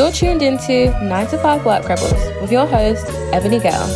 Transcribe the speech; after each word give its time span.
You're 0.00 0.10
tuned 0.10 0.40
into 0.40 0.98
9 1.04 1.26
to 1.26 1.36
5 1.36 1.66
Work 1.66 1.86
Rebels 1.86 2.14
with 2.40 2.50
your 2.50 2.66
host, 2.66 3.04
Ebony 3.34 3.60
Gale. 3.60 3.86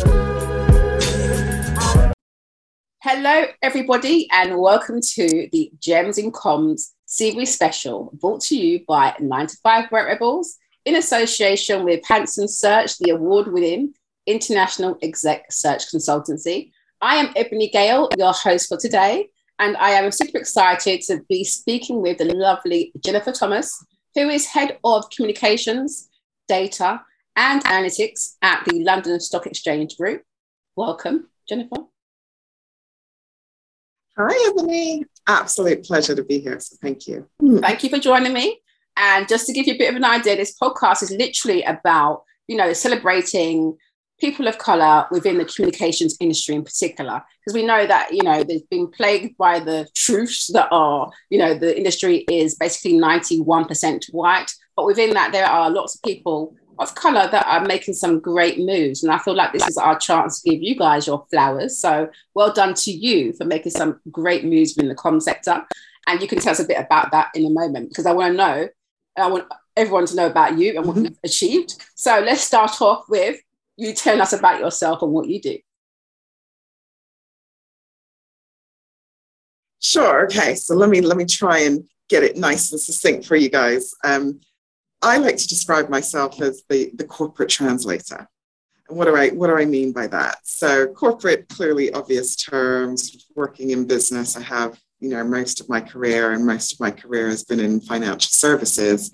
Hello, 3.01 3.45
everybody, 3.63 4.29
and 4.31 4.55
welcome 4.55 5.01
to 5.01 5.49
the 5.51 5.71
Gems 5.79 6.19
in 6.19 6.31
Comms 6.31 6.91
CV 7.07 7.47
special 7.47 8.11
brought 8.21 8.41
to 8.41 8.55
you 8.55 8.85
by 8.87 9.15
9 9.19 9.47
to 9.47 9.57
5 9.63 9.91
Work 9.91 10.05
Rebels 10.05 10.57
in 10.85 10.95
association 10.95 11.83
with 11.83 12.05
Hanson 12.07 12.47
Search, 12.47 12.99
the 12.99 13.09
award 13.09 13.51
winning 13.51 13.95
international 14.27 14.99
exec 15.01 15.51
search 15.51 15.91
consultancy. 15.91 16.69
I 17.01 17.15
am 17.15 17.33
Ebony 17.35 17.69
Gale, 17.69 18.09
your 18.15 18.33
host 18.33 18.69
for 18.69 18.77
today, 18.77 19.29
and 19.57 19.75
I 19.77 19.89
am 19.89 20.11
super 20.11 20.37
excited 20.37 21.01
to 21.07 21.23
be 21.27 21.43
speaking 21.43 21.99
with 21.99 22.19
the 22.19 22.25
lovely 22.25 22.91
Jennifer 23.03 23.31
Thomas, 23.31 23.83
who 24.15 24.29
is 24.29 24.47
head 24.47 24.79
of 24.83 25.09
communications, 25.09 26.09
data, 26.47 27.01
and 27.35 27.63
analytics 27.65 28.35
at 28.41 28.63
the 28.65 28.79
London 28.79 29.19
Stock 29.19 29.45
Exchange 29.45 29.97
Group. 29.97 30.23
Welcome, 30.75 31.27
Jennifer. 31.47 31.83
Hi, 34.17 34.49
Ebony. 34.49 35.03
Absolute 35.27 35.83
pleasure 35.83 36.15
to 36.15 36.23
be 36.23 36.39
here. 36.39 36.59
So 36.59 36.77
thank 36.81 37.07
you. 37.07 37.27
Mm. 37.41 37.59
Thank 37.59 37.83
you 37.83 37.89
for 37.89 37.99
joining 37.99 38.33
me. 38.33 38.61
And 38.95 39.27
just 39.27 39.45
to 39.47 39.53
give 39.53 39.67
you 39.67 39.73
a 39.73 39.77
bit 39.77 39.89
of 39.89 39.97
an 39.97 40.05
idea, 40.05 40.37
this 40.37 40.55
podcast 40.57 41.03
is 41.03 41.11
literally 41.11 41.63
about, 41.63 42.23
you 42.47 42.55
know, 42.55 42.71
celebrating 42.71 43.75
people 44.19 44.47
of 44.47 44.57
color 44.57 45.05
within 45.11 45.37
the 45.37 45.45
communications 45.45 46.15
industry 46.19 46.55
in 46.55 46.63
particular 46.63 47.21
because 47.39 47.53
we 47.53 47.65
know 47.65 47.85
that 47.85 48.13
you 48.13 48.23
know 48.23 48.43
they've 48.43 48.69
been 48.69 48.87
plagued 48.87 49.37
by 49.37 49.59
the 49.59 49.87
truths 49.95 50.47
that 50.53 50.67
are 50.71 51.11
you 51.29 51.37
know 51.37 51.53
the 51.53 51.77
industry 51.77 52.25
is 52.29 52.55
basically 52.55 52.93
91% 52.93 54.05
white. 54.11 54.51
But 54.75 54.85
within 54.85 55.13
that 55.13 55.31
there 55.31 55.45
are 55.45 55.69
lots 55.69 55.95
of 55.95 56.01
people 56.03 56.55
of 56.79 56.93
color 56.95 57.29
that 57.31 57.45
are 57.47 57.65
making 57.65 57.93
some 57.93 58.19
great 58.19 58.59
moves. 58.59 59.01
And 59.01 59.11
i 59.11 59.17
feel 59.17 59.33
like 59.33 59.53
this 59.53 59.65
is 59.65 59.77
our 59.77 59.97
chance 59.97 60.41
to 60.41 60.49
give 60.49 60.61
you 60.61 60.75
guys 60.75 61.07
your 61.07 61.25
flowers. 61.31 61.77
So 61.77 62.09
well 62.33 62.53
done 62.53 62.73
to 62.73 62.91
you 62.91 63.33
for 63.33 63.45
making 63.45 63.71
some 63.71 63.99
great 64.11 64.43
moves 64.43 64.77
in 64.77 64.87
the 64.87 64.95
com 64.95 65.19
sector. 65.19 65.65
And 66.07 66.21
you 66.21 66.27
can 66.27 66.39
tell 66.39 66.51
us 66.51 66.59
a 66.59 66.65
bit 66.65 66.79
about 66.79 67.11
that 67.11 67.29
in 67.33 67.45
a 67.45 67.49
moment 67.49 67.89
because 67.89 68.05
i 68.05 68.11
want 68.11 68.33
to 68.33 68.37
know 68.37 68.67
i 69.17 69.27
want 69.27 69.45
everyone 69.77 70.05
to 70.05 70.15
know 70.15 70.27
about 70.27 70.57
you 70.57 70.77
and 70.77 70.85
what 70.85 70.95
mm-hmm. 70.95 71.05
you've 71.05 71.19
achieved. 71.23 71.83
So 71.95 72.19
let's 72.19 72.41
start 72.41 72.81
off 72.81 73.05
with 73.09 73.39
you 73.77 73.93
tell 73.93 74.21
us 74.21 74.33
about 74.33 74.59
yourself 74.59 75.01
and 75.01 75.11
what 75.11 75.27
you 75.27 75.41
do. 75.41 75.57
Sure. 79.79 80.25
Okay. 80.25 80.55
So 80.55 80.75
let 80.75 80.89
me 80.89 81.01
let 81.01 81.17
me 81.17 81.25
try 81.25 81.59
and 81.59 81.87
get 82.09 82.23
it 82.23 82.37
nice 82.37 82.71
and 82.71 82.81
succinct 82.81 83.25
for 83.25 83.35
you 83.35 83.49
guys. 83.49 83.93
Um, 84.03 84.41
I 85.01 85.17
like 85.17 85.37
to 85.37 85.47
describe 85.47 85.89
myself 85.89 86.41
as 86.41 86.63
the 86.69 86.91
the 86.95 87.05
corporate 87.05 87.49
translator. 87.49 88.27
And 88.89 88.97
what 88.97 89.05
do 89.05 89.15
I 89.15 89.29
what 89.29 89.47
do 89.47 89.57
I 89.57 89.65
mean 89.65 89.91
by 89.91 90.07
that? 90.07 90.37
So 90.43 90.87
corporate, 90.87 91.47
clearly 91.49 91.91
obvious 91.93 92.35
terms. 92.35 93.27
Working 93.35 93.71
in 93.71 93.85
business, 93.85 94.35
I 94.35 94.41
have 94.41 94.79
you 94.99 95.09
know 95.09 95.23
most 95.23 95.61
of 95.61 95.69
my 95.69 95.81
career, 95.81 96.31
and 96.31 96.45
most 96.45 96.73
of 96.73 96.79
my 96.79 96.89
career 96.91 97.27
has 97.27 97.43
been 97.43 97.59
in 97.59 97.79
financial 97.81 98.31
services. 98.31 99.11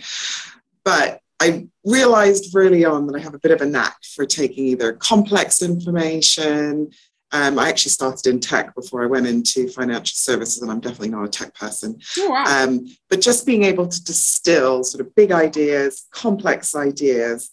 But 0.85 1.19
I 1.41 1.67
realized 1.83 2.55
early 2.55 2.85
on 2.85 3.07
that 3.07 3.15
I 3.15 3.19
have 3.19 3.33
a 3.33 3.39
bit 3.39 3.51
of 3.51 3.61
a 3.61 3.65
knack 3.65 3.97
for 4.03 4.27
taking 4.27 4.67
either 4.67 4.93
complex 4.93 5.63
information. 5.63 6.91
Um, 7.31 7.57
I 7.57 7.67
actually 7.67 7.93
started 7.93 8.27
in 8.29 8.39
tech 8.39 8.75
before 8.75 9.01
I 9.01 9.07
went 9.07 9.25
into 9.25 9.67
financial 9.67 10.13
services, 10.13 10.61
and 10.61 10.69
I'm 10.69 10.79
definitely 10.79 11.09
not 11.09 11.25
a 11.25 11.29
tech 11.29 11.55
person. 11.55 11.99
Oh, 12.19 12.29
wow. 12.29 12.43
um, 12.45 12.85
but 13.09 13.21
just 13.21 13.47
being 13.47 13.63
able 13.63 13.87
to 13.87 14.03
distill 14.03 14.83
sort 14.83 15.01
of 15.01 15.15
big 15.15 15.31
ideas, 15.31 16.05
complex 16.11 16.75
ideas, 16.75 17.49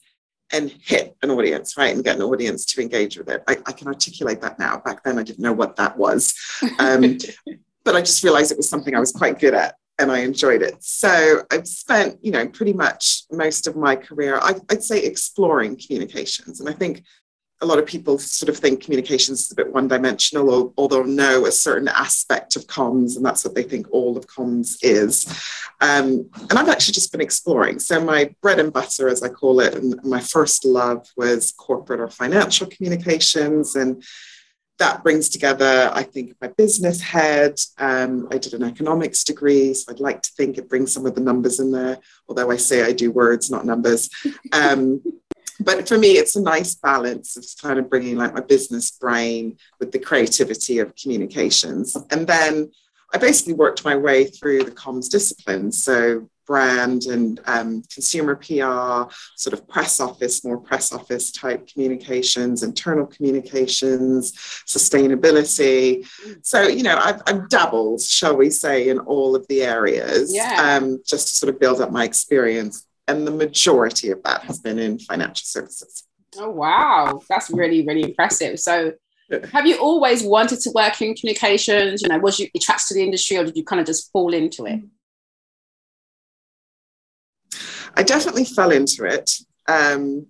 and 0.53 0.71
hit 0.71 1.17
an 1.23 1.31
audience, 1.31 1.79
right? 1.79 1.95
And 1.95 2.05
get 2.05 2.17
an 2.17 2.23
audience 2.23 2.67
to 2.67 2.83
engage 2.83 3.17
with 3.17 3.31
it. 3.31 3.43
I, 3.49 3.57
I 3.65 3.73
can 3.73 3.89
articulate 3.89 4.43
that 4.43 4.59
now. 4.59 4.83
Back 4.85 5.03
then, 5.03 5.19
I 5.19 5.23
didn't 5.23 5.41
know 5.43 5.55
what 5.55 5.77
that 5.77 5.97
was. 5.97 6.35
Um, 6.79 7.17
but 7.85 7.97
I 7.97 8.01
just 8.01 8.23
realized 8.23 8.53
it 8.53 8.59
was 8.59 8.69
something 8.69 8.95
I 8.95 9.01
was 9.01 9.13
quite 9.13 9.39
good 9.39 9.55
at 9.55 9.77
and 9.99 10.13
I 10.13 10.19
enjoyed 10.19 10.63
it. 10.63 10.83
So 10.83 11.43
I've 11.51 11.67
spent, 11.67 12.19
you 12.25 12.31
know, 12.31 12.47
pretty 12.47 12.73
much 12.73 13.23
most 13.31 13.67
of 13.67 13.77
my 13.77 13.97
career, 13.97 14.39
I, 14.41 14.55
would 14.71 14.83
say, 14.83 15.03
exploring 15.03 15.77
communications. 15.77 16.61
And 16.61 16.69
I 16.69 16.73
think 16.73 17.03
a 17.61 17.67
lot 17.67 17.79
of 17.79 17.87
people 17.87 18.19
sort 18.19 18.49
of 18.49 18.57
think 18.57 18.83
communications 18.83 19.45
is 19.45 19.51
a 19.51 19.55
bit 19.57 19.73
one 19.73 19.89
dimensional, 19.89 20.73
although 20.77 21.03
know 21.03 21.47
a 21.47 21.51
certain 21.51 21.89
aspect 21.89 22.55
of 22.55 22.67
comms, 22.69 23.17
and 23.17 23.27
that's 23.27 23.45
what 23.45 23.55
they 23.57 23.65
think 23.65 23.87
all 23.91 24.17
of 24.17 24.29
comms 24.29 24.77
is. 24.83 25.27
Um, 25.81 26.31
and 26.51 26.53
I've 26.53 26.69
actually 26.69 26.95
just 26.95 27.11
been 27.11 27.21
exploring. 27.21 27.81
So 27.81 28.01
my 28.01 28.33
bread 28.43 28.61
and 28.61 28.73
butter, 28.73 29.09
as 29.09 29.25
I 29.25 29.29
call 29.29 29.59
it, 29.59 29.75
and 29.75 30.01
my 30.05 30.21
first 30.21 30.65
love 30.65 31.09
was 31.17 31.53
corporate 31.53 32.01
or 32.01 32.09
financial 32.09 32.69
communications. 32.69 33.75
And 33.75 34.05
that 34.79 35.03
brings 35.03 35.29
together, 35.29 35.91
I 35.93 36.03
think, 36.03 36.35
my 36.41 36.49
business 36.49 37.01
head. 37.01 37.61
Um, 37.79 38.29
I 38.31 38.39
did 38.39 38.55
an 38.55 38.63
economics 38.63 39.25
degree, 39.25 39.75
so 39.75 39.93
I'd 39.93 40.01
like 40.01 40.23
to 40.23 40.33
think 40.33 40.57
it 40.57 40.69
brings 40.69 40.93
some 40.93 41.05
of 41.05 41.15
the 41.15 41.21
numbers 41.21 41.61
in 41.61 41.73
there, 41.73 41.99
although 42.29 42.51
I 42.51 42.57
say 42.57 42.85
I 42.85 42.93
do 42.93 43.11
words, 43.11 43.51
not 43.51 43.67
numbers. 43.67 44.09
Um, 44.53 45.03
but 45.61 45.89
for 45.89 45.99
me, 45.99 46.13
it's 46.13 46.37
a 46.37 46.43
nice 46.43 46.75
balance 46.77 47.37
of 47.37 47.45
kind 47.61 47.79
of 47.79 47.91
bringing 47.91 48.17
like 48.17 48.35
my 48.35 48.41
business 48.41 48.91
brain 48.93 49.59
with 49.81 49.91
the 49.93 49.99
creativity 49.99 50.79
of 50.79 50.95
communications. 50.95 51.97
And 52.11 52.27
then 52.27 52.71
I 53.13 53.19
basically 53.19 53.55
worked 53.55 53.85
my 53.85 53.97
way 53.97 54.25
through 54.25 54.65
the 54.65 54.71
comms 54.71 55.11
disciplines. 55.11 55.83
So 55.83 56.29
brand 56.49 57.05
and 57.05 57.41
um, 57.47 57.83
consumer 57.93 58.35
PR, 58.35 59.13
sort 59.37 59.53
of 59.53 59.69
press 59.69 60.01
office, 60.01 60.45
more 60.45 60.59
press 60.59 60.91
office 60.93 61.31
type 61.31 61.69
communications, 61.69 62.63
internal 62.65 63.07
communications, 63.07 64.33
sustainability. 64.67 66.09
So, 66.43 66.63
you 66.63 66.83
know, 66.83 66.97
I've, 66.97 67.23
I've 67.27 67.49
dabbled, 67.51 68.01
shall 68.01 68.37
we 68.37 68.51
say, 68.51 68.89
in 68.89 68.99
all 69.01 69.37
of 69.37 69.47
the 69.49 69.63
areas 69.63 70.35
yeah. 70.35 70.79
um, 70.81 71.01
just 71.07 71.29
to 71.29 71.35
sort 71.35 71.55
of 71.55 71.61
build 71.61 71.81
up 71.81 71.93
my 71.93 72.05
experience. 72.05 72.87
And 73.07 73.27
the 73.27 73.31
majority 73.31 74.11
of 74.11 74.23
that 74.25 74.43
has 74.43 74.59
been 74.59 74.79
in 74.79 74.99
financial 74.99 75.45
services. 75.45 76.05
Oh, 76.39 76.51
wow. 76.51 77.21
That's 77.29 77.51
really, 77.51 77.87
really 77.87 78.05
impressive. 78.05 78.59
So, 78.59 78.93
have 79.53 79.67
you 79.67 79.77
always 79.77 80.23
wanted 80.23 80.61
to 80.61 80.71
work 80.75 81.03
in 81.03 81.15
communications? 81.15 82.01
You 82.01 82.09
know, 82.09 82.19
was 82.19 82.39
you 82.39 82.49
attracted 82.57 82.89
to 82.89 82.95
the 82.95 83.03
industry 83.03 83.37
or 83.37 83.45
did 83.45 83.57
you 83.57 83.65
kind 83.65 83.79
of 83.79 83.87
just 83.87 84.11
fall 84.11 84.33
into 84.33 84.65
it? 84.65 84.81
I 87.99 88.05
definitely 88.05 88.45
fell 88.45 88.71
into 88.71 89.05
it. 89.05 89.33
Um, 89.67 90.27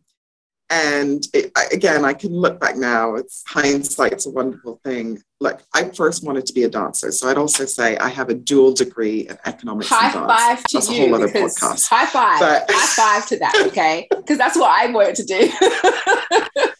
and 0.70 1.26
it, 1.34 1.52
again, 1.70 2.04
I 2.04 2.14
can 2.14 2.32
look 2.32 2.58
back 2.60 2.76
now. 2.76 3.14
It's 3.14 3.44
hindsight's 3.46 4.26
a 4.26 4.30
wonderful 4.30 4.80
thing. 4.84 5.22
Like 5.40 5.60
I 5.74 5.84
first 5.90 6.24
wanted 6.24 6.46
to 6.46 6.52
be 6.52 6.64
a 6.64 6.68
dancer, 6.68 7.12
so 7.12 7.28
I'd 7.28 7.38
also 7.38 7.64
say 7.64 7.96
I 7.98 8.08
have 8.08 8.28
a 8.28 8.34
dual 8.34 8.72
degree 8.72 9.28
in 9.28 9.38
economics. 9.46 9.88
High 9.88 10.12
five 10.12 10.64
to 10.64 10.76
that's 10.78 10.90
you! 10.90 10.96
a 10.96 11.08
whole 11.08 11.14
other 11.14 11.28
podcast. 11.28 11.88
High 11.88 12.06
five! 12.06 12.40
But- 12.40 12.70
high 12.70 13.20
five 13.20 13.28
to 13.28 13.38
that, 13.38 13.64
okay? 13.68 14.08
Because 14.10 14.36
that's 14.36 14.58
what 14.58 14.70
I 14.70 14.90
wanted 14.90 15.14
to 15.16 15.24
do. 15.24 16.70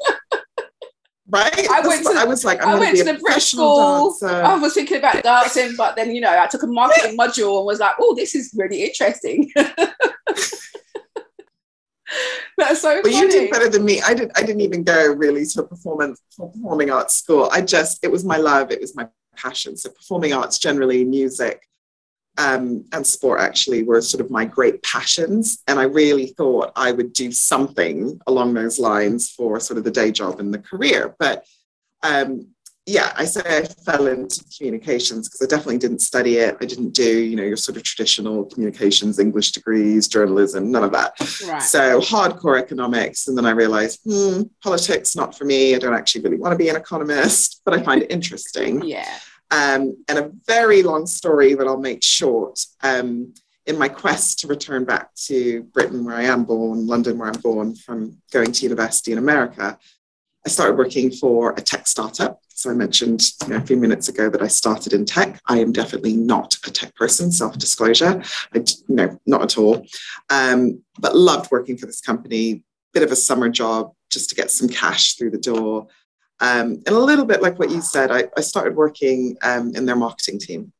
Right? 1.30 1.68
I 1.70 1.86
went 1.86 2.06
to- 2.06 2.14
I 2.16 2.24
was 2.24 2.42
like, 2.44 2.62
I 2.62 2.78
went 2.78 2.96
to 2.96 3.04
the 3.04 3.14
professional 3.18 4.12
school. 4.12 4.28
dancer. 4.30 4.42
I 4.44 4.56
was 4.58 4.72
thinking 4.72 4.96
about 4.96 5.22
dancing, 5.22 5.74
but 5.76 5.94
then 5.94 6.14
you 6.14 6.22
know 6.22 6.30
I 6.38 6.46
took 6.46 6.62
a 6.62 6.66
marketing 6.66 7.18
module 7.18 7.58
and 7.58 7.66
was 7.66 7.80
like, 7.80 7.96
"Oh, 8.00 8.14
this 8.14 8.34
is 8.34 8.54
really 8.56 8.82
interesting." 8.84 9.52
That's 12.56 12.80
so 12.80 13.00
But 13.02 13.12
funny. 13.12 13.18
you 13.18 13.30
did 13.30 13.50
better 13.50 13.68
than 13.68 13.84
me. 13.84 14.00
I 14.00 14.14
did. 14.14 14.30
I 14.34 14.40
didn't 14.40 14.62
even 14.62 14.82
go 14.82 15.12
really 15.12 15.44
to 15.44 15.60
a 15.62 15.66
performance 15.66 16.20
performing 16.36 16.90
arts 16.90 17.14
school. 17.14 17.48
I 17.52 17.60
just 17.60 17.98
it 18.02 18.10
was 18.10 18.24
my 18.24 18.38
love. 18.38 18.70
It 18.70 18.80
was 18.80 18.96
my 18.96 19.06
passion. 19.36 19.76
So 19.76 19.90
performing 19.90 20.32
arts 20.32 20.58
generally, 20.58 21.04
music, 21.04 21.67
um, 22.38 22.84
and 22.92 23.06
sport 23.06 23.40
actually 23.40 23.82
were 23.82 24.00
sort 24.00 24.24
of 24.24 24.30
my 24.30 24.44
great 24.44 24.82
passions. 24.82 25.62
And 25.66 25.78
I 25.78 25.84
really 25.84 26.28
thought 26.28 26.72
I 26.76 26.92
would 26.92 27.12
do 27.12 27.32
something 27.32 28.20
along 28.26 28.54
those 28.54 28.78
lines 28.78 29.30
for 29.30 29.60
sort 29.60 29.76
of 29.76 29.84
the 29.84 29.90
day 29.90 30.12
job 30.12 30.38
and 30.40 30.54
the 30.54 30.60
career. 30.60 31.14
But 31.18 31.44
um, 32.04 32.46
yeah, 32.86 33.12
I 33.16 33.24
say 33.24 33.42
I 33.44 33.64
fell 33.64 34.06
into 34.06 34.42
communications 34.56 35.28
because 35.28 35.42
I 35.42 35.46
definitely 35.46 35.78
didn't 35.78 35.98
study 35.98 36.36
it. 36.36 36.56
I 36.60 36.64
didn't 36.64 36.90
do, 36.90 37.18
you 37.18 37.36
know, 37.36 37.42
your 37.42 37.56
sort 37.56 37.76
of 37.76 37.82
traditional 37.82 38.44
communications, 38.46 39.18
English 39.18 39.52
degrees, 39.52 40.08
journalism, 40.08 40.70
none 40.70 40.84
of 40.84 40.92
that. 40.92 41.12
Right. 41.46 41.60
So 41.60 42.00
hardcore 42.00 42.58
economics. 42.58 43.28
And 43.28 43.36
then 43.36 43.44
I 43.44 43.50
realized, 43.50 44.00
hmm, 44.04 44.42
politics, 44.62 45.14
not 45.16 45.36
for 45.36 45.44
me. 45.44 45.74
I 45.74 45.78
don't 45.78 45.92
actually 45.92 46.22
really 46.22 46.38
want 46.38 46.52
to 46.52 46.56
be 46.56 46.70
an 46.70 46.76
economist, 46.76 47.60
but 47.64 47.74
I 47.74 47.82
find 47.82 48.02
it 48.02 48.10
interesting. 48.10 48.82
yeah. 48.82 49.18
Um, 49.50 50.04
and 50.08 50.18
a 50.18 50.30
very 50.46 50.82
long 50.82 51.06
story 51.06 51.54
that 51.54 51.66
I'll 51.66 51.80
make 51.80 52.02
short. 52.02 52.64
Um, 52.82 53.34
in 53.66 53.78
my 53.78 53.88
quest 53.88 54.38
to 54.38 54.46
return 54.46 54.84
back 54.84 55.14
to 55.14 55.62
Britain, 55.74 56.04
where 56.04 56.16
I 56.16 56.22
am 56.22 56.44
born, 56.44 56.86
London, 56.86 57.18
where 57.18 57.28
I'm 57.28 57.40
born, 57.40 57.74
from 57.74 58.16
going 58.32 58.50
to 58.50 58.62
university 58.62 59.12
in 59.12 59.18
America, 59.18 59.78
I 60.46 60.48
started 60.48 60.78
working 60.78 61.10
for 61.10 61.52
a 61.52 61.60
tech 61.60 61.86
startup. 61.86 62.40
So 62.48 62.70
I 62.70 62.74
mentioned 62.74 63.22
you 63.42 63.48
know, 63.48 63.56
a 63.56 63.60
few 63.60 63.76
minutes 63.76 64.08
ago 64.08 64.30
that 64.30 64.42
I 64.42 64.48
started 64.48 64.94
in 64.94 65.04
tech. 65.04 65.40
I 65.46 65.58
am 65.58 65.72
definitely 65.72 66.16
not 66.16 66.56
a 66.66 66.70
tech 66.70 66.94
person, 66.94 67.30
self-disclosure. 67.30 68.22
Know, 68.88 69.20
not 69.26 69.42
at 69.42 69.58
all. 69.58 69.86
Um, 70.30 70.82
but 70.98 71.14
loved 71.14 71.50
working 71.50 71.76
for 71.76 71.86
this 71.86 72.00
company. 72.00 72.64
Bit 72.94 73.02
of 73.02 73.12
a 73.12 73.16
summer 73.16 73.50
job 73.50 73.92
just 74.10 74.30
to 74.30 74.34
get 74.34 74.50
some 74.50 74.68
cash 74.68 75.14
through 75.14 75.30
the 75.30 75.38
door. 75.38 75.88
Um, 76.40 76.82
and 76.86 76.88
a 76.88 76.98
little 76.98 77.24
bit 77.24 77.42
like 77.42 77.58
what 77.58 77.70
you 77.70 77.80
said, 77.80 78.10
I, 78.10 78.24
I 78.36 78.40
started 78.40 78.76
working 78.76 79.36
um, 79.42 79.74
in 79.74 79.86
their 79.86 79.96
marketing 79.96 80.38
team. 80.38 80.72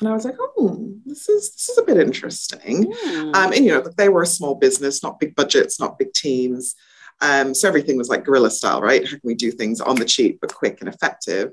And 0.00 0.08
I 0.08 0.12
was 0.12 0.24
like, 0.24 0.36
oh, 0.40 0.94
this 1.04 1.28
is 1.28 1.52
this 1.52 1.68
is 1.70 1.78
a 1.78 1.82
bit 1.82 1.98
interesting. 1.98 2.92
Mm. 2.92 3.34
Um, 3.34 3.52
and 3.52 3.64
you 3.64 3.72
know, 3.72 3.84
they 3.96 4.08
were 4.08 4.22
a 4.22 4.26
small 4.26 4.54
business, 4.54 5.02
not 5.02 5.18
big 5.18 5.34
budgets, 5.34 5.80
not 5.80 5.98
big 5.98 6.12
teams. 6.12 6.74
Um, 7.20 7.52
so 7.52 7.66
everything 7.66 7.98
was 7.98 8.08
like 8.08 8.24
guerrilla 8.24 8.50
style, 8.50 8.80
right? 8.80 9.04
How 9.04 9.10
can 9.10 9.20
we 9.24 9.34
do 9.34 9.50
things 9.50 9.80
on 9.80 9.96
the 9.96 10.04
cheap 10.04 10.38
but 10.40 10.54
quick 10.54 10.80
and 10.80 10.88
effective? 10.88 11.50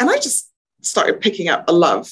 And 0.00 0.08
I 0.08 0.16
just 0.16 0.50
started 0.80 1.20
picking 1.20 1.48
up 1.48 1.64
a 1.68 1.72
love 1.72 2.10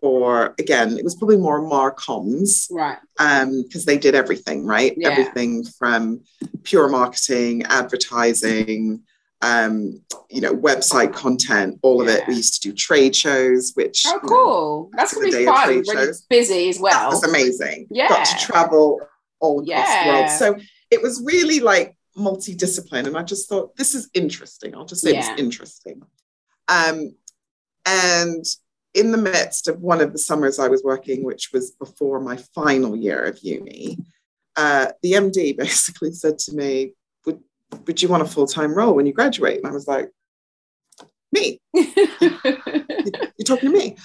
for 0.00 0.54
again, 0.58 0.98
it 0.98 1.04
was 1.04 1.14
probably 1.14 1.38
more 1.38 1.62
marcoms, 1.62 2.66
right? 2.70 2.98
Um, 3.18 3.62
because 3.62 3.86
they 3.86 3.96
did 3.96 4.14
everything, 4.14 4.66
right? 4.66 4.92
Yeah. 4.96 5.10
Everything 5.10 5.64
from 5.64 6.20
pure 6.62 6.88
marketing, 6.88 7.62
advertising, 7.64 9.02
um, 9.46 10.02
you 10.28 10.40
know, 10.40 10.54
website 10.54 11.12
content, 11.12 11.78
all 11.82 12.00
of 12.00 12.08
yeah. 12.08 12.14
it. 12.14 12.28
We 12.28 12.34
used 12.34 12.60
to 12.62 12.68
do 12.68 12.74
trade 12.74 13.14
shows, 13.14 13.72
which 13.74 14.02
oh, 14.06 14.20
cool. 14.26 14.90
That's 14.94 15.14
gonna 15.14 15.26
be 15.26 15.44
fun. 15.44 15.68
Really 15.68 15.84
shows. 15.84 16.22
busy 16.22 16.68
as 16.68 16.80
well. 16.80 17.10
That's 17.10 17.26
amazing. 17.26 17.86
Yeah, 17.90 18.08
got 18.08 18.26
to 18.26 18.44
travel 18.44 19.00
all 19.40 19.60
across 19.60 19.68
yeah. 19.68 20.04
the 20.04 20.10
world. 20.10 20.30
So 20.30 20.56
it 20.90 21.00
was 21.00 21.22
really 21.24 21.60
like 21.60 21.96
multidiscipline, 22.16 23.06
and 23.06 23.16
I 23.16 23.22
just 23.22 23.48
thought 23.48 23.76
this 23.76 23.94
is 23.94 24.10
interesting. 24.14 24.74
I'll 24.74 24.84
just 24.84 25.02
say 25.02 25.12
yeah. 25.12 25.30
it's 25.30 25.40
interesting. 25.40 26.02
Um, 26.68 27.14
and 27.84 28.44
in 28.94 29.12
the 29.12 29.18
midst 29.18 29.68
of 29.68 29.80
one 29.80 30.00
of 30.00 30.12
the 30.12 30.18
summers 30.18 30.58
I 30.58 30.68
was 30.68 30.82
working, 30.82 31.22
which 31.22 31.50
was 31.52 31.70
before 31.72 32.18
my 32.18 32.36
final 32.54 32.96
year 32.96 33.22
of 33.22 33.38
uni, 33.42 33.98
uh, 34.56 34.88
the 35.02 35.12
MD 35.12 35.56
basically 35.58 36.12
said 36.12 36.38
to 36.40 36.54
me, 36.54 36.94
would 37.86 38.02
you 38.02 38.08
want 38.08 38.22
a 38.22 38.26
full-time 38.26 38.74
role 38.74 38.94
when 38.94 39.06
you 39.06 39.12
graduate? 39.12 39.58
And 39.58 39.66
I 39.66 39.70
was 39.70 39.86
like, 39.86 40.10
me. 41.32 41.60
You're 41.74 43.44
talking 43.44 43.70
to 43.70 43.76
me. 43.76 43.96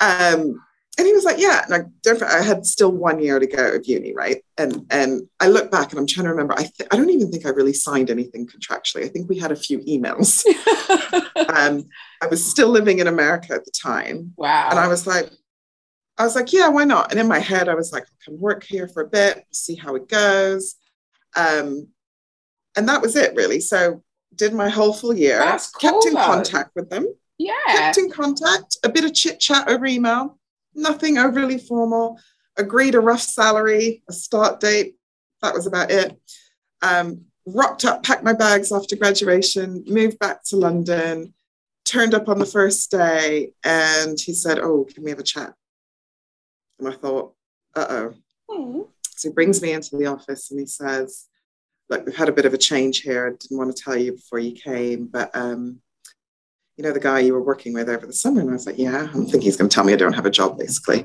Um, 0.00 0.60
and 0.98 1.06
he 1.06 1.12
was 1.12 1.24
like, 1.24 1.38
yeah. 1.38 1.64
And 1.64 1.74
I, 1.74 1.80
don't, 2.02 2.22
I 2.24 2.42
had 2.42 2.66
still 2.66 2.90
one 2.90 3.20
year 3.20 3.38
to 3.38 3.46
go 3.46 3.74
of 3.74 3.86
uni, 3.86 4.12
right? 4.12 4.44
And 4.56 4.84
and 4.90 5.28
I 5.38 5.46
look 5.46 5.70
back 5.70 5.92
and 5.92 6.00
I'm 6.00 6.08
trying 6.08 6.24
to 6.24 6.30
remember. 6.30 6.54
I 6.54 6.62
th- 6.62 6.88
I 6.90 6.96
don't 6.96 7.10
even 7.10 7.30
think 7.30 7.46
I 7.46 7.50
really 7.50 7.72
signed 7.72 8.10
anything 8.10 8.48
contractually. 8.48 9.04
I 9.04 9.08
think 9.08 9.28
we 9.28 9.38
had 9.38 9.52
a 9.52 9.56
few 9.56 9.78
emails. 9.80 10.44
um, 11.48 11.84
I 12.20 12.26
was 12.28 12.44
still 12.44 12.68
living 12.68 12.98
in 12.98 13.06
America 13.06 13.54
at 13.54 13.64
the 13.64 13.70
time. 13.70 14.34
Wow. 14.36 14.70
And 14.70 14.78
I 14.78 14.88
was 14.88 15.06
like, 15.06 15.30
I 16.18 16.24
was 16.24 16.34
like, 16.34 16.52
yeah, 16.52 16.68
why 16.68 16.82
not? 16.82 17.12
And 17.12 17.20
in 17.20 17.28
my 17.28 17.38
head, 17.38 17.68
I 17.68 17.74
was 17.74 17.92
like, 17.92 18.02
I 18.02 18.24
can 18.24 18.40
work 18.40 18.64
here 18.64 18.88
for 18.88 19.04
a 19.04 19.08
bit, 19.08 19.46
see 19.52 19.76
how 19.76 19.94
it 19.94 20.08
goes. 20.08 20.74
Um, 21.36 21.88
and 22.78 22.88
that 22.88 23.02
was 23.02 23.16
it 23.16 23.34
really. 23.34 23.60
So 23.60 24.02
did 24.34 24.54
my 24.54 24.68
whole 24.68 24.92
full 24.92 25.14
year. 25.14 25.38
That's 25.38 25.70
cool, 25.70 25.90
kept 25.90 26.06
in 26.06 26.14
though. 26.14 26.24
contact 26.24 26.70
with 26.76 26.88
them. 26.88 27.12
Yeah. 27.38 27.52
Kept 27.66 27.98
in 27.98 28.10
contact, 28.10 28.78
a 28.84 28.88
bit 28.88 29.04
of 29.04 29.12
chit 29.14 29.40
chat 29.40 29.68
over 29.68 29.84
email, 29.84 30.38
nothing 30.74 31.18
overly 31.18 31.58
formal. 31.58 32.18
Agreed 32.56 32.94
a 32.94 33.00
rough 33.00 33.20
salary, 33.20 34.02
a 34.08 34.12
start 34.12 34.60
date. 34.60 34.96
That 35.42 35.54
was 35.54 35.66
about 35.66 35.90
it. 35.90 36.18
Um, 36.82 37.26
rocked 37.46 37.84
up, 37.84 38.02
packed 38.02 38.24
my 38.24 38.32
bags 38.32 38.72
after 38.72 38.96
graduation, 38.96 39.84
moved 39.86 40.18
back 40.18 40.42
to 40.44 40.56
London, 40.56 41.34
turned 41.84 42.14
up 42.14 42.28
on 42.28 42.38
the 42.38 42.46
first 42.46 42.90
day, 42.90 43.52
and 43.64 44.18
he 44.18 44.32
said, 44.32 44.58
Oh, 44.58 44.84
can 44.84 45.04
we 45.04 45.10
have 45.10 45.18
a 45.18 45.24
chat? 45.24 45.54
And 46.78 46.88
I 46.88 46.92
thought, 46.92 47.34
uh 47.74 47.86
oh. 47.88 48.14
Mm. 48.50 48.88
So 49.16 49.28
he 49.28 49.32
brings 49.32 49.60
me 49.60 49.72
into 49.72 49.96
the 49.96 50.06
office 50.06 50.50
and 50.50 50.60
he 50.60 50.66
says, 50.66 51.27
look, 51.88 52.04
we've 52.06 52.16
had 52.16 52.28
a 52.28 52.32
bit 52.32 52.46
of 52.46 52.54
a 52.54 52.58
change 52.58 53.00
here. 53.00 53.26
I 53.26 53.30
didn't 53.30 53.58
want 53.58 53.74
to 53.74 53.82
tell 53.82 53.96
you 53.96 54.12
before 54.12 54.38
you 54.38 54.52
came, 54.52 55.06
but 55.06 55.34
um, 55.34 55.80
you 56.76 56.84
know, 56.84 56.92
the 56.92 57.00
guy 57.00 57.18
you 57.20 57.32
were 57.32 57.42
working 57.42 57.72
with 57.72 57.88
over 57.88 58.06
the 58.06 58.12
summer. 58.12 58.40
And 58.40 58.50
I 58.50 58.52
was 58.52 58.66
like, 58.66 58.78
yeah, 58.78 59.02
I 59.02 59.12
don't 59.12 59.26
think 59.26 59.42
he's 59.42 59.56
going 59.56 59.68
to 59.68 59.74
tell 59.74 59.84
me 59.84 59.92
I 59.92 59.96
don't 59.96 60.12
have 60.12 60.26
a 60.26 60.30
job, 60.30 60.58
basically. 60.58 61.04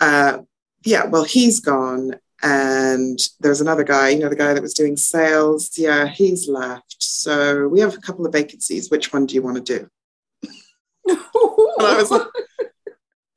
Uh, 0.00 0.38
yeah, 0.84 1.04
well, 1.04 1.24
he's 1.24 1.60
gone. 1.60 2.16
And 2.42 3.18
there's 3.40 3.60
another 3.60 3.84
guy, 3.84 4.10
you 4.10 4.18
know, 4.18 4.28
the 4.28 4.36
guy 4.36 4.52
that 4.52 4.62
was 4.62 4.74
doing 4.74 4.96
sales. 4.96 5.78
Yeah, 5.78 6.08
he's 6.08 6.48
left. 6.48 6.96
So 6.98 7.68
we 7.68 7.80
have 7.80 7.94
a 7.94 8.00
couple 8.00 8.26
of 8.26 8.32
vacancies. 8.32 8.90
Which 8.90 9.12
one 9.12 9.26
do 9.26 9.34
you 9.34 9.42
want 9.42 9.64
to 9.64 9.78
do? 9.78 9.88
and 11.06 11.18
I 11.86 11.96
was 11.96 12.10
like, 12.10 12.26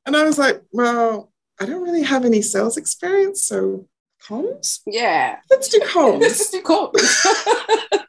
and 0.04 0.16
I 0.16 0.24
was 0.24 0.36
like, 0.36 0.62
well, 0.72 1.32
I 1.60 1.64
don't 1.64 1.82
really 1.82 2.02
have 2.02 2.24
any 2.24 2.42
sales 2.42 2.76
experience. 2.76 3.42
So 3.44 3.86
comms? 4.26 4.80
Yeah. 4.86 5.38
Let's 5.50 5.68
do 5.68 5.80
comms. 5.80 6.20
Let's 6.22 6.50
do 6.50 6.62
comms. 6.62 6.94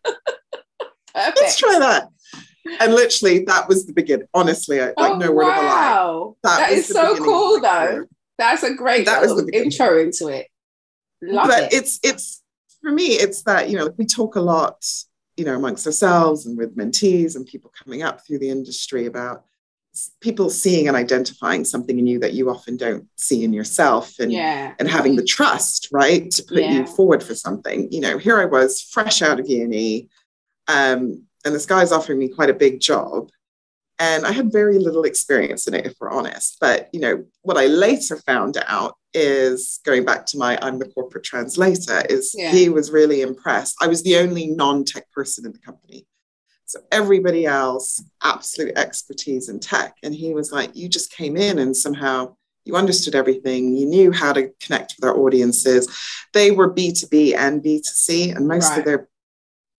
Let's 1.15 1.57
try 1.57 1.79
that. 1.79 2.09
And 2.79 2.93
literally, 2.93 3.45
that 3.45 3.67
was 3.67 3.85
the 3.85 3.93
beginning. 3.93 4.27
Honestly, 4.33 4.79
I, 4.79 4.87
like 4.87 4.95
oh, 4.97 5.17
no 5.17 5.31
word 5.31 5.45
wow. 5.45 5.57
of 5.57 5.63
a 5.63 5.67
lie. 5.67 6.33
That, 6.43 6.69
that 6.69 6.71
is 6.71 6.87
so 6.87 7.17
cool, 7.17 7.59
though. 7.59 8.05
That's 8.37 8.63
a 8.63 8.73
great 8.73 9.05
that 9.05 9.21
was 9.21 9.35
the 9.35 9.51
intro 9.53 9.99
into 9.99 10.27
it. 10.27 10.47
Love 11.21 11.47
but 11.47 11.63
it. 11.63 11.73
it's 11.73 11.99
it's 12.03 12.41
for 12.81 12.91
me, 12.91 13.07
it's 13.07 13.43
that 13.43 13.69
you 13.69 13.77
know 13.77 13.93
we 13.97 14.05
talk 14.05 14.35
a 14.35 14.41
lot, 14.41 14.85
you 15.35 15.45
know, 15.45 15.55
amongst 15.55 15.85
ourselves 15.85 16.45
and 16.45 16.57
with 16.57 16.77
mentees 16.77 17.35
and 17.35 17.45
people 17.45 17.71
coming 17.83 18.01
up 18.01 18.25
through 18.25 18.39
the 18.39 18.49
industry 18.49 19.05
about 19.07 19.43
people 20.21 20.49
seeing 20.49 20.87
and 20.87 20.97
identifying 20.97 21.63
something 21.63 21.99
in 21.99 22.07
you 22.07 22.19
that 22.19 22.33
you 22.33 22.49
often 22.49 22.77
don't 22.77 23.07
see 23.15 23.43
in 23.43 23.53
yourself 23.53 24.19
and 24.19 24.31
yeah. 24.31 24.73
and 24.79 24.89
having 24.89 25.15
the 25.15 25.23
trust 25.23 25.87
right 25.91 26.29
to 26.31 26.43
put 26.43 26.61
yeah. 26.61 26.71
you 26.71 26.85
forward 26.85 27.23
for 27.23 27.35
something 27.35 27.91
you 27.91 27.99
know 27.99 28.17
here 28.17 28.39
i 28.39 28.45
was 28.45 28.81
fresh 28.81 29.21
out 29.21 29.39
of 29.39 29.47
uni 29.47 30.09
um, 30.67 31.23
and 31.45 31.55
this 31.55 31.65
guy's 31.65 31.91
offering 31.91 32.19
me 32.19 32.27
quite 32.27 32.49
a 32.49 32.53
big 32.53 32.79
job 32.79 33.29
and 33.97 34.25
i 34.25 34.31
had 34.31 34.51
very 34.51 34.77
little 34.77 35.03
experience 35.03 35.67
in 35.67 35.73
it 35.73 35.85
if 35.85 35.93
we're 35.99 36.11
honest 36.11 36.57
but 36.59 36.89
you 36.93 36.99
know 36.99 37.23
what 37.41 37.57
i 37.57 37.65
later 37.65 38.17
found 38.17 38.57
out 38.67 38.95
is 39.13 39.79
going 39.85 40.05
back 40.05 40.25
to 40.25 40.37
my 40.37 40.57
i'm 40.61 40.77
the 40.77 40.89
corporate 40.89 41.23
translator 41.23 42.03
is 42.09 42.35
yeah. 42.37 42.51
he 42.51 42.69
was 42.69 42.91
really 42.91 43.21
impressed 43.21 43.75
i 43.81 43.87
was 43.87 44.03
the 44.03 44.17
only 44.17 44.47
non-tech 44.47 45.09
person 45.11 45.45
in 45.45 45.51
the 45.51 45.59
company 45.59 46.05
so 46.69 46.79
everybody 46.91 47.47
else, 47.47 48.03
absolute 48.21 48.77
expertise 48.77 49.49
in 49.49 49.59
tech. 49.59 49.97
And 50.03 50.13
he 50.13 50.35
was 50.35 50.51
like, 50.51 50.75
you 50.75 50.87
just 50.87 51.11
came 51.11 51.35
in 51.35 51.57
and 51.57 51.75
somehow 51.75 52.35
you 52.63 52.75
understood 52.75 53.15
everything. 53.15 53.75
You 53.75 53.87
knew 53.87 54.11
how 54.11 54.33
to 54.33 54.51
connect 54.59 54.93
with 54.95 55.09
our 55.09 55.17
audiences. 55.17 55.89
They 56.31 56.51
were 56.51 56.71
B2B 56.71 57.35
and 57.35 57.63
B2C, 57.63 58.35
and 58.35 58.47
most 58.47 58.69
right. 58.69 58.77
of 58.77 58.85
their 58.85 59.09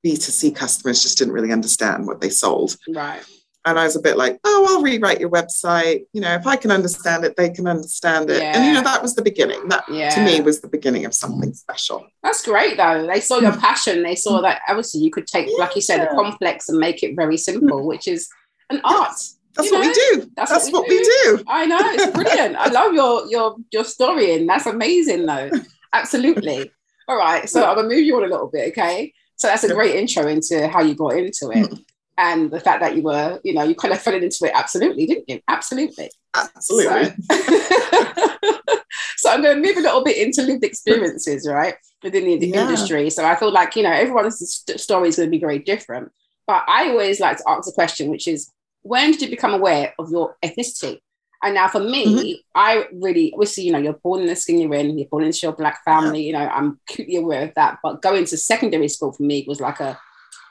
B2C 0.04 0.56
customers 0.56 1.00
just 1.00 1.16
didn't 1.16 1.32
really 1.32 1.52
understand 1.52 2.09
what 2.09 2.20
they 2.20 2.28
sold. 2.28 2.76
Right. 2.88 3.23
And 3.66 3.78
I 3.78 3.84
was 3.84 3.94
a 3.94 4.00
bit 4.00 4.16
like, 4.16 4.40
oh, 4.44 4.66
I'll 4.70 4.82
rewrite 4.82 5.20
your 5.20 5.28
website. 5.28 6.06
You 6.12 6.22
know, 6.22 6.32
if 6.34 6.46
I 6.46 6.56
can 6.56 6.70
understand 6.70 7.24
it, 7.24 7.36
they 7.36 7.50
can 7.50 7.66
understand 7.66 8.30
it. 8.30 8.40
Yeah. 8.40 8.56
And, 8.56 8.64
you 8.64 8.72
know, 8.72 8.82
that 8.82 9.02
was 9.02 9.14
the 9.14 9.22
beginning. 9.22 9.68
That 9.68 9.84
yeah. 9.90 10.08
to 10.10 10.24
me 10.24 10.40
was 10.40 10.60
the 10.60 10.68
beginning 10.68 11.04
of 11.04 11.14
something 11.14 11.52
special. 11.52 12.06
That's 12.22 12.42
great, 12.42 12.78
though. 12.78 13.06
They 13.06 13.20
saw 13.20 13.38
your 13.38 13.52
mm. 13.52 13.60
passion. 13.60 14.02
They 14.02 14.16
saw 14.16 14.40
that 14.40 14.62
obviously 14.66 15.02
you 15.02 15.10
could 15.10 15.26
take, 15.26 15.46
yeah. 15.46 15.58
like 15.58 15.76
you 15.76 15.82
said, 15.82 16.00
the 16.00 16.14
complex 16.14 16.70
and 16.70 16.78
make 16.78 17.02
it 17.02 17.14
very 17.16 17.36
simple, 17.36 17.86
which 17.86 18.08
is 18.08 18.28
an 18.70 18.80
art. 18.82 19.12
That's 19.54 19.68
you 19.68 19.76
what 19.76 19.82
know? 19.82 19.88
we 19.88 19.94
do. 19.94 20.30
That's, 20.36 20.50
that's 20.50 20.72
what, 20.72 20.88
we, 20.88 20.96
what 20.96 21.04
do. 21.04 21.30
we, 21.32 21.36
do. 21.36 21.44
I 21.46 21.66
know. 21.66 21.80
It's 21.82 22.12
brilliant. 22.14 22.56
I 22.56 22.68
love 22.68 22.94
your 22.94 23.26
your 23.28 23.56
your 23.72 23.84
story, 23.84 24.34
and 24.36 24.48
that's 24.48 24.66
amazing, 24.66 25.26
though. 25.26 25.50
Absolutely. 25.92 26.70
All 27.08 27.16
right. 27.16 27.48
So 27.48 27.68
I'm 27.68 27.76
gonna 27.76 27.88
move 27.88 28.04
you 28.04 28.16
on 28.16 28.24
a 28.24 28.28
little 28.28 28.48
bit, 28.48 28.68
okay? 28.68 29.12
So 29.36 29.48
that's 29.48 29.64
a 29.64 29.74
great 29.74 29.96
intro 29.96 30.26
into 30.28 30.68
how 30.68 30.82
you 30.82 30.94
got 30.94 31.16
into 31.16 31.50
it. 31.50 31.66
Hmm. 31.66 31.74
And 32.20 32.50
the 32.50 32.60
fact 32.60 32.82
that 32.82 32.94
you 32.96 33.02
were, 33.02 33.40
you 33.42 33.54
know, 33.54 33.62
you 33.62 33.74
kind 33.74 33.94
of 33.94 34.00
fell 34.02 34.14
into 34.14 34.44
it 34.44 34.52
absolutely, 34.54 35.06
didn't 35.06 35.24
you? 35.26 35.40
Absolutely. 35.48 36.10
Absolutely. 36.36 37.14
So, 37.30 37.38
so 39.16 39.30
I'm 39.30 39.40
going 39.40 39.56
to 39.56 39.66
move 39.66 39.78
a 39.78 39.80
little 39.80 40.04
bit 40.04 40.18
into 40.18 40.42
lived 40.42 40.62
experiences, 40.62 41.48
right, 41.48 41.76
within 42.02 42.24
the 42.38 42.46
yeah. 42.46 42.60
industry. 42.60 43.08
So 43.08 43.24
I 43.24 43.36
feel 43.36 43.50
like, 43.50 43.74
you 43.74 43.82
know, 43.82 43.90
everyone's 43.90 44.38
story 44.76 45.08
is 45.08 45.16
going 45.16 45.28
to 45.28 45.30
be 45.30 45.40
very 45.40 45.60
different. 45.60 46.12
But 46.46 46.64
I 46.68 46.90
always 46.90 47.20
like 47.20 47.38
to 47.38 47.44
ask 47.48 47.66
a 47.66 47.72
question, 47.72 48.10
which 48.10 48.28
is, 48.28 48.52
when 48.82 49.12
did 49.12 49.22
you 49.22 49.30
become 49.30 49.54
aware 49.54 49.94
of 49.98 50.10
your 50.10 50.36
ethnicity? 50.44 50.98
And 51.42 51.54
now 51.54 51.68
for 51.68 51.80
me, 51.80 52.06
mm-hmm. 52.06 52.40
I 52.54 52.84
really 52.92 53.32
obviously, 53.32 53.64
you 53.64 53.72
know, 53.72 53.78
you're 53.78 53.94
born 53.94 54.20
in 54.20 54.26
the 54.26 54.36
skin 54.36 54.60
you're 54.60 54.74
in, 54.74 54.98
you're 54.98 55.08
born 55.08 55.24
into 55.24 55.38
your 55.42 55.52
black 55.52 55.82
family, 55.86 56.20
yeah. 56.20 56.26
you 56.26 56.32
know, 56.34 56.52
I'm 56.52 56.78
acutely 56.86 57.16
aware 57.16 57.44
of 57.44 57.54
that. 57.54 57.78
But 57.82 58.02
going 58.02 58.26
to 58.26 58.36
secondary 58.36 58.88
school 58.88 59.12
for 59.12 59.22
me 59.22 59.46
was 59.48 59.58
like 59.58 59.80
a, 59.80 59.98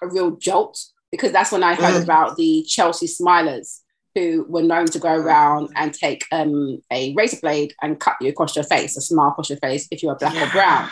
a 0.02 0.08
real 0.08 0.32
jolt 0.32 0.84
because 1.12 1.32
that's 1.32 1.52
when 1.52 1.64
I 1.64 1.76
heard 1.76 2.02
mm. 2.02 2.04
about 2.04 2.38
the 2.38 2.64
Chelsea 2.68 3.08
Smilers 3.08 3.80
who 4.16 4.46
were 4.50 4.64
known 4.64 4.86
to 4.88 5.00
go 5.00 5.14
around 5.14 5.70
and 5.76 5.94
take 5.94 6.26
um, 6.32 6.82
a 6.92 7.14
razor 7.14 7.38
blade 7.42 7.74
and 7.82 8.00
cut 8.00 8.16
you 8.20 8.30
across 8.30 8.56
your 8.56 8.66
face, 8.66 8.98
a 8.98 9.02
smile 9.02 9.30
across 9.30 9.50
your 9.50 9.60
face 9.60 9.88
if 9.92 10.02
you 10.02 10.10
were 10.10 10.16
black 10.16 10.34
yeah. 10.34 10.48
or 10.48 10.52
brown. 10.52 10.90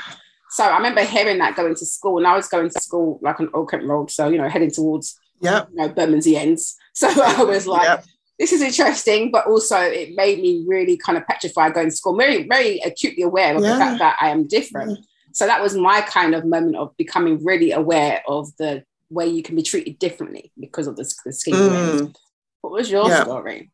So 0.51 0.63
I 0.63 0.77
remember 0.77 1.03
hearing 1.03 1.39
that 1.39 1.55
going 1.55 1.75
to 1.75 1.86
school, 1.86 2.19
and 2.19 2.27
I 2.27 2.36
was 2.36 2.47
going 2.47 2.69
to 2.69 2.79
school 2.79 3.19
like 3.21 3.39
on 3.39 3.50
Old 3.53 3.69
Kent 3.69 3.83
Road, 3.83 4.12
so 4.12 4.29
you 4.29 4.38
know, 4.38 4.47
heading 4.47 4.71
towards 4.71 5.19
Yeah. 5.41 5.65
you 5.69 5.75
know, 5.75 5.89
Bermondseyans. 5.89 6.75
So 6.97 7.07
I 7.09 7.43
was 7.43 7.67
like, 7.67 7.83
Yep. 7.83 8.05
this 8.39 8.51
is 8.51 8.62
interesting, 8.63 9.29
but 9.29 9.45
also 9.45 9.77
it 9.77 10.15
made 10.15 10.39
me 10.39 10.65
really 10.67 10.97
kind 10.97 11.15
of 11.15 11.27
petrified 11.27 11.75
going 11.75 11.91
to 11.91 11.95
school, 11.95 12.17
very, 12.17 12.47
very 12.47 12.79
acutely 12.79 13.21
aware 13.21 13.55
of 13.55 13.62
the 13.62 13.67
fact 13.67 14.00
that 14.00 14.17
I 14.19 14.29
am 14.29 14.47
different. 14.47 14.97
So 15.31 15.45
that 15.45 15.62
was 15.62 15.75
my 15.75 16.01
kind 16.01 16.33
of 16.33 16.43
moment 16.43 16.75
of 16.75 16.97
becoming 16.97 17.43
really 17.45 17.71
aware 17.71 18.24
of 18.27 18.47
the 18.57 18.83
way 19.10 19.28
you 19.28 19.44
can 19.44 19.56
be 19.56 19.64
treated 19.64 20.00
differently 20.00 20.52
because 20.60 20.88
of 20.88 20.96
the, 20.96 21.12
the 21.26 21.32
skin. 21.34 21.54
Mm. 21.56 22.16
What 22.62 22.74
was 22.74 22.90
your 22.92 23.08
Yeah. 23.08 23.24
story? 23.24 23.72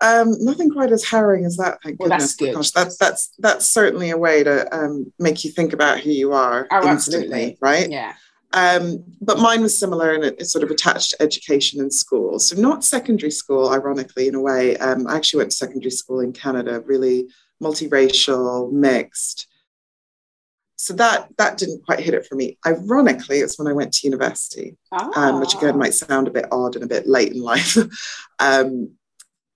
Um, 0.00 0.34
nothing 0.40 0.70
quite 0.70 0.92
as 0.92 1.04
harrowing 1.04 1.44
as 1.44 1.56
that. 1.56 1.78
Thank 1.82 1.98
Well, 1.98 2.08
that's 2.08 2.34
goodness. 2.34 2.52
good. 2.52 2.54
Gosh, 2.56 2.70
that's 2.72 2.98
that's 2.98 3.32
that's 3.38 3.70
certainly 3.70 4.10
a 4.10 4.18
way 4.18 4.44
to 4.44 4.74
um, 4.76 5.12
make 5.18 5.44
you 5.44 5.50
think 5.50 5.72
about 5.72 6.00
who 6.00 6.10
you 6.10 6.32
are 6.32 6.66
Oh, 6.70 6.86
instantly, 6.88 7.26
absolutely. 7.26 7.58
right? 7.60 7.90
Yeah. 7.90 8.14
Um, 8.52 9.02
but 9.20 9.38
mine 9.38 9.62
was 9.62 9.76
similar 9.78 10.12
and 10.12 10.24
it, 10.24 10.36
it's 10.38 10.52
sort 10.52 10.62
of 10.62 10.70
attached 10.70 11.10
to 11.10 11.22
education 11.22 11.80
and 11.80 11.92
school. 11.92 12.38
So 12.38 12.54
not 12.60 12.84
secondary 12.84 13.30
school, 13.32 13.70
ironically, 13.70 14.28
in 14.28 14.34
a 14.34 14.40
way. 14.40 14.76
Um, 14.76 15.06
I 15.08 15.16
actually 15.16 15.38
went 15.38 15.50
to 15.52 15.56
secondary 15.56 15.90
school 15.90 16.20
in 16.20 16.32
Canada, 16.32 16.80
really 16.80 17.28
multiracial, 17.62 18.70
mixed. 18.70 19.48
So 20.84 20.92
that 20.94 21.28
that 21.38 21.56
didn't 21.56 21.84
quite 21.86 22.00
hit 22.00 22.12
it 22.12 22.26
for 22.26 22.34
me. 22.34 22.58
Ironically, 22.66 23.38
it's 23.38 23.58
when 23.58 23.68
I 23.68 23.72
went 23.72 23.92
to 23.94 24.06
university, 24.06 24.76
um, 25.16 25.40
which 25.40 25.54
again 25.54 25.74
Ah. 25.76 25.78
might 25.78 25.94
sound 25.94 26.28
a 26.28 26.30
bit 26.30 26.46
odd 26.52 26.74
and 26.76 26.84
a 26.84 26.86
bit 26.86 27.06
late 27.06 27.32
in 27.32 27.40
life. 27.40 27.76
um, 28.38 28.90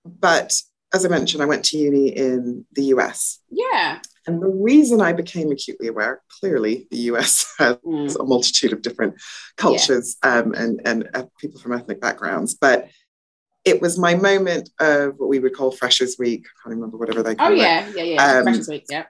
but 0.07 0.55
as 0.95 1.05
I 1.05 1.09
mentioned, 1.09 1.43
I 1.43 1.47
went 1.47 1.67
to 1.67 1.77
uni 1.77 2.09
in 2.17 2.65
the 2.73 2.85
US. 2.95 3.41
Yeah. 3.51 3.99
And 4.27 4.41
the 4.43 4.49
reason 4.49 5.03
I 5.03 5.13
became 5.13 5.51
acutely 5.53 5.89
aware, 5.89 6.23
clearly 6.41 6.87
the 6.91 6.97
US 7.13 7.53
has 7.59 7.77
Mm. 7.85 8.17
a 8.19 8.25
multitude 8.25 8.73
of 8.73 8.81
different 8.81 9.15
cultures 9.57 10.17
um, 10.23 10.55
and, 10.55 10.81
and 10.87 11.09
uh, 11.13 11.25
people 11.41 11.61
from 11.61 11.73
ethnic 11.75 12.01
backgrounds. 12.01 12.55
But 12.55 12.89
it 13.67 13.83
was 13.83 13.99
my 13.99 14.15
moment 14.15 14.71
of 14.81 15.15
what 15.19 15.29
we 15.29 15.41
would 15.41 15.55
call 15.55 15.73
Freshers 15.73 16.17
Week. 16.19 16.43
I 16.47 16.53
can't 16.63 16.77
remember 16.77 16.97
whatever 16.97 17.23
they 17.23 17.35
call 17.35 17.49
it. 17.49 17.51
Oh 17.51 17.55
it. 17.55 17.59
yeah, 17.59 17.89
yeah, 17.95 18.03
yeah. 18.03 18.25
Um, 18.39 18.45
Freshers 18.45 18.69
week, 18.69 18.85
yeah. 18.89 19.05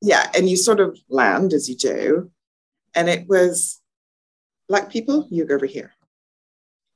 Yeah. 0.00 0.30
And 0.34 0.48
you 0.48 0.56
sort 0.56 0.80
of 0.80 0.98
land 1.08 1.52
as 1.52 1.68
you 1.68 1.76
do. 1.76 2.30
And 2.94 3.08
it 3.08 3.28
was 3.28 3.80
black 4.68 4.90
people, 4.90 5.26
you 5.30 5.44
go 5.44 5.54
over 5.54 5.66
here. 5.66 5.92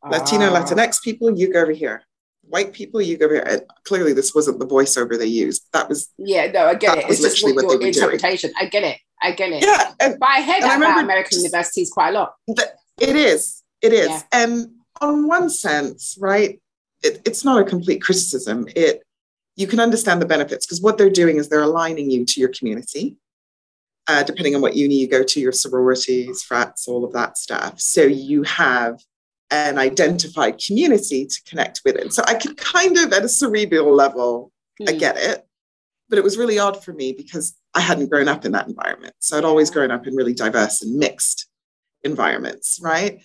Latino, 0.09 0.52
Ah. 0.52 0.62
Latinx 0.64 1.02
people, 1.02 1.37
you 1.37 1.52
go 1.52 1.61
over 1.62 1.73
here. 1.73 2.02
White 2.42 2.73
people, 2.73 3.00
you 3.00 3.16
go 3.16 3.26
over 3.26 3.35
here. 3.35 3.44
And 3.49 3.62
clearly, 3.85 4.12
this 4.12 4.35
wasn't 4.35 4.59
the 4.59 4.66
voiceover 4.66 5.16
they 5.16 5.26
used. 5.26 5.62
That 5.73 5.88
was, 5.88 6.09
Yeah, 6.18 6.50
no, 6.50 6.66
I 6.66 6.75
get 6.75 6.97
That 6.97 7.04
it. 7.04 7.11
It's 7.11 7.21
just 7.23 7.42
literally 7.42 7.54
what 7.54 7.62
your 7.62 7.73
were 7.75 7.78
doing. 7.78 7.94
interpretation. 7.94 8.52
I 8.59 8.66
get 8.66 8.82
it. 8.82 8.99
I 9.23 9.30
get 9.32 9.52
it. 9.52 9.62
yeah. 9.62 9.92
And 10.00 10.18
But 10.18 10.28
I 10.28 10.42
heard 10.42 10.62
And 10.62 10.73
I 10.73 10.76
about 10.76 11.04
American 11.04 11.30
just- 11.30 11.42
universities 11.44 11.90
quite 11.90 12.11
a 12.11 12.12
lot. 12.12 12.35
That 12.49 12.76
it 13.00 13.14
is. 13.14 13.62
It 13.80 13.92
is. 13.92 14.09
Yeah. 14.09 14.23
And 14.32 14.71
on 15.00 15.26
one 15.28 15.49
sense, 15.50 16.16
right, 16.21 16.61
it, 17.02 17.23
it's 17.25 17.44
not 17.44 17.61
a 17.61 17.64
complete 17.64 18.02
criticism. 18.02 18.66
It 18.75 19.02
you 19.56 19.66
can 19.66 19.80
understand 19.80 20.21
the 20.23 20.26
benefits 20.26 20.66
because 20.66 20.80
what 20.80 20.99
they're 20.99 21.11
doing 21.11 21.37
is 21.37 21.49
they're 21.49 21.62
aligning 21.62 22.11
you 22.11 22.25
to 22.25 22.40
your 22.40 22.50
community. 22.50 23.16
Uh, 24.09 24.25
depending 24.25 24.56
on 24.56 24.61
what 24.61 24.75
uni 24.75 24.97
you 24.97 25.06
go 25.06 25.23
to, 25.23 25.38
your 25.38 25.52
sororities, 25.52 26.42
frats, 26.42 26.88
all 26.88 27.04
of 27.04 27.12
that 27.12 27.38
stuff. 27.38 27.80
So 27.80 28.02
you 28.02 28.42
have 28.42 29.00
an 29.52 29.78
identified 29.78 30.59
community 30.59 31.25
to 31.25 31.42
connect 31.47 31.82
with 31.85 31.94
it. 31.94 32.12
So 32.12 32.25
I 32.26 32.35
could 32.35 32.56
kind 32.56 32.99
of, 32.99 33.12
at 33.12 33.25
a 33.25 33.28
cerebral 33.28 33.94
level, 33.94 34.50
I 34.88 34.92
Hmm. 34.92 34.99
get 34.99 35.16
it. 35.18 35.47
But 36.09 36.18
it 36.18 36.25
was 36.25 36.37
really 36.37 36.59
odd 36.59 36.82
for 36.82 36.92
me 36.92 37.12
because 37.12 37.54
I 37.75 37.80
hadn't 37.80 38.11
grown 38.11 38.26
up 38.26 38.44
in 38.44 38.50
that 38.52 38.66
environment. 38.66 39.14
So 39.21 39.38
I'd 39.38 39.44
always 39.44 39.71
grown 39.71 39.92
up 39.92 40.04
in 40.04 40.16
really 40.16 40.35
diverse 40.35 40.82
and 40.82 40.97
mixed 40.99 41.47
environments, 42.02 42.80
right? 42.82 43.21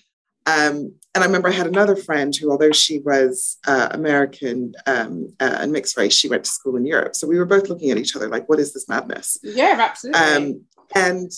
Um, 0.48 0.94
and 1.14 1.24
I 1.24 1.26
remember 1.26 1.50
I 1.50 1.52
had 1.52 1.68
another 1.68 1.96
friend 1.96 2.34
who, 2.36 2.50
although 2.50 2.72
she 2.72 3.00
was 3.00 3.58
uh, 3.68 3.90
American 3.92 4.74
um, 4.86 5.34
uh, 5.42 5.58
and 5.60 5.72
mixed 5.74 5.98
race, 5.98 6.14
she 6.14 6.30
went 6.30 6.46
to 6.46 6.50
school 6.50 6.78
in 6.78 6.86
Europe. 6.86 7.16
So 7.16 7.28
we 7.28 7.38
were 7.38 7.46
both 7.46 7.68
looking 7.68 7.92
at 7.92 7.98
each 7.98 8.16
other 8.16 8.30
like, 8.30 8.48
what 8.48 8.60
is 8.60 8.74
this 8.74 8.88
madness? 8.88 9.38
Yeah, 9.44 9.76
absolutely. 9.78 10.22
Um, 10.22 10.62
and 10.96 11.32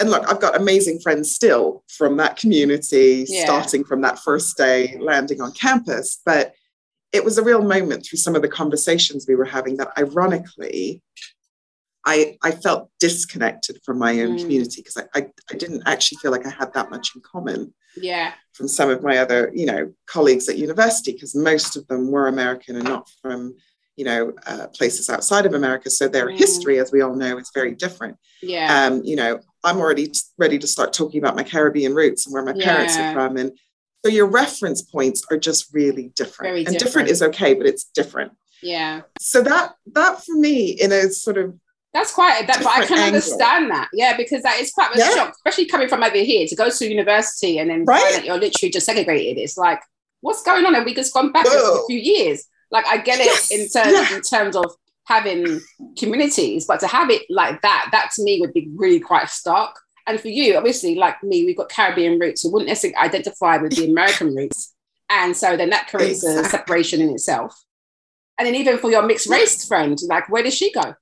and 0.00 0.10
look, 0.10 0.26
I've 0.30 0.40
got 0.40 0.56
amazing 0.56 1.00
friends 1.00 1.30
still 1.34 1.84
from 1.88 2.16
that 2.16 2.36
community, 2.38 3.26
Yeah. 3.28 3.44
starting 3.44 3.84
from 3.84 4.00
that 4.00 4.18
first 4.18 4.56
day 4.56 4.96
landing 4.98 5.42
on 5.42 5.52
campus. 5.52 6.18
But 6.24 6.54
it 7.12 7.22
was 7.22 7.36
a 7.36 7.42
real 7.44 7.60
moment 7.62 8.06
through 8.06 8.16
some 8.18 8.34
of 8.34 8.40
the 8.40 8.48
conversations 8.48 9.26
we 9.28 9.34
were 9.34 9.44
having 9.44 9.76
that 9.76 9.92
ironically, 9.98 11.02
I, 12.06 12.38
I 12.42 12.52
felt 12.52 12.88
disconnected 12.98 13.80
from 13.84 13.98
my 13.98 14.12
own 14.22 14.36
Mm. 14.36 14.40
community 14.40 14.80
because 14.80 14.96
I, 14.96 15.04
I, 15.14 15.26
I 15.50 15.56
didn't 15.56 15.82
actually 15.84 16.16
feel 16.22 16.30
like 16.30 16.46
I 16.46 16.50
had 16.50 16.72
that 16.72 16.88
much 16.90 17.14
in 17.14 17.20
common 17.20 17.74
yeah, 17.96 18.32
from 18.52 18.68
some 18.68 18.90
of 18.90 19.02
my 19.02 19.18
other, 19.18 19.50
you 19.54 19.66
know, 19.66 19.92
colleagues 20.06 20.48
at 20.48 20.58
university 20.58 21.12
because 21.12 21.34
most 21.34 21.76
of 21.76 21.86
them 21.88 22.10
were 22.10 22.28
American 22.28 22.76
and 22.76 22.84
not 22.84 23.08
from, 23.22 23.54
you 23.96 24.04
know, 24.04 24.32
uh, 24.46 24.66
places 24.68 25.08
outside 25.10 25.46
of 25.46 25.54
America. 25.54 25.90
So 25.90 26.08
their 26.08 26.28
Mm. 26.28 26.38
history, 26.38 26.78
as 26.78 26.92
we 26.92 27.00
all 27.00 27.14
know, 27.14 27.38
is 27.38 27.50
very 27.54 27.74
different 27.74 28.16
yeah, 28.42 28.86
um, 28.86 29.02
you 29.04 29.16
know, 29.16 29.40
I'm 29.64 29.78
already 29.78 30.08
t- 30.08 30.20
ready 30.38 30.58
to 30.58 30.66
start 30.66 30.92
talking 30.94 31.20
about 31.20 31.36
my 31.36 31.42
Caribbean 31.42 31.94
roots 31.94 32.26
and 32.26 32.32
where 32.32 32.42
my 32.42 32.54
parents 32.54 32.98
are 32.98 33.12
from. 33.12 33.36
And 33.36 33.52
so 34.02 34.10
your 34.10 34.26
reference 34.26 34.80
points 34.80 35.22
are 35.30 35.36
just 35.36 35.74
really 35.74 36.10
different. 36.16 36.50
Very 36.52 36.64
and 36.64 36.74
different. 36.78 37.08
different 37.08 37.08
is 37.10 37.22
okay, 37.22 37.52
but 37.54 37.66
it's 37.66 37.84
different. 37.84 38.32
yeah. 38.62 39.02
So 39.18 39.42
that 39.42 39.74
that 39.92 40.24
for 40.24 40.34
me 40.36 40.70
in 40.70 40.90
a 40.92 41.10
sort 41.10 41.36
of 41.36 41.54
That's 41.92 42.12
quite 42.12 42.46
that, 42.46 42.58
but 42.62 42.66
I 42.68 42.86
can 42.86 42.98
angle. 42.98 43.06
understand 43.06 43.70
that. 43.72 43.88
Yeah, 43.92 44.16
because 44.16 44.42
that 44.42 44.60
is 44.60 44.70
quite 44.70 44.94
a 44.94 44.98
Yeah. 44.98 45.10
shock, 45.14 45.34
especially 45.34 45.66
coming 45.66 45.88
from 45.88 46.02
over 46.04 46.16
here 46.18 46.46
to 46.46 46.54
go 46.54 46.70
to 46.70 46.88
university 46.88 47.58
and 47.58 47.68
then 47.68 47.84
Right. 47.84 48.24
you're 48.24 48.38
literally 48.38 48.70
just 48.70 48.86
segregated. 48.86 49.38
It's 49.42 49.56
like, 49.56 49.80
what's 50.20 50.42
going 50.42 50.64
on? 50.66 50.74
And 50.76 50.84
we 50.84 50.94
just 50.94 51.12
gone 51.12 51.32
back 51.32 51.46
a 51.46 51.82
few 51.88 51.98
years. 51.98 52.44
Like 52.70 52.86
I 52.86 52.98
get 52.98 53.18
it 53.18 53.26
Yes. 53.26 53.50
in 53.50 53.68
terms 53.68 53.92
Yeah. 54.10 54.16
in 54.16 54.22
terms 54.22 54.54
of 54.54 54.66
having 55.06 55.60
communities, 55.98 56.64
but 56.66 56.78
to 56.80 56.86
have 56.86 57.10
it 57.10 57.22
like 57.28 57.60
that, 57.62 57.88
that 57.90 58.10
to 58.14 58.22
me 58.22 58.40
would 58.40 58.52
be 58.52 58.68
really 58.76 59.00
quite 59.00 59.28
stark. 59.28 59.74
And 60.06 60.20
for 60.20 60.28
you, 60.28 60.56
obviously, 60.56 60.94
like 60.94 61.20
me, 61.24 61.44
we've 61.44 61.56
got 61.56 61.68
Caribbean 61.70 62.18
roots 62.20 62.42
who 62.42 62.52
wouldn't 62.52 62.68
necessarily 62.68 62.96
identify 62.96 63.56
with 63.56 63.74
the 63.74 63.86
American 63.90 64.34
roots. 64.36 64.74
And 65.08 65.36
so 65.36 65.56
then 65.56 65.70
that 65.70 65.88
creates 65.88 66.22
a 66.22 66.44
separation 66.44 67.00
in 67.00 67.10
itself. 67.10 67.52
And 68.38 68.46
then 68.46 68.54
even 68.54 68.78
for 68.78 68.90
your 68.92 69.02
mixed 69.02 69.26
race 69.28 69.66
friend, 69.66 69.98
like 70.08 70.28
where 70.28 70.44
does 70.44 70.54
she 70.54 70.70
go? 70.72 70.94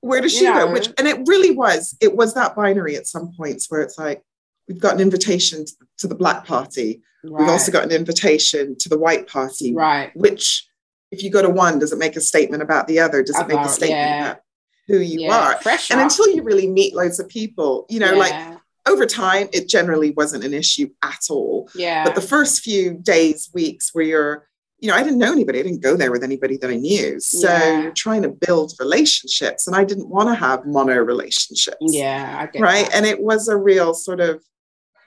Where 0.00 0.20
does 0.20 0.36
she 0.36 0.44
know. 0.44 0.66
go? 0.66 0.72
Which 0.72 0.88
and 0.98 1.06
it 1.06 1.26
really 1.26 1.50
was, 1.50 1.96
it 2.00 2.16
was 2.16 2.34
that 2.34 2.56
binary 2.56 2.96
at 2.96 3.06
some 3.06 3.32
points 3.36 3.70
where 3.70 3.82
it's 3.82 3.98
like, 3.98 4.22
we've 4.68 4.80
got 4.80 4.94
an 4.94 5.00
invitation 5.00 5.64
to, 5.98 6.06
the 6.06 6.14
black 6.14 6.46
party. 6.46 7.02
We've 7.22 7.48
also 7.48 7.70
got 7.72 7.84
an 7.84 7.90
invitation 7.90 8.76
to 8.78 8.88
the 8.88 8.98
white 8.98 9.26
party. 9.26 9.74
right. 9.74 10.14
Which 10.16 10.66
if 11.10 11.22
you 11.22 11.30
go 11.30 11.42
to 11.42 11.50
one, 11.50 11.78
does 11.78 11.92
it 11.92 11.98
make 11.98 12.16
a 12.16 12.20
statement 12.20 12.62
about 12.62 12.86
the 12.86 13.00
other? 13.00 13.22
Does 13.22 13.38
it 13.38 13.48
make 13.48 13.58
a 13.58 13.68
statement 13.68 13.98
yeah. 14.00 14.30
about 14.30 14.40
who 14.86 14.98
you 14.98 15.22
yeah. 15.22 15.36
are? 15.36 15.56
Pressure. 15.56 15.94
And 15.94 16.02
until 16.02 16.28
you 16.28 16.42
really 16.42 16.68
meet 16.68 16.94
loads 16.94 17.18
of 17.18 17.28
people, 17.28 17.84
you 17.88 17.98
know, 17.98 18.14
like 18.14 18.58
over 18.86 19.06
time, 19.06 19.48
it 19.52 19.68
generally 19.68 20.12
wasn't 20.12 20.44
an 20.44 20.54
issue 20.54 20.88
at 21.02 21.20
all. 21.28 21.68
yeah, 21.74 22.04
But 22.04 22.14
the 22.14 22.20
first 22.20 22.62
few 22.62 22.94
days, 22.94 23.50
weeks 23.52 23.90
where 23.92 24.04
you're, 24.04 24.48
you 24.80 24.88
know, 24.88 24.94
I 24.94 25.02
didn't 25.02 25.18
know 25.18 25.32
anybody. 25.32 25.60
I 25.60 25.62
didn't 25.62 25.82
go 25.82 25.94
there 25.96 26.10
with 26.10 26.24
anybody 26.24 26.56
that 26.56 26.70
I 26.70 26.76
knew. 26.76 27.20
So 27.20 27.48
Yeah. 27.48 27.90
trying 27.94 28.22
to 28.22 28.30
build 28.30 28.72
relationships. 28.80 29.66
And 29.66 29.76
I 29.76 29.84
didn't 29.84 30.08
want 30.08 30.28
to 30.30 30.34
have 30.34 30.64
mono 30.66 30.96
relationships. 30.96 31.76
yeah, 31.80 32.36
I 32.40 32.46
get 32.46 32.62
Right. 32.62 32.86
that. 32.86 32.94
And 32.94 33.04
it 33.06 33.20
was 33.20 33.48
a 33.48 33.56
real 33.56 33.92
sort 33.94 34.20
of, 34.20 34.42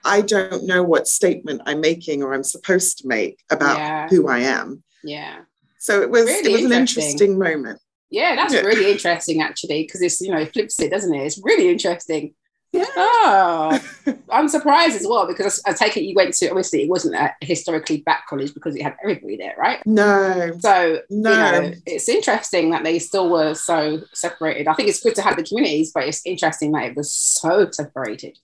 I 0.04 0.20
don't 0.20 0.64
know 0.64 0.82
what 0.82 1.08
statement 1.08 1.62
I'm 1.66 1.80
making 1.80 2.22
or 2.22 2.34
I'm 2.34 2.44
supposed 2.44 2.98
to 2.98 3.08
make 3.08 3.40
about 3.50 3.78
Yeah. 3.78 4.08
who 4.08 4.28
I 4.28 4.40
am. 4.40 4.82
yeah, 5.02 5.38
So 5.78 6.00
it 6.02 6.10
was 6.10 6.24
Really 6.26 6.50
it 6.50 6.52
was 6.52 6.64
an 6.66 6.72
interesting. 6.72 7.02
interesting 7.04 7.38
moment. 7.38 7.80
yeah, 8.10 8.36
that's 8.36 8.54
Yeah. 8.54 8.60
really 8.60 8.90
interesting 8.92 9.40
actually 9.42 9.82
because 9.82 10.00
it's 10.02 10.20
you 10.20 10.30
know 10.30 10.38
it 10.38 10.52
flips 10.52 10.78
it, 10.80 10.90
doesn't 10.90 11.12
it? 11.14 11.26
It's 11.26 11.40
really 11.42 11.68
interesting. 11.68 12.34
Yeah. 12.74 12.84
Oh, 12.96 13.80
I'm 14.30 14.48
surprised 14.48 14.96
as 14.96 15.06
well 15.08 15.26
because 15.28 15.62
I 15.64 15.72
take 15.72 15.96
it 15.96 16.02
you 16.02 16.14
went 16.14 16.34
to 16.34 16.48
obviously 16.48 16.82
it 16.82 16.88
wasn't 16.88 17.14
a 17.14 17.32
historically 17.40 17.98
black 18.04 18.26
college 18.26 18.52
because 18.52 18.74
it 18.74 18.82
had 18.82 18.96
everybody 19.02 19.36
there, 19.36 19.54
right? 19.56 19.80
No, 19.86 20.52
So 20.58 21.00
no. 21.08 21.30
you 21.30 21.36
know, 21.36 21.72
it's 21.86 22.08
interesting 22.08 22.70
that 22.70 22.82
they 22.82 22.98
still 22.98 23.30
were 23.30 23.54
so 23.54 24.02
separated. 24.12 24.66
I 24.66 24.74
think 24.74 24.88
it's 24.88 25.00
good 25.00 25.14
to 25.14 25.22
have 25.22 25.36
the 25.36 25.44
communities, 25.44 25.92
but 25.94 26.08
it's 26.08 26.20
interesting 26.26 26.72
that 26.72 26.84
it 26.84 26.96
was 26.96 27.12
so 27.12 27.70
separated. 27.70 28.38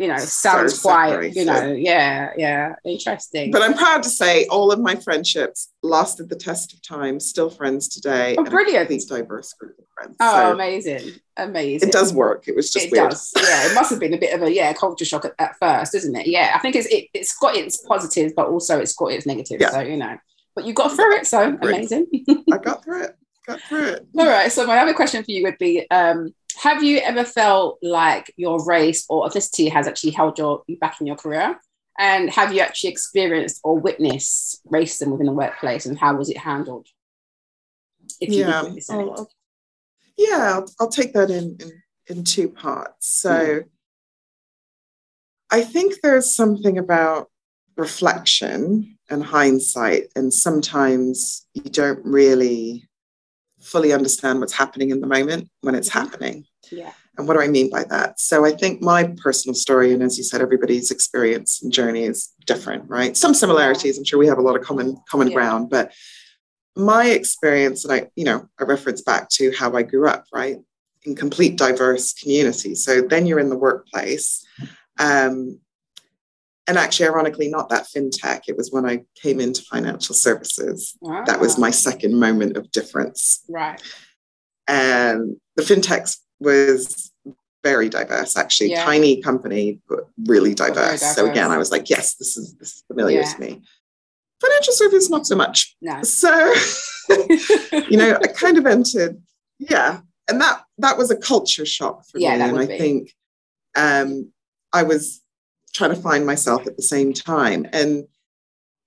You 0.00 0.08
know, 0.08 0.16
sounds 0.16 0.80
quite, 0.80 1.36
you 1.36 1.44
know, 1.44 1.72
yeah, 1.72 2.30
yeah, 2.34 2.74
interesting. 2.86 3.50
But 3.50 3.60
I'm 3.60 3.74
proud 3.74 4.02
to 4.04 4.08
say 4.08 4.46
all 4.46 4.72
of 4.72 4.80
my 4.80 4.94
friendships 4.94 5.74
lasted 5.82 6.30
the 6.30 6.36
test 6.36 6.72
of 6.72 6.80
time, 6.80 7.20
still 7.20 7.50
friends 7.50 7.86
today. 7.86 8.34
Oh, 8.38 8.44
brilliant. 8.44 8.88
These 8.88 9.04
diverse 9.04 9.52
group 9.52 9.78
of 9.78 9.84
friends. 9.94 10.16
oh, 10.18 10.32
so 10.32 10.52
amazing, 10.54 11.20
amazing. 11.36 11.90
it 11.90 11.92
does 11.92 12.14
work. 12.14 12.48
It 12.48 12.56
was 12.56 12.72
just 12.72 12.86
it 12.86 12.92
weird. 12.92 13.10
does. 13.10 13.30
Yeah, 13.36 13.66
it 13.66 13.74
must 13.74 13.90
have 13.90 14.00
been 14.00 14.14
a 14.14 14.18
bit 14.18 14.32
of 14.32 14.42
a 14.42 14.50
yeah 14.50 14.72
culture 14.72 15.04
shock 15.04 15.26
at, 15.26 15.34
at 15.38 15.58
first, 15.58 15.94
isn't 15.94 16.16
it? 16.16 16.26
Yeah, 16.26 16.52
I 16.54 16.60
think 16.60 16.76
it's 16.76 16.86
it, 16.86 17.08
it's 17.12 17.36
got 17.36 17.54
its 17.54 17.76
positives, 17.76 18.32
but 18.34 18.48
also 18.48 18.78
it's 18.78 18.94
got 18.94 19.12
its 19.12 19.26
negatives. 19.26 19.60
Yeah. 19.60 19.68
So 19.68 19.80
you 19.80 19.98
know, 19.98 20.16
but 20.54 20.64
you 20.64 20.72
got 20.72 20.96
through 20.96 21.16
it, 21.16 21.26
so 21.26 21.58
amazing. 21.60 22.06
I 22.50 22.56
got 22.56 22.82
through 22.84 23.04
it. 23.04 23.16
Got 23.46 23.60
through 23.60 23.84
it. 23.84 24.06
All 24.18 24.26
right. 24.26 24.50
So 24.50 24.66
my 24.66 24.78
other 24.78 24.94
question 24.94 25.22
for 25.22 25.30
you 25.30 25.42
would 25.42 25.58
be: 25.58 25.86
um, 25.90 26.34
Have 26.58 26.82
you 26.82 26.98
ever 26.98 27.24
felt 27.24 27.78
like 27.82 28.32
your 28.36 28.64
race 28.64 29.06
or 29.08 29.28
ethnicity 29.28 29.70
has 29.70 29.86
actually 29.86 30.12
held 30.12 30.38
your 30.38 30.62
you 30.66 30.76
back 30.78 31.00
in 31.00 31.06
your 31.06 31.16
career? 31.16 31.60
And 31.98 32.30
have 32.30 32.54
you 32.54 32.60
actually 32.60 32.90
experienced 32.90 33.60
or 33.62 33.78
witnessed 33.78 34.60
racism 34.66 35.12
within 35.12 35.26
the 35.26 35.32
workplace 35.32 35.86
and 35.86 35.98
how 35.98 36.16
was 36.16 36.30
it 36.30 36.38
handled? 36.38 36.86
If 38.20 38.30
you 38.30 38.46
yeah, 38.46 38.62
I'll, 38.90 39.10
I'll, 39.10 39.30
yeah, 40.16 40.52
I'll, 40.54 40.70
I'll, 40.80 40.88
take 40.88 41.12
that 41.12 41.30
in, 41.30 41.58
in, 41.60 41.82
in 42.06 42.24
two 42.24 42.48
parts. 42.48 43.08
So 43.08 43.30
mm. 43.30 43.64
I 45.50 45.62
think 45.62 46.00
there's 46.02 46.34
something 46.34 46.78
about 46.78 47.30
reflection 47.76 48.98
and 49.08 49.24
hindsight, 49.24 50.08
and 50.14 50.32
sometimes 50.32 51.46
you 51.54 51.62
don't 51.62 52.04
really 52.04 52.88
fully 53.60 53.92
understand 53.92 54.40
what's 54.40 54.52
happening 54.52 54.90
in 54.90 55.00
the 55.00 55.06
moment 55.06 55.48
when 55.60 55.74
it's 55.74 55.88
mm-hmm. 55.88 55.98
happening. 55.98 56.44
Yeah. 56.70 56.92
And 57.18 57.28
what 57.28 57.34
do 57.34 57.42
I 57.42 57.48
mean 57.48 57.70
by 57.70 57.84
that? 57.84 58.18
So 58.18 58.46
I 58.46 58.52
think 58.52 58.80
my 58.80 59.14
personal 59.22 59.54
story, 59.54 59.92
and 59.92 60.02
as 60.02 60.16
you 60.16 60.24
said, 60.24 60.40
everybody's 60.40 60.90
experience 60.90 61.60
and 61.62 61.72
journey 61.72 62.04
is 62.04 62.30
different, 62.46 62.88
right? 62.88 63.16
Some 63.16 63.34
similarities. 63.34 63.98
I'm 63.98 64.04
sure 64.04 64.18
we 64.18 64.26
have 64.26 64.38
a 64.38 64.42
lot 64.42 64.56
of 64.56 64.62
common 64.62 64.96
common 65.08 65.28
yeah. 65.28 65.34
ground, 65.34 65.70
but 65.70 65.92
my 66.76 67.06
experience, 67.06 67.84
and 67.84 67.92
I, 67.92 68.10
you 68.16 68.24
know, 68.24 68.48
I 68.58 68.64
reference 68.64 69.02
back 69.02 69.28
to 69.30 69.52
how 69.52 69.74
I 69.74 69.82
grew 69.82 70.08
up, 70.08 70.24
right? 70.32 70.58
In 71.04 71.14
complete 71.14 71.58
diverse 71.58 72.12
community. 72.14 72.74
So 72.74 73.02
then 73.02 73.26
you're 73.26 73.40
in 73.40 73.50
the 73.50 73.58
workplace. 73.58 74.44
Um, 74.98 75.60
and 76.70 76.78
actually, 76.78 77.06
ironically, 77.06 77.48
not 77.48 77.68
that 77.70 77.88
fintech. 77.92 78.42
It 78.46 78.56
was 78.56 78.70
when 78.70 78.88
I 78.88 79.02
came 79.20 79.40
into 79.40 79.60
financial 79.62 80.14
services. 80.14 80.96
Wow. 81.00 81.24
That 81.26 81.40
was 81.40 81.58
my 81.58 81.72
second 81.72 82.14
moment 82.14 82.56
of 82.56 82.70
difference. 82.70 83.42
Right. 83.48 83.82
And 84.68 85.36
the 85.56 85.64
fintechs 85.64 86.18
was 86.38 87.10
very 87.64 87.88
diverse, 87.88 88.36
actually. 88.36 88.70
Yeah. 88.70 88.84
Tiny 88.84 89.20
company, 89.20 89.80
but 89.88 90.08
really 90.26 90.54
diverse. 90.54 91.00
diverse. 91.00 91.16
So 91.16 91.28
again, 91.28 91.50
I 91.50 91.58
was 91.58 91.72
like, 91.72 91.90
yes, 91.90 92.14
this 92.14 92.36
is 92.36 92.54
this 92.58 92.76
is 92.76 92.84
familiar 92.86 93.22
yeah. 93.22 93.32
to 93.32 93.40
me. 93.40 93.62
Financial 94.40 94.72
service, 94.72 95.10
not 95.10 95.26
so 95.26 95.34
much. 95.34 95.74
No. 95.82 96.00
So, 96.04 96.54
you 97.88 97.96
know, 97.96 98.16
I 98.22 98.28
kind 98.28 98.58
of 98.58 98.66
entered, 98.66 99.20
yeah. 99.58 100.02
And 100.28 100.40
that 100.40 100.62
that 100.78 100.96
was 100.96 101.10
a 101.10 101.16
culture 101.16 101.66
shock 101.66 102.06
for 102.06 102.20
yeah, 102.20 102.36
me. 102.36 102.42
and 102.42 102.58
I 102.60 102.66
be. 102.66 102.78
think 102.78 103.14
um, 103.74 104.30
I 104.72 104.84
was 104.84 105.20
trying 105.72 105.94
to 105.94 106.00
find 106.00 106.26
myself 106.26 106.66
at 106.66 106.76
the 106.76 106.82
same 106.82 107.12
time. 107.12 107.66
And 107.72 108.06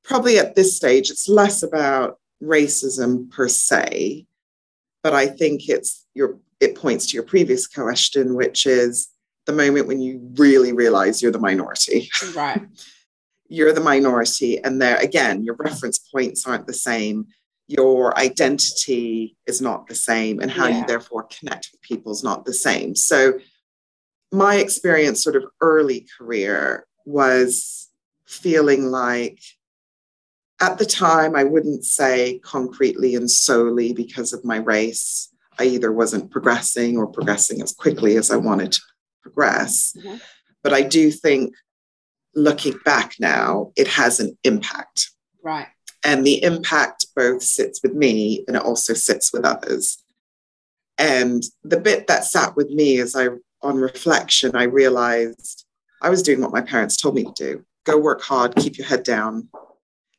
probably 0.03 0.37
at 0.37 0.55
this 0.55 0.75
stage, 0.75 1.09
it's 1.09 1.29
less 1.29 1.63
about 1.63 2.19
racism 2.41 3.29
per 3.31 3.47
se, 3.47 4.25
but 5.01 5.13
I 5.13 5.27
think 5.27 5.69
it's 5.69 6.05
your 6.13 6.39
it 6.59 6.75
points 6.75 7.07
to 7.07 7.15
your 7.15 7.23
previous 7.23 7.67
question, 7.67 8.35
which 8.35 8.65
is 8.65 9.09
the 9.45 9.51
moment 9.51 9.87
when 9.87 9.99
you 9.99 10.21
really 10.35 10.71
realize 10.71 11.21
you're 11.21 11.31
the 11.31 11.39
minority. 11.39 12.09
Right. 12.33 12.61
you're 13.49 13.73
the 13.73 13.81
minority. 13.81 14.63
And 14.63 14.81
there 14.81 14.97
again, 14.97 15.43
your 15.43 15.55
reference 15.55 15.99
points 15.99 16.47
aren't 16.47 16.67
the 16.67 16.73
same. 16.73 17.27
Your 17.67 18.17
identity 18.17 19.37
is 19.47 19.61
not 19.61 19.87
the 19.87 19.95
same, 19.95 20.39
and 20.39 20.51
how 20.51 20.67
yeah. 20.67 20.79
you 20.79 20.85
therefore 20.85 21.27
connect 21.31 21.69
with 21.71 21.81
people 21.81 22.11
is 22.11 22.23
not 22.23 22.45
the 22.45 22.53
same. 22.53 22.95
So 22.95 23.39
my 24.33 24.55
experience 24.55 25.23
sort 25.23 25.35
of 25.35 25.45
early 25.61 26.07
career 26.17 26.87
was 27.05 27.89
feeling 28.25 28.87
like 28.87 29.39
at 30.59 30.77
the 30.79 30.85
time 30.85 31.35
i 31.35 31.43
wouldn't 31.43 31.85
say 31.85 32.39
concretely 32.39 33.15
and 33.15 33.29
solely 33.29 33.93
because 33.93 34.33
of 34.33 34.43
my 34.43 34.57
race. 34.57 35.29
I 35.59 35.65
either 35.65 35.91
wasn't 35.91 36.31
progressing 36.31 36.97
or 36.97 37.05
progressing 37.05 37.61
as 37.61 37.73
quickly 37.73 38.17
as 38.17 38.31
i 38.31 38.35
wanted 38.35 38.71
to 38.71 38.81
progress. 39.21 39.93
Mm-hmm. 39.95 40.17
but 40.63 40.73
i 40.73 40.81
do 40.81 41.11
think 41.11 41.53
looking 42.35 42.79
back 42.83 43.13
now 43.19 43.71
it 43.75 43.87
has 43.87 44.19
an 44.19 44.35
impact. 44.43 45.11
Right. 45.43 45.67
And 46.03 46.25
the 46.25 46.43
impact 46.43 47.05
both 47.15 47.43
sits 47.43 47.81
with 47.83 47.93
me 47.93 48.43
and 48.47 48.57
it 48.57 48.63
also 48.63 48.93
sits 48.93 49.31
with 49.31 49.45
others. 49.45 50.03
And 50.97 51.43
the 51.63 51.79
bit 51.79 52.07
that 52.07 52.25
sat 52.25 52.55
with 52.55 52.69
me 52.69 52.99
as 52.99 53.15
i 53.15 53.27
on 53.63 53.77
reflection, 53.77 54.55
I 54.55 54.63
realized 54.63 55.65
I 56.01 56.09
was 56.09 56.21
doing 56.21 56.41
what 56.41 56.51
my 56.51 56.61
parents 56.61 56.97
told 56.97 57.15
me 57.15 57.23
to 57.23 57.33
do 57.35 57.65
go 57.85 57.97
work 57.97 58.21
hard, 58.21 58.55
keep 58.55 58.77
your 58.77 58.87
head 58.87 59.03
down, 59.03 59.49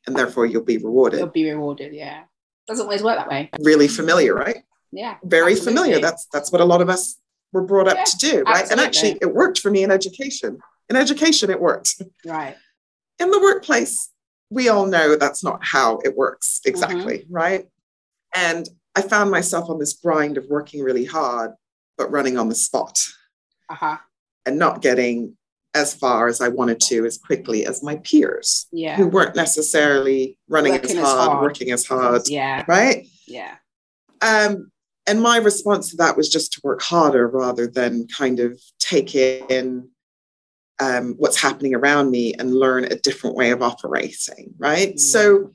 and 0.07 0.17
therefore 0.17 0.47
you'll 0.47 0.63
be 0.63 0.77
rewarded. 0.79 1.21
You'll 1.21 1.29
be 1.29 1.51
rewarded, 1.51 1.95
yeah. 1.95 2.25
Doesn't 2.67 2.85
always 2.85 3.03
work 3.03 3.17
that 3.17 3.29
way. 3.29 3.51
Really 3.61 3.89
familiar, 3.89 4.35
right? 4.35 4.65
Yeah. 4.93 5.17
Very 5.25 5.53
absolutely. 5.53 5.83
familiar. 5.83 6.01
That's 6.01 6.27
that's 6.33 6.53
what 6.53 6.61
a 6.61 6.65
lot 6.65 6.81
of 6.81 6.89
us 6.89 7.17
were 7.53 7.63
brought 7.63 7.89
up 7.89 7.97
yeah, 7.97 8.05
to 8.05 8.17
do, 8.19 8.43
right? 8.43 8.63
Absolutely. 8.63 8.73
And 8.73 8.81
actually 8.81 9.19
it 9.21 9.35
worked 9.35 9.61
for 9.61 9.71
me 9.71 9.83
in 9.83 9.91
education. 9.91 10.59
In 10.91 10.97
education, 10.97 11.51
it 11.51 11.61
worked. 11.61 12.03
Right. 12.25 12.57
In 13.19 13.31
the 13.31 13.41
workplace, 13.41 14.11
we 14.51 14.69
all 14.69 14.87
know 14.87 15.17
that's 15.17 15.43
not 15.43 15.61
how 15.63 16.01
it 16.05 16.17
works 16.17 16.61
exactly, 16.65 17.21
mm-hmm. 17.21 17.33
right? 17.33 17.69
And 18.35 18.69
I 18.95 19.03
found 19.03 19.31
myself 19.31 19.71
on 19.71 19.79
this 19.79 19.95
grind 19.95 20.37
of 20.37 20.47
working 20.49 20.83
really 20.83 21.05
hard, 21.05 21.53
but 21.97 22.11
running 22.11 22.39
on 22.39 22.49
the 22.49 22.55
spot 22.55 22.99
uh-huh. 23.69 23.99
and 24.47 24.59
not 24.59 24.83
getting 24.83 25.37
as 25.75 25.93
far 25.93 26.29
as 26.29 26.41
I 26.41 26.49
wanted 26.49 26.81
to 26.81 27.05
as 27.05 27.19
quickly 27.19 27.67
as 27.67 27.83
my 27.83 27.97
peers 27.97 28.67
yeah. 28.73 28.97
who 28.97 29.09
weren't 29.09 29.35
necessarily 29.35 30.39
running 30.49 30.75
as 30.75 30.95
hard, 30.95 31.05
as 31.05 31.13
hard, 31.13 31.43
working 31.43 31.73
as 31.73 31.85
hard. 31.85 32.23
Yeah. 32.29 32.65
Right? 32.69 33.07
Yeah. 33.27 33.57
Um, 34.23 34.71
and 35.07 35.21
my 35.21 35.39
response 35.39 35.91
to 35.91 35.97
that 35.97 36.17
was 36.17 36.29
just 36.29 36.53
to 36.53 36.61
work 36.63 36.81
harder 36.81 37.27
rather 37.27 37.67
than 37.67 38.07
kind 38.07 38.41
of 38.41 38.61
take 38.79 39.15
in 39.15 39.89
um, 40.81 41.15
what's 41.19 41.41
happening 41.41 41.75
around 41.75 42.11
me 42.11 42.35
and 42.35 42.55
learn 42.55 42.85
a 42.85 42.97
different 42.97 43.37
way 43.37 43.51
of 43.51 43.63
operating. 43.63 44.55
Right. 44.57 44.95
Mm. 44.95 45.01
So, 45.01 45.53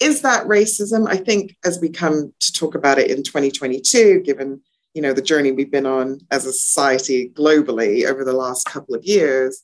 is 0.00 0.22
that 0.22 0.46
racism? 0.46 1.08
I 1.08 1.16
think 1.16 1.56
as 1.64 1.80
we 1.80 1.88
come 1.88 2.32
to 2.38 2.52
talk 2.52 2.76
about 2.76 2.98
it 2.98 3.10
in 3.10 3.24
2022, 3.24 4.20
given 4.20 4.60
you 4.98 5.02
know 5.02 5.12
the 5.12 5.22
journey 5.22 5.52
we've 5.52 5.70
been 5.70 5.86
on 5.86 6.18
as 6.32 6.44
a 6.44 6.52
society 6.52 7.30
globally 7.36 8.04
over 8.04 8.24
the 8.24 8.32
last 8.32 8.64
couple 8.64 8.96
of 8.96 9.04
years 9.04 9.62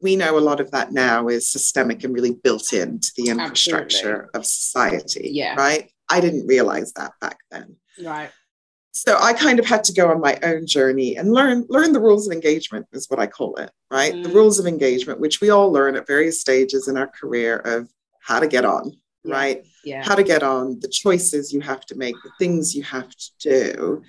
we 0.00 0.16
know 0.16 0.38
a 0.38 0.40
lot 0.40 0.60
of 0.60 0.70
that 0.70 0.92
now 0.92 1.28
is 1.28 1.46
systemic 1.46 2.02
and 2.04 2.14
really 2.14 2.32
built 2.42 2.72
into 2.72 3.12
the 3.18 3.28
infrastructure 3.28 4.30
Absolutely. 4.34 4.40
of 4.40 4.46
society 4.46 5.30
yeah. 5.30 5.54
right? 5.56 5.90
I 6.10 6.22
didn't 6.22 6.46
realize 6.46 6.94
that 6.94 7.12
back 7.20 7.36
then. 7.50 7.76
Right. 8.02 8.30
So 8.92 9.18
i 9.20 9.34
kind 9.34 9.58
of 9.58 9.66
had 9.66 9.84
to 9.84 9.92
go 9.92 10.10
on 10.10 10.22
my 10.22 10.38
own 10.42 10.66
journey 10.66 11.16
and 11.18 11.34
learn 11.34 11.66
learn 11.68 11.92
the 11.92 12.00
rules 12.00 12.26
of 12.26 12.32
engagement 12.32 12.86
is 12.92 13.10
what 13.10 13.20
i 13.20 13.26
call 13.26 13.56
it 13.56 13.70
right? 13.90 14.14
Mm. 14.14 14.22
the 14.22 14.30
rules 14.30 14.58
of 14.58 14.66
engagement 14.66 15.20
which 15.20 15.42
we 15.42 15.50
all 15.50 15.70
learn 15.70 15.96
at 15.96 16.06
various 16.06 16.40
stages 16.40 16.88
in 16.88 16.96
our 16.96 17.08
career 17.08 17.56
of 17.58 17.90
how 18.20 18.40
to 18.40 18.48
get 18.48 18.64
on 18.64 18.92
yeah. 19.24 19.34
right? 19.34 19.66
Yeah. 19.84 20.02
How 20.04 20.14
to 20.14 20.22
get 20.22 20.42
on 20.42 20.80
the 20.80 20.88
choices 20.88 21.52
you 21.52 21.60
have 21.60 21.84
to 21.86 21.94
make 21.94 22.16
the 22.24 22.30
things 22.38 22.74
you 22.74 22.82
have 22.84 23.10
to 23.10 23.30
do 23.38 24.02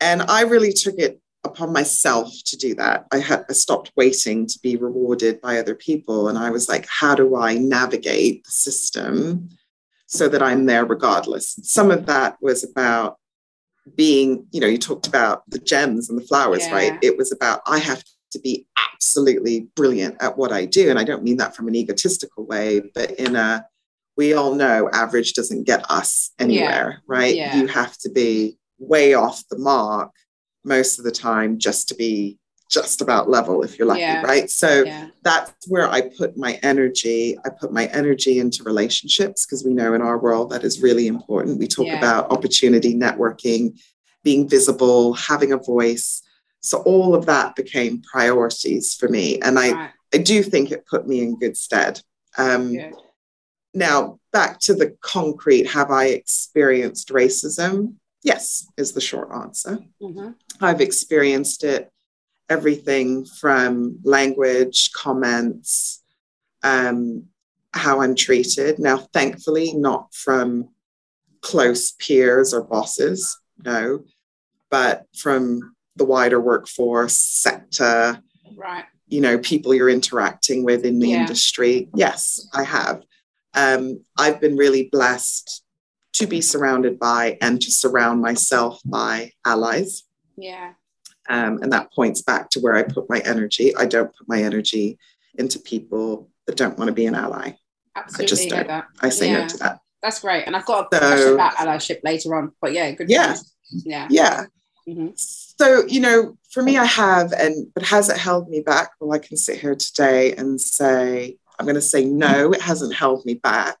and 0.00 0.22
I 0.22 0.42
really 0.42 0.72
took 0.72 0.98
it 0.98 1.20
upon 1.44 1.72
myself 1.72 2.32
to 2.46 2.56
do 2.56 2.74
that. 2.74 3.06
I 3.12 3.18
had 3.18 3.44
I 3.48 3.52
stopped 3.52 3.92
waiting 3.96 4.46
to 4.46 4.58
be 4.62 4.76
rewarded 4.76 5.40
by 5.40 5.58
other 5.58 5.74
people. 5.74 6.28
And 6.28 6.38
I 6.38 6.50
was 6.50 6.68
like, 6.68 6.86
how 6.88 7.14
do 7.14 7.36
I 7.36 7.54
navigate 7.54 8.44
the 8.44 8.50
system 8.50 9.48
so 10.06 10.28
that 10.28 10.42
I'm 10.42 10.66
there 10.66 10.84
regardless? 10.84 11.58
Some 11.62 11.90
of 11.90 12.06
that 12.06 12.36
was 12.40 12.64
about 12.64 13.16
being, 13.96 14.46
you 14.50 14.60
know, 14.60 14.66
you 14.66 14.78
talked 14.78 15.06
about 15.06 15.42
the 15.48 15.58
gems 15.58 16.10
and 16.10 16.18
the 16.18 16.26
flowers, 16.26 16.66
yeah. 16.66 16.74
right? 16.74 16.98
It 17.02 17.16
was 17.16 17.32
about 17.32 17.62
I 17.66 17.78
have 17.78 18.04
to 18.32 18.38
be 18.38 18.66
absolutely 18.94 19.68
brilliant 19.74 20.16
at 20.20 20.36
what 20.36 20.52
I 20.52 20.66
do. 20.66 20.90
And 20.90 20.98
I 20.98 21.04
don't 21.04 21.24
mean 21.24 21.38
that 21.38 21.56
from 21.56 21.68
an 21.68 21.74
egotistical 21.74 22.46
way, 22.46 22.82
but 22.94 23.12
in 23.12 23.34
a 23.34 23.66
we 24.16 24.34
all 24.34 24.54
know 24.54 24.90
average 24.92 25.32
doesn't 25.32 25.64
get 25.64 25.90
us 25.90 26.32
anywhere, 26.38 26.90
yeah. 26.90 26.98
right? 27.06 27.34
Yeah. 27.34 27.56
You 27.56 27.66
have 27.68 27.96
to 27.98 28.10
be 28.10 28.58
way 28.80 29.14
off 29.14 29.46
the 29.48 29.58
mark 29.58 30.10
most 30.64 30.98
of 30.98 31.04
the 31.04 31.12
time 31.12 31.58
just 31.58 31.88
to 31.88 31.94
be 31.94 32.38
just 32.70 33.00
about 33.00 33.28
level 33.28 33.62
if 33.62 33.78
you're 33.78 33.86
lucky 33.86 34.00
yeah. 34.00 34.22
right 34.22 34.48
so 34.48 34.84
yeah. 34.84 35.08
that's 35.22 35.68
where 35.68 35.88
i 35.88 36.00
put 36.00 36.36
my 36.36 36.54
energy 36.62 37.36
i 37.44 37.48
put 37.48 37.72
my 37.72 37.86
energy 37.86 38.38
into 38.38 38.62
relationships 38.62 39.44
because 39.44 39.64
we 39.64 39.74
know 39.74 39.92
in 39.92 40.00
our 40.00 40.18
world 40.18 40.50
that 40.50 40.62
is 40.62 40.80
really 40.80 41.08
important 41.08 41.58
we 41.58 41.66
talk 41.66 41.86
yeah. 41.86 41.98
about 41.98 42.30
opportunity 42.30 42.94
networking 42.94 43.78
being 44.22 44.48
visible 44.48 45.14
having 45.14 45.52
a 45.52 45.56
voice 45.56 46.22
so 46.60 46.78
all 46.82 47.14
of 47.14 47.26
that 47.26 47.56
became 47.56 48.02
priorities 48.02 48.94
for 48.94 49.08
me 49.08 49.40
and 49.40 49.58
i 49.58 49.72
right. 49.72 49.90
i 50.14 50.18
do 50.18 50.42
think 50.42 50.70
it 50.70 50.86
put 50.86 51.08
me 51.08 51.20
in 51.20 51.38
good 51.38 51.56
stead 51.56 52.00
um, 52.38 52.72
good. 52.72 52.94
now 53.74 54.20
back 54.32 54.60
to 54.60 54.74
the 54.74 54.96
concrete 55.00 55.66
have 55.66 55.90
i 55.90 56.06
experienced 56.06 57.08
racism 57.08 57.94
Yes, 58.22 58.66
is 58.76 58.92
the 58.92 59.00
short 59.00 59.30
answer. 59.32 59.78
Mm-hmm. 60.02 60.30
I've 60.60 60.80
experienced 60.80 61.64
it 61.64 61.90
everything 62.48 63.24
from 63.24 63.98
language, 64.02 64.90
comments, 64.92 66.02
um, 66.62 67.24
how 67.72 68.00
I'm 68.02 68.14
treated. 68.16 68.78
Now, 68.78 68.98
thankfully, 68.98 69.72
not 69.74 70.12
from 70.12 70.68
close 71.40 71.92
peers 71.92 72.52
or 72.52 72.62
bosses, 72.64 73.38
no, 73.64 74.04
but 74.70 75.06
from 75.16 75.74
the 75.96 76.04
wider 76.04 76.40
workforce 76.40 77.16
sector. 77.16 78.20
Right. 78.56 78.84
you 79.06 79.20
know, 79.20 79.38
people 79.38 79.74
you're 79.74 79.88
interacting 79.90 80.62
with 80.64 80.84
in 80.84 81.00
the 81.00 81.08
Yeah. 81.08 81.20
industry. 81.22 81.88
Yes, 81.96 82.46
I 82.52 82.62
have. 82.62 83.02
Um, 83.54 84.04
I've 84.16 84.40
been 84.40 84.56
really 84.56 84.88
blessed 84.92 85.64
to 86.12 86.26
be 86.26 86.40
surrounded 86.40 86.98
by 86.98 87.38
and 87.40 87.60
to 87.62 87.70
surround 87.70 88.20
myself 88.20 88.80
by 88.84 89.32
allies. 89.44 90.04
Yeah. 90.36 90.72
Um, 91.28 91.62
and 91.62 91.72
that 91.72 91.92
points 91.92 92.22
back 92.22 92.50
to 92.50 92.60
where 92.60 92.74
I 92.74 92.82
put 92.82 93.08
my 93.08 93.20
energy. 93.20 93.74
I 93.76 93.86
don't 93.86 94.14
put 94.16 94.28
my 94.28 94.42
energy 94.42 94.98
into 95.36 95.58
people 95.60 96.28
that 96.46 96.56
don't 96.56 96.76
want 96.78 96.88
to 96.88 96.92
be 96.94 97.06
an 97.06 97.14
ally. 97.14 97.52
Absolutely. 97.94 98.26
just 98.26 98.48
don't. 98.48 98.66
that. 98.66 98.86
I 99.00 99.08
say 99.08 99.30
Yeah. 99.30 99.42
no 99.42 99.48
to 99.48 99.56
that. 99.58 99.80
That's 100.02 100.20
great. 100.20 100.44
And 100.46 100.56
I've 100.56 100.64
got 100.66 100.92
a 100.92 100.96
So- 100.96 101.06
question 101.08 101.34
about 101.34 101.54
allyship 101.56 102.00
later 102.02 102.34
on. 102.34 102.52
But 102.60 102.72
yeah, 102.72 102.90
good. 102.92 103.08
Yeah. 103.10 103.34
point. 103.34 103.46
Yeah. 103.84 104.08
Yeah. 104.10 104.46
Mhm. 104.88 105.12
So, 105.16 105.86
you 105.86 106.00
know, 106.00 106.36
for 106.50 106.62
me, 106.62 106.78
I 106.78 106.84
have, 106.86 107.32
and 107.32 107.72
but 107.74 107.84
has 107.84 108.08
it 108.08 108.16
held 108.16 108.48
me 108.48 108.60
back? 108.60 108.90
Well, 108.98 109.12
I 109.12 109.18
can 109.18 109.36
sit 109.36 109.60
here 109.60 109.74
today 109.76 110.34
and 110.34 110.60
say, 110.60 111.36
I'm 111.58 111.66
going 111.66 111.74
to 111.76 111.82
say 111.82 112.04
no, 112.04 112.50
it 112.52 112.60
hasn't 112.62 112.94
held 112.94 113.24
me 113.26 113.34
back. 113.34 113.76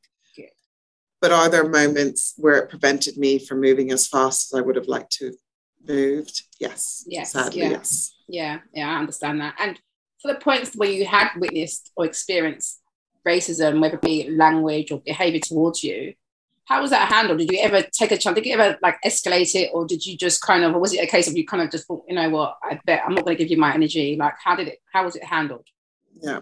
But 1.20 1.32
are 1.32 1.48
there 1.48 1.68
moments 1.68 2.34
where 2.36 2.56
it 2.56 2.70
prevented 2.70 3.16
me 3.18 3.38
from 3.38 3.60
moving 3.60 3.90
as 3.90 4.06
fast 4.06 4.52
as 4.52 4.58
I 4.58 4.62
would 4.62 4.76
have 4.76 4.88
liked 4.88 5.12
to 5.18 5.26
have 5.26 5.34
moved? 5.86 6.42
Yes. 6.58 7.04
Yes, 7.06 7.32
Sadly, 7.32 7.60
yeah. 7.62 7.70
yes. 7.70 8.14
Yeah, 8.28 8.60
yeah, 8.72 8.88
I 8.88 8.98
understand 8.98 9.40
that. 9.40 9.54
And 9.58 9.78
for 10.22 10.32
the 10.32 10.38
points 10.38 10.74
where 10.74 10.90
you 10.90 11.04
had 11.04 11.30
witnessed 11.36 11.90
or 11.96 12.06
experienced 12.06 12.80
racism, 13.26 13.80
whether 13.80 13.96
it 13.96 14.02
be 14.02 14.30
language 14.30 14.92
or 14.92 15.00
behavior 15.00 15.40
towards 15.40 15.84
you, 15.84 16.14
how 16.64 16.80
was 16.80 16.90
that 16.90 17.12
handled? 17.12 17.38
Did 17.38 17.50
you 17.50 17.58
ever 17.60 17.82
take 17.82 18.12
a 18.12 18.16
chance? 18.16 18.36
Did 18.36 18.46
you 18.46 18.54
ever 18.54 18.78
like 18.80 18.96
escalate 19.04 19.56
it, 19.56 19.70
or 19.74 19.84
did 19.86 20.06
you 20.06 20.16
just 20.16 20.40
kind 20.40 20.62
of, 20.62 20.72
or 20.72 20.78
was 20.78 20.94
it 20.94 21.02
a 21.02 21.06
case 21.06 21.28
of 21.28 21.36
you 21.36 21.44
kind 21.44 21.62
of 21.64 21.70
just 21.70 21.86
thought, 21.88 22.04
you 22.06 22.14
know 22.14 22.30
what, 22.30 22.58
I 22.62 22.78
bet 22.86 23.02
I'm 23.04 23.14
not 23.14 23.24
going 23.24 23.36
to 23.36 23.42
give 23.42 23.50
you 23.50 23.58
my 23.58 23.74
energy? 23.74 24.16
Like, 24.16 24.34
how 24.42 24.54
did 24.54 24.68
it? 24.68 24.78
How 24.92 25.04
was 25.04 25.16
it 25.16 25.24
handled? 25.24 25.66
Yeah. 26.22 26.40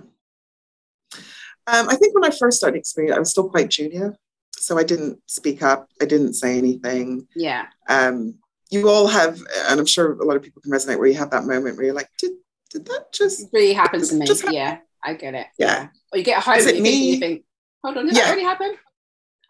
Um, 1.66 1.88
I 1.88 1.96
think 1.96 2.14
when 2.14 2.30
I 2.30 2.36
first 2.36 2.58
started 2.58 2.78
experiencing, 2.78 3.16
I 3.16 3.20
was 3.20 3.30
still 3.30 3.48
quite 3.48 3.70
junior. 3.70 4.16
So 4.60 4.78
I 4.78 4.84
didn't 4.84 5.20
speak 5.26 5.62
up. 5.62 5.88
I 6.02 6.04
didn't 6.04 6.34
say 6.34 6.58
anything. 6.58 7.26
Yeah, 7.34 7.66
um, 7.88 8.34
you 8.70 8.88
all 8.88 9.06
have, 9.06 9.40
and 9.68 9.80
I'm 9.80 9.86
sure 9.86 10.12
a 10.12 10.24
lot 10.24 10.36
of 10.36 10.42
people 10.42 10.60
can 10.62 10.72
resonate 10.72 10.98
where 10.98 11.08
you 11.08 11.14
have 11.14 11.30
that 11.30 11.44
moment 11.44 11.76
where 11.76 11.86
you're 11.86 11.94
like, 11.94 12.10
did, 12.18 12.32
did 12.70 12.84
that 12.86 13.12
just, 13.12 13.40
it 13.44 13.48
really 13.52 13.72
happen 13.72 14.02
to 14.02 14.14
me. 14.14 14.26
Just 14.26 14.42
happened. 14.42 14.56
yeah, 14.56 14.78
I 15.02 15.14
get 15.14 15.34
it. 15.34 15.46
Yeah. 15.58 15.88
Or 16.12 16.18
you 16.18 16.24
get 16.24 16.42
home 16.42 16.56
Is 16.56 16.66
and 16.66 16.76
you, 16.76 16.82
think, 16.82 16.94
and 16.94 17.04
you 17.04 17.12
me? 17.12 17.18
think, 17.20 17.44
hold 17.82 17.96
on, 17.96 18.06
did 18.06 18.16
Yeah. 18.16 18.24
that 18.24 18.32
really 18.32 18.44
happen? 18.44 18.76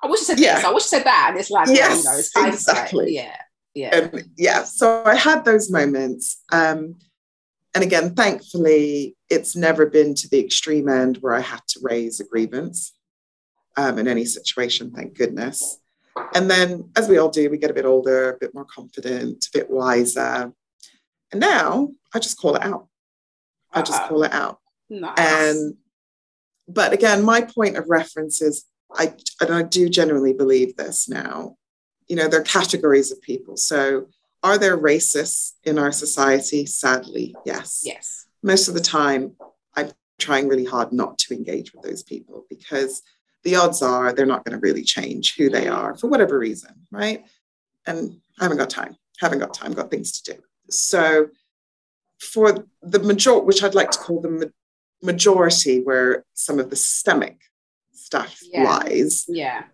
I 0.01 0.07
wish 0.07 0.21
you 0.21 0.27
said 0.27 0.39
Yeah. 0.39 0.57
this. 0.57 0.65
I 0.65 0.71
wish 0.71 0.85
you 0.85 0.89
said 0.89 1.05
that. 1.05 1.27
And 1.31 1.41
it's 1.41 1.51
like, 1.51 1.69
Yes, 1.69 2.05
you 2.37 2.43
know, 2.43 2.49
exactly. 2.49 3.15
Yeah, 3.15 3.37
yeah. 3.75 3.97
and 3.97 4.25
yeah, 4.37 4.63
so 4.63 5.03
I 5.05 5.17
had 5.17 5.45
those 5.45 5.69
moments. 5.69 6.41
Um, 6.53 6.95
and 7.75 7.83
again, 7.83 8.15
thankfully, 8.15 9.17
it's 9.29 9.57
never 9.57 9.87
been 9.87 10.15
to 10.15 10.29
the 10.29 10.39
extreme 10.39 10.89
end 10.89 11.17
where 11.23 11.35
I 11.35 11.41
had 11.41 11.61
to 11.69 11.81
raise 11.83 12.21
a 12.21 12.25
grievance 12.25 12.93
um, 13.79 13.97
in 13.97 14.09
any 14.09 14.25
situation, 14.25 14.91
thank 14.91 15.17
goodness. 15.17 15.79
And 16.35 16.51
then, 16.51 16.91
as 16.97 17.09
we 17.09 17.19
all 17.19 17.29
do, 17.29 17.49
we 17.49 17.59
get 17.59 17.71
a 17.71 17.75
bit 17.75 17.85
older, 17.85 18.33
a 18.33 18.39
bit 18.39 18.53
more 18.53 18.65
confident, 18.65 19.47
a 19.47 19.59
bit 19.59 19.71
wiser. 19.71 20.53
And 21.31 21.41
now 21.41 21.91
I 22.13 22.19
just 22.19 22.41
call 22.41 22.57
it 22.57 22.65
out. 22.65 22.89
I 23.73 23.83
just 23.83 24.03
call 24.09 24.25
it 24.25 24.33
out. 24.33 24.59
Nice. 24.91 25.15
And 25.17 25.77
but 26.67 26.93
again, 26.93 27.23
my 27.23 27.43
point 27.43 27.77
of 27.77 27.89
reference 27.89 28.43
is 28.43 28.65
I 28.93 29.15
and 29.41 29.55
I 29.55 29.63
do 29.63 29.89
genuinely 29.89 30.33
believe 30.33 30.77
this 30.77 31.09
now. 31.09 31.57
You 32.09 32.17
know, 32.17 32.27
there 32.27 32.41
are 32.41 32.45
categories 32.45 33.13
of 33.13 33.23
people. 33.23 33.57
So 33.57 34.09
are 34.43 34.59
there 34.59 34.77
racists 34.77 35.53
in 35.63 35.79
our 35.79 35.93
society? 35.93 36.67
Sadly, 36.67 37.37
yes. 37.45 37.83
yes. 37.85 38.27
Most 38.43 38.67
of 38.67 38.75
the 38.75 38.81
time, 38.81 39.37
I'm 39.77 39.93
trying 40.19 40.49
really 40.49 40.65
hard 40.65 40.93
not 40.93 41.19
to 41.19 41.35
engage 41.35 41.73
with 41.73 41.85
those 41.85 42.03
people 42.03 42.45
because 42.49 43.03
the 43.45 43.57
odds 43.57 43.83
are 43.83 44.13
they're 44.13 44.27
not 44.27 44.45
going 44.45 44.59
to 44.59 44.61
really 44.61 44.83
change 44.83 45.37
who 45.37 45.49
they 45.49 45.69
are 45.69 45.97
for 45.97 46.09
whatever 46.09 46.39
reason, 46.39 46.75
right? 46.91 47.25
And 47.87 48.21
I 48.41 48.45
haven't 48.45 48.59
got 48.59 48.71
time, 48.71 48.97
haven't 49.21 49.39
got 49.39 49.55
time, 49.55 49.73
got 49.73 49.91
things 49.91 50.21
to 50.21 50.35
do. 50.35 50.41
So 50.71 51.29
for 52.21 52.65
the 52.83 52.99
major, 52.99 53.39
which 53.39 53.63
I'd 53.63 53.75
like 53.75 53.91
to 53.93 53.99
call 53.99 54.21
the 54.21 54.29
ma- 54.31 54.45
majority 55.03 55.81
where 55.83 56.25
some 56.35 56.59
of 56.59 56.71
the 56.71 56.77
systemic 56.77 57.39
stuff 57.93 58.41
Yeah. 58.43 58.65
lies, 58.65 59.25
Yeah. 59.29 59.65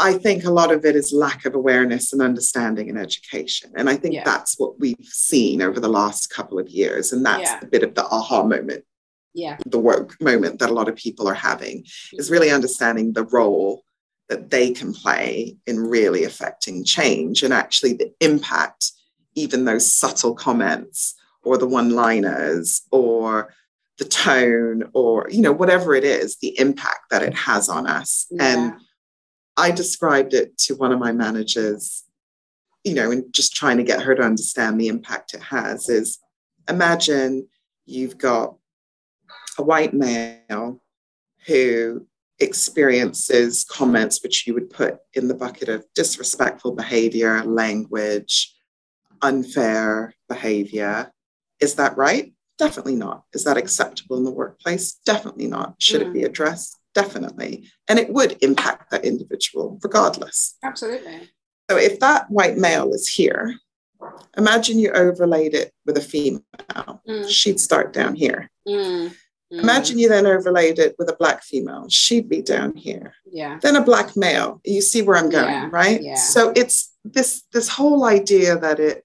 I 0.00 0.12
think 0.14 0.44
a 0.44 0.50
lot 0.50 0.70
of 0.72 0.84
it 0.84 0.94
is 0.94 1.12
lack 1.12 1.44
of 1.44 1.56
awareness 1.56 2.12
and 2.12 2.22
understanding 2.22 2.88
and 2.88 2.96
education. 2.96 3.72
And 3.74 3.90
I 3.90 3.96
think 3.96 4.14
Yeah. 4.14 4.22
that's 4.24 4.56
what 4.56 4.78
we've 4.78 4.96
seen 5.02 5.60
over 5.60 5.80
the 5.80 5.88
last 5.88 6.30
couple 6.30 6.60
of 6.60 6.68
years. 6.68 7.12
And 7.12 7.26
that's 7.26 7.50
Yeah. 7.50 7.58
a 7.60 7.66
bit 7.66 7.82
of 7.82 7.96
the 7.96 8.04
aha 8.06 8.44
moment, 8.44 8.84
Yeah. 9.38 9.56
the 9.66 9.78
woke 9.78 10.20
moment 10.20 10.58
that 10.58 10.70
a 10.70 10.74
lot 10.74 10.88
of 10.88 10.96
people 10.96 11.28
are 11.28 11.34
having, 11.34 11.84
is 12.14 12.30
really 12.30 12.50
understanding 12.50 13.12
the 13.12 13.24
role 13.24 13.84
that 14.28 14.50
they 14.50 14.72
can 14.72 14.92
play 14.92 15.56
in 15.66 15.78
really 15.78 16.24
affecting 16.24 16.84
change 16.84 17.44
and 17.44 17.54
actually 17.54 17.92
the 17.92 18.12
impact, 18.20 18.92
even 19.36 19.64
those 19.64 19.90
subtle 19.90 20.34
comments 20.34 21.14
or 21.42 21.56
the 21.56 21.68
one 21.68 21.90
liners 21.90 22.82
or 22.90 23.54
the 23.98 24.04
tone 24.04 24.90
or 24.92 25.26
you 25.30 25.40
know 25.40 25.52
whatever 25.52 25.94
it 25.94 26.04
is 26.04 26.36
the 26.36 26.58
impact 26.58 27.10
that 27.10 27.22
it 27.22 27.34
has 27.34 27.68
on 27.68 27.86
us. 27.86 28.26
And 28.38 28.74
I 29.56 29.70
described 29.70 30.34
it 30.34 30.58
to 30.58 30.74
one 30.74 30.92
of 30.92 30.98
my 30.98 31.12
managers, 31.12 32.04
you 32.84 32.94
know, 32.94 33.10
and 33.10 33.24
just 33.32 33.56
trying 33.56 33.76
to 33.78 33.82
get 33.82 34.02
her 34.02 34.14
to 34.14 34.22
understand 34.22 34.80
the 34.80 34.88
impact 34.88 35.34
it 35.34 35.42
has 35.42 35.88
is 35.88 36.18
imagine 36.68 37.48
you've 37.86 38.18
got 38.18 38.57
a 39.58 39.62
white 39.62 39.92
male 39.92 40.80
who 41.46 42.06
experiences 42.38 43.64
comments 43.68 44.22
which 44.22 44.46
you 44.46 44.54
would 44.54 44.70
put 44.70 44.98
in 45.14 45.28
the 45.28 45.34
bucket 45.34 45.68
of 45.68 45.84
disrespectful 45.94 46.72
behavior, 46.72 47.42
language, 47.44 48.54
unfair 49.22 50.14
behavior. 50.28 51.12
Is 51.60 51.74
that 51.74 51.96
right? 51.96 52.32
Definitely 52.58 52.96
not. 52.96 53.24
Is 53.32 53.44
that 53.44 53.56
acceptable 53.56 54.16
in 54.16 54.24
the 54.24 54.30
workplace? 54.30 54.94
Definitely 55.04 55.46
not. 55.46 55.74
Should 55.78 56.02
it 56.02 56.12
be 56.12 56.22
addressed? 56.22 56.76
Definitely. 56.94 57.68
And 57.88 57.98
it 57.98 58.12
would 58.12 58.36
impact 58.42 58.90
that 58.90 59.04
individual 59.04 59.78
regardless. 59.82 60.56
Absolutely. 60.62 61.30
So 61.70 61.76
if 61.76 62.00
that 62.00 62.30
white 62.30 62.56
male 62.56 62.92
is 62.92 63.08
here, 63.08 63.54
imagine 64.36 64.78
you 64.78 64.90
overlaid 64.90 65.54
it 65.54 65.72
with 65.84 65.96
a 65.98 66.00
female. 66.00 66.42
Mm. 67.08 67.28
She'd 67.28 67.60
start 67.60 67.92
down 67.92 68.14
here. 68.14 68.50
Mm. 68.66 69.14
Mm. 69.52 69.60
Imagine 69.60 69.98
you 69.98 70.08
then 70.08 70.26
overlaid 70.26 70.78
it 70.78 70.94
with 70.98 71.08
a 71.08 71.16
black 71.16 71.42
female. 71.42 71.86
She'd 71.88 72.28
be 72.28 72.42
down 72.42 72.76
here. 72.76 73.14
Yeah. 73.24 73.58
Then 73.62 73.76
a 73.76 73.82
black 73.84 74.16
male. 74.16 74.60
You 74.64 74.82
see 74.82 75.02
where 75.02 75.16
I'm 75.16 75.30
going, 75.30 75.48
Yeah, 75.48 75.68
right? 75.72 76.02
yeah. 76.02 76.14
So 76.16 76.52
it's 76.54 76.94
this 77.04 77.44
this 77.52 77.68
whole 77.68 78.04
idea 78.04 78.58
that 78.58 78.78
it, 78.78 79.04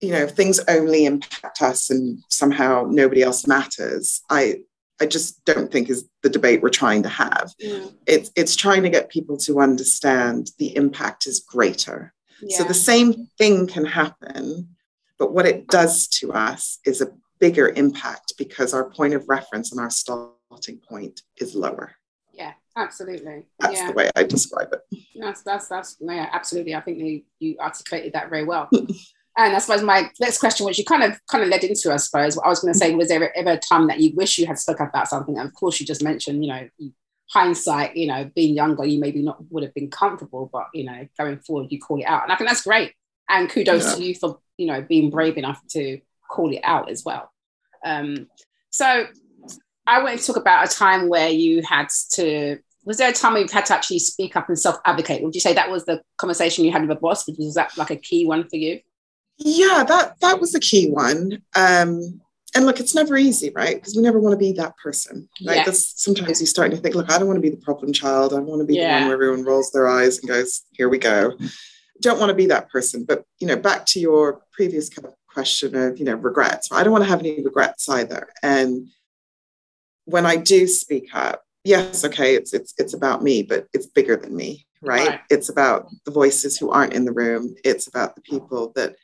you 0.00 0.12
know, 0.12 0.26
things 0.26 0.60
only 0.68 1.06
impact 1.06 1.62
us 1.62 1.88
and 1.88 2.22
somehow 2.28 2.86
nobody 2.88 3.22
else 3.22 3.46
matters. 3.46 4.22
I 4.28 4.62
I 5.00 5.06
just 5.06 5.42
don't 5.46 5.72
think 5.72 5.88
is 5.88 6.06
the 6.22 6.28
debate 6.28 6.60
we're 6.60 6.68
trying 6.68 7.02
to 7.04 7.08
have. 7.08 7.54
Mm. 7.62 7.94
It's 8.06 8.30
it's 8.36 8.54
trying 8.54 8.82
to 8.82 8.90
get 8.90 9.08
people 9.08 9.38
to 9.38 9.60
understand 9.60 10.50
the 10.58 10.76
impact 10.76 11.26
is 11.26 11.40
greater. 11.40 12.12
Yeah. 12.42 12.58
So 12.58 12.64
the 12.64 12.74
same 12.74 13.28
thing 13.38 13.66
can 13.66 13.86
happen, 13.86 14.76
but 15.18 15.32
what 15.32 15.46
it 15.46 15.68
does 15.68 16.06
to 16.18 16.32
us 16.32 16.78
is 16.84 17.00
a 17.00 17.10
bigger 17.40 17.70
impact 17.70 18.34
because 18.38 18.74
our 18.74 18.90
point 18.90 19.14
of 19.14 19.28
reference 19.28 19.72
and 19.72 19.80
our 19.80 19.90
starting 19.90 20.78
point 20.88 21.22
is 21.38 21.54
lower. 21.54 21.92
yeah. 22.32 22.52
Absolutely. 22.76 23.46
That's 23.58 23.74
yeah. 23.74 23.88
the 23.88 23.92
way 23.94 24.10
I 24.14 24.22
describe 24.22 24.68
it. 24.72 25.04
That's 25.20 25.42
that's 25.42 25.66
that's 25.66 25.96
yeah, 26.00 26.30
absolutely. 26.32 26.74
I 26.76 26.80
think 26.80 26.98
you, 26.98 27.22
you 27.40 27.56
articulated 27.58 28.12
that 28.12 28.30
very 28.30 28.44
well. 28.44 28.68
and 28.72 28.88
I 29.36 29.58
suppose 29.58 29.82
my 29.82 30.08
next 30.20 30.38
question, 30.38 30.64
which 30.64 30.78
you 30.78 30.84
kind 30.84 31.02
of 31.02 31.18
kind 31.26 31.42
of 31.42 31.50
led 31.50 31.64
into, 31.64 31.92
I 31.92 31.96
suppose, 31.96 32.36
what 32.36 32.46
I 32.46 32.48
was 32.48 32.60
going 32.60 32.72
to 32.72 32.78
say, 32.78 32.94
was 32.94 33.08
there 33.08 33.36
ever 33.36 33.50
a 33.50 33.58
time 33.58 33.88
that 33.88 33.98
you 33.98 34.12
wish 34.14 34.38
you 34.38 34.46
had 34.46 34.56
spoke 34.56 34.80
up 34.80 34.90
about 34.90 35.08
something? 35.08 35.36
And 35.36 35.48
of 35.48 35.54
course, 35.54 35.80
you 35.80 35.84
just 35.86 36.02
mentioned, 36.02 36.44
you 36.44 36.52
know, 36.52 36.68
hindsight, 37.30 37.96
you 37.96 38.06
know, 38.06 38.30
being 38.36 38.54
younger, 38.54 38.86
you 38.86 39.00
maybe 39.00 39.20
not 39.20 39.38
would 39.50 39.64
have 39.64 39.74
been 39.74 39.90
comfortable, 39.90 40.48
but 40.52 40.68
you 40.72 40.84
know, 40.84 41.08
going 41.18 41.38
forward, 41.40 41.66
you 41.70 41.80
call 41.80 42.00
it 42.00 42.04
out, 42.04 42.22
and 42.22 42.32
I 42.32 42.36
think 42.36 42.48
that's 42.48 42.62
great. 42.62 42.94
And 43.28 43.50
kudos 43.50 43.84
Yeah. 43.84 43.94
to 43.96 44.04
you 44.04 44.14
for 44.14 44.38
you 44.56 44.66
know 44.68 44.80
being 44.80 45.10
brave 45.10 45.36
enough 45.36 45.60
to 45.70 46.00
call 46.30 46.52
it 46.52 46.60
out 46.62 46.90
as 46.90 47.04
well. 47.04 47.30
Um, 47.84 48.28
so 48.70 49.06
I 49.86 50.02
want 50.02 50.18
to 50.18 50.26
talk 50.26 50.36
about 50.36 50.70
a 50.70 50.74
time 50.74 51.08
where 51.08 51.28
you 51.28 51.62
had 51.62 51.88
to. 52.12 52.58
Was 52.84 52.96
there 52.96 53.10
a 53.10 53.12
time 53.12 53.32
where 53.32 53.42
you've 53.42 53.50
had 53.50 53.66
to 53.66 53.74
actually 53.74 53.98
speak 53.98 54.36
up 54.36 54.48
and 54.48 54.58
self-advocate? 54.58 55.22
Would 55.22 55.34
you 55.34 55.40
say 55.40 55.52
that 55.52 55.70
was 55.70 55.84
the 55.84 56.00
conversation 56.16 56.64
you 56.64 56.72
had 56.72 56.82
with 56.82 56.96
a 56.96 57.00
boss? 57.00 57.28
Was 57.28 57.54
that 57.54 57.76
like 57.76 57.90
a 57.90 57.96
key 57.96 58.26
one 58.26 58.48
for 58.48 58.56
you? 58.56 58.80
Yeah, 59.36 59.84
that 59.86 60.20
that 60.20 60.40
was 60.40 60.54
a 60.54 60.60
key 60.60 60.90
one. 60.90 61.42
Um, 61.54 62.20
and 62.54 62.66
look, 62.66 62.80
it's 62.80 62.94
never 62.94 63.16
easy, 63.16 63.50
right? 63.54 63.76
Because 63.76 63.94
we 63.96 64.02
never 64.02 64.18
want 64.18 64.32
to 64.32 64.38
be 64.38 64.52
that 64.52 64.76
person. 64.82 65.28
Right. 65.46 65.58
Yeah. 65.58 65.64
That's 65.64 66.02
sometimes 66.02 66.40
you 66.40 66.46
start 66.46 66.72
to 66.72 66.76
think, 66.76 66.94
look, 66.94 67.10
I 67.10 67.18
don't 67.18 67.28
want 67.28 67.36
to 67.36 67.42
be 67.42 67.50
the 67.50 67.64
problem 67.64 67.92
child. 67.92 68.34
I 68.34 68.40
want 68.40 68.60
to 68.60 68.66
be 68.66 68.78
the 68.78 68.86
one 68.86 69.04
where 69.04 69.14
everyone 69.14 69.44
rolls 69.44 69.70
their 69.70 69.88
eyes 69.88 70.18
and 70.18 70.28
goes, 70.28 70.62
here 70.72 70.88
we 70.88 70.98
go. 70.98 71.32
Don't 72.00 72.18
want 72.18 72.30
to 72.30 72.34
be 72.34 72.46
that 72.46 72.70
person. 72.70 73.04
But 73.04 73.24
you 73.38 73.46
know, 73.46 73.56
back 73.56 73.86
to 73.86 74.00
your 74.00 74.42
previous 74.52 74.88
question 75.40 75.74
of, 75.74 75.98
you 75.98 76.04
know, 76.04 76.14
regrets. 76.14 76.70
I 76.70 76.82
don't 76.82 76.92
want 76.92 77.04
to 77.04 77.10
have 77.10 77.20
any 77.20 77.42
regrets 77.42 77.88
either. 77.88 78.28
And 78.42 78.88
when 80.04 80.26
I 80.26 80.36
do 80.36 80.66
speak 80.66 81.14
up, 81.14 81.42
yes, 81.64 82.04
okay, 82.04 82.34
it's 82.34 82.52
it's 82.52 82.74
it's 82.78 82.94
about 82.94 83.22
me, 83.22 83.42
but 83.42 83.66
it's 83.72 83.86
bigger 83.86 84.16
than 84.16 84.36
me, 84.36 84.66
right? 84.82 85.08
right? 85.08 85.20
It's 85.30 85.48
about 85.48 85.88
the 86.04 86.10
voices 86.10 86.58
who 86.58 86.70
aren't 86.70 86.92
in 86.92 87.04
the 87.04 87.12
room. 87.12 87.54
It's 87.64 87.86
about 87.86 88.14
the 88.14 88.22
people 88.22 88.72
that 88.76 88.96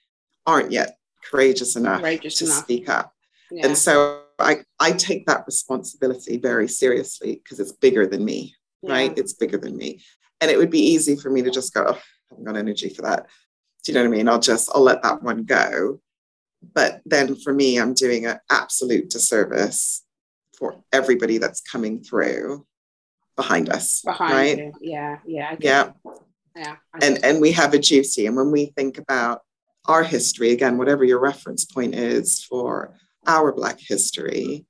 aren't 0.47 0.73
yet 0.73 0.99
courageous 1.25 1.75
enough 1.77 2.01
courageous 2.01 2.39
to 2.39 2.45
enough. 2.45 2.59
speak 2.65 2.89
up. 2.89 3.13
Yeah. 3.51 3.67
And 3.67 3.79
so 3.79 4.23
I, 4.39 4.65
I 4.79 4.93
take 4.93 5.27
that 5.27 5.47
responsibility 5.47 6.37
very 6.37 6.69
seriously 6.69 7.41
because 7.43 7.61
it's 7.61 7.73
bigger 7.73 8.07
than 8.07 8.25
me, 8.25 8.55
yeah. 8.83 8.93
right? 8.93 9.19
It's 9.19 9.33
bigger 9.33 9.59
than 9.59 9.77
me. 9.77 10.03
And 10.41 10.51
it 10.51 10.59
would 10.59 10.71
be 10.71 10.81
easy 10.95 11.17
for 11.17 11.31
me 11.31 11.43
to 11.43 11.51
just 11.51 11.73
go, 11.73 11.85
oh, 11.89 11.95
I 11.95 12.01
haven't 12.31 12.45
got 12.45 12.57
energy 12.57 12.91
for 12.91 13.03
that. 13.03 13.27
Do 13.85 13.93
you 13.93 13.95
know 13.95 14.03
what 14.03 14.15
I 14.15 14.17
mean? 14.17 14.29
I'll 14.29 14.41
just, 14.41 14.69
I'll 14.75 14.83
let 14.83 15.03
that 15.03 15.23
one 15.23 15.45
go. 15.45 16.01
But 16.75 17.01
then 17.05 17.37
for 17.37 17.53
me, 17.53 17.79
I'm 17.79 17.95
doing 17.95 18.27
an 18.27 18.39
absolute 18.51 19.11
disservice 19.11 20.03
for 20.59 20.83
everybody 20.93 21.39
that's 21.39 21.61
coming 21.61 22.03
through 22.03 22.67
behind 23.37 23.69
us. 23.69 24.03
Behind 24.03 24.31
right? 24.31 24.59
You. 24.59 24.73
Yeah, 24.81 25.19
yeah. 25.27 25.57
Yeah. 25.61 25.91
Yeah. 26.57 26.77
And 27.03 27.23
and 27.23 27.41
we 27.41 27.53
have 27.53 27.75
a 27.75 27.79
duty. 27.79 28.27
And 28.27 28.37
when 28.37 28.51
we 28.51 28.67
think 28.77 28.99
about 28.99 29.43
our 29.87 30.03
history, 30.03 30.51
again, 30.53 30.79
whatever 30.79 31.05
your 31.05 31.21
reference 31.21 31.65
point 31.65 31.95
is 31.95 32.43
for 32.43 32.95
our 33.27 33.53
Black 33.53 33.79
history, 33.79 34.65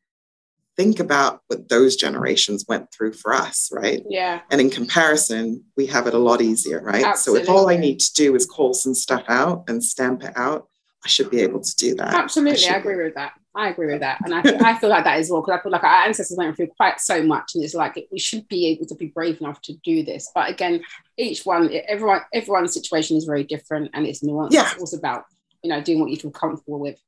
think 0.77 1.01
about 1.01 1.41
what 1.47 1.69
those 1.69 1.97
generations 1.97 2.65
went 2.69 2.93
through 2.93 3.13
for 3.13 3.33
us, 3.33 3.71
right? 3.73 4.03
Yeah. 4.09 4.41
And 4.51 4.61
in 4.61 4.71
comparison, 4.71 5.65
we 5.77 5.87
have 5.87 6.07
it 6.07 6.15
a 6.15 6.19
lot 6.19 6.43
easier, 6.43 6.83
right? 6.83 7.05
Absolutely. 7.05 7.47
So 7.47 7.51
if 7.51 7.57
all 7.57 7.71
I 7.71 7.77
need 7.77 8.01
to 8.01 8.13
do 8.13 8.35
is 8.35 8.47
call 8.47 8.75
some 8.75 8.95
stuff 8.95 9.25
out 9.29 9.65
and 9.69 9.83
stamp 9.83 10.23
it 10.23 10.33
out, 10.37 10.69
should 11.07 11.31
be 11.31 11.41
able 11.41 11.61
to 11.61 11.77
do 11.77 11.95
that. 11.97 12.15
Absolutely. 12.15 12.67
I, 12.67 12.75
I 12.75 12.77
agree 12.77 12.97
be. 12.97 13.03
with 13.05 13.15
that. 13.15 13.33
I 13.55 13.69
agree 13.69 13.87
with 13.87 14.01
that. 14.01 14.21
And 14.25 14.35
I, 14.35 14.71
I 14.71 14.79
feel 14.79 14.91
like 14.91 15.05
that 15.05 15.19
as 15.19 15.31
well, 15.31 15.41
because 15.41 15.59
I 15.59 15.63
feel 15.63 15.73
like 15.73 15.85
our 15.85 16.05
ancestors 16.05 16.37
went 16.37 16.57
through 16.57 16.69
quite 16.77 17.01
so 17.01 17.23
much. 17.23 17.53
And 17.55 17.65
it's 17.65 17.75
like 17.75 17.99
we 18.13 18.19
should 18.19 18.47
be 18.49 18.67
able 18.69 18.87
to 18.87 18.95
be 18.95 19.07
brave 19.07 19.41
enough 19.41 19.63
to 19.63 19.75
do 19.85 20.05
this. 20.05 20.31
But 20.35 20.51
again, 20.51 20.83
each 21.17 21.47
one, 21.47 21.71
everyone, 21.89 22.21
everyone's 22.35 22.75
situation 22.75 23.17
is 23.17 23.25
very 23.25 23.45
different 23.45 23.91
and 23.95 24.07
it's 24.07 24.23
nuanced. 24.23 24.53
Yeah. 24.53 24.71
It's 24.73 24.81
also 24.81 24.99
about, 24.99 25.25
you 25.63 25.71
know, 25.71 25.81
doing 25.81 26.01
what 26.01 26.11
you 26.11 26.17
feel 26.17 26.31
comfortable 26.31 26.79
with 26.79 27.01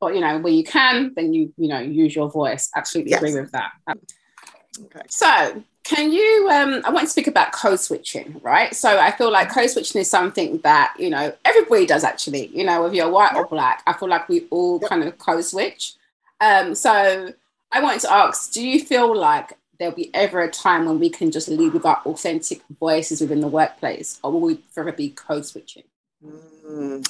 but 0.00 0.14
you 0.14 0.20
know, 0.20 0.38
where 0.38 0.52
you 0.52 0.64
can, 0.64 1.12
then 1.16 1.32
you 1.32 1.52
you 1.56 1.68
know 1.68 1.78
use 1.78 2.14
your 2.14 2.30
voice. 2.30 2.68
Absolutely 2.76 3.12
yes. 3.12 3.22
agree 3.22 3.40
with 3.40 3.52
that. 3.52 3.70
Okay. 3.88 5.00
So 5.08 5.62
can 5.86 6.10
you 6.10 6.48
um 6.50 6.82
i 6.84 6.90
want 6.90 7.06
to 7.06 7.10
speak 7.10 7.28
about 7.28 7.52
code 7.52 7.78
switching 7.78 8.40
right? 8.42 8.74
So 8.74 8.98
i 8.98 9.10
feel 9.12 9.30
like 9.30 9.50
code 9.50 9.70
switching 9.70 10.00
is 10.00 10.10
something 10.10 10.58
that 10.58 10.94
you 10.98 11.10
know 11.10 11.32
everybody 11.44 11.86
does 11.86 12.04
actually 12.04 12.48
you 12.48 12.64
know 12.64 12.82
whether 12.82 12.94
you're 12.94 13.10
white 13.10 13.34
or 13.34 13.46
black 13.46 13.82
i 13.86 13.92
feel 13.92 14.08
like 14.08 14.28
we 14.28 14.46
all 14.50 14.80
kind 14.80 15.04
of 15.04 15.16
code 15.18 15.44
switch. 15.44 15.94
Um 16.40 16.74
so 16.74 17.32
i 17.72 17.80
wanted 17.80 18.00
to 18.00 18.12
ask 18.12 18.52
do 18.52 18.66
you 18.66 18.84
feel 18.84 19.16
like 19.16 19.52
there'll 19.78 19.94
be 19.94 20.10
ever 20.14 20.40
a 20.40 20.50
time 20.50 20.86
when 20.86 20.98
we 20.98 21.10
can 21.10 21.30
just 21.30 21.48
lead 21.48 21.72
with 21.72 21.84
our 21.84 22.00
authentic 22.06 22.62
voices 22.80 23.20
within 23.20 23.40
the 23.40 23.48
workplace 23.48 24.18
or 24.22 24.32
will 24.32 24.40
we 24.40 24.58
forever 24.70 24.92
be 24.92 25.10
code 25.10 25.44
switching? 25.44 25.84
Mm 26.24 27.04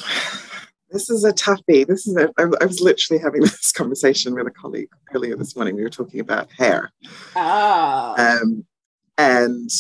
this 0.91 1.11
is 1.11 1.25
a 1.25 1.33
toughie. 1.33 1.87
This 1.87 2.07
is 2.07 2.17
a, 2.17 2.31
I, 2.39 2.45
I 2.61 2.67
was 2.67 2.81
literally 2.81 3.23
having 3.23 3.41
this 3.43 3.73
conversation 3.73 4.35
with 4.35 4.47
a 4.47 4.51
colleague 4.51 4.91
earlier 5.15 5.37
this 5.37 5.57
morning. 5.57 5.77
We 5.77 5.83
were 5.83 5.91
talking 5.91 6.21
about 6.21 6.51
hair. 6.53 6.93
Oh. 7.35 8.15
Um, 8.19 8.65
and, 9.19 9.71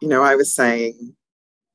you 0.00 0.08
know, 0.08 0.22
I 0.22 0.34
was 0.34 0.54
saying, 0.54 1.14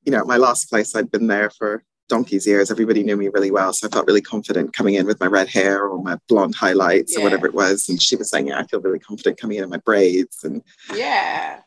you 0.04 0.12
know, 0.12 0.20
at 0.20 0.28
my 0.28 0.38
last 0.38 0.70
place, 0.70 0.96
I'd 0.96 1.12
been 1.12 1.28
there 1.28 1.50
for 1.50 1.84
donkey's 2.08 2.46
years. 2.46 2.70
Everybody 2.70 3.04
knew 3.04 3.18
me 3.18 3.30
really 3.30 3.52
well. 3.52 3.74
So 3.74 3.88
I 3.88 3.90
felt 3.90 4.08
really 4.08 4.22
confident 4.22 4.74
coming 4.74 4.96
in 4.96 5.08
with 5.08 5.20
my 5.20 5.26
red 5.28 5.48
hair 5.48 5.88
or 5.88 6.02
my 6.02 6.18
blonde 6.28 6.56
highlights 6.56 7.14
yeah. 7.14 7.20
or 7.20 7.24
whatever 7.24 7.48
it 7.48 7.54
was. 7.54 7.90
And 7.90 8.02
she 8.02 8.16
was 8.16 8.30
saying, 8.30 8.48
yeah, 8.48 8.60
I 8.60 8.68
feel 8.68 8.82
really 8.82 9.00
confident 9.00 9.40
coming 9.40 9.58
in 9.58 9.64
in 9.64 9.70
my 9.70 9.78
braids. 9.78 10.44
And 10.44 10.62
yeah. 10.94 11.62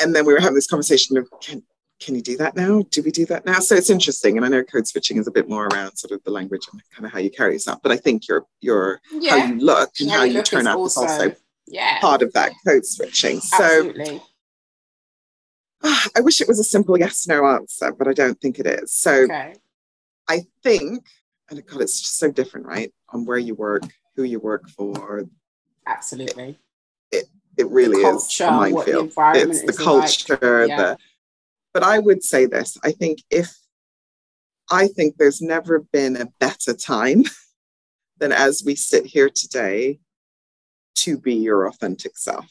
And 0.00 0.14
then 0.14 0.24
we 0.24 0.32
were 0.32 0.40
having 0.40 0.54
this 0.54 0.66
conversation 0.66 1.16
of, 1.18 1.28
can, 1.42 1.62
can 2.00 2.14
you 2.14 2.22
do 2.22 2.36
that 2.36 2.54
now? 2.54 2.82
Do 2.90 3.02
we 3.02 3.10
do 3.10 3.26
that 3.26 3.44
now? 3.44 3.58
So 3.58 3.74
it's 3.74 3.90
interesting. 3.90 4.36
And 4.36 4.46
I 4.46 4.48
know 4.48 4.62
code 4.62 4.86
switching 4.86 5.16
is 5.16 5.26
a 5.26 5.32
bit 5.32 5.48
more 5.48 5.66
around 5.66 5.96
sort 5.96 6.12
of 6.12 6.22
the 6.24 6.30
language 6.30 6.66
and 6.70 6.80
kind 6.94 7.06
of 7.06 7.12
how 7.12 7.18
you 7.18 7.30
carry 7.30 7.54
yourself. 7.54 7.80
But 7.82 7.92
I 7.92 7.96
think 7.96 8.28
your 8.28 8.46
your 8.60 9.00
yeah. 9.12 9.30
how 9.30 9.46
you 9.46 9.60
look 9.60 9.90
and 10.00 10.10
how, 10.10 10.18
how 10.18 10.24
you, 10.24 10.42
turn 10.42 10.66
up 10.66 10.76
also, 10.76 11.04
is 11.04 11.10
also 11.10 11.34
yeah. 11.66 11.98
part 12.00 12.22
of 12.22 12.32
that 12.34 12.52
code 12.66 12.86
switching. 12.86 13.38
Absolutely. 13.38 14.22
So 15.82 15.90
I 16.16 16.20
wish 16.20 16.40
it 16.40 16.48
was 16.48 16.58
a 16.58 16.64
simple 16.64 16.98
yes 16.98 17.26
no 17.26 17.46
answer, 17.46 17.92
but 17.92 18.08
I 18.08 18.12
don't 18.12 18.40
think 18.40 18.58
it 18.58 18.66
is. 18.66 18.92
So 18.92 19.24
okay. 19.24 19.54
I 20.28 20.42
think, 20.62 21.04
and 21.50 21.64
God, 21.66 21.80
it's 21.80 22.00
just 22.00 22.18
so 22.18 22.30
different, 22.30 22.66
right? 22.66 22.92
On 23.10 23.24
where 23.24 23.38
you 23.38 23.54
work, 23.54 23.82
who 24.16 24.22
you 24.22 24.38
work 24.38 24.68
for. 24.68 25.26
Absolutely. 25.86 26.58
It, 27.10 27.24
it, 27.56 27.64
it 27.64 27.68
really 27.70 28.02
is 28.02 28.40
a 28.40 28.50
minefield. 28.50 29.12
It's 29.16 29.62
the 29.62 29.72
culture, 29.72 30.60
like. 30.60 30.68
yeah. 30.68 30.76
the 30.76 30.98
but 31.72 31.82
I 31.82 31.98
would 31.98 32.22
say 32.22 32.46
this 32.46 32.76
I 32.82 32.92
think 32.92 33.20
if 33.30 33.56
I 34.70 34.88
think 34.88 35.16
there's 35.16 35.40
never 35.40 35.80
been 35.80 36.16
a 36.16 36.28
better 36.40 36.74
time 36.74 37.24
than 38.18 38.32
as 38.32 38.62
we 38.64 38.74
sit 38.74 39.06
here 39.06 39.30
today 39.30 40.00
to 40.96 41.16
be 41.16 41.34
your 41.34 41.66
authentic 41.68 42.18
self. 42.18 42.46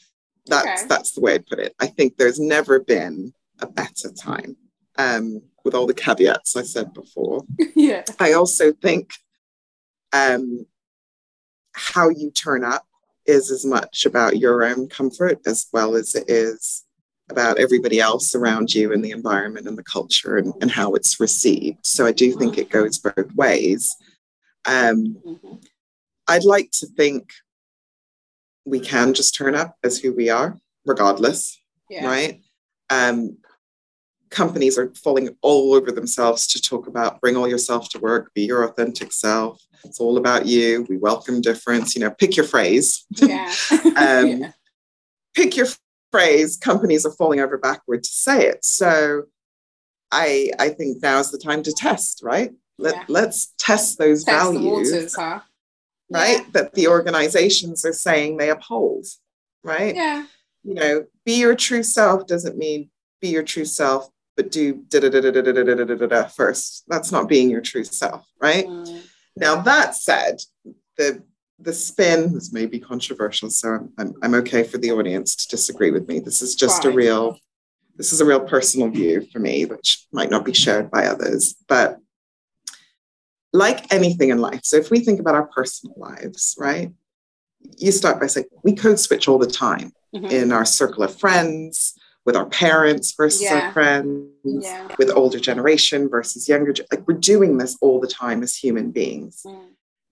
That's 0.46 0.82
okay. 0.82 0.88
that's 0.88 1.12
the 1.12 1.20
way 1.20 1.34
I'd 1.34 1.46
put 1.46 1.58
it. 1.58 1.74
I 1.78 1.86
think 1.86 2.16
there's 2.16 2.40
never 2.40 2.80
been 2.80 3.34
a 3.60 3.66
better 3.66 4.10
time. 4.10 4.56
Um, 4.96 5.42
with 5.68 5.74
all 5.74 5.86
the 5.86 5.92
caveats 5.92 6.56
I 6.56 6.62
said 6.62 6.94
before. 6.94 7.44
yeah. 7.76 8.02
I 8.18 8.32
also 8.32 8.72
think 8.72 9.10
um, 10.14 10.64
how 11.72 12.08
you 12.08 12.30
turn 12.30 12.64
up 12.64 12.86
is 13.26 13.50
as 13.50 13.66
much 13.66 14.06
about 14.06 14.38
your 14.38 14.64
own 14.64 14.88
comfort 14.88 15.38
as 15.46 15.66
well 15.74 15.94
as 15.94 16.14
it 16.14 16.24
is 16.30 16.86
about 17.30 17.58
everybody 17.58 18.00
else 18.00 18.34
around 18.34 18.74
you 18.74 18.92
and 18.92 19.04
the 19.04 19.10
environment 19.10 19.66
and 19.66 19.76
the 19.76 19.82
culture 19.82 20.36
and, 20.36 20.52
and 20.60 20.70
how 20.70 20.94
it's 20.94 21.20
received. 21.20 21.84
So 21.84 22.06
I 22.06 22.12
do 22.12 22.32
think 22.32 22.56
it 22.56 22.70
goes 22.70 22.98
both 22.98 23.34
ways. 23.34 23.94
Um, 24.64 25.16
mm-hmm. 25.26 25.54
I'd 26.26 26.44
like 26.44 26.70
to 26.72 26.86
think 26.86 27.30
we 28.64 28.80
can 28.80 29.14
just 29.14 29.34
turn 29.34 29.54
up 29.54 29.76
as 29.82 29.98
who 29.98 30.12
we 30.12 30.30
are, 30.30 30.58
regardless, 30.84 31.60
yeah. 31.88 32.06
right? 32.06 32.40
Um, 32.90 33.38
companies 34.30 34.78
are 34.78 34.92
falling 34.94 35.34
all 35.42 35.74
over 35.74 35.90
themselves 35.90 36.46
to 36.48 36.60
talk 36.60 36.86
about 36.86 37.20
bring 37.20 37.36
all 37.36 37.48
yourself 37.48 37.88
to 37.90 37.98
work, 37.98 38.32
be 38.34 38.44
your 38.44 38.64
authentic 38.64 39.12
self. 39.12 39.62
It's 39.84 40.00
all 40.00 40.18
about 40.18 40.46
you. 40.46 40.86
We 40.88 40.96
welcome 40.96 41.40
difference. 41.40 41.94
You 41.94 42.02
know, 42.02 42.10
pick 42.10 42.36
your 42.36 42.46
phrase. 42.46 43.06
Yeah. 43.10 43.52
um, 43.70 44.28
yeah. 44.28 44.52
Pick 45.34 45.56
your 45.56 45.66
phrase, 46.10 46.56
companies 46.56 47.04
are 47.06 47.12
falling 47.12 47.40
over 47.40 47.58
backward 47.58 48.02
to 48.04 48.10
say 48.10 48.46
it. 48.46 48.64
So 48.64 49.24
I 50.10 50.50
I 50.58 50.70
think 50.70 51.02
now's 51.02 51.30
the 51.30 51.38
time 51.38 51.62
to 51.64 51.72
test, 51.72 52.20
right? 52.22 52.52
Let, 52.78 52.94
yeah. 52.94 53.04
Let's 53.08 53.54
test 53.58 53.98
those 53.98 54.24
test 54.24 54.52
values. 54.52 54.92
Waters, 54.92 55.16
huh? 55.16 55.40
Right? 56.10 56.38
Yeah. 56.38 56.44
That 56.52 56.74
the 56.74 56.88
organizations 56.88 57.84
are 57.84 57.92
saying 57.92 58.36
they 58.36 58.50
uphold. 58.50 59.06
Right? 59.64 59.94
Yeah. 59.94 60.26
You 60.64 60.74
know, 60.74 61.04
be 61.24 61.34
your 61.34 61.54
true 61.54 61.82
self 61.82 62.26
doesn't 62.26 62.56
mean 62.56 62.90
be 63.20 63.28
your 63.28 63.42
true 63.42 63.64
self, 63.64 64.08
but 64.36 64.50
do 64.50 64.84
da 64.88 65.00
da 65.00 65.08
da 65.08 65.20
da 65.20 65.30
da 65.30 65.42
da 65.42 65.64
da 65.64 65.84
da 65.84 65.94
da 65.94 66.06
da 66.06 66.24
first. 66.26 66.84
That's 66.88 67.12
not 67.12 67.28
being 67.28 67.50
your 67.50 67.60
true 67.60 67.84
self, 67.84 68.26
right? 68.40 68.66
Mm. 68.66 69.02
Now 69.36 69.56
that 69.62 69.94
said, 69.94 70.40
the 70.96 71.22
the 71.58 71.72
spin 71.72 72.32
this 72.34 72.52
may 72.52 72.66
be 72.66 72.78
controversial 72.78 73.50
so 73.50 73.68
I'm, 73.68 73.92
I'm, 73.98 74.14
I'm 74.22 74.34
okay 74.34 74.62
for 74.62 74.78
the 74.78 74.92
audience 74.92 75.34
to 75.36 75.48
disagree 75.48 75.90
with 75.90 76.06
me 76.08 76.20
this 76.20 76.40
is 76.40 76.54
just 76.54 76.84
a 76.84 76.90
real 76.90 77.38
this 77.96 78.12
is 78.12 78.20
a 78.20 78.24
real 78.24 78.40
personal 78.40 78.88
view 78.88 79.26
for 79.32 79.40
me 79.40 79.64
which 79.64 80.06
might 80.12 80.30
not 80.30 80.44
be 80.44 80.52
shared 80.52 80.90
by 80.90 81.06
others 81.06 81.56
but 81.66 81.98
like 83.52 83.92
anything 83.92 84.28
in 84.28 84.38
life 84.38 84.60
so 84.62 84.76
if 84.76 84.90
we 84.90 85.00
think 85.00 85.18
about 85.18 85.34
our 85.34 85.46
personal 85.46 85.94
lives 85.96 86.54
right 86.58 86.92
you 87.76 87.90
start 87.90 88.20
by 88.20 88.26
saying 88.26 88.46
we 88.62 88.74
code 88.74 89.00
switch 89.00 89.26
all 89.26 89.38
the 89.38 89.46
time 89.46 89.92
mm-hmm. 90.14 90.26
in 90.26 90.52
our 90.52 90.64
circle 90.64 91.02
of 91.02 91.18
friends 91.18 91.94
with 92.24 92.36
our 92.36 92.46
parents 92.46 93.14
versus 93.16 93.42
yeah. 93.42 93.54
our 93.54 93.72
friends 93.72 94.30
yeah. 94.44 94.86
with 94.98 95.10
older 95.10 95.40
generation 95.40 96.08
versus 96.08 96.48
younger 96.48 96.72
like 96.92 97.06
we're 97.08 97.18
doing 97.18 97.58
this 97.58 97.76
all 97.80 97.98
the 97.98 98.06
time 98.06 98.42
as 98.44 98.54
human 98.54 98.92
beings 98.92 99.42
mm. 99.44 99.60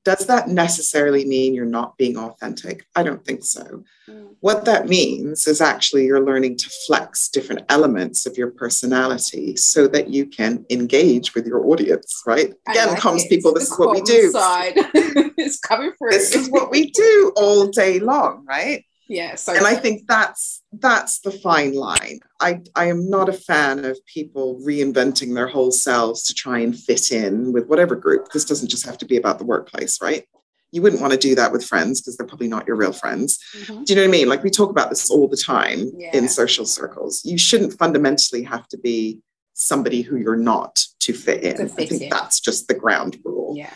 Does 0.06 0.24
that 0.26 0.46
necessarily 0.46 1.24
mean 1.24 1.52
you're 1.52 1.66
not 1.66 1.98
being 1.98 2.16
authentic? 2.16 2.86
I 2.94 3.02
don't 3.02 3.24
think 3.24 3.42
so. 3.42 3.82
Mm. 4.08 4.36
What 4.38 4.64
that 4.64 4.86
means 4.86 5.48
is 5.48 5.60
actually 5.60 6.04
you're 6.04 6.24
learning 6.24 6.58
to 6.58 6.70
flex 6.86 7.28
different 7.28 7.62
elements 7.68 8.24
of 8.24 8.38
your 8.38 8.52
personality 8.52 9.56
so 9.56 9.88
that 9.88 10.08
you 10.08 10.26
can 10.26 10.64
engage 10.70 11.34
with 11.34 11.44
your 11.44 11.66
audience, 11.66 12.22
right? 12.24 12.54
Again, 12.68 12.90
like 12.90 13.00
comms 13.00 13.24
it. 13.24 13.30
people, 13.30 13.52
this 13.52 13.68
is 13.68 13.76
what 13.76 13.90
we 13.90 14.00
do. 14.02 14.30
Side. 14.30 14.74
it's 14.76 15.58
coming 15.58 15.90
through. 15.98 16.10
This 16.10 16.36
is 16.36 16.48
what 16.50 16.70
we 16.70 16.92
do 16.92 17.32
all 17.34 17.66
day 17.66 17.98
long, 17.98 18.46
right? 18.46 18.84
Yeah. 19.08 19.34
So 19.36 19.54
and 19.54 19.66
I 19.66 19.74
think 19.76 20.06
that's 20.08 20.62
that's 20.72 21.20
the 21.20 21.30
fine 21.30 21.74
line. 21.74 22.20
I, 22.40 22.60
I 22.74 22.86
am 22.86 23.08
not 23.08 23.28
a 23.28 23.32
fan 23.32 23.84
of 23.84 23.98
people 24.06 24.60
reinventing 24.66 25.34
their 25.34 25.46
whole 25.46 25.70
selves 25.70 26.24
to 26.24 26.34
try 26.34 26.58
and 26.58 26.76
fit 26.78 27.12
in 27.12 27.52
with 27.52 27.66
whatever 27.68 27.94
group. 27.96 28.28
This 28.32 28.44
doesn't 28.44 28.68
just 28.68 28.84
have 28.84 28.98
to 28.98 29.06
be 29.06 29.16
about 29.16 29.38
the 29.38 29.44
workplace, 29.44 30.00
right? 30.02 30.24
You 30.72 30.82
wouldn't 30.82 31.00
want 31.00 31.12
to 31.12 31.18
do 31.18 31.34
that 31.36 31.52
with 31.52 31.64
friends 31.64 32.00
because 32.00 32.16
they're 32.16 32.26
probably 32.26 32.48
not 32.48 32.66
your 32.66 32.76
real 32.76 32.92
friends. 32.92 33.38
Mhm. 33.60 33.84
Do 33.86 33.92
you 33.92 33.96
know 33.96 34.02
what 34.02 34.08
I 34.08 34.18
mean? 34.18 34.28
Like 34.28 34.42
we 34.42 34.50
talk 34.50 34.70
about 34.70 34.90
this 34.90 35.08
all 35.08 35.28
the 35.28 35.36
time 35.36 35.90
Yeah. 35.96 36.14
in 36.16 36.28
social 36.28 36.66
circles. 36.66 37.24
You 37.24 37.38
shouldn't 37.38 37.78
fundamentally 37.78 38.42
have 38.42 38.66
to 38.68 38.76
be 38.78 39.20
somebody 39.54 40.02
who 40.02 40.16
you're 40.16 40.36
not 40.36 40.84
to 41.00 41.12
fit 41.14 41.42
in. 41.44 41.56
To 41.56 41.62
I 41.62 41.68
think 41.68 41.92
in. 42.02 42.08
that's 42.10 42.40
just 42.40 42.66
the 42.68 42.74
ground 42.74 43.18
rule. 43.24 43.54
yeah. 43.56 43.70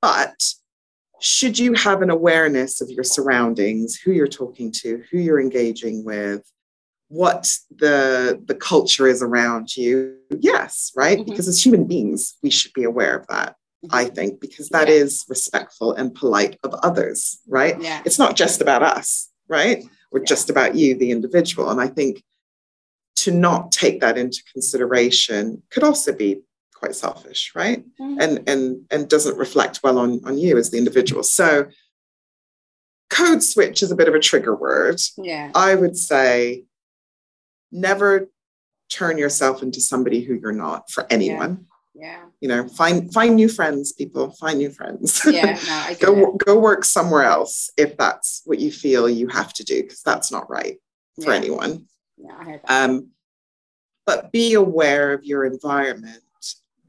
But 0.00 0.34
should 1.22 1.58
you 1.58 1.72
have 1.74 2.02
an 2.02 2.10
awareness 2.10 2.80
of 2.80 2.90
your 2.90 3.04
surroundings, 3.04 3.94
who 3.96 4.10
you're 4.12 4.26
talking 4.26 4.72
to, 4.72 5.02
who 5.10 5.18
you're 5.18 5.40
engaging 5.40 6.04
with, 6.04 6.42
what 7.08 7.56
the 7.70 8.40
the 8.44 8.54
culture 8.54 9.06
is 9.06 9.22
around 9.22 9.76
you? 9.76 10.16
Yes, 10.30 10.90
right? 10.96 11.18
Mhm. 11.18 11.26
Because 11.26 11.46
as 11.48 11.64
human 11.64 11.84
beings, 11.86 12.34
we 12.42 12.50
should 12.50 12.72
be 12.72 12.84
aware 12.84 13.16
of 13.16 13.26
that. 13.28 13.56
I 13.90 14.04
think 14.06 14.40
because 14.40 14.68
that 14.70 14.88
Mm-hmm. 14.88 14.96
Yeah. 14.98 15.04
is 15.04 15.24
respectful 15.28 15.92
and 15.92 16.14
polite 16.14 16.58
of 16.62 16.72
others, 16.82 17.38
right? 17.48 17.80
Yeah. 17.80 18.00
It's 18.04 18.18
not 18.18 18.36
just 18.36 18.60
about 18.60 18.82
us, 18.82 19.28
right? 19.48 19.84
Or 20.12 20.18
Yeah. 20.20 20.24
just 20.24 20.50
about 20.50 20.74
you, 20.76 20.94
the 20.96 21.10
individual. 21.10 21.68
And 21.70 21.80
I 21.80 21.88
think 21.88 22.22
to 23.16 23.30
not 23.30 23.70
take 23.72 24.00
that 24.00 24.16
into 24.18 24.42
consideration 24.52 25.62
could 25.70 25.82
also 25.84 26.12
be 26.12 26.42
quite 26.82 26.96
selfish, 26.96 27.52
right? 27.54 27.84
Mhm. 28.00 28.16
And 28.20 28.48
and 28.48 28.84
and 28.90 29.08
doesn't 29.08 29.38
reflect 29.38 29.80
well 29.84 29.98
on 29.98 30.20
on 30.24 30.36
you 30.36 30.58
as 30.58 30.70
the 30.70 30.78
individual. 30.78 31.22
So 31.22 31.68
code 33.08 33.42
switch 33.42 33.82
is 33.82 33.92
a 33.92 33.96
bit 33.96 34.08
of 34.08 34.14
a 34.14 34.18
trigger 34.20 34.54
word. 34.56 35.00
Yeah. 35.16 35.52
I 35.54 35.76
would 35.76 35.96
say 35.96 36.64
never 37.70 38.28
turn 38.90 39.16
yourself 39.16 39.62
into 39.62 39.80
somebody 39.80 40.22
who 40.22 40.34
you're 40.34 40.52
not 40.52 40.90
for 40.90 41.06
anyone. 41.08 41.66
Yeah. 41.94 42.24
You 42.40 42.48
know, 42.48 42.68
find 42.68 43.12
find 43.14 43.36
new 43.36 43.48
friends, 43.48 43.92
people, 43.92 44.32
find 44.32 44.58
new 44.58 44.70
friends. 44.70 45.20
Yeah. 45.24 45.52
No, 45.54 45.58
I 45.90 45.94
go 46.00 46.32
it. 46.34 46.38
go 46.44 46.58
work 46.58 46.84
somewhere 46.84 47.22
else 47.22 47.70
if 47.76 47.96
that's 47.96 48.42
what 48.44 48.58
you 48.58 48.72
feel 48.72 49.08
you 49.08 49.28
have 49.28 49.52
to 49.54 49.62
do 49.64 49.82
because 49.82 50.02
that's 50.02 50.32
not 50.32 50.50
right 50.50 50.78
for 51.22 51.30
Yeah. 51.30 51.36
anyone 51.36 51.86
Yeah, 52.16 52.36
I 52.40 52.44
heard 52.44 52.60
that. 52.66 52.84
um, 52.90 53.10
but 54.04 54.32
be 54.32 54.54
aware 54.54 55.12
of 55.12 55.22
your 55.24 55.44
environment 55.44 56.22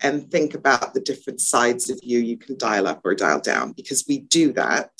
and 0.03 0.29
think 0.29 0.53
about 0.53 0.93
the 0.93 0.99
different 0.99 1.39
sides 1.41 1.89
of 1.89 1.97
you 2.03 2.19
you 2.19 2.37
can 2.37 2.57
dial 2.57 2.85
up 2.87 3.01
or 3.03 3.15
dial 3.15 3.39
down 3.39 3.71
because 3.71 4.05
we 4.07 4.19
do 4.19 4.51
that 4.53 4.91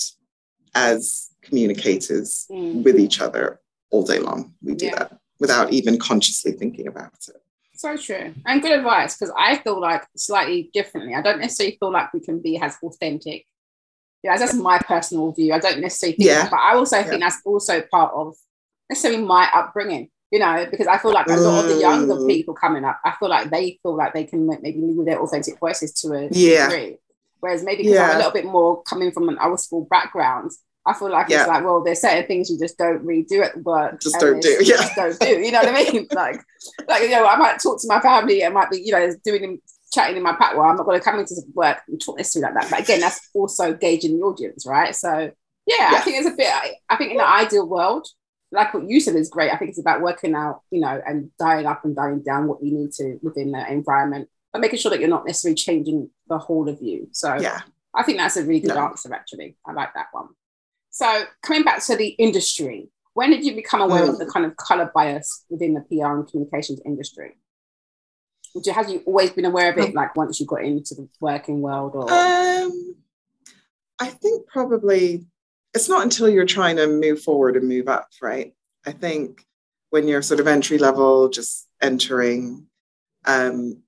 as 0.74 1.28
communicators 1.42 2.46
Mm. 2.50 2.82
with 2.82 2.98
each 2.98 3.20
other 3.20 3.60
all 3.90 4.02
day 4.04 4.18
long 4.18 4.54
we 4.62 4.74
do 4.74 4.86
Yeah. 4.86 4.98
that 4.98 5.18
without 5.38 5.72
even 5.72 5.98
consciously 5.98 6.52
thinking 6.52 6.86
about 6.88 7.12
it 7.28 7.36
So 7.76 7.96
true. 7.96 8.32
And 8.46 8.62
good 8.62 8.70
advice 8.72 9.16
because 9.16 9.32
I 9.36 9.58
feel 9.58 9.78
like 9.80 10.04
slightly 10.16 10.70
differently. 10.72 11.12
I 11.14 11.20
don't 11.20 11.40
necessarily 11.40 11.76
feel 11.78 11.92
like 11.92 12.12
we 12.14 12.20
can 12.20 12.38
be 12.40 12.56
as 12.56 12.76
authentic. 12.82 13.44
Yeah, 14.22 14.38
that's 14.38 14.54
my 14.54 14.78
personal 14.78 15.32
view. 15.32 15.52
I 15.52 15.58
don't 15.58 15.80
necessarily 15.80 16.16
think 16.16 16.28
Yeah. 16.28 16.42
that, 16.42 16.50
but 16.52 16.60
I 16.60 16.76
also 16.76 17.02
think 17.02 17.20
that's 17.20 17.40
also 17.44 17.82
part 17.96 18.12
of 18.14 18.36
necessarily 18.88 19.22
my 19.22 19.50
upbringing, 19.52 20.08
you 20.34 20.40
know, 20.40 20.66
because 20.68 20.88
I 20.88 20.98
feel 20.98 21.12
like 21.12 21.28
a 21.28 21.36
lot 21.36 21.64
of 21.64 21.70
the 21.70 21.78
younger 21.80 22.14
Mm. 22.16 22.26
people 22.26 22.54
coming 22.54 22.84
up, 22.84 22.98
I 23.04 23.12
feel 23.20 23.28
like 23.28 23.50
they 23.50 23.78
feel 23.84 23.94
like 23.94 24.12
they 24.14 24.24
can 24.24 24.48
maybe 24.48 24.80
with 24.80 25.06
their 25.06 25.20
authentic 25.20 25.60
voices 25.60 25.92
to 26.00 26.12
a 26.12 26.28
Yeah. 26.32 26.68
degree. 26.68 26.96
Whereas 27.38 27.62
maybe 27.62 27.84
because 27.84 27.98
I'm 27.98 28.14
a 28.16 28.18
little 28.18 28.32
bit 28.32 28.44
more 28.44 28.82
coming 28.82 29.12
from 29.12 29.28
an 29.28 29.38
old 29.40 29.60
school 29.60 29.86
background, 29.88 30.50
I 30.84 30.92
feel 30.92 31.08
like 31.10 31.28
Yeah. 31.28 31.42
it's 31.42 31.48
like, 31.48 31.62
well, 31.64 31.84
there's 31.84 32.00
certain 32.00 32.26
things 32.26 32.50
you 32.50 32.58
just 32.58 32.76
don't 32.76 33.04
really 33.04 33.22
do 33.22 33.42
at 33.42 33.56
work. 33.62 34.00
Just 34.00 34.18
don't 34.18 34.42
do, 34.42 34.48
you 34.48 34.58
yeah. 34.62 34.76
Just 34.78 34.96
don't 34.96 35.20
do. 35.20 35.38
You 35.44 35.52
know 35.52 35.60
what 35.60 35.68
I 35.68 35.84
mean? 35.84 36.08
like, 36.12 36.40
like 36.88 37.02
you 37.02 37.10
know, 37.10 37.24
I 37.26 37.36
might 37.36 37.62
talk 37.62 37.80
to 37.82 37.86
my 37.86 38.00
family. 38.00 38.44
I 38.44 38.48
might 38.48 38.70
be, 38.72 38.78
you 38.82 38.90
know, 38.92 39.08
doing 39.24 39.60
chatting 39.92 40.16
in 40.16 40.22
my 40.24 40.32
pack. 40.34 40.56
Well, 40.56 40.66
I'm 40.68 40.74
not 40.76 40.84
going 40.86 40.98
to 40.98 41.04
come 41.04 41.20
into 41.20 41.36
work 41.54 41.78
and 41.86 42.00
talk 42.04 42.16
necessarily 42.16 42.52
like 42.52 42.60
that. 42.62 42.70
But 42.72 42.80
again, 42.80 43.00
that's 43.00 43.20
also 43.34 43.72
gauging 43.72 44.18
the 44.18 44.24
audience, 44.24 44.66
right? 44.66 44.96
So 44.96 45.30
yeah, 45.66 45.90
I 45.94 46.00
think 46.00 46.16
it's 46.18 46.26
a 46.34 46.36
bit. 46.36 46.48
I, 46.52 46.72
I 46.90 46.96
think 46.96 47.12
in 47.12 47.18
the 47.18 47.28
ideal 47.28 47.68
world, 47.68 48.08
like 48.54 48.72
what 48.72 48.88
you 48.88 49.00
said 49.00 49.16
is 49.16 49.28
great. 49.28 49.52
I 49.52 49.56
think 49.56 49.70
it's 49.70 49.80
about 49.80 50.00
working 50.00 50.34
out, 50.34 50.62
you 50.70 50.80
know, 50.80 51.00
and 51.06 51.30
dialing 51.38 51.66
up 51.66 51.84
and 51.84 51.94
dialing 51.94 52.22
down 52.22 52.46
what 52.46 52.62
you 52.62 52.72
need 52.72 52.92
to 52.92 53.18
within 53.22 53.52
the 53.52 53.70
environment, 53.70 54.28
but 54.52 54.60
making 54.60 54.78
sure 54.78 54.90
that 54.90 55.00
you're 55.00 55.08
not 55.08 55.26
necessarily 55.26 55.56
changing 55.56 56.10
the 56.28 56.38
whole 56.38 56.68
of 56.68 56.80
you. 56.80 57.08
So 57.12 57.34
yeah 57.34 57.60
I 57.96 58.02
think 58.02 58.18
that's 58.18 58.36
a 58.36 58.42
really 58.42 58.60
good 58.60 58.74
No. 58.74 58.86
answer, 58.86 59.12
actually. 59.14 59.56
I 59.66 59.72
like 59.72 59.94
that 59.94 60.06
one. 60.10 60.28
So, 60.90 61.24
coming 61.42 61.62
back 61.62 61.80
to 61.84 61.94
the 61.96 62.08
industry, 62.08 62.88
when 63.12 63.30
did 63.30 63.44
you 63.44 63.54
become 63.54 63.80
aware 63.80 64.02
of 64.08 64.16
Mm. 64.16 64.18
the 64.18 64.26
kind 64.26 64.44
of 64.46 64.56
color 64.56 64.90
bias 64.92 65.44
within 65.48 65.74
the 65.74 65.80
PR 65.82 66.16
and 66.18 66.26
communications 66.28 66.80
industry? 66.84 67.36
Would 68.54 68.66
you, 68.66 68.72
have 68.72 68.88
you 68.90 69.00
always 69.06 69.30
been 69.30 69.44
aware 69.44 69.70
of 69.72 69.78
it, 69.78 69.94
like 69.94 70.16
once 70.16 70.40
you 70.40 70.46
got 70.46 70.64
into 70.64 70.94
the 70.96 71.08
working 71.20 71.60
world, 71.60 71.92
or 71.94 72.10
Um, 72.10 72.96
I 74.00 74.08
think 74.10 74.46
probably 74.48 75.26
it's 75.74 75.88
not 75.88 76.02
until 76.02 76.28
you're 76.28 76.46
trying 76.46 76.76
to 76.76 76.86
move 76.86 77.20
forward 77.20 77.56
and 77.56 77.68
move 77.68 77.88
up, 77.88 78.08
right? 78.22 78.54
I 78.86 78.92
think 78.92 79.44
when 79.90 80.06
you're 80.08 80.22
sort 80.22 80.40
of 80.40 80.46
entry 80.46 80.78
level, 80.78 81.28
just 81.28 81.68
entering, 81.82 82.66
um, 83.26 83.82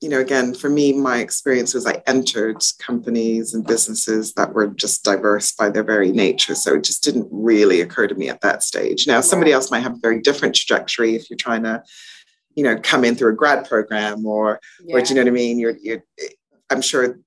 you 0.00 0.08
know, 0.08 0.20
again, 0.20 0.54
for 0.54 0.68
me, 0.68 0.92
my 0.92 1.18
experience 1.18 1.74
was 1.74 1.86
I 1.86 2.02
entered 2.06 2.62
companies 2.80 3.54
and 3.54 3.66
businesses 3.66 4.34
that 4.34 4.52
were 4.52 4.68
just 4.68 5.04
diverse 5.04 5.52
by 5.52 5.68
their 5.68 5.84
very 5.84 6.10
nature. 6.10 6.54
So 6.54 6.74
it 6.74 6.84
just 6.84 7.04
didn't 7.04 7.28
really 7.30 7.80
occur 7.80 8.08
to 8.08 8.14
me 8.14 8.28
at 8.28 8.40
that 8.40 8.62
stage. 8.62 9.06
Now, 9.06 9.20
somebody 9.20 9.52
else 9.52 9.70
might 9.70 9.80
have 9.80 9.94
a 9.94 10.00
very 10.00 10.20
different 10.20 10.54
trajectory 10.54 11.14
if 11.14 11.30
you're 11.30 11.36
trying 11.36 11.62
to, 11.64 11.82
you 12.56 12.64
know, 12.64 12.78
come 12.82 13.04
in 13.04 13.14
through 13.14 13.32
a 13.32 13.36
grad 13.36 13.68
program 13.68 14.26
or 14.26 14.60
yeah, 14.84 14.96
or 14.96 15.02
do 15.02 15.08
you 15.08 15.14
know 15.14 15.22
what 15.22 15.28
I 15.28 15.32
mean? 15.32 15.58
You're, 15.58 15.76
you're, 15.80 16.04
I'm 16.68 16.82
sure 16.82 17.18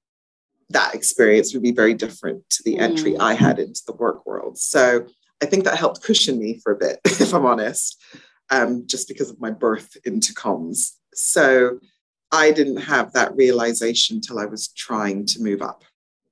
that 0.70 0.96
experience 0.96 1.54
would 1.54 1.64
be 1.64 1.72
very 1.72 1.94
different 1.94 2.48
to 2.50 2.64
the 2.64 2.78
entry 2.78 3.14
Mm. 3.14 3.20
I 3.22 3.34
had 3.36 3.60
into 3.60 3.82
the 3.86 3.94
work 3.94 4.26
world. 4.26 4.58
So 4.58 5.06
I 5.42 5.46
think 5.46 5.64
that 5.66 5.78
helped 5.78 6.02
cushion 6.02 6.40
me 6.40 6.60
for 6.64 6.74
a 6.74 6.78
bit, 6.78 7.00
if 7.06 7.34
I'm 7.34 7.46
honest, 7.46 8.02
um, 8.50 8.86
just 8.88 9.08
because 9.08 9.30
of 9.30 9.40
my 9.40 9.52
birth 9.52 9.96
into 10.06 10.34
comms. 10.34 10.92
So 11.14 11.80
I 12.32 12.52
didn't 12.52 12.78
have 12.78 13.14
that 13.14 13.36
realization 13.36 14.22
till 14.22 14.40
I 14.40 14.46
was 14.46 14.70
trying 14.70 15.26
to 15.28 15.42
move 15.42 15.62
up. 15.62 15.84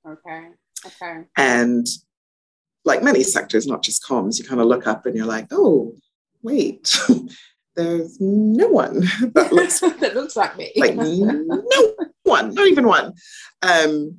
okay, 0.08 0.48
okay, 0.86 1.26
And 1.38 1.86
like 2.86 3.04
many 3.04 3.24
sectors, 3.24 3.68
not 3.68 3.84
just 3.84 4.04
comms, 4.04 4.40
you 4.40 4.46
kind 4.46 4.60
of 4.60 4.68
look 4.68 4.88
up 4.88 5.06
and 5.06 5.16
you're 5.16 5.26
like, 5.26 5.48
oh, 5.52 5.96
wait, 6.42 7.00
there's 7.76 8.20
no 8.20 8.68
one 8.68 9.00
that 9.34 9.52
looks 9.54 9.80
that 9.80 10.14
looks 10.16 10.36
like 10.36 10.58
me. 10.58 10.72
like 10.76 10.96
no 10.96 11.64
one, 12.24 12.54
not 12.54 12.68
even 12.68 12.86
one. 12.88 13.14
Um, 13.62 14.18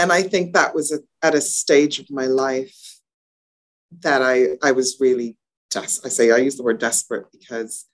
and 0.00 0.10
I 0.10 0.22
think 0.22 0.54
that 0.54 0.74
was 0.74 0.92
a, 0.92 1.00
at 1.22 1.34
a 1.34 1.42
stage 1.42 1.98
of 1.98 2.10
my 2.10 2.24
life 2.24 2.74
that 4.00 4.22
I 4.22 4.56
I 4.62 4.72
was 4.72 4.96
really 4.98 5.36
des- 5.70 6.00
I 6.04 6.08
say 6.08 6.30
I 6.30 6.38
use 6.38 6.56
the 6.56 6.62
word 6.62 6.78
desperate 6.78 7.26
because 7.30 7.86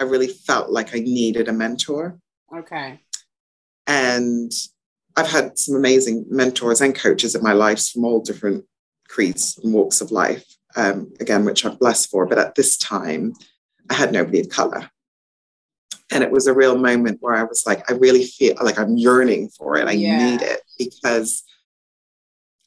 I 0.00 0.04
really 0.04 0.28
felt 0.28 0.70
like 0.70 0.94
I 0.94 0.98
needed 0.98 1.48
a 1.48 1.52
mentor, 1.52 2.18
okay, 2.56 3.00
and 3.86 4.50
I've 5.16 5.30
had 5.30 5.58
some 5.58 5.76
amazing 5.76 6.26
mentors 6.28 6.80
and 6.80 6.94
coaches 6.94 7.34
in 7.34 7.42
my 7.42 7.52
life 7.52 7.86
from 7.88 8.04
all 8.04 8.20
different 8.20 8.64
creeds 9.08 9.58
and 9.62 9.72
walks 9.72 10.00
of 10.00 10.10
life. 10.10 10.44
Um, 10.76 11.12
again, 11.18 11.44
which 11.44 11.64
I'm 11.64 11.76
blessed 11.76 12.10
for, 12.10 12.26
but 12.26 12.38
at 12.38 12.54
this 12.54 12.76
time, 12.76 13.32
I 13.90 13.94
had 13.94 14.12
nobody 14.12 14.40
of 14.40 14.48
color. 14.48 14.90
And 16.10 16.24
it 16.24 16.30
was 16.30 16.46
a 16.46 16.54
real 16.54 16.76
moment 16.78 17.18
where 17.20 17.34
I 17.34 17.42
was 17.42 17.66
like, 17.66 17.90
I 17.90 17.94
really 17.94 18.24
feel 18.24 18.56
like 18.62 18.78
I'm 18.78 18.96
yearning 18.96 19.48
for 19.50 19.76
it. 19.76 19.86
I 19.88 19.92
Yeah. 19.92 20.30
need 20.30 20.42
it 20.42 20.62
because 20.78 21.42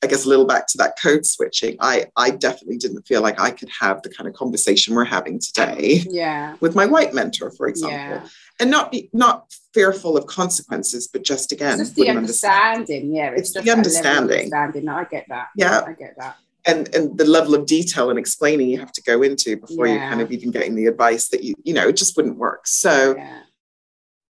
I 0.04 0.08
guess 0.08 0.26
a 0.26 0.30
little 0.30 0.46
back 0.46 0.66
to 0.68 0.78
that 0.80 0.98
code 1.02 1.28
switching, 1.28 1.78
I, 1.80 2.08
I 2.18 2.32
definitely 2.32 2.78
didn't 2.78 3.04
feel 3.08 3.22
like 3.22 3.40
I 3.40 3.52
could 3.52 3.70
have 3.80 4.02
the 4.02 4.10
kind 4.10 4.28
of 4.28 4.34
conversation 4.34 4.96
we're 4.96 5.06
having 5.06 5.40
today 5.40 6.04
yeah, 6.10 6.56
with 6.60 6.74
my 6.76 6.88
white 6.88 7.14
mentor, 7.14 7.52
for 7.52 7.68
example. 7.68 7.98
yeah. 8.00 8.28
And 8.60 8.72
not 8.72 8.92
be 8.92 9.10
not 9.14 9.52
fearful 9.76 10.18
of 10.18 10.26
consequences, 10.28 11.08
but 11.08 11.24
just 11.24 11.52
again, 11.52 11.80
It's 11.80 11.90
just 11.90 11.96
the 11.96 12.10
understand. 12.10 12.78
understanding. 12.82 13.16
Yeah, 13.16 13.32
It's 13.32 13.54
just 13.54 13.54
the 13.54 13.60
that 13.62 13.66
level 13.68 13.72
of 13.74 13.78
understanding. 13.78 14.54
Understanding. 14.54 14.86
No, 14.86 14.96
I 14.96 15.04
get 15.06 15.26
that. 15.30 15.48
Yeah. 15.56 15.82
I 15.86 15.94
get 15.94 16.16
that. 16.18 16.38
And 16.66 16.94
and 16.96 17.18
the 17.18 17.26
level 17.26 17.56
of 17.56 17.66
detail 17.66 18.10
and 18.10 18.20
explaining 18.20 18.70
you 18.70 18.80
have 18.80 18.92
to 18.92 19.02
go 19.02 19.22
into 19.22 19.58
before 19.58 19.88
you're 19.88 20.00
kind 20.00 20.22
of 20.22 20.32
even 20.32 20.52
getting 20.52 20.76
the 20.76 20.86
advice 20.86 21.30
that 21.30 21.44
you 21.44 21.56
you 21.64 21.74
know 21.74 21.88
it 21.88 21.96
just 21.98 22.16
wouldn't 22.16 22.38
work 22.38 22.68
so 22.68 23.16
Yeah. 23.16 23.42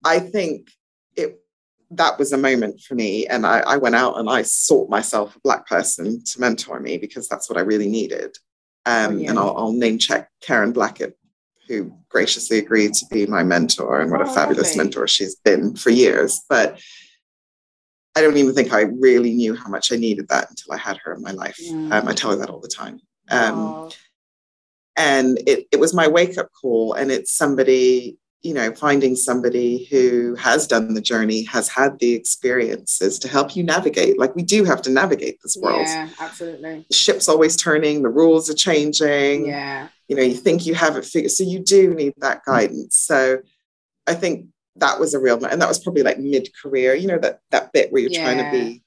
i 0.05 0.18
think 0.18 0.70
it 1.14 1.41
that 1.93 2.18
was 2.18 2.33
a 2.33 2.39
moment 2.39 2.81
for 2.81 2.95
me 2.97 3.27
and 3.27 3.47
I, 3.47 3.61
I 3.61 3.77
went 3.77 3.95
out 3.95 4.18
and 4.18 4.29
i 4.29 4.43
sought 4.43 4.91
myself 4.91 5.37
a 5.37 5.41
black 5.41 5.66
person 5.66 6.22
to 6.24 6.41
mentor 6.41 6.81
me 6.81 6.99
because 6.99 7.29
that's 7.29 7.49
what 7.49 7.59
i 7.59 7.62
really 7.62 7.89
needed 7.89 8.37
um, 8.87 9.09
Brilliant. 9.14 9.31
and 9.31 9.39
I'll, 9.39 9.57
I'll 9.57 9.72
name 9.72 9.99
check 9.99 10.31
karen 10.41 10.72
blackett 10.72 11.16
who 11.68 11.93
graciously 12.09 12.59
agreed 12.59 12.95
to 12.95 13.07
be 13.11 13.27
my 13.27 13.43
mentor 13.43 14.01
and 14.01 14.11
what 14.11 14.20
Oh, 14.20 14.31
a 14.31 14.35
fabulous 14.35 14.68
lovely. 14.77 14.79
mentor 14.85 15.07
she's 15.09 15.37
been 15.37 15.77
for 15.77 15.91
years 15.91 16.41
but 16.49 16.81
I 18.17 18.23
don't 18.23 18.39
even 18.39 18.55
think 18.55 18.73
I 18.73 18.81
really 18.81 19.35
knew 19.35 19.55
how 19.55 19.69
much 19.69 19.93
I 19.93 19.97
needed 19.97 20.29
that 20.29 20.49
until 20.49 20.73
I 20.73 20.79
had 20.79 20.97
her 21.05 21.12
in 21.12 21.21
my 21.21 21.33
life. 21.33 21.59
Mm. 21.71 21.93
Um, 21.93 22.09
I 22.09 22.14
tell 22.14 22.31
her 22.31 22.37
that 22.37 22.49
all 22.49 22.61
the 22.61 22.69
time. 22.69 22.99
Um, 23.31 23.91
and 24.97 25.39
it, 25.47 25.67
it 25.71 25.79
was 25.79 25.93
my 25.93 26.09
wake 26.09 26.39
up 26.39 26.49
call. 26.59 26.95
And 26.95 27.12
it's 27.12 27.31
somebody, 27.31 28.17
you 28.41 28.55
know, 28.55 28.75
finding 28.75 29.17
somebody 29.17 29.85
who 29.91 30.35
has 30.37 30.67
done 30.67 30.95
the 30.95 31.03
journey, 31.03 31.43
has 31.45 31.69
had 31.69 31.99
the 31.99 32.14
experiences 32.14 33.19
to 33.19 33.29
help 33.29 33.55
you 33.55 33.62
navigate. 33.62 34.19
Like 34.19 34.35
we 34.35 34.43
do 34.43 34.64
have 34.64 34.81
to 34.83 34.91
navigate 34.91 35.37
this 35.43 35.57
world. 35.61 35.87
Yeah, 35.87 36.09
absolutely. 36.19 36.87
The 36.89 36.97
ship's 36.97 37.29
always 37.29 37.55
turning, 37.55 38.03
the 38.03 38.09
rules 38.09 38.49
are 38.49 38.55
changing. 38.55 39.47
Yeah. 39.47 39.89
You 40.09 40.17
know, 40.17 40.23
you 40.23 40.35
think 40.35 40.64
you 40.64 40.75
have 40.75 40.97
it 40.97 41.05
figured. 41.05 41.33
So 41.33 41.45
you 41.45 41.59
do 41.59 41.93
need 41.93 42.14
that 42.19 42.47
guidance. 42.47 42.97
So 42.97 43.41
I 44.07 44.14
think 44.14 44.47
that 44.79 45.01
was 45.01 45.14
a 45.14 45.18
real, 45.18 45.43
and 45.45 45.61
that 45.61 45.68
was 45.68 45.79
probably 45.79 46.03
like 46.03 46.18
mid 46.18 46.49
career, 46.62 46.95
you 46.95 47.07
know, 47.07 47.18
that, 47.18 47.41
that 47.51 47.72
bit 47.72 47.93
where 47.93 48.03
you're 48.03 48.11
Yeah. 48.11 48.24
trying 48.24 48.45
to 48.45 48.51
be 48.51 48.83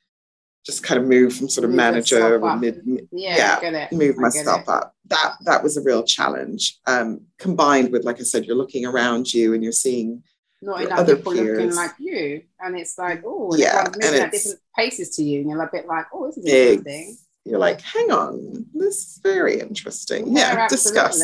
just 0.66 0.84
kind 0.84 1.02
of 1.02 1.08
move 1.08 1.34
from 1.34 1.48
sort 1.50 1.64
of 1.64 1.70
Move 1.72 1.78
manager 1.78 2.38
or 2.44 2.56
mid, 2.58 2.86
mid- 2.86 3.08
Yeah. 3.12 3.38
Yeah, 3.38 3.56
I 3.58 3.62
get 3.62 3.74
it. 3.74 3.92
move 3.96 4.16
I 4.20 4.22
myself 4.22 4.68
up. 4.70 4.94
That 5.08 5.36
that 5.46 5.64
was 5.64 5.78
a 5.78 5.82
real 5.82 6.04
challenge. 6.04 6.78
Um, 6.86 7.22
combined 7.40 7.92
with, 7.92 8.04
like 8.04 8.20
I 8.20 8.24
said, 8.24 8.46
you're 8.46 8.58
looking 8.58 8.86
around 8.86 9.34
you 9.34 9.54
and 9.54 9.64
you're 9.64 9.72
seeing, 9.72 10.22
Not 10.62 10.82
enough 10.82 11.00
other 11.00 11.16
people 11.16 11.34
looking 11.34 11.56
peers. 11.56 11.76
like 11.76 11.92
you. 11.98 12.44
And 12.60 12.78
it's 12.78 12.98
like, 12.98 13.24
oh, 13.26 13.56
Yeah, 13.56 13.86
and 13.86 13.96
moving 13.96 14.20
at 14.20 14.28
it's- 14.28 14.44
different 14.44 14.60
paces 14.78 15.16
to 15.16 15.24
you. 15.24 15.40
And 15.42 15.50
you're 15.50 15.64
a 15.64 15.70
bit 15.72 15.88
like, 15.88 16.06
oh, 16.14 16.28
this 16.28 16.38
is 16.38 16.46
interesting. 16.46 17.18
You're 17.50 17.60
like, 17.60 17.82
hang 17.82 18.12
on, 18.12 18.66
this 18.74 18.96
is 18.96 19.20
very 19.24 19.60
interesting. 19.60 20.36
Yeah, 20.38 20.68
discuss. 20.68 21.22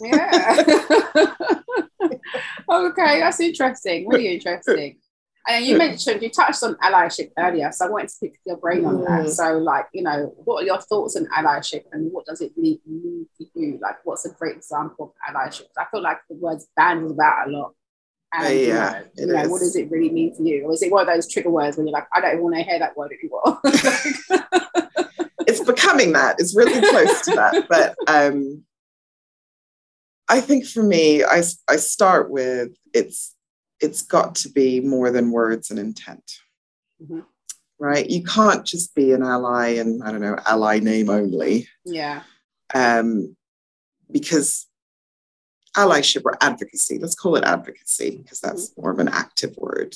Yeah. 0.00 0.64
okay, 2.70 3.20
that's 3.20 3.40
interesting. 3.40 4.08
Really 4.08 4.34
interesting. 4.34 4.98
And 5.48 5.64
you 5.64 5.78
mentioned 5.78 6.22
you 6.22 6.28
touched 6.28 6.62
on 6.62 6.74
allyship 6.76 7.30
earlier, 7.38 7.72
so 7.72 7.86
I 7.86 7.88
wanted 7.88 8.10
to 8.10 8.14
pick 8.20 8.38
your 8.44 8.58
brain 8.58 8.84
on 8.84 9.02
that. 9.04 9.26
Mm. 9.26 9.30
So, 9.30 9.56
like, 9.56 9.86
you 9.94 10.02
know, 10.02 10.34
what 10.44 10.62
are 10.62 10.66
your 10.66 10.78
thoughts 10.78 11.16
on 11.16 11.26
allyship, 11.26 11.84
and 11.90 12.12
what 12.12 12.26
does 12.26 12.42
it 12.42 12.56
mean, 12.56 12.78
mean 12.86 13.26
for 13.36 13.46
you? 13.58 13.78
Like, 13.80 13.96
what's 14.04 14.26
a 14.26 14.30
great 14.30 14.56
example 14.56 15.14
of 15.28 15.34
allyship? 15.34 15.68
I 15.78 15.86
feel 15.90 16.02
like 16.02 16.18
the 16.28 16.36
words 16.36 16.68
banned 16.76 17.06
is 17.06 17.12
about 17.12 17.48
a 17.48 17.50
lot. 17.50 17.72
And, 18.32 18.54
you 18.54 18.66
Yeah, 18.66 18.90
know, 18.90 18.98
it 18.98 19.10
you 19.16 19.26
know, 19.26 19.48
what 19.48 19.60
does 19.60 19.74
it 19.74 19.90
really 19.90 20.10
mean 20.10 20.34
for 20.34 20.42
you? 20.42 20.66
Or 20.66 20.74
is 20.74 20.82
it 20.82 20.92
one 20.92 21.08
of 21.08 21.14
those 21.14 21.32
trigger 21.32 21.50
words 21.50 21.78
when 21.78 21.86
you're 21.86 21.94
like, 21.94 22.08
I 22.12 22.20
don't 22.20 22.42
want 22.42 22.56
to 22.56 22.62
hear 22.62 22.78
that 22.78 22.94
word 22.94 23.12
anymore? 23.12 23.58
Becoming 25.88 26.12
that. 26.12 26.36
It's 26.38 26.54
really 26.56 26.80
close 26.90 27.22
to 27.22 27.30
that. 27.36 27.66
But 27.68 27.96
um, 28.06 28.64
I 30.28 30.40
think 30.40 30.66
for 30.66 30.82
me, 30.82 31.24
I 31.24 31.42
I 31.68 31.76
start 31.76 32.30
with 32.30 32.70
it's 32.94 33.34
it's 33.80 34.02
got 34.02 34.34
to 34.36 34.48
be 34.50 34.80
more 34.80 35.10
than 35.10 35.30
words 35.30 35.70
and 35.70 35.78
intent. 35.78 36.30
Mhm. 37.02 37.24
Right? 37.78 38.08
You 38.10 38.22
can't 38.24 38.64
just 38.66 38.94
be 38.94 39.12
an 39.12 39.22
ally 39.22 39.68
and 39.76 40.02
I 40.02 40.10
don't 40.10 40.20
know, 40.20 40.36
ally 40.46 40.80
name 40.80 41.08
only. 41.10 41.68
yeah. 41.84 42.22
um, 42.74 43.36
because 44.10 44.66
allyship 45.76 46.22
or 46.24 46.36
advocacy, 46.42 46.98
let's 46.98 47.14
call 47.14 47.36
it 47.36 47.44
advocacy 47.44 48.18
because 48.18 48.40
that's 48.40 48.72
more 48.76 48.90
of 48.90 48.98
an 48.98 49.08
active 49.08 49.54
word. 49.56 49.94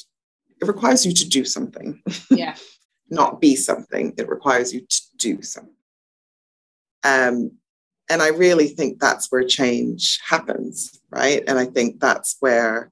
It 0.60 0.68
requires 0.68 1.04
you 1.04 1.12
to 1.12 1.28
do 1.28 1.44
something, 1.44 2.00
Yeah. 2.30 2.54
not 3.10 3.40
be 3.40 3.56
something. 3.56 4.14
It 4.16 4.28
requires 4.28 4.72
you 4.72 4.82
to 4.88 5.00
do 5.16 5.42
something. 5.42 5.74
Um, 7.04 7.52
and 8.08 8.22
I 8.22 8.28
really 8.28 8.68
think 8.68 9.00
that's 9.00 9.30
where 9.30 9.44
change 9.44 10.20
happens, 10.24 11.00
right? 11.10 11.42
And 11.46 11.58
I 11.58 11.66
think 11.66 12.00
that's 12.00 12.36
where 12.40 12.90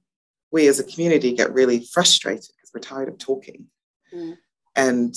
we 0.51 0.67
as 0.67 0.79
a 0.79 0.83
community 0.83 1.33
get 1.33 1.53
really 1.53 1.85
frustrated 1.93 2.49
because 2.55 2.71
we're 2.73 2.81
tired 2.81 3.09
of 3.09 3.17
talking. 3.17 3.67
Mm. 4.13 4.37
And 4.75 5.15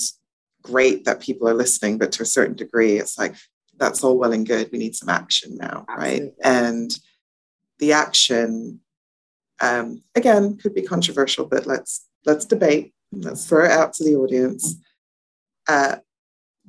great 0.61 1.05
that 1.05 1.21
people 1.21 1.47
are 1.47 1.53
listening, 1.53 1.97
but 1.97 2.11
to 2.13 2.23
a 2.23 2.25
certain 2.25 2.55
degree, 2.55 2.97
it's 2.97 3.17
like, 3.17 3.35
that's 3.77 4.03
all 4.03 4.17
well 4.17 4.33
and 4.33 4.47
good. 4.47 4.69
We 4.71 4.77
need 4.77 4.95
some 4.95 5.09
action 5.09 5.57
now, 5.57 5.85
right? 5.89 6.33
And 6.43 6.97
the 7.79 7.93
action, 7.93 8.79
um, 9.61 10.01
again, 10.15 10.57
could 10.57 10.73
be 10.73 10.81
controversial, 10.81 11.45
but 11.45 11.65
let's 11.65 12.07
let's 12.25 12.45
debate. 12.45 12.93
Let's 13.11 13.47
throw 13.47 13.65
it 13.65 13.71
out 13.71 13.93
to 13.93 14.03
the 14.03 14.15
audience. 14.15 14.75
Uh, 15.67 15.97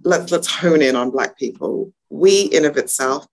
let's 0.03 0.31
let's 0.33 0.49
hone 0.49 0.83
in 0.83 0.97
on 0.97 1.11
Black 1.11 1.39
people. 1.39 1.93
We, 2.11 2.43
in 2.43 2.65
of 2.65 2.77
itself, 2.77 3.27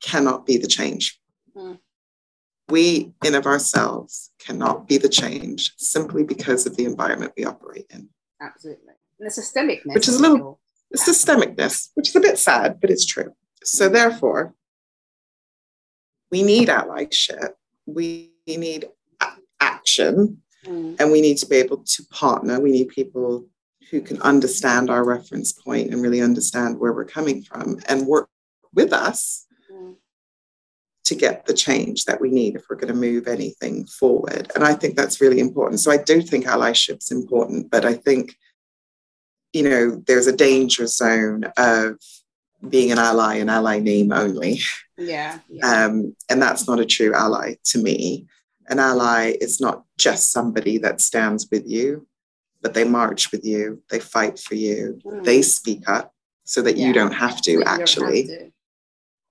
cannot 0.00 0.46
be 0.46 0.56
the 0.56 0.66
change. 0.66 1.20
Mm. 1.56 1.78
We, 2.68 3.12
in 3.24 3.34
of 3.34 3.46
ourselves, 3.46 4.30
cannot 4.38 4.88
be 4.88 4.98
the 4.98 5.08
change 5.08 5.74
simply 5.76 6.24
because 6.24 6.66
of 6.66 6.76
the 6.76 6.84
environment 6.84 7.32
we 7.36 7.44
operate 7.44 7.86
in. 7.90 8.08
Absolutely. 8.40 8.94
And 9.18 9.30
the 9.30 9.32
systemicness. 9.32 9.94
Which 9.94 10.08
is 10.08 10.16
a 10.16 10.22
little- 10.22 10.60
it. 10.90 10.98
The 10.98 11.12
systemicness, 11.12 11.90
which 11.94 12.08
is 12.08 12.16
a 12.16 12.20
bit 12.20 12.38
sad, 12.38 12.80
but 12.80 12.90
it's 12.90 13.04
true. 13.04 13.34
So 13.62 13.88
therefore, 13.88 14.54
we 16.30 16.42
need 16.42 16.68
allyship. 16.68 17.54
We 17.86 18.32
need 18.46 18.88
action, 19.60 20.42
Mm. 20.64 20.96
and 20.98 21.12
we 21.12 21.20
need 21.20 21.38
to 21.38 21.46
be 21.46 21.56
able 21.56 21.78
to 21.78 22.04
partner. 22.06 22.58
We 22.60 22.72
need 22.72 22.88
people 22.88 23.46
who 23.90 24.00
can 24.00 24.20
understand 24.22 24.90
our 24.90 25.04
reference 25.04 25.52
point 25.52 25.92
and 25.92 26.02
really 26.02 26.20
understand 26.20 26.78
where 26.78 26.92
we're 26.92 27.04
coming 27.04 27.42
from 27.42 27.78
and 27.88 28.06
work 28.06 28.28
with 28.72 28.92
us 28.92 29.46
Mm. 29.70 29.96
to 31.04 31.14
get 31.14 31.46
the 31.46 31.54
change 31.54 32.04
that 32.04 32.20
we 32.20 32.30
need 32.30 32.54
if 32.54 32.64
we're 32.68 32.76
going 32.76 32.92
to 32.92 32.98
move 32.98 33.26
anything 33.26 33.86
forward. 33.86 34.50
And 34.54 34.64
I 34.64 34.74
think 34.74 34.96
that's 34.96 35.20
really 35.20 35.40
important. 35.40 35.80
So 35.80 35.90
I 35.90 35.96
do 35.96 36.22
think 36.22 36.46
allyship's 36.46 37.10
important, 37.10 37.70
but 37.70 37.84
I 37.84 37.94
think, 37.94 38.36
you 39.52 39.62
know, 39.62 40.02
there's 40.06 40.26
a 40.26 40.36
danger 40.36 40.86
zone 40.86 41.44
of 41.56 41.98
being 42.68 42.90
an 42.92 42.98
ally, 42.98 43.36
an 43.36 43.48
ally 43.48 43.78
name 43.80 44.12
only. 44.12 44.60
Yeah. 44.96 45.40
yeah. 45.48 45.66
Um, 45.86 46.16
and 46.30 46.40
that's 46.40 46.66
not 46.66 46.80
a 46.80 46.86
true 46.86 47.14
ally 47.14 47.56
to 47.64 47.78
me. 47.82 48.26
An 48.68 48.78
ally 48.78 49.34
is 49.40 49.60
not 49.60 49.84
just 49.98 50.32
somebody 50.32 50.78
that 50.78 51.00
stands 51.00 51.48
with 51.50 51.66
you, 51.66 52.06
but 52.64 52.72
they 52.72 52.82
march 52.82 53.30
with 53.30 53.44
you, 53.44 53.82
they 53.90 54.00
fight 54.00 54.38
for 54.38 54.54
you, 54.54 54.98
Mm. 55.04 55.22
they 55.22 55.42
speak 55.42 55.86
up 55.86 56.14
so 56.44 56.62
that 56.62 56.76
Yeah. 56.78 56.86
you 56.86 56.92
don't 56.94 57.12
have 57.12 57.40
to 57.42 57.52
don't 57.56 57.68
have 57.68 57.80
actually. 57.80 58.26
to. 58.26 58.50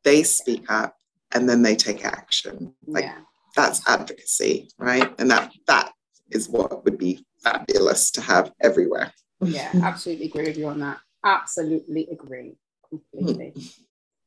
They 0.04 0.22
speak 0.22 0.70
up 0.70 0.96
and 1.32 1.50
then 1.50 1.64
they 1.64 1.76
take 1.76 2.06
action. 2.06 2.76
Like 2.86 3.06
yeah. 3.06 3.22
that's 3.56 3.82
advocacy, 3.90 4.70
right? 4.78 5.12
And 5.18 5.32
that 5.32 5.52
that 5.66 5.94
is 6.30 6.48
what 6.48 6.86
would 6.86 7.00
be 7.00 7.26
fabulous 7.42 8.12
to 8.12 8.22
have 8.22 8.54
everywhere. 8.62 9.12
Yeah. 9.42 9.72
Absolutely 9.84 10.28
agree 10.28 10.46
with 10.46 10.58
you 10.58 10.68
on 10.68 10.80
that. 10.82 11.00
Absolutely 11.26 12.08
agree. 12.12 12.56
Completely. 12.88 13.54
Mm. 13.56 13.74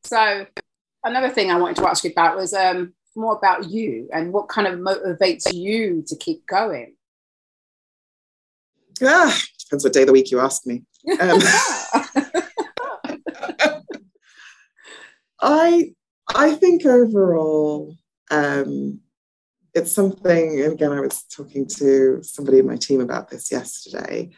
So 0.03 0.47
another 1.05 1.31
thing 1.31 1.53
I 1.53 1.59
wanted 1.59 1.77
to 1.77 1.89
ask 1.89 2.03
you 2.03 2.11
about 2.11 2.37
was 2.37 2.53
um 2.53 2.93
more 3.15 3.37
about 3.37 3.71
you 3.71 4.09
and 4.13 4.33
what 4.33 4.49
kind 4.49 4.67
of 4.67 4.81
motivates 4.81 5.53
you 5.55 6.03
to 6.09 6.17
keep 6.17 6.45
going. 6.49 6.96
Ah, 9.03 9.39
depends 9.59 9.85
what 9.85 9.93
day 9.93 10.03
of 10.03 10.07
the 10.07 10.13
week 10.13 10.31
you 10.31 10.41
ask 10.41 10.67
me. 10.67 10.83
Um, 11.21 11.41
I 15.41 15.93
I 16.35 16.55
think 16.55 16.87
overall, 16.87 17.95
um, 18.31 19.01
it's 19.75 19.93
something. 19.93 20.63
Again, 20.63 20.93
I 20.93 21.01
was 21.01 21.23
talking 21.25 21.67
to 21.77 22.23
somebody 22.23 22.59
in 22.59 22.67
my 22.67 22.77
team 22.77 23.01
about 23.01 23.29
this 23.29 23.53
yesterday. 23.53 24.31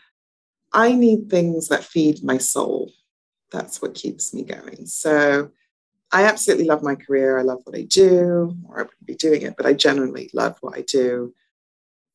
I 0.73 0.93
need 0.93 1.31
things 1.31 1.69
that 1.69 1.85
feed 1.85 2.23
my 2.23 2.39
soul. 2.39 2.93
That's 3.51 3.81
what 3.81 3.95
keeps 3.95 4.35
me 4.35 4.43
going. 4.43 4.87
So 4.87 5.51
I 6.13 6.25
absolutely 6.25 6.67
love 6.67 6.83
my 6.83 6.95
career. 6.95 7.39
I 7.39 7.43
love 7.43 7.61
what 7.65 7.77
I 7.77 7.83
do, 7.83 8.55
or 8.69 8.81
I 8.81 8.83
wouldn't 8.83 9.07
be 9.07 9.15
doing 9.15 9.43
it, 9.43 9.57
but 9.57 9.67
I 9.67 9.73
genuinely 9.73 10.31
love 10.35 10.59
what 10.61 10.77
I 10.77 10.83
do. 10.83 11.35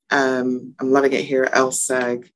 Um, 0.09 0.75
I'm 0.79 0.91
loving 0.91 1.13
it 1.13 1.25
here 1.25 1.43
at 1.43 1.53
LSEG, 1.53 2.29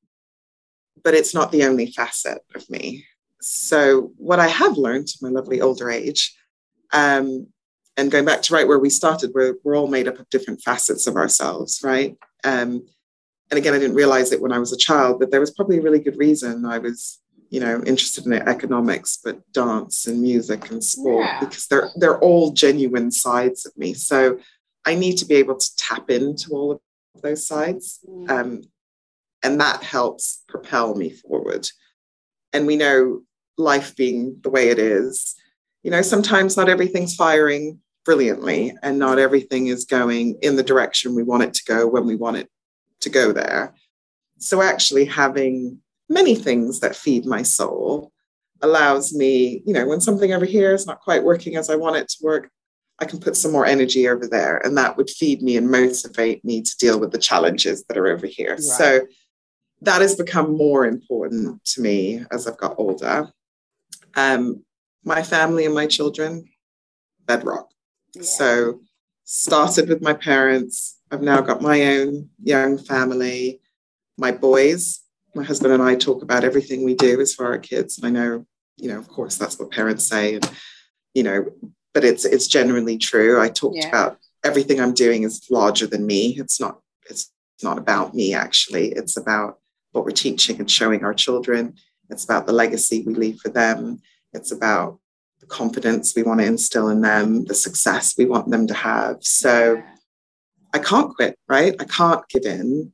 but 1.04 1.14
it's 1.14 1.34
not 1.34 1.52
the 1.52 1.64
only 1.66 1.92
facet 1.92 2.40
of 2.56 2.70
me. 2.70 3.06
So, 3.42 4.12
what 4.18 4.40
I 4.40 4.48
have 4.48 4.78
learned 4.78 5.10
my 5.22 5.30
lovely 5.30 5.62
older 5.62 5.92
age, 5.92 6.36
um, 6.92 7.48
and 7.96 8.12
going 8.12 8.26
back 8.26 8.42
to 8.44 8.54
right 8.54 8.68
where 8.68 8.80
we 8.80 8.90
started, 8.90 9.32
we're, 9.34 9.56
we're 9.64 9.76
all 9.78 9.88
made 9.88 10.08
up 10.08 10.20
of 10.20 10.30
different 10.30 10.62
facets 10.62 11.08
of 11.08 11.16
ourselves, 11.16 11.82
right? 11.84 12.16
Um, 12.44 12.86
and 13.50 13.58
again, 13.58 13.74
I 13.74 13.80
didn't 13.80 13.96
realize 13.96 14.32
it 14.32 14.42
when 14.42 14.52
I 14.52 14.60
was 14.60 14.74
a 14.74 14.78
child, 14.78 15.20
but 15.20 15.32
there 15.32 15.40
was 15.40 15.52
probably 15.52 15.78
a 15.78 15.82
really 15.82 16.00
good 16.00 16.18
reason 16.18 16.66
I 16.66 16.80
was, 16.80 17.20
you 17.50 17.60
know, 17.60 17.82
interested 17.86 18.26
in 18.26 18.34
economics, 18.34 19.20
but 19.24 19.40
dance 19.54 20.06
and 20.06 20.22
music 20.22 20.70
and 20.70 20.84
sport 20.84 21.26
Yeah. 21.26 21.40
because 21.40 21.68
they're 21.68 21.90
they're 21.96 22.20
all 22.20 22.52
genuine 22.52 23.10
sides 23.12 23.66
of 23.66 23.76
me. 23.78 23.94
So 23.94 24.40
I 24.86 24.96
need 24.96 25.18
to 25.18 25.26
be 25.26 25.36
able 25.36 25.56
to 25.56 25.76
tap 25.78 26.10
into 26.10 26.52
all 26.52 26.72
of 26.74 26.80
those 27.22 27.46
sides, 27.48 28.00
Mm. 28.08 28.30
um, 28.30 28.62
and 29.44 29.60
that 29.62 29.84
helps 29.84 30.44
propel 30.48 30.96
me 30.96 31.10
forward. 31.12 31.70
And 32.54 32.66
we 32.68 32.76
know 32.76 33.22
life 33.58 33.96
being 33.96 34.40
the 34.42 34.50
way 34.50 34.70
it 34.70 34.80
is, 34.80 35.36
you 35.84 35.92
know, 35.92 36.02
sometimes 36.02 36.58
not 36.58 36.70
everything's 36.70 37.16
firing 37.16 37.80
brilliantly, 38.06 38.74
and 38.84 38.98
not 38.98 39.20
everything 39.20 39.68
is 39.68 39.86
going 39.86 40.38
in 40.42 40.56
the 40.56 40.64
direction 40.64 41.14
we 41.16 41.24
want 41.24 41.44
it 41.44 41.54
to 41.54 41.64
go 41.66 41.88
when 41.88 42.06
we 42.06 42.16
want 42.16 42.38
it 42.38 42.50
to 43.02 43.10
go 43.10 43.32
there. 43.32 43.76
So, 44.40 44.62
actually, 44.62 45.06
having 45.06 45.80
many 46.10 46.36
things 46.36 46.80
that 46.80 46.96
feed 46.96 47.26
my 47.26 47.42
soul 47.42 48.12
allows 48.62 49.14
me, 49.14 49.62
you 49.66 49.74
know, 49.74 49.86
when 49.86 50.02
something 50.02 50.34
over 50.34 50.46
here 50.46 50.74
is 50.74 50.88
not 50.88 51.02
quite 51.02 51.24
working 51.24 51.56
as 51.58 51.70
I 51.70 51.76
want 51.76 51.98
it 51.98 52.08
to 52.10 52.18
work, 52.24 52.50
I 53.00 53.06
can 53.06 53.20
put 53.20 53.36
some 53.36 53.52
more 53.52 53.66
energy 53.66 54.08
over 54.08 54.28
there. 54.28 54.58
And 54.58 54.78
that 54.78 54.98
would 54.98 55.10
feed 55.10 55.42
me 55.42 55.56
and 55.58 55.70
motivate 55.70 56.44
me 56.44 56.62
to 56.62 56.78
deal 56.78 57.00
with 57.00 57.12
the 57.12 57.20
challenges 57.20 57.84
that 57.84 57.98
are 57.98 58.08
over 58.08 58.26
here. 58.26 58.52
Right. 58.52 58.60
So 58.60 59.02
that 59.82 60.02
has 60.02 60.16
become 60.16 60.58
more 60.58 60.86
important 60.86 61.64
to 61.66 61.82
me 61.82 62.26
as 62.32 62.48
I've 62.48 62.58
got 62.58 62.76
older. 62.78 63.30
Um, 64.16 64.64
my 65.04 65.22
family 65.22 65.66
and 65.66 65.76
my 65.76 65.86
children, 65.86 66.46
bedrock. 67.26 67.70
Yeah. 68.16 68.24
So 68.24 68.82
started 69.26 69.90
with 69.90 70.02
my 70.02 70.14
parents. 70.14 70.98
I've 71.12 71.22
now 71.22 71.42
got 71.42 71.62
my 71.62 71.98
own 71.98 72.30
young 72.42 72.78
family. 72.78 73.62
My 74.18 74.32
boys, 74.32 75.02
my 75.36 75.44
husband 75.44 75.74
and 75.74 75.84
I 75.84 75.96
talk 75.96 76.24
about 76.24 76.44
everything 76.44 76.84
we 76.84 76.96
do 76.96 77.22
as 77.22 77.36
for 77.36 77.46
our 77.46 77.60
kids. 77.60 77.98
And 77.98 78.08
I 78.08 78.10
know, 78.10 78.46
you 78.78 78.90
know, 78.90 78.98
of 78.98 79.08
course, 79.08 79.38
that's 79.38 79.60
what 79.60 79.70
parents 79.70 80.08
say. 80.08 80.36
And, 80.36 80.52
you 81.14 81.22
know, 81.22 81.46
but 81.98 82.06
it's 82.06 82.26
it's 82.26 82.46
genuinely 82.46 82.96
true. 82.96 83.42
I 83.42 83.50
talked 83.50 83.78
yeah. 83.78 83.88
about 83.88 84.20
everything 84.44 84.80
I'm 84.80 84.94
doing 84.94 85.24
is 85.24 85.48
larger 85.50 85.88
than 85.88 86.06
me. 86.06 86.36
It's 86.38 86.60
not 86.60 86.80
it's 87.10 87.32
not 87.64 87.80
about 87.80 88.14
me 88.14 88.36
actually. 88.36 88.90
It's 88.90 89.18
about 89.18 89.58
what 89.94 90.06
we're 90.06 90.12
teaching 90.12 90.60
and 90.60 90.70
showing 90.70 91.04
our 91.04 91.16
children. 91.16 91.74
It's 92.12 92.24
about 92.24 92.46
the 92.46 92.54
legacy 92.54 93.02
we 93.02 93.16
leave 93.16 93.40
for 93.40 93.50
them. 93.50 94.00
It's 94.32 94.52
about 94.52 95.00
the 95.40 95.48
confidence 95.48 96.16
we 96.16 96.22
want 96.22 96.40
to 96.40 96.46
instill 96.46 96.90
in 96.90 97.02
them, 97.02 97.46
the 97.46 97.56
success 97.56 98.14
we 98.16 98.26
want 98.26 98.52
them 98.52 98.68
to 98.68 98.76
have. 98.76 99.18
So 99.22 99.82
I 100.76 100.78
can't 100.78 101.16
quit, 101.16 101.40
right? 101.50 101.76
I 101.80 101.86
can't 101.86 102.30
give 102.30 102.46
in 102.46 102.92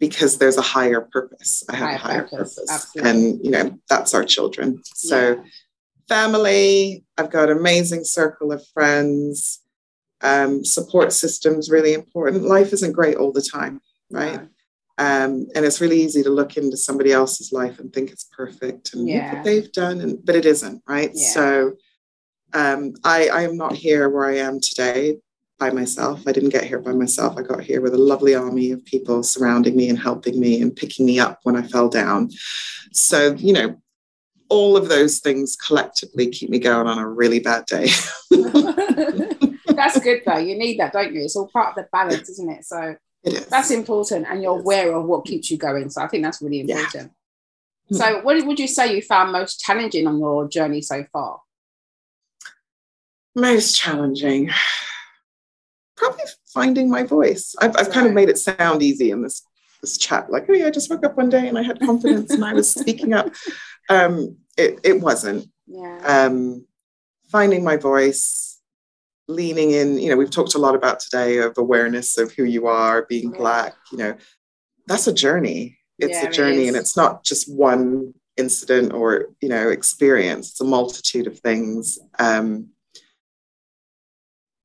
because 0.00 0.38
there's 0.38 0.58
a 0.58 0.68
higher 0.76 1.02
purpose. 1.02 1.62
I 1.70 1.76
have 1.76 1.86
higher 1.86 1.94
a 1.94 1.98
higher 1.98 2.22
purpose. 2.24 2.58
purpose. 2.66 2.96
And 2.96 3.44
you 3.44 3.52
know, 3.52 3.78
that's 3.88 4.12
our 4.12 4.24
children. 4.24 4.82
So 4.82 5.34
yeah 5.34 5.50
family. 6.08 7.04
I've 7.16 7.30
got 7.30 7.50
amazing 7.50 8.04
circle 8.04 8.52
of 8.52 8.66
friends. 8.68 9.60
Um, 10.20 10.64
support 10.64 11.12
systems 11.12 11.70
really 11.70 11.92
important. 11.92 12.44
Life 12.44 12.72
isn't 12.72 12.92
great 12.92 13.16
all 13.16 13.32
the 13.32 13.42
time, 13.42 13.80
right? 14.10 14.40
Um, 14.96 15.46
and 15.54 15.64
it's 15.64 15.80
really 15.80 16.00
easy 16.00 16.22
to 16.22 16.30
look 16.30 16.56
into 16.56 16.76
somebody 16.76 17.12
else's 17.12 17.52
life 17.52 17.78
and 17.78 17.92
think 17.92 18.10
it's 18.10 18.28
perfect 18.34 18.94
and 18.94 19.08
yeah. 19.08 19.34
what 19.34 19.44
they've 19.44 19.70
done, 19.72 20.00
and 20.00 20.24
but 20.24 20.36
it 20.36 20.46
isn't, 20.46 20.82
right? 20.88 21.10
Yeah. 21.12 21.28
So 21.30 21.72
um, 22.54 22.94
I, 23.02 23.28
I 23.28 23.42
am 23.42 23.56
not 23.56 23.74
here 23.74 24.08
where 24.08 24.26
I 24.26 24.36
am 24.36 24.60
today 24.60 25.18
by 25.58 25.70
myself. 25.70 26.22
I 26.26 26.32
didn't 26.32 26.50
get 26.50 26.64
here 26.64 26.78
by 26.78 26.92
myself. 26.92 27.36
I 27.36 27.42
got 27.42 27.62
here 27.62 27.80
with 27.80 27.94
a 27.94 27.98
lovely 27.98 28.34
army 28.34 28.70
of 28.70 28.84
people 28.84 29.22
surrounding 29.22 29.76
me 29.76 29.88
and 29.88 29.98
helping 29.98 30.38
me 30.38 30.60
and 30.60 30.74
picking 30.74 31.06
me 31.06 31.18
up 31.18 31.40
when 31.42 31.56
I 31.56 31.62
fell 31.62 31.88
down. 31.88 32.30
So, 32.92 33.34
you 33.34 33.52
know, 33.52 33.80
all 34.48 34.76
of 34.76 34.88
those 34.88 35.20
things 35.20 35.56
collectively 35.56 36.28
keep 36.28 36.50
me 36.50 36.58
going 36.58 36.86
on 36.86 36.98
a 36.98 37.08
really 37.08 37.40
bad 37.40 37.66
day. 37.66 37.88
that's 38.30 39.98
good 40.00 40.22
though. 40.26 40.38
You 40.38 40.56
need 40.56 40.78
that, 40.80 40.92
don't 40.92 41.14
you? 41.14 41.22
It's 41.22 41.36
all 41.36 41.48
part 41.48 41.70
of 41.70 41.74
the 41.76 41.88
balance, 41.92 42.28
isn't 42.28 42.50
it? 42.50 42.64
So 42.64 42.96
that's 43.48 43.70
important, 43.70 44.26
and 44.28 44.42
you're 44.42 44.58
aware 44.58 44.94
of 44.94 45.06
what 45.06 45.24
keeps 45.24 45.50
you 45.50 45.56
going. 45.56 45.90
So 45.90 46.02
I 46.02 46.08
think 46.08 46.22
that's 46.22 46.42
really 46.42 46.60
important. 46.60 47.12
Yeah. 47.88 47.98
So, 47.98 48.20
what 48.22 48.44
would 48.46 48.58
you 48.58 48.68
say 48.68 48.94
you 48.94 49.02
found 49.02 49.32
most 49.32 49.60
challenging 49.60 50.06
on 50.06 50.18
your 50.18 50.48
journey 50.48 50.82
so 50.82 51.04
far? 51.12 51.40
Most 53.34 53.76
challenging, 53.76 54.50
probably 55.96 56.24
finding 56.52 56.88
my 56.88 57.02
voice. 57.02 57.54
I've, 57.60 57.76
I've 57.76 57.90
kind 57.90 58.06
of 58.06 58.12
made 58.12 58.28
it 58.28 58.38
sound 58.38 58.82
easy 58.82 59.10
in 59.10 59.22
this 59.22 59.42
this 59.84 59.98
chat, 59.98 60.30
like, 60.30 60.46
oh 60.48 60.54
yeah, 60.54 60.66
I 60.66 60.70
just 60.70 60.90
woke 60.90 61.04
up 61.04 61.16
one 61.16 61.28
day 61.28 61.46
and 61.46 61.58
I 61.58 61.62
had 61.62 61.78
confidence 61.80 62.30
and 62.30 62.44
I 62.44 62.54
was 62.54 62.70
speaking 62.70 63.12
up. 63.12 63.30
Um, 63.88 64.36
it, 64.56 64.80
it 64.84 65.00
wasn't. 65.00 65.46
Yeah. 65.66 66.00
Um, 66.04 66.66
finding 67.30 67.64
my 67.64 67.76
voice, 67.76 68.60
leaning 69.28 69.72
in, 69.72 69.98
you 69.98 70.10
know, 70.10 70.16
we've 70.16 70.30
talked 70.30 70.54
a 70.54 70.58
lot 70.58 70.74
about 70.74 71.00
today 71.00 71.38
of 71.38 71.56
awareness 71.58 72.18
of 72.18 72.32
who 72.32 72.44
you 72.44 72.66
are, 72.66 73.06
being 73.06 73.32
yeah. 73.32 73.38
Black, 73.38 73.74
you 73.90 73.98
know, 73.98 74.16
that's 74.86 75.06
a 75.06 75.12
journey. 75.12 75.78
It's 75.98 76.22
yeah, 76.22 76.28
a 76.28 76.32
journey 76.32 76.66
it 76.66 76.68
and 76.68 76.76
it's 76.76 76.96
not 76.96 77.24
just 77.24 77.52
one 77.52 78.14
incident 78.36 78.92
or, 78.92 79.28
you 79.40 79.48
know, 79.48 79.70
experience. 79.70 80.50
It's 80.50 80.60
a 80.60 80.64
multitude 80.64 81.26
of 81.26 81.38
things. 81.38 81.98
Um, 82.18 82.68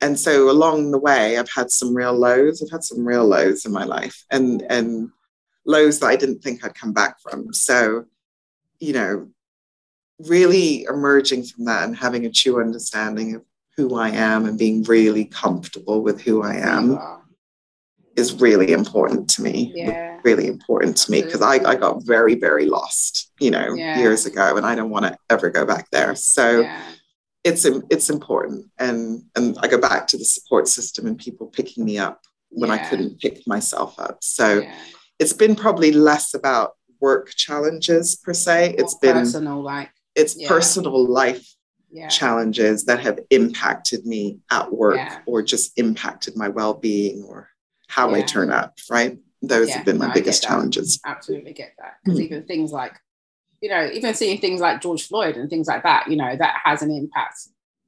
and 0.01 0.19
so 0.19 0.49
along 0.49 0.91
the 0.91 0.99
way, 0.99 1.37
I've 1.37 1.51
had 1.51 1.71
some 1.71 1.93
real 1.93 2.13
lows. 2.13 2.61
I've 2.61 2.71
had 2.71 2.83
some 2.83 3.05
real 3.05 3.27
lows 3.27 3.65
in 3.65 3.71
my 3.71 3.83
life 3.83 4.25
and, 4.31 4.63
and 4.69 5.09
lows 5.65 5.99
that 5.99 6.07
I 6.07 6.15
didn't 6.15 6.41
think 6.41 6.63
I'd 6.63 6.75
come 6.75 6.93
back 6.93 7.19
from. 7.19 7.53
So, 7.53 8.05
you 8.79 8.93
know, 8.93 9.27
really 10.19 10.83
emerging 10.83 11.43
from 11.43 11.65
that 11.65 11.83
and 11.83 11.95
having 11.95 12.25
a 12.25 12.31
true 12.31 12.61
understanding 12.61 13.35
of 13.35 13.43
who 13.77 13.95
I 13.95 14.09
am 14.09 14.45
and 14.45 14.57
being 14.57 14.83
really 14.83 15.25
comfortable 15.25 16.01
with 16.01 16.21
who 16.21 16.43
I 16.43 16.55
am 16.55 16.99
is 18.17 18.41
really 18.41 18.73
important 18.73 19.29
to 19.31 19.41
me. 19.41 19.71
Yeah. 19.73 20.19
Really 20.23 20.47
important 20.47 20.97
to 20.97 21.11
me 21.11 21.21
because 21.21 21.41
I, 21.41 21.55
I 21.65 21.75
got 21.75 22.03
very, 22.03 22.35
very 22.35 22.65
lost, 22.65 23.31
you 23.39 23.51
know, 23.51 23.73
yeah. 23.73 23.97
years 23.97 24.25
ago, 24.25 24.57
and 24.57 24.65
I 24.65 24.75
don't 24.75 24.89
want 24.89 25.05
to 25.05 25.17
ever 25.29 25.49
go 25.49 25.65
back 25.65 25.89
there. 25.91 26.13
So 26.15 26.59
yeah. 26.59 26.81
it's 27.45 27.63
it's 27.63 28.09
important. 28.09 28.65
And 28.77 29.23
and 29.37 29.57
I 29.61 29.69
go 29.69 29.77
back 29.77 30.07
to 30.07 30.17
the 30.17 30.25
support 30.25 30.67
system 30.67 31.07
and 31.07 31.17
people 31.17 31.47
picking 31.47 31.85
me 31.85 31.97
up 31.97 32.19
when 32.49 32.69
I 32.69 32.79
couldn't 32.89 33.21
pick 33.21 33.47
myself 33.47 33.97
up. 33.97 34.17
So 34.21 34.63
it's 35.19 35.33
been 35.33 35.55
probably 35.55 35.93
less 35.93 36.33
about 36.33 36.73
work 37.01 37.29
challenges 37.35 38.15
per 38.15 38.33
se. 38.33 38.75
It's 38.77 38.95
been 38.95 39.13
personal, 39.13 39.61
like 39.61 39.91
it's 40.15 40.39
yeah. 40.39 40.47
personal 40.47 41.07
life 41.07 41.47
yeah. 41.91 42.07
challenges 42.07 42.85
that 42.85 42.99
have 42.99 43.19
impacted 43.29 44.05
me 44.05 44.39
at 44.51 44.71
work 44.71 44.97
yeah. 44.97 45.19
or 45.25 45.41
just 45.41 45.77
impacted 45.77 46.35
my 46.35 46.49
well-being 46.49 47.23
or 47.23 47.49
how 47.87 48.13
I 48.13 48.21
turn 48.21 48.51
up, 48.51 48.77
right? 48.89 49.17
Those 49.41 49.69
have 49.71 49.85
been 49.85 49.97
my 49.97 50.07
no, 50.07 50.13
biggest 50.13 50.43
challenges. 50.43 50.99
Absolutely 51.05 51.53
get 51.53 51.73
that. 51.79 51.95
Because 52.03 52.19
mm. 52.19 52.23
even 52.23 52.43
things 52.43 52.71
like, 52.71 52.93
you 53.61 53.69
know, 53.69 53.89
even 53.91 54.13
seeing 54.13 54.39
things 54.39 54.61
like 54.61 54.81
George 54.81 55.07
Floyd 55.07 55.37
and 55.37 55.49
things 55.49 55.67
like 55.67 55.83
that, 55.83 56.07
you 56.07 56.15
know, 56.15 56.35
that 56.35 56.57
has 56.63 56.81
an 56.81 56.91
impact 56.91 57.39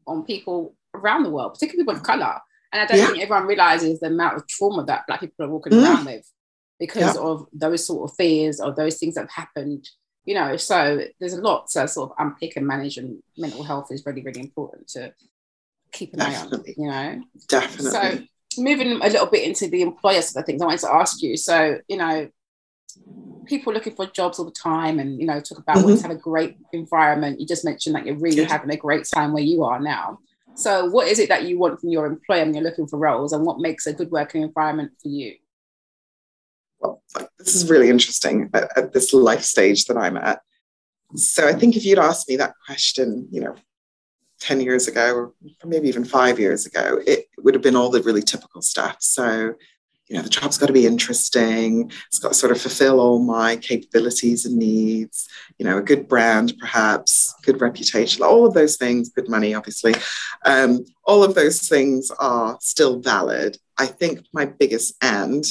on 0.07 0.23
people 0.23 0.75
around 0.95 1.23
the 1.23 1.29
world, 1.29 1.53
particularly 1.53 1.83
people 1.83 1.95
of 1.95 2.03
color. 2.03 2.39
And 2.73 2.81
I 2.81 2.85
don't 2.85 3.05
think 3.05 3.23
everyone 3.23 3.47
realizes 3.47 3.99
the 3.99 4.07
amount 4.07 4.37
of 4.37 4.47
trauma 4.47 4.85
that 4.85 5.05
black 5.05 5.19
people 5.19 5.45
are 5.45 5.49
walking 5.49 5.73
mm. 5.73 5.83
around 5.83 6.05
with 6.05 6.25
because 6.81 7.15
of 7.15 7.47
those 7.53 7.85
sort 7.85 8.09
of 8.09 8.15
fears 8.17 8.59
or 8.59 8.73
those 8.73 8.97
things 8.97 9.15
that 9.15 9.21
have 9.21 9.45
happened 9.45 9.87
you 10.25 10.35
know, 10.35 10.55
so 10.55 11.01
there's 11.19 11.33
a 11.33 11.41
lot 11.41 11.67
to 11.69 11.87
sort 11.87 12.11
of 12.11 12.15
unpick 12.19 12.55
and 12.55 12.67
manage, 12.67 12.97
and 12.97 13.21
mental 13.37 13.63
health 13.63 13.91
is 13.91 14.05
really, 14.05 14.21
really 14.21 14.39
important 14.39 14.87
to 14.89 15.13
keep 15.91 16.13
an 16.13 16.19
Definitely. 16.19 16.75
eye 16.77 16.83
on, 16.83 16.83
you 16.83 17.17
know. 17.17 17.23
Definitely. 17.47 17.91
So 17.91 18.61
moving 18.61 18.91
a 18.91 19.07
little 19.07 19.25
bit 19.25 19.47
into 19.47 19.67
the 19.67 19.81
employer 19.81 20.21
side 20.21 20.41
of 20.41 20.45
things, 20.45 20.61
I 20.61 20.65
wanted 20.65 20.81
to 20.81 20.93
ask 20.93 21.23
you. 21.23 21.37
So, 21.37 21.79
you 21.87 21.97
know, 21.97 22.29
people 23.45 23.73
looking 23.73 23.95
for 23.95 24.05
jobs 24.07 24.37
all 24.37 24.45
the 24.45 24.51
time 24.51 24.99
and 24.99 25.19
you 25.19 25.25
know 25.25 25.39
talk 25.39 25.57
about 25.57 25.77
mm-hmm. 25.77 25.95
to 25.95 26.01
have 26.01 26.11
a 26.11 26.15
great 26.15 26.57
environment 26.73 27.39
you 27.39 27.47
just 27.47 27.65
mentioned 27.65 27.95
that 27.95 28.05
you're 28.05 28.17
really 28.17 28.43
having 28.43 28.69
a 28.69 28.77
great 28.77 29.05
time 29.13 29.33
where 29.33 29.43
you 29.43 29.63
are 29.63 29.79
now 29.79 30.19
so 30.55 30.85
what 30.85 31.07
is 31.07 31.17
it 31.17 31.29
that 31.29 31.45
you 31.45 31.57
want 31.57 31.79
from 31.79 31.89
your 31.89 32.05
employer 32.05 32.43
when 32.43 32.53
you're 32.53 32.63
looking 32.63 32.85
for 32.85 32.99
roles 32.99 33.33
and 33.33 33.45
what 33.45 33.59
makes 33.59 33.87
a 33.87 33.93
good 33.93 34.11
working 34.11 34.43
environment 34.43 34.91
for 35.01 35.07
you 35.07 35.33
well, 36.81 37.01
this 37.37 37.55
is 37.55 37.69
really 37.69 37.89
interesting 37.89 38.49
at, 38.53 38.77
at, 38.77 38.93
this 38.93 39.13
life 39.13 39.43
stage 39.43 39.85
that 39.85 39.97
I'm 39.97 40.17
at. 40.17 40.41
So 41.15 41.47
I 41.47 41.53
think 41.53 41.75
if 41.75 41.85
you'd 41.85 41.99
asked 41.99 42.27
me 42.29 42.37
that 42.37 42.53
question, 42.65 43.27
you 43.31 43.41
know, 43.41 43.55
10 44.39 44.61
years 44.61 44.87
ago, 44.87 45.13
or 45.13 45.33
maybe 45.65 45.87
even 45.87 46.03
five 46.03 46.39
years 46.39 46.65
ago, 46.65 46.99
it 47.05 47.27
would 47.37 47.53
have 47.53 47.63
been 47.63 47.75
all 47.75 47.89
the 47.89 48.01
really 48.01 48.23
typical 48.23 48.61
stuff. 48.61 48.97
So, 48.99 49.53
you 50.07 50.15
know, 50.15 50.23
the 50.23 50.29
job's 50.29 50.57
got 50.57 50.65
to 50.65 50.73
be 50.73 50.87
interesting. 50.87 51.91
It's 52.07 52.17
got 52.17 52.29
to 52.29 52.33
sort 52.33 52.51
of 52.51 52.59
fulfill 52.59 52.99
all 52.99 53.19
my 53.19 53.55
capabilities 53.57 54.45
and 54.45 54.57
needs, 54.57 55.27
you 55.57 55.65
know, 55.65 55.77
a 55.77 55.81
good 55.81 56.07
brand, 56.07 56.55
perhaps, 56.59 57.35
good 57.43 57.61
reputation, 57.61 58.23
all 58.23 58.45
of 58.45 58.53
those 58.53 58.77
things, 58.77 59.09
good 59.09 59.29
money, 59.29 59.53
obviously. 59.53 59.93
Um, 60.43 60.85
all 61.05 61.23
of 61.23 61.35
those 61.35 61.69
things 61.69 62.11
are 62.19 62.57
still 62.61 62.99
valid. 62.99 63.57
I 63.77 63.85
think 63.85 64.25
my 64.33 64.45
biggest 64.45 64.95
and 65.01 65.45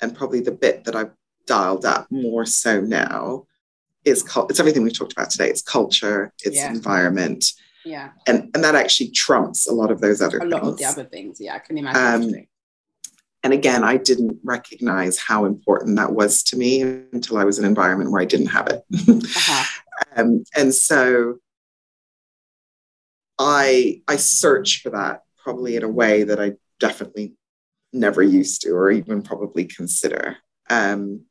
and 0.00 0.14
probably 0.14 0.40
the 0.40 0.52
bit 0.52 0.84
that 0.84 0.96
I've 0.96 1.12
dialed 1.46 1.84
up 1.84 2.06
more 2.10 2.46
so 2.46 2.80
now 2.80 3.46
is 4.04 4.24
it's 4.48 4.60
everything 4.60 4.82
we've 4.82 4.96
talked 4.96 5.12
about 5.12 5.30
today. 5.30 5.48
It's 5.48 5.62
culture, 5.62 6.32
it's 6.44 6.56
yeah. 6.56 6.70
environment. 6.70 7.52
Yeah. 7.84 8.10
And 8.26 8.50
and 8.54 8.64
that 8.64 8.74
actually 8.74 9.10
trumps 9.10 9.66
a 9.66 9.72
lot 9.72 9.90
of 9.90 10.00
those 10.00 10.20
other 10.20 10.38
a 10.38 10.40
things. 10.40 10.52
lot 10.52 10.62
of 10.62 10.76
the 10.76 10.84
other 10.84 11.04
things. 11.04 11.40
Yeah, 11.40 11.54
I 11.54 11.58
can 11.58 11.78
imagine. 11.78 12.34
Um, 12.34 12.46
and 13.44 13.52
again, 13.52 13.84
I 13.84 13.96
didn't 13.96 14.38
recognize 14.42 15.18
how 15.18 15.44
important 15.44 15.96
that 15.96 16.12
was 16.12 16.42
to 16.44 16.56
me 16.56 16.82
until 16.82 17.38
I 17.38 17.44
was 17.44 17.58
in 17.58 17.64
an 17.64 17.68
environment 17.70 18.10
where 18.10 18.20
I 18.20 18.24
didn't 18.24 18.48
have 18.48 18.66
it. 18.66 18.84
uh-huh. 19.08 19.64
um, 20.16 20.44
and 20.56 20.74
so 20.74 21.38
I 23.38 24.02
I 24.08 24.16
search 24.16 24.82
for 24.82 24.90
that 24.90 25.22
probably 25.36 25.76
in 25.76 25.84
a 25.84 25.88
way 25.88 26.24
that 26.24 26.40
I 26.40 26.54
definitely 26.80 27.34
never 27.92 28.22
used 28.22 28.62
to 28.62 28.70
or 28.70 28.90
even 28.90 29.22
probably 29.22 29.64
consider. 29.64 30.36
Um, 30.70 31.22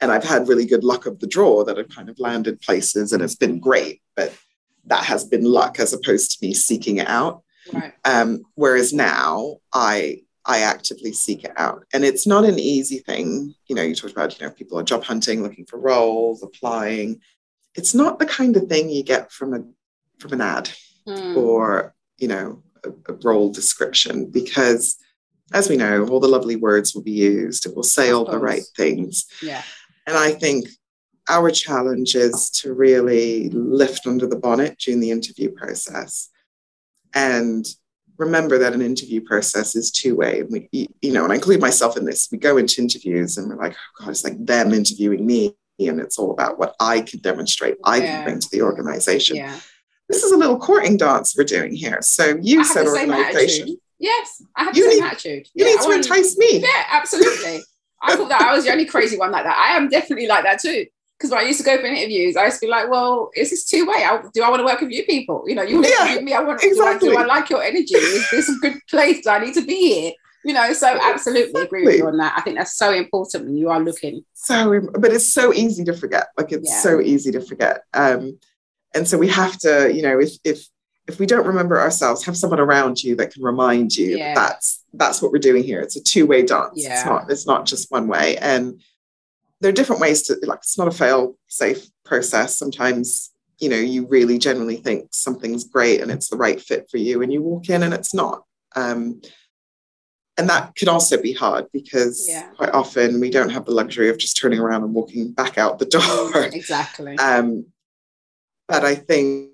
and 0.00 0.10
I've 0.10 0.24
had 0.24 0.48
really 0.48 0.66
good 0.66 0.84
luck 0.84 1.06
of 1.06 1.20
the 1.20 1.26
draw 1.26 1.64
that 1.64 1.78
I've 1.78 1.88
kind 1.90 2.08
of 2.08 2.18
landed 2.18 2.60
places 2.60 3.12
and 3.12 3.22
it's 3.22 3.36
been 3.36 3.60
great, 3.60 4.02
but 4.16 4.34
that 4.86 5.04
has 5.04 5.24
been 5.24 5.44
luck 5.44 5.78
as 5.78 5.92
opposed 5.92 6.32
to 6.32 6.46
me 6.46 6.54
seeking 6.54 6.96
it 6.98 7.08
out. 7.08 7.42
Right. 7.72 7.92
Um, 8.04 8.42
whereas 8.54 8.92
now 8.92 9.58
I 9.72 10.22
I 10.46 10.60
actively 10.60 11.12
seek 11.12 11.44
it 11.44 11.52
out. 11.58 11.84
And 11.92 12.02
it's 12.02 12.26
not 12.26 12.44
an 12.44 12.58
easy 12.58 12.98
thing. 12.98 13.54
You 13.68 13.76
know, 13.76 13.82
you 13.82 13.94
talked 13.94 14.14
about, 14.14 14.40
you 14.40 14.46
know, 14.46 14.52
people 14.52 14.78
are 14.78 14.82
job 14.82 15.04
hunting, 15.04 15.42
looking 15.42 15.66
for 15.66 15.78
roles, 15.78 16.42
applying. 16.42 17.20
It's 17.74 17.94
not 17.94 18.18
the 18.18 18.24
kind 18.26 18.56
of 18.56 18.66
thing 18.66 18.88
you 18.88 19.04
get 19.04 19.30
from 19.30 19.54
a 19.54 19.62
from 20.18 20.32
an 20.32 20.40
ad 20.40 20.70
Mm. 21.06 21.36
or, 21.36 21.94
you 22.18 22.28
know, 22.28 22.62
a, 22.84 22.90
a 23.12 23.14
role 23.24 23.50
description 23.50 24.26
because 24.26 24.96
as 25.52 25.68
we 25.68 25.76
know, 25.76 26.06
all 26.08 26.20
the 26.20 26.28
lovely 26.28 26.56
words 26.56 26.94
will 26.94 27.02
be 27.02 27.10
used. 27.12 27.66
It 27.66 27.74
will 27.74 27.82
say 27.82 28.10
all 28.10 28.24
the 28.24 28.38
right 28.38 28.62
things. 28.76 29.26
Yeah. 29.42 29.62
And 30.06 30.16
I 30.16 30.32
think 30.32 30.68
our 31.28 31.50
challenge 31.50 32.14
is 32.14 32.50
to 32.50 32.72
really 32.72 33.50
lift 33.50 34.06
under 34.06 34.26
the 34.26 34.36
bonnet 34.36 34.78
during 34.78 35.00
the 35.00 35.10
interview 35.10 35.50
process 35.50 36.28
and 37.14 37.66
remember 38.16 38.58
that 38.58 38.74
an 38.74 38.82
interview 38.82 39.20
process 39.20 39.74
is 39.74 39.90
two 39.90 40.14
way. 40.14 40.42
We, 40.48 40.68
you 41.00 41.12
know, 41.12 41.24
and 41.24 41.32
I 41.32 41.36
include 41.36 41.60
myself 41.60 41.96
in 41.96 42.04
this. 42.04 42.28
We 42.30 42.38
go 42.38 42.56
into 42.56 42.80
interviews 42.82 43.36
and 43.36 43.48
we're 43.48 43.56
like, 43.56 43.74
oh 43.74 44.04
God, 44.04 44.10
it's 44.10 44.24
like 44.24 44.44
them 44.44 44.72
interviewing 44.72 45.24
me. 45.26 45.56
And 45.78 45.98
it's 46.00 46.18
all 46.18 46.30
about 46.30 46.58
what 46.58 46.76
I 46.78 47.00
can 47.00 47.20
demonstrate, 47.20 47.76
I 47.84 47.96
Yeah. 47.96 48.16
can 48.16 48.24
bring 48.24 48.40
to 48.40 48.48
the 48.52 48.62
organization. 48.62 49.36
Yeah. 49.36 49.58
This 50.10 50.22
is 50.22 50.32
a 50.32 50.36
little 50.36 50.58
courting 50.58 50.98
dance 50.98 51.34
we're 51.36 51.44
doing 51.44 51.74
here. 51.74 52.02
So 52.02 52.36
you 52.42 52.64
said 52.64 52.86
organization. 52.86 53.78
Yes, 54.00 54.42
I 54.56 54.64
have 54.64 54.76
You 54.76 54.84
the 54.84 54.90
same 54.92 55.00
need- 55.04 55.06
attitude. 55.12 55.46
You 55.54 55.64
yeah, 55.66 55.70
need 55.72 55.80
I 55.80 55.84
to 55.84 55.90
entice 55.92 56.36
me. 56.38 56.58
Yeah, 56.58 56.84
absolutely. 56.90 57.60
I 58.02 58.16
thought 58.16 58.30
that 58.30 58.40
I 58.40 58.54
was 58.54 58.64
the 58.64 58.72
only 58.72 58.86
crazy 58.86 59.18
one 59.18 59.30
like 59.30 59.44
that. 59.44 59.56
I 59.58 59.76
am 59.76 59.88
definitely 59.90 60.26
like 60.26 60.42
that 60.44 60.58
too. 60.60 60.86
Because 61.18 61.30
when 61.32 61.40
I 61.40 61.42
used 61.46 61.58
to 61.60 61.66
go 61.66 61.76
for 61.76 61.84
interviews, 61.84 62.34
I 62.34 62.46
used 62.46 62.60
to 62.60 62.66
be 62.66 62.70
like, 62.70 62.88
"Well, 62.88 63.30
is 63.36 63.50
this 63.50 63.66
two 63.66 63.84
way? 63.86 64.06
Do 64.32 64.42
I 64.42 64.48
want 64.48 64.60
to 64.60 64.64
work 64.64 64.80
with 64.80 64.90
you 64.90 65.04
people? 65.04 65.44
You 65.46 65.54
know, 65.54 65.62
you 65.62 65.74
want 65.74 65.86
to 65.88 65.92
Yeah, 66.14 66.20
me? 66.20 66.32
I 66.32 66.40
want. 66.40 66.64
exactly. 66.64 67.10
Do, 67.10 67.16
I, 67.18 67.24
do 67.24 67.30
I 67.30 67.34
like 67.34 67.50
your 67.50 67.62
energy? 67.62 67.94
Is 67.94 68.26
this 68.30 68.48
a 68.48 68.54
good 68.62 68.78
place? 68.88 69.22
Do 69.22 69.28
I 69.30 69.38
need 69.44 69.52
to 69.54 69.60
be 69.66 69.76
here? 70.00 70.12
You 70.46 70.54
know, 70.54 70.72
so 70.72 70.86
absolutely 71.02 71.60
agree 71.60 71.84
with 71.84 71.96
you 71.98 72.06
on 72.06 72.16
that. 72.16 72.32
I 72.38 72.40
think 72.40 72.56
that's 72.56 72.74
so 72.78 72.90
important 72.94 73.44
when 73.44 73.56
you 73.58 73.68
are 73.68 73.80
looking. 73.80 74.24
so 74.32 74.80
but 74.98 75.12
it's 75.12 75.28
so 75.28 75.52
easy 75.52 75.84
to 75.84 75.92
forget 75.92 76.28
like 76.38 76.50
it's 76.52 76.70
Yeah. 76.70 76.80
so 76.80 76.98
easy 77.02 77.30
to 77.32 77.42
forget 77.42 77.82
um 77.92 78.38
and 78.94 79.06
so 79.06 79.18
we 79.18 79.28
have 79.28 79.58
to 79.58 79.92
you 79.94 80.00
know 80.00 80.18
if 80.18 80.32
if 80.42 80.66
if 81.10 81.18
we 81.18 81.26
don't 81.26 81.46
remember 81.46 81.80
ourselves 81.80 82.24
have 82.24 82.36
someone 82.36 82.60
around 82.60 83.02
you 83.02 83.14
that 83.16 83.32
can 83.32 83.42
remind 83.42 83.94
you 83.96 84.16
Yeah. 84.16 84.34
that 84.34 84.40
that's 84.40 84.84
that's 84.94 85.22
what 85.22 85.32
we're 85.32 85.38
doing 85.38 85.62
here 85.64 85.80
it's 85.80 85.96
a 85.96 86.02
two-way 86.02 86.42
dance 86.42 86.72
Yeah. 86.82 86.92
it's 86.94 87.04
not 87.06 87.30
it's 87.30 87.46
not 87.46 87.66
just 87.66 87.90
one 87.90 88.06
way 88.08 88.36
and 88.38 88.80
there 89.60 89.68
are 89.70 89.78
different 89.80 90.00
ways 90.00 90.22
to 90.24 90.36
like 90.42 90.60
it's 90.60 90.78
not 90.78 90.88
a 90.88 90.92
fail 91.02 91.36
safe 91.48 91.86
process 92.04 92.58
sometimes 92.58 93.30
you 93.58 93.68
know 93.68 93.76
you 93.76 94.06
really 94.06 94.38
genuinely 94.38 94.76
think 94.76 95.08
something's 95.12 95.64
great 95.64 96.00
and 96.00 96.10
it's 96.10 96.28
the 96.28 96.36
right 96.36 96.60
fit 96.60 96.88
for 96.90 96.96
you 96.98 97.22
and 97.22 97.32
you 97.32 97.42
walk 97.42 97.68
in 97.68 97.82
and 97.82 97.92
it's 97.94 98.14
not 98.14 98.44
um 98.76 99.20
and 100.38 100.48
that 100.48 100.74
can 100.74 100.88
also 100.88 101.20
be 101.20 101.34
hard 101.34 101.66
because 101.72 102.26
Yeah. 102.26 102.48
quite 102.56 102.70
often 102.70 103.20
we 103.20 103.28
don't 103.30 103.50
have 103.50 103.66
the 103.66 103.72
luxury 103.72 104.08
of 104.08 104.16
just 104.16 104.38
turning 104.38 104.58
around 104.58 104.82
and 104.84 104.94
walking 104.94 105.32
back 105.32 105.58
out 105.58 105.78
the 105.78 105.84
door. 105.84 106.44
Exactly. 106.44 107.18
um, 107.30 107.66
but 108.66 108.82
I 108.82 108.94
think, 108.94 109.50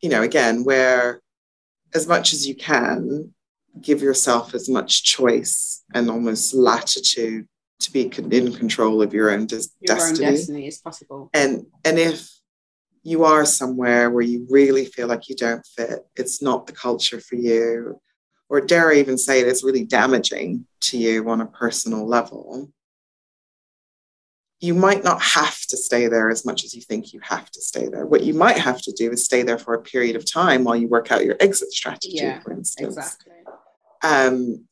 you 0.00 0.08
know, 0.08 0.22
again, 0.22 0.64
where 0.64 1.20
as 1.94 2.06
much 2.06 2.32
as 2.32 2.46
you 2.46 2.54
can, 2.54 3.34
give 3.80 4.02
yourself 4.02 4.54
as 4.54 4.68
much 4.68 5.04
choice 5.04 5.82
and 5.94 6.10
almost 6.10 6.54
latitude 6.54 7.46
to 7.80 7.92
be 7.92 8.10
in 8.30 8.52
control 8.52 9.00
of 9.00 9.14
your 9.14 9.30
own 9.30 9.46
des- 9.46 9.70
your 9.80 9.96
destiny. 9.96 10.26
own 10.26 10.34
destiny 10.34 10.66
is 10.66 10.78
possible. 10.78 11.30
And 11.32 11.66
and 11.84 11.98
if 11.98 12.30
you 13.02 13.24
are 13.24 13.46
somewhere 13.46 14.10
where 14.10 14.22
you 14.22 14.46
really 14.50 14.84
feel 14.84 15.06
like 15.06 15.28
you 15.28 15.36
don't 15.36 15.64
fit, 15.66 16.00
it's 16.16 16.42
not 16.42 16.66
the 16.66 16.72
culture 16.72 17.20
for 17.20 17.36
you, 17.36 18.00
or 18.48 18.60
dare 18.60 18.90
I 18.90 18.96
even 18.96 19.16
say 19.16 19.40
it 19.40 19.46
is 19.46 19.64
really 19.64 19.84
damaging 19.84 20.66
to 20.82 20.98
you 20.98 21.28
on 21.30 21.40
a 21.40 21.46
personal 21.46 22.06
level, 22.06 22.70
you 24.60 24.74
might 24.74 25.02
not 25.02 25.22
have 25.22 25.58
to 25.66 25.76
stay 25.76 26.06
there 26.06 26.28
as 26.30 26.44
much 26.44 26.64
as 26.64 26.74
you 26.74 26.82
think 26.82 27.12
you 27.14 27.20
have 27.20 27.50
to 27.50 27.62
stay 27.62 27.88
there. 27.88 28.04
What 28.04 28.22
you 28.22 28.34
might 28.34 28.58
have 28.58 28.80
to 28.82 28.92
do 28.92 29.10
is 29.10 29.24
stay 29.24 29.42
there 29.42 29.58
for 29.58 29.72
a 29.74 29.80
period 29.80 30.16
of 30.16 30.30
time 30.30 30.64
while 30.64 30.76
you 30.76 30.86
work 30.86 31.10
out 31.10 31.24
your 31.24 31.36
exit 31.40 31.72
strategy, 31.72 32.16
Yeah, 32.16 32.40
for 32.40 32.52
instance. 32.52 32.96
Exactly. 32.96 33.32
Um, 34.02 34.66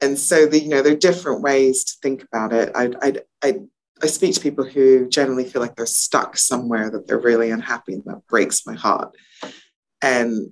and 0.00 0.18
so 0.18 0.46
the, 0.46 0.58
you 0.58 0.68
know, 0.68 0.80
there 0.82 0.94
are 0.94 0.96
different 0.96 1.42
ways 1.42 1.84
to 1.84 1.92
think 2.02 2.22
about 2.22 2.52
it. 2.54 2.72
I, 2.74 2.92
I, 3.02 3.12
I, 3.42 3.60
I 4.02 4.06
speak 4.06 4.34
to 4.34 4.40
people 4.40 4.64
who 4.64 5.08
generally 5.08 5.44
feel 5.44 5.60
like 5.60 5.76
they're 5.76 5.86
stuck 5.86 6.36
somewhere 6.38 6.88
that 6.90 7.06
they're 7.06 7.18
really 7.18 7.50
unhappy, 7.50 7.94
and 7.94 8.04
that 8.06 8.26
breaks 8.26 8.66
my 8.66 8.74
heart. 8.74 9.14
And 10.02 10.50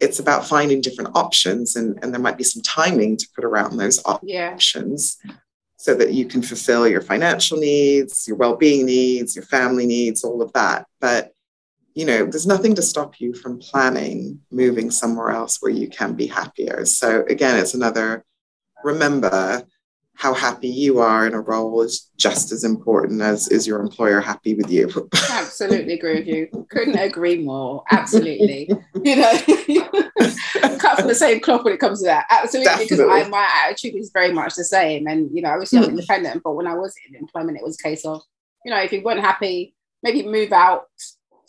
it's 0.00 0.18
about 0.18 0.46
finding 0.46 0.80
different 0.80 1.10
options, 1.14 1.76
and, 1.76 1.98
and 2.02 2.12
there 2.12 2.20
might 2.20 2.36
be 2.38 2.44
some 2.44 2.62
timing 2.62 3.16
to 3.18 3.28
put 3.36 3.44
around 3.44 3.76
those 3.76 4.02
Yeah. 4.22 4.52
options 4.52 5.18
so 5.82 5.96
that 5.96 6.12
you 6.12 6.24
can 6.24 6.42
fulfill 6.42 6.86
your 6.86 7.00
financial 7.00 7.58
needs, 7.58 8.28
your 8.28 8.36
well-being 8.36 8.86
needs, 8.86 9.34
your 9.34 9.44
family 9.44 9.84
needs, 9.84 10.22
all 10.22 10.40
of 10.40 10.52
that. 10.52 10.86
But 11.00 11.32
you 11.94 12.06
know, 12.06 12.24
there's 12.24 12.46
nothing 12.46 12.76
to 12.76 12.82
stop 12.82 13.20
you 13.20 13.34
from 13.34 13.58
planning 13.58 14.38
moving 14.52 14.92
somewhere 14.92 15.30
else 15.30 15.60
where 15.60 15.72
you 15.72 15.88
can 15.88 16.14
be 16.14 16.28
happier. 16.28 16.84
So 16.86 17.24
again, 17.28 17.58
it's 17.58 17.74
another 17.74 18.24
remember 18.84 19.64
how 20.22 20.32
happy 20.32 20.68
you 20.68 21.00
are 21.00 21.26
in 21.26 21.34
a 21.34 21.40
role 21.40 21.82
is 21.82 22.08
just 22.16 22.52
as 22.52 22.62
important 22.62 23.20
as 23.20 23.48
is 23.48 23.66
your 23.66 23.80
employer 23.80 24.20
happy 24.20 24.54
with 24.54 24.70
you. 24.70 24.88
Absolutely 25.30 25.94
agree 25.94 26.20
with 26.20 26.28
you. 26.28 26.66
Couldn't 26.70 26.96
agree 26.96 27.42
more. 27.42 27.82
Absolutely. 27.90 28.70
you 29.02 29.16
know, 29.16 29.32
cut 30.78 30.98
from 31.00 31.08
the 31.08 31.16
same 31.16 31.40
cloth 31.40 31.64
when 31.64 31.74
it 31.74 31.80
comes 31.80 31.98
to 32.02 32.04
that. 32.04 32.26
Absolutely, 32.30 32.84
because 32.84 33.00
I, 33.00 33.28
my 33.30 33.50
attitude 33.64 33.96
is 33.96 34.12
very 34.14 34.32
much 34.32 34.54
the 34.54 34.62
same. 34.62 35.08
And 35.08 35.28
you 35.34 35.42
know, 35.42 35.50
obviously 35.50 35.80
I'm 35.80 35.86
hmm. 35.86 35.90
independent, 35.90 36.42
but 36.44 36.52
when 36.52 36.68
I 36.68 36.74
was 36.74 36.94
in 37.08 37.16
employment, 37.16 37.58
it 37.58 37.64
was 37.64 37.76
a 37.80 37.82
case 37.82 38.04
of, 38.04 38.22
you 38.64 38.70
know, 38.70 38.80
if 38.80 38.92
you 38.92 39.02
weren't 39.02 39.18
happy, 39.18 39.74
maybe 40.04 40.22
move 40.24 40.52
out 40.52 40.86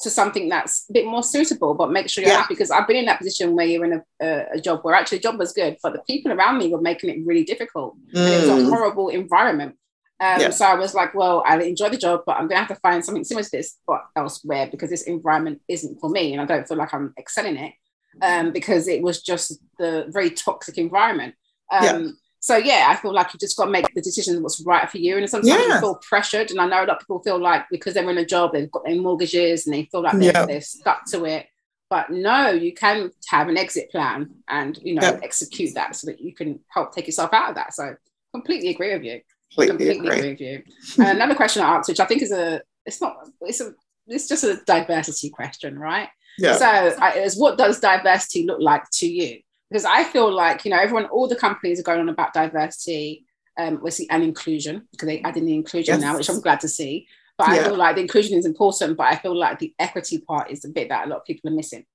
to 0.01 0.09
something 0.09 0.49
that's 0.49 0.85
a 0.89 0.93
bit 0.93 1.05
more 1.05 1.23
suitable, 1.23 1.73
but 1.75 1.91
make 1.91 2.09
sure 2.09 2.23
you're 2.23 2.31
Yeah. 2.31 2.37
happy. 2.41 2.55
Because 2.55 2.71
I've 2.71 2.87
been 2.87 2.97
in 2.97 3.05
that 3.05 3.19
position 3.19 3.55
where 3.55 3.65
you're 3.65 3.85
in 3.85 3.93
a, 3.93 4.03
a, 4.21 4.45
a 4.55 4.61
job 4.61 4.79
where 4.81 4.95
actually 4.95 5.19
the 5.19 5.23
job 5.23 5.39
was 5.39 5.53
good, 5.53 5.77
but 5.83 5.93
the 5.93 6.01
people 6.09 6.31
around 6.31 6.57
me 6.57 6.69
were 6.71 6.81
making 6.81 7.09
it 7.09 7.25
really 7.25 7.43
difficult. 7.43 7.95
And 8.25 8.33
it 8.33 8.39
was 8.39 8.49
a 8.49 8.55
Mm, 8.55 8.69
horrible 8.69 9.09
environment. 9.09 9.75
Um, 10.19 10.39
Yeah. 10.41 10.49
So 10.51 10.65
I 10.65 10.75
was 10.75 10.93
like, 10.93 11.13
well, 11.15 11.43
I 11.45 11.57
enjoy 11.61 11.89
the 11.89 11.97
job, 11.97 12.21
but 12.25 12.33
I'm 12.37 12.47
going 12.47 12.59
to 12.61 12.65
have 12.65 12.67
to 12.75 12.81
find 12.81 13.03
something 13.03 13.23
similar 13.23 13.43
to 13.43 13.51
this, 13.51 13.77
but 13.87 14.01
elsewhere 14.15 14.67
because 14.71 14.89
this 14.89 15.03
environment 15.03 15.61
isn't 15.67 15.99
for 15.99 16.09
me, 16.09 16.33
and 16.33 16.41
I 16.41 16.45
don't 16.45 16.67
feel 16.67 16.77
like 16.77 16.93
I'm 16.93 17.13
excelling 17.17 17.57
it 17.57 17.73
um, 18.21 18.51
because 18.51 18.87
it 18.87 19.01
was 19.01 19.21
just 19.21 19.59
the 19.79 20.05
very 20.09 20.29
toxic 20.31 20.77
environment. 20.77 21.35
Um, 21.71 21.83
Yeah. 21.83 22.07
So 22.43 22.57
yeah, 22.57 22.87
I 22.89 22.97
feel 22.97 23.13
like 23.13 23.33
you 23.33 23.39
just 23.39 23.55
got 23.55 23.65
to 23.65 23.71
make 23.71 23.87
the 23.95 24.01
decision 24.01 24.43
what's 24.43 24.59
right 24.65 24.91
for 24.91 24.97
you, 24.97 25.15
and 25.17 25.29
sometimes 25.29 25.47
you 25.65 25.79
feel 25.79 25.95
pressured. 25.95 26.51
And 26.51 26.59
I 26.59 26.67
know 26.67 26.79
a 26.79 26.85
lot 26.85 26.89
of 26.89 26.99
people 26.99 27.23
feel 27.23 27.39
like 27.39 27.63
because 27.71 27.93
they're 27.93 28.09
in 28.09 28.17
a 28.17 28.25
job, 28.25 28.51
they've 28.51 28.69
got 28.69 28.83
their 28.83 28.97
mortgages, 28.97 29.65
and 29.65 29.73
they 29.73 29.85
feel 29.85 30.01
like 30.01 30.19
they're, 30.19 30.33
Yeah. 30.33 30.45
they're 30.45 30.59
stuck 30.59 31.05
to 31.11 31.23
it. 31.23 31.47
But 31.89 32.09
no, 32.09 32.49
you 32.49 32.73
can 32.73 33.11
have 33.29 33.47
an 33.47 33.55
exit 33.57 33.89
plan 33.91 34.29
and 34.49 34.77
you 34.83 34.95
know 34.95 35.03
Yeah. 35.03 35.19
execute 35.23 35.73
that 35.75 35.95
so 35.95 36.07
that 36.07 36.19
you 36.19 36.35
can 36.35 36.59
help 36.67 36.93
take 36.93 37.07
yourself 37.07 37.31
out 37.31 37.51
of 37.51 37.55
that. 37.55 37.73
So 37.73 37.95
completely 38.33 38.71
agree 38.71 38.93
with 38.93 39.03
you 39.03 39.21
completely 39.55 39.95
completely 39.95 40.07
agree. 40.07 40.17
agree 40.17 40.31
with 40.31 40.41
you. 40.41 41.03
And 41.05 41.17
another 41.17 41.35
question 41.35 41.63
I 41.63 41.75
asked, 41.77 41.87
which 41.87 41.99
I 41.99 42.05
think 42.05 42.23
is 42.23 42.31
a, 42.31 42.61
it's 42.85 42.99
not, 42.99 43.15
it's 43.41 43.61
a, 43.61 43.73
it's 44.07 44.27
just 44.27 44.43
a 44.43 44.57
diversity 44.65 45.29
question, 45.29 45.77
right? 45.79 46.09
Yeah. 46.37 46.57
So 46.57 46.65
I, 46.65 47.19
is 47.19 47.37
what 47.37 47.57
does 47.57 47.79
diversity 47.79 48.45
look 48.45 48.59
like 48.59 48.83
to 48.93 49.07
you? 49.07 49.39
Because 49.74 49.86
I 49.86 50.03
feel 50.03 50.32
like 50.32 50.65
you 50.65 50.69
know 50.69 50.78
everyone, 50.78 51.05
all 51.05 51.28
the 51.28 51.36
companies 51.36 51.80
are 51.80 51.84
going 51.84 51.99
on 51.99 52.07
about 52.07 52.32
diversity, 52.32 53.26
um, 53.57 53.80
we 53.82 53.89
see 53.89 54.07
and 54.11 54.21
inclusion 54.21 54.88
because 54.91 55.07
they 55.07 55.19
add 55.21 55.36
in 55.36 55.47
the 55.47 55.55
inclusion 55.55 55.95
Yes. 55.95 56.01
now, 56.01 56.15
which 56.15 56.30
I'm 56.30 56.41
glad 56.41 56.59
to 56.59 56.67
see. 56.67 57.07
But 57.39 57.49
I 57.49 57.63
feel 57.63 57.76
like 57.76 57.95
the 57.95 58.03
inclusion 58.03 58.38
is 58.38 58.45
important, 58.45 58.97
but 58.97 59.07
I 59.07 59.15
feel 59.15 59.36
like 59.36 59.57
the 59.57 59.74
equity 59.80 60.19
part 60.19 60.51
is 60.51 60.61
the 60.61 60.67
bit 60.67 60.89
that 60.89 61.07
a 61.07 61.09
lot 61.09 61.21
of 61.21 61.26
people 61.26 61.49
are 61.49 61.55
missing. 61.55 61.86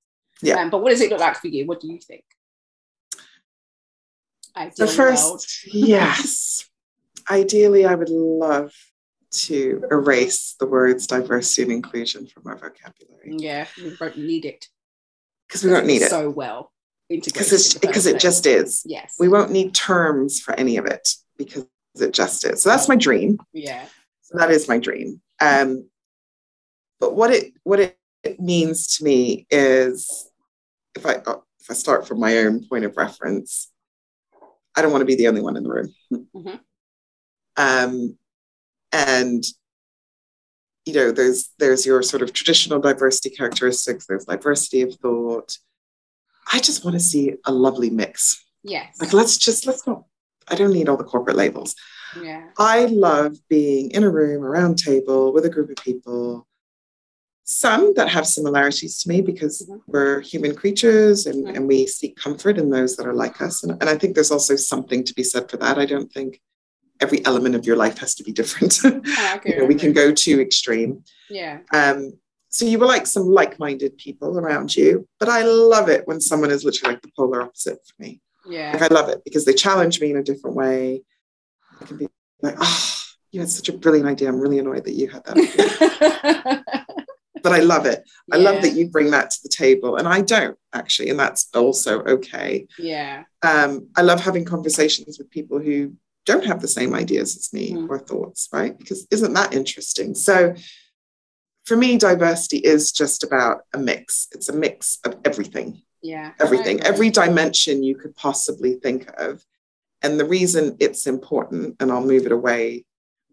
Yeah. 0.43 0.57
Um, 0.57 0.71
but 0.71 0.83
what 0.83 0.91
does 0.91 1.01
it 1.01 1.09
look 1.09 1.21
like 1.21 1.37
for 1.37 1.47
you? 1.47 1.67
What 1.67 1.79
do 1.81 1.87
you 1.87 2.01
think? 2.01 2.25
the 4.77 4.89
first, 4.89 5.65
yes. 5.73 6.69
Ideally, 7.31 7.87
I 7.87 7.95
would 7.95 8.09
love 8.11 8.73
to 9.31 9.85
erase 9.89 10.57
the 10.59 10.67
words 10.67 11.07
diversity 11.07 11.63
and 11.63 11.71
inclusion 11.71 12.27
from 12.27 12.43
our 12.49 12.57
vocabulary 12.57 13.37
Yeah, 13.37 13.69
we 13.77 13.95
don't 13.95 14.19
need 14.19 14.45
it. 14.47 14.67
because 15.47 15.63
we 15.63 15.71
don't 15.71 15.87
need 15.87 16.03
it 16.03 16.11
so 16.11 16.29
well 16.29 16.73
integrated. 17.09 17.81
because 17.81 18.07
it 18.07 18.21
just 18.21 18.47
is. 18.47 18.83
yes, 18.87 19.17
We 19.19 19.29
won't 19.29 19.51
need 19.51 19.75
terms 19.75 20.41
for 20.41 20.55
any 20.55 20.77
of 20.77 20.87
it 20.87 21.09
because 21.37 21.67
it 21.99 22.13
just 22.13 22.45
is. 22.45 22.63
So 22.63 22.69
that's 22.71 22.89
my 22.89 22.97
dream. 22.97 23.39
yeah, 23.53 23.87
So 24.23 24.39
that 24.39 24.51
is 24.51 24.69
my 24.69 24.79
dream. 24.79 25.21
Um, 25.41 25.89
but 27.01 27.15
what 27.15 27.31
it 27.31 27.53
what 27.65 27.81
it, 27.81 27.97
means 28.41 28.97
to 28.97 29.05
me 29.05 29.47
is 29.51 30.29
if 30.95 31.07
I 31.07 31.15
uh, 31.15 31.39
if 31.61 31.71
I 31.71 31.75
start 31.75 32.07
from 32.07 32.19
my 32.21 32.39
own 32.39 32.67
point 32.69 32.85
of 32.85 32.97
reference, 32.97 33.71
I 34.77 34.83
don't 34.83 34.91
want 34.93 35.03
to 35.03 35.07
be 35.07 35.15
the 35.15 35.29
only 35.29 35.41
one 35.41 35.57
in 35.57 35.63
the 35.63 35.71
room. 35.71 35.95
Mhm. 36.13 36.61
Um, 37.57 38.19
And 38.93 39.45
you 40.87 40.95
know, 40.95 41.13
there's 41.13 41.51
there's 41.59 41.85
your 41.87 42.03
sort 42.03 42.23
of 42.23 42.33
traditional 42.33 42.81
diversity 42.81 43.31
characteristics, 43.31 44.07
there's 44.07 44.25
diversity 44.25 44.83
of 44.83 44.95
thought. 44.97 45.59
I 46.53 46.61
just 46.61 46.85
want 46.85 46.95
to 46.95 47.01
see 47.01 47.35
a 47.45 47.53
lovely 47.53 47.91
mix. 47.91 48.45
Yes. 48.63 48.97
Like 49.01 49.13
let's 49.13 49.37
just 49.39 49.67
let's 49.67 49.87
not 49.87 50.05
I 50.49 50.55
don't 50.55 50.73
need 50.73 50.89
all 50.89 50.97
the 50.97 51.05
corporate 51.05 51.37
labels. 51.37 51.75
Yeah. 52.23 52.47
I 52.59 52.87
love 52.87 53.37
being 53.49 53.91
in 53.91 54.03
a 54.03 54.11
room, 54.11 54.43
a 54.43 54.49
round 54.49 54.79
table 54.79 55.33
with 55.33 55.45
a 55.45 55.51
group 55.51 55.69
of 55.71 55.77
people, 55.77 56.47
some 57.45 57.93
that 57.95 58.09
have 58.09 58.27
similarities 58.27 58.99
to 59.03 59.09
me 59.09 59.21
because 59.21 59.67
Mhm. 59.69 59.81
we're 59.87 60.21
human 60.21 60.55
creatures 60.55 61.27
and, 61.27 61.47
Mhm. 61.47 61.57
and 61.57 61.69
we 61.69 61.87
seek 61.87 62.17
comfort 62.17 62.57
in 62.59 62.71
those 62.71 62.97
that 62.97 63.07
are 63.07 63.15
like 63.15 63.41
us. 63.43 63.63
And, 63.63 63.73
and 63.81 63.89
I 63.91 63.97
think 63.99 64.15
there's 64.15 64.31
also 64.31 64.57
something 64.57 65.05
to 65.05 65.15
be 65.15 65.23
said 65.23 65.51
for 65.51 65.57
that. 65.59 65.79
I 65.79 65.85
don't 65.87 66.11
think 66.13 66.41
every 67.01 67.25
element 67.27 67.55
of 67.55 67.65
your 67.67 67.77
life 67.77 67.99
has 67.99 68.15
to 68.17 68.25
be 68.25 68.33
different. 68.33 68.83
No, 68.85 69.01
I 69.07 69.35
agree, 69.37 69.53
You 69.53 69.59
know, 69.59 69.65
we 69.67 69.75
can 69.75 69.93
go 69.93 70.13
too 70.13 70.41
extreme. 70.41 71.05
Yeah. 71.31 71.61
Um, 71.73 72.19
so 72.49 72.65
you 72.65 72.79
were 72.79 72.87
like 72.87 73.07
some 73.07 73.27
like-minded 73.27 73.97
people 73.99 74.39
around 74.39 74.75
you, 74.75 75.07
but 75.21 75.29
I 75.29 75.43
love 75.43 75.89
it 75.89 76.07
when 76.07 76.21
someone 76.21 76.51
is 76.51 76.65
literally 76.65 76.95
like 76.95 77.03
the 77.03 77.11
polar 77.17 77.43
opposite 77.43 77.79
for 77.87 78.03
me. 78.03 78.21
Yeah. 78.47 78.73
Like 78.73 78.91
I 78.91 78.95
love 78.95 79.09
it 79.09 79.23
because 79.25 79.45
they 79.45 79.53
challenge 79.53 80.01
me 80.01 80.11
in 80.11 80.17
a 80.17 80.23
different 80.23 80.57
way. 80.57 81.03
I 81.81 81.85
can 81.85 81.99
be 81.99 82.09
like, 82.43 82.57
oh, 82.59 83.05
you 83.31 83.41
had 83.41 83.51
such 83.51 83.69
a 83.69 83.77
brilliant 83.77 84.09
idea. 84.09 84.29
I'm 84.29 84.41
really 84.41 84.59
annoyed 84.59 84.85
that 84.85 84.95
you 84.95 85.09
had 85.09 85.25
that. 85.25 86.65
but 87.43 87.53
I 87.53 87.61
love 87.61 87.87
it. 87.87 88.09
I 88.33 88.37
love 88.39 88.63
that 88.63 88.73
you 88.73 88.89
bring 88.89 89.11
that 89.11 89.31
to 89.31 89.39
the 89.43 89.49
table, 89.49 89.97
and 89.97 90.09
I 90.09 90.23
don't 90.23 90.57
actually, 90.73 91.11
and 91.11 91.19
that's 91.19 91.49
also 91.55 92.03
okay. 92.03 92.67
Yeah. 92.79 93.25
Um, 93.43 93.89
I 93.97 94.03
love 94.03 94.21
having 94.21 94.45
conversations 94.45 95.19
with 95.19 95.31
people 95.31 95.59
who 95.59 95.95
don't 96.27 96.45
have 96.47 96.61
the 96.61 96.69
same 96.69 96.95
ideas 96.95 97.37
as 97.37 97.53
me 97.53 97.73
Mm. 97.73 97.89
or 97.89 97.99
thoughts, 97.99 98.49
right? 98.53 98.77
Because 98.79 99.07
isn't 99.11 99.33
that 99.35 99.55
interesting? 99.55 100.15
So 100.15 100.55
for 101.69 101.77
me, 101.77 101.99
diversity 101.99 102.57
is 102.59 102.91
just 102.93 103.23
about 103.23 103.61
a 103.75 103.79
mix. 103.79 104.27
It's 104.33 104.49
a 104.49 104.55
mix 104.55 104.99
of 105.05 105.17
everything 105.25 105.83
Yeah. 106.01 106.33
everything, 106.41 106.81
every 106.83 107.11
dimension 107.11 107.83
you 107.83 107.95
could 107.95 108.17
possibly 108.17 108.75
think 108.75 109.11
of. 109.21 109.45
And 110.01 110.19
the 110.19 110.25
reason 110.25 110.77
it's 110.81 111.07
important, 111.07 111.77
and 111.81 111.93
I'll 111.93 112.05
move 112.05 112.25
it 112.25 112.33
away, 112.33 112.87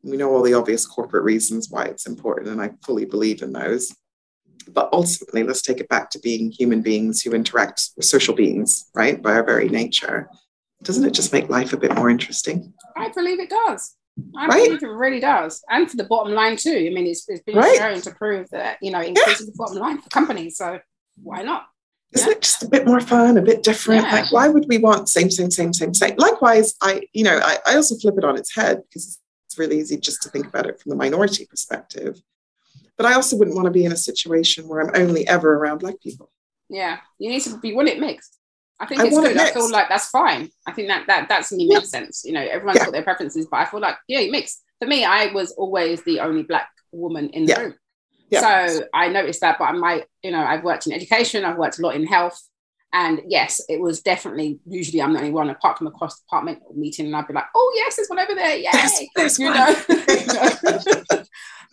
we 0.04 0.18
know 0.18 0.34
all 0.36 0.42
the 0.42 0.56
obvious 0.56 0.86
corporate 0.86 1.24
reasons 1.24 1.70
why 1.70 1.86
it's 1.86 2.08
important, 2.08 2.50
and 2.50 2.62
I 2.62 2.72
fully 2.86 3.06
believe 3.06 3.42
in 3.42 3.54
those. 3.54 3.94
But 4.68 4.90
ultimately, 4.92 5.44
let's 5.44 5.62
take 5.62 5.80
it 5.80 5.88
back 5.90 6.10
to 6.12 6.20
being 6.20 6.52
human 6.52 6.82
beings 6.82 7.22
who 7.22 7.32
interact 7.32 7.92
with 7.96 8.06
social 8.06 8.34
beings, 8.36 8.90
right, 8.96 9.22
by 9.22 9.34
our 9.34 9.44
very 9.44 9.70
nature. 9.70 10.28
Doesn't 10.84 11.06
it 11.06 11.14
just 11.14 11.32
make 11.32 11.50
life 11.50 11.72
a 11.72 11.78
bit 11.78 11.96
more 11.96 12.10
interesting? 12.10 12.74
I 12.98 13.10
believe 13.10 13.40
it 13.40 13.50
does. 13.50 13.96
I 14.38 14.48
Right? 14.48 14.66
believe 14.66 14.84
it 14.84 14.88
really 14.88 15.20
does. 15.20 15.64
And 15.70 15.90
for 15.90 15.98
the 15.98 16.06
bottom 16.06 16.34
line 16.34 16.56
too. 16.58 16.88
I 16.90 16.94
mean, 16.94 17.08
it's, 17.08 17.28
it's 17.28 17.44
been 17.44 17.56
Right. 17.58 17.78
shown 17.78 18.02
to 18.02 18.12
prove 18.12 18.50
that, 18.52 18.78
you 18.82 18.92
know, 18.92 19.00
it 19.02 19.10
increases 19.10 19.46
the 19.48 19.54
bottom 19.56 19.78
line 19.78 20.02
for 20.02 20.10
companies. 20.10 20.58
So 20.58 20.80
why 21.22 21.42
not? 21.42 21.66
Isn't 22.14 22.28
Yeah. 22.30 22.36
it 22.36 22.42
just 22.42 22.64
a 22.64 22.68
bit 22.70 22.86
more 22.86 23.02
fun, 23.02 23.38
a 23.38 23.42
bit 23.42 23.62
different? 23.64 24.04
Yeah. 24.06 24.12
Like, 24.14 24.32
why 24.32 24.48
would 24.48 24.66
we 24.70 24.78
want 24.78 25.10
same, 25.10 25.30
same, 25.30 25.52
same, 25.52 25.74
same, 25.74 25.94
same? 25.94 26.16
Likewise, 26.18 26.76
I, 26.82 27.02
you 27.14 27.24
know, 27.26 27.40
I, 27.44 27.58
I 27.66 27.76
also 27.76 27.96
flip 27.98 28.16
it 28.18 28.24
on 28.24 28.38
its 28.38 28.56
head 28.56 28.82
because 28.88 29.20
it's 29.48 29.58
really 29.58 29.80
easy 29.80 29.98
just 29.98 30.22
to 30.24 30.30
think 30.30 30.48
about 30.48 30.66
it 30.66 30.80
from 30.80 30.92
the 30.92 30.96
minority 30.96 31.46
perspective. 31.46 32.22
But 32.98 33.06
I 33.06 33.14
also 33.14 33.36
wouldn't 33.36 33.56
want 33.58 33.66
to 33.66 33.72
be 33.72 33.84
in 33.84 33.92
a 33.92 33.98
situation 33.98 34.70
where 34.70 34.80
I'm 34.80 34.92
only 34.96 35.28
ever 35.28 35.56
around 35.56 35.80
black 35.80 36.00
people. 36.02 36.32
Yeah. 36.70 37.00
You 37.20 37.30
need 37.30 37.42
to 37.42 37.58
be 37.58 37.74
want 37.74 37.90
it 37.90 38.00
mixed. 38.00 38.38
I 38.80 38.86
think 38.86 39.02
I 39.02 39.06
it's 39.06 39.14
want 39.16 39.28
it 39.28 39.34
good. 39.34 39.42
I 39.42 39.52
feel 39.54 39.70
like 39.72 39.88
that's 39.90 40.10
fine. 40.10 40.50
I 40.68 40.72
think 40.74 40.88
that 40.90 41.08
that 41.08 41.30
that's 41.30 41.52
me 41.52 41.68
Yeah. 41.70 41.78
makes 41.80 41.90
sense. 41.90 42.24
You 42.26 42.34
know, 42.34 42.42
everyone's 42.42 42.78
Yeah. 42.80 42.86
got 42.86 42.92
their 42.94 43.04
preferences, 43.04 43.48
but 43.50 43.58
I 43.62 43.66
feel 43.66 43.80
like, 43.80 43.96
yeah, 44.08 44.20
you 44.20 44.32
mix. 44.32 44.62
For 44.82 44.88
me, 44.88 45.06
I 45.06 45.32
was 45.32 45.52
always 45.54 46.04
the 46.04 46.20
only 46.20 46.44
black 46.44 46.70
woman 46.92 47.30
in 47.30 47.46
the 47.46 47.54
Yeah. 47.54 47.60
room. 47.62 47.76
Yeah. 48.30 48.68
So 48.68 48.86
I 48.94 49.08
noticed 49.08 49.40
that, 49.42 49.58
but 49.60 49.66
I 49.66 49.72
might, 49.74 50.06
you 50.24 50.32
know, 50.32 50.44
I've 50.44 50.64
worked 50.64 50.88
in 50.88 50.94
education, 50.94 51.46
I've 51.46 51.58
worked 51.58 51.80
a 51.80 51.82
lot 51.82 51.96
in 51.96 52.06
health. 52.06 52.42
And 52.92 53.22
yes, 53.28 53.62
it 53.70 53.80
was 53.82 54.02
definitely 54.02 54.60
usually 54.66 55.02
I'm 55.02 55.14
the 55.14 55.20
only 55.20 55.32
one 55.32 55.50
apart 55.50 55.78
from 55.78 55.88
a 55.88 55.92
cross 55.92 56.20
departmental 56.22 56.74
meeting, 56.76 57.06
and 57.08 57.16
I'd 57.16 57.28
be 57.28 57.34
like, 57.34 57.46
oh 57.56 57.74
yes, 57.76 57.96
there's 57.98 58.08
one 58.08 58.20
over 58.20 58.34
there, 58.36 58.56
yay. 58.58 58.70
You 59.38 59.54
know. 59.54 59.76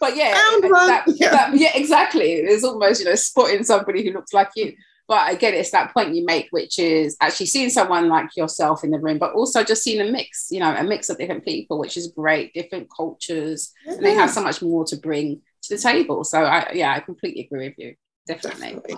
but 0.01 0.17
yeah, 0.17 0.33
that- 0.33 1.05
Yeah. 1.07 1.31
that- 1.31 1.51
yeah, 1.55 1.71
exactly. 1.75 2.33
It's 2.35 2.65
almost, 2.65 3.01
you 3.01 3.07
know, 3.07 3.15
spotting 3.15 3.63
somebody 3.65 4.05
who 4.05 4.13
looks 4.13 4.33
like 4.33 4.51
you. 4.57 4.75
But 5.13 5.31
again, 5.31 5.53
it's 5.53 5.73
that 5.73 5.93
point 5.93 6.15
you 6.15 6.25
make, 6.25 6.49
which 6.53 6.79
is 6.79 7.19
actually 7.21 7.45
seeing 7.45 7.69
someone 7.69 8.09
like 8.09 8.35
yourself 8.35 8.83
in 8.83 8.91
the 8.91 8.99
room, 8.99 9.19
but 9.19 9.35
also 9.35 9.63
just 9.63 9.83
seeing 9.83 10.01
a 10.01 10.11
mix, 10.11 10.49
you 10.51 10.59
know, 10.59 10.75
a 10.75 10.83
mix 10.83 11.11
of 11.11 11.19
different 11.19 11.45
people, 11.45 11.79
which 11.79 11.99
is 11.99 12.15
great, 12.17 12.55
different 12.55 12.89
cultures, 12.97 13.75
and 13.87 14.03
they 14.03 14.15
have 14.15 14.31
mm. 14.31 14.33
so 14.33 14.43
much 14.43 14.63
more 14.63 14.87
to 14.87 14.97
bring 14.97 15.43
to 15.65 15.77
the 15.77 15.83
table. 15.83 16.25
So 16.25 16.43
I 16.43 16.73
yeah, 16.73 16.95
I 16.95 17.01
completely 17.01 17.43
agree 17.45 17.69
with 17.69 17.79
you. 17.79 17.95
Definitely. 18.27 18.69
Definitely. 18.69 18.97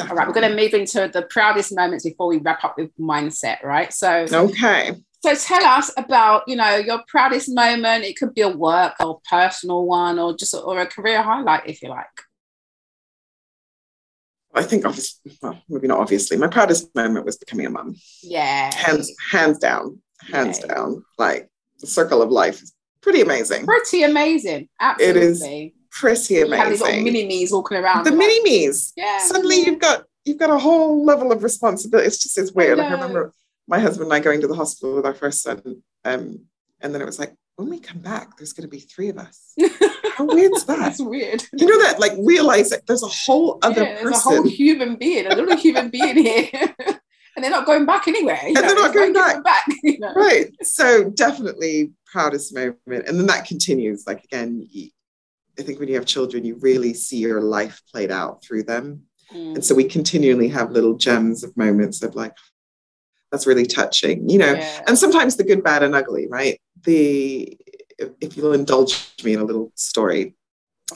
All 0.00 0.16
right, 0.16 0.26
we're 0.26 0.34
going 0.34 0.50
to 0.50 0.56
move 0.56 0.74
into 0.74 1.08
the 1.12 1.22
proudest 1.30 1.72
moments 1.76 2.04
before 2.04 2.26
we 2.26 2.38
wrap 2.38 2.64
up 2.64 2.76
with 2.76 2.90
mindset, 2.98 3.62
right? 3.62 3.92
So 3.92 4.26
Okay. 4.32 4.96
so 5.20 5.32
tell 5.36 5.64
us 5.64 5.92
about, 5.96 6.42
you 6.48 6.56
know, 6.56 6.74
your 6.74 7.04
proudest 7.06 7.54
moment. 7.54 8.02
It 8.02 8.18
could 8.18 8.34
be 8.34 8.40
a 8.40 8.48
work 8.48 8.94
or 8.98 9.20
personal 9.30 9.86
one 9.86 10.18
or 10.18 10.36
just 10.36 10.54
or 10.54 10.80
a 10.80 10.86
career 10.86 11.22
highlight 11.22 11.68
if 11.68 11.82
you 11.82 11.90
like. 11.90 12.08
I 14.54 14.62
think 14.62 14.84
obviously, 14.84 15.38
well, 15.42 15.60
maybe 15.68 15.88
not 15.88 15.98
obviously. 15.98 16.36
My 16.36 16.48
proudest 16.48 16.94
moment 16.94 17.24
was 17.24 17.36
becoming 17.36 17.66
a 17.66 17.70
mum. 17.70 17.96
Yeah. 18.22 18.74
Hands, 18.74 19.10
hands 19.30 19.58
down, 19.58 19.98
hands 20.30 20.58
down. 20.58 21.04
Like 21.18 21.48
the 21.80 21.86
circle 21.86 22.22
of 22.22 22.30
life 22.30 22.62
is 22.62 22.74
pretty 23.00 23.20
amazing. 23.20 23.64
Pretty 23.64 24.02
amazing. 24.02 24.68
Absolutely. 24.80 25.20
It 25.20 25.24
is. 25.24 25.46
Pretty 25.90 26.34
You 26.34 26.50
have 26.52 26.70
these 26.70 26.80
little 26.80 26.94
amazing. 26.94 27.04
mini 27.04 27.26
me's 27.26 27.52
walking 27.52 27.76
around. 27.76 28.04
the 28.04 28.10
like, 28.10 28.18
mini 28.18 28.42
me's. 28.42 28.92
Yeah. 28.96 29.18
Suddenly 29.18 29.60
yeah. 29.60 29.66
you've 29.66 29.78
got 29.78 30.04
you've 30.24 30.38
got 30.38 30.50
a 30.50 30.58
whole 30.58 31.04
level 31.04 31.32
of 31.32 31.42
responsibility. 31.42 32.06
It's 32.06 32.22
just 32.22 32.38
it's 32.38 32.52
weird. 32.52 32.78
Like 32.78 32.88
I 32.88 32.92
remember 32.92 33.32
my 33.68 33.78
husband 33.78 34.06
and 34.06 34.14
I 34.14 34.20
going 34.20 34.40
to 34.40 34.46
the 34.46 34.54
hospital 34.54 34.96
with 34.96 35.06
our 35.06 35.14
first 35.14 35.42
son, 35.42 35.82
um, 36.04 36.46
and 36.80 36.94
then 36.94 37.00
it 37.00 37.06
was 37.06 37.18
like, 37.18 37.34
when 37.56 37.68
we 37.68 37.78
come 37.78 38.00
back, 38.00 38.36
there's 38.36 38.52
going 38.52 38.68
to 38.68 38.70
be 38.70 38.80
three 38.80 39.08
of 39.08 39.18
us. 39.18 39.54
How 40.16 40.24
weird 40.24 40.52
is 40.54 40.64
that? 40.66 40.78
That's 40.78 41.00
weird. 41.00 41.42
You 41.52 41.66
know 41.66 41.82
that, 41.82 42.00
like, 42.00 42.12
realize 42.18 42.70
that 42.70 42.86
there's 42.86 43.02
a 43.02 43.08
whole 43.08 43.58
other 43.62 43.82
yeah, 43.82 44.02
there's 44.02 44.16
a 44.16 44.20
whole 44.20 44.46
human 44.48 44.96
being, 44.96 45.26
a 45.26 45.34
little 45.34 45.56
human 45.56 45.90
being 45.90 46.16
here. 46.16 46.48
and 47.36 47.42
they're 47.42 47.50
not 47.50 47.66
going 47.66 47.86
back 47.86 48.08
anywhere. 48.08 48.38
And 48.42 48.54
know, 48.54 48.60
they're 48.60 48.74
not 48.74 48.92
there's 48.92 48.94
going 48.94 49.12
getting 49.12 49.42
back. 49.42 49.64
you 49.82 49.98
know. 50.00 50.12
right. 50.14 50.50
So 50.62 51.10
definitely 51.10 51.92
proudest 52.06 52.54
moment, 52.54 53.08
and 53.08 53.18
then 53.18 53.26
that 53.26 53.46
continues. 53.46 54.04
Like 54.06 54.24
again, 54.24 54.66
you, 54.70 54.90
I 55.58 55.62
think 55.62 55.78
when 55.78 55.88
you 55.88 55.94
have 55.94 56.06
children, 56.06 56.44
you 56.44 56.56
really 56.60 56.94
see 56.94 57.18
your 57.18 57.40
life 57.40 57.80
played 57.90 58.10
out 58.10 58.44
through 58.44 58.64
them. 58.64 59.02
Mm. 59.32 59.56
And 59.56 59.64
so 59.64 59.74
we 59.74 59.84
continually 59.84 60.48
have 60.48 60.72
little 60.72 60.94
gems 60.94 61.42
of 61.42 61.56
moments 61.56 62.02
of 62.02 62.14
like, 62.14 62.34
that's 63.30 63.46
really 63.46 63.66
touching, 63.66 64.28
you 64.28 64.38
know. 64.38 64.52
Yeah. 64.52 64.82
And 64.86 64.98
sometimes 64.98 65.36
the 65.36 65.44
good, 65.44 65.64
bad, 65.64 65.82
and 65.82 65.94
ugly, 65.94 66.26
right? 66.28 66.60
The 66.84 67.56
if, 68.20 68.36
you'll 68.36 68.52
indulge 68.52 69.12
me 69.24 69.34
in 69.34 69.40
a 69.40 69.44
little 69.44 69.72
story, 69.74 70.34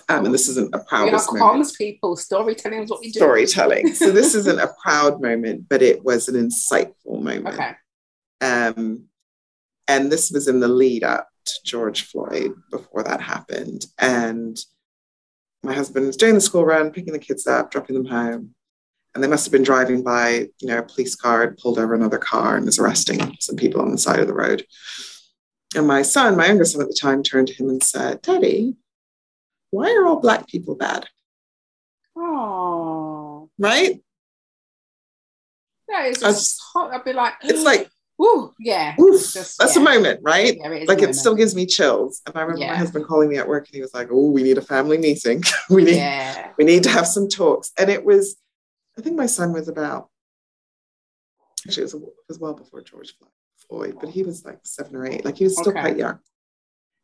um, 0.09 0.27
and 0.27 0.35
this 0.35 0.49
isn't 0.49 0.75
a 0.75 0.79
proud, 0.79 1.07
We're 1.07 1.13
not 1.13 1.27
proudest 1.27 1.33
moment. 1.33 1.67
comms 1.67 1.79
people. 1.79 2.17
Storytelling 2.17 2.83
is 2.83 2.91
what 2.91 3.01
we 3.01 3.11
do. 3.11 3.21
Storytelling. 3.21 3.95
so 3.95 4.11
this 4.11 4.35
isn't 4.35 4.59
a 4.59 4.73
proud 4.83 5.21
moment, 5.21 5.69
but 5.69 5.83
it 5.83 6.05
was 6.05 6.29
an 6.29 6.35
insightful 6.35 7.23
moment. 7.23 7.49
Okay. 7.49 7.73
Um, 8.41 9.05
and 9.89 10.11
this 10.11 10.31
was 10.31 10.49
in 10.49 10.61
the 10.61 10.69
lead 10.69 11.05
up 11.05 11.29
to 11.45 11.53
George 11.65 12.03
Floyd 12.03 12.53
before 12.71 13.03
that 13.05 13.21
happened. 13.21 13.87
And 13.99 14.59
my 15.63 15.75
husband 15.75 16.07
was 16.07 16.17
doing 16.17 16.35
the 16.35 16.41
school 16.41 16.65
run, 16.65 16.91
picking 16.91 17.13
the 17.13 17.19
kids 17.19 17.47
up, 17.47 17.71
dropping 17.71 17.97
them 17.97 18.07
home. 18.07 18.55
And 19.15 19.25
they 19.25 19.29
must 19.29 19.47
have 19.47 19.53
been 19.53 19.63
driving 19.63 20.03
by, 20.03 20.49
you 20.61 20.69
know, 20.69 20.79
a 20.79 20.83
police 20.83 21.15
car 21.15 21.41
had 21.41 21.57
pulled 21.57 21.79
over 21.79 21.95
another 21.95 22.19
car 22.19 22.57
and 22.57 22.67
was 22.67 22.79
arresting 22.79 23.37
some 23.41 23.57
people 23.57 23.81
on 23.81 23.91
the 23.91 23.99
side 23.99 24.21
of 24.21 24.27
the 24.27 24.35
road. 24.35 24.67
And 25.77 25.87
my 25.87 26.03
son, 26.03 26.37
my 26.37 26.47
younger 26.47 26.65
son 26.65 26.81
at 26.83 26.89
the 26.89 26.95
time, 26.95 27.23
turned 27.23 27.49
to 27.49 27.55
him 27.55 27.69
and 27.69 27.83
said, 27.83 28.23
Daddy, 28.23 28.77
why 29.71 29.91
are 29.93 30.07
all 30.07 30.19
Black 30.21 30.49
people 30.49 30.75
bad? 30.75 31.07
Oh, 32.17 33.51
Right? 33.59 34.01
that 35.89 36.07
is 36.07 36.19
just 36.19 36.61
hot. 36.73 36.93
I'd 36.93 37.05
be 37.05 37.13
like, 37.13 37.35
It's 37.43 37.63
like, 37.63 37.89
Ooh, 38.23 38.53
yeah. 38.59 38.95
oof, 38.99 39.21
Just- 39.33 39.59
that's 39.59 39.77
yeah. 39.77 39.83
a 39.83 39.85
moment, 39.85 40.21
right? 40.23 40.57
Yeah, 40.57 40.71
it 40.71 40.89
like 40.89 41.03
a 41.03 41.11
it 41.11 41.15
still 41.15 41.35
gives 41.35 41.55
me 41.55 41.67
chills. 41.67 42.23
And 42.27 42.35
I 42.37 42.41
remember 42.41 42.63
Yeah. 42.63 42.71
my 42.73 42.77
husband 42.79 43.07
calling 43.07 43.29
me 43.29 43.37
at 43.37 43.47
work 43.47 43.67
and 43.69 43.75
he 43.75 43.83
was 43.83 43.93
like, 43.95 44.09
Oh, 44.11 44.31
we 44.31 44.43
need 44.43 44.57
a 44.59 44.63
family 44.63 44.97
meeting. 44.99 45.43
we 45.71 45.85
need 45.85 46.03
we 46.59 46.65
need 46.65 46.83
to 46.85 46.89
have 46.89 47.07
some 47.07 47.29
talks. 47.29 47.71
And 47.79 47.91
it 47.91 48.05
was, 48.05 48.37
I 48.99 49.03
think 49.03 49.17
my 49.17 49.27
son 49.27 49.53
was 49.53 49.69
about 49.69 50.09
actually 51.67 51.83
it 51.83 51.93
was, 51.93 51.95
it 51.95 52.03
was 52.29 52.39
well 52.39 52.55
before 52.55 52.81
George 52.81 53.15
Floyd, 53.19 53.31
but 53.71 54.09
he 54.11 54.23
was 54.23 54.45
like 54.45 54.59
seven 54.65 54.97
or 54.97 55.07
eight, 55.07 55.25
like 55.25 55.37
he 55.37 55.45
was 55.45 55.57
still 55.57 55.73
Okay. 55.73 55.81
quite 55.81 55.97
young. 55.97 56.19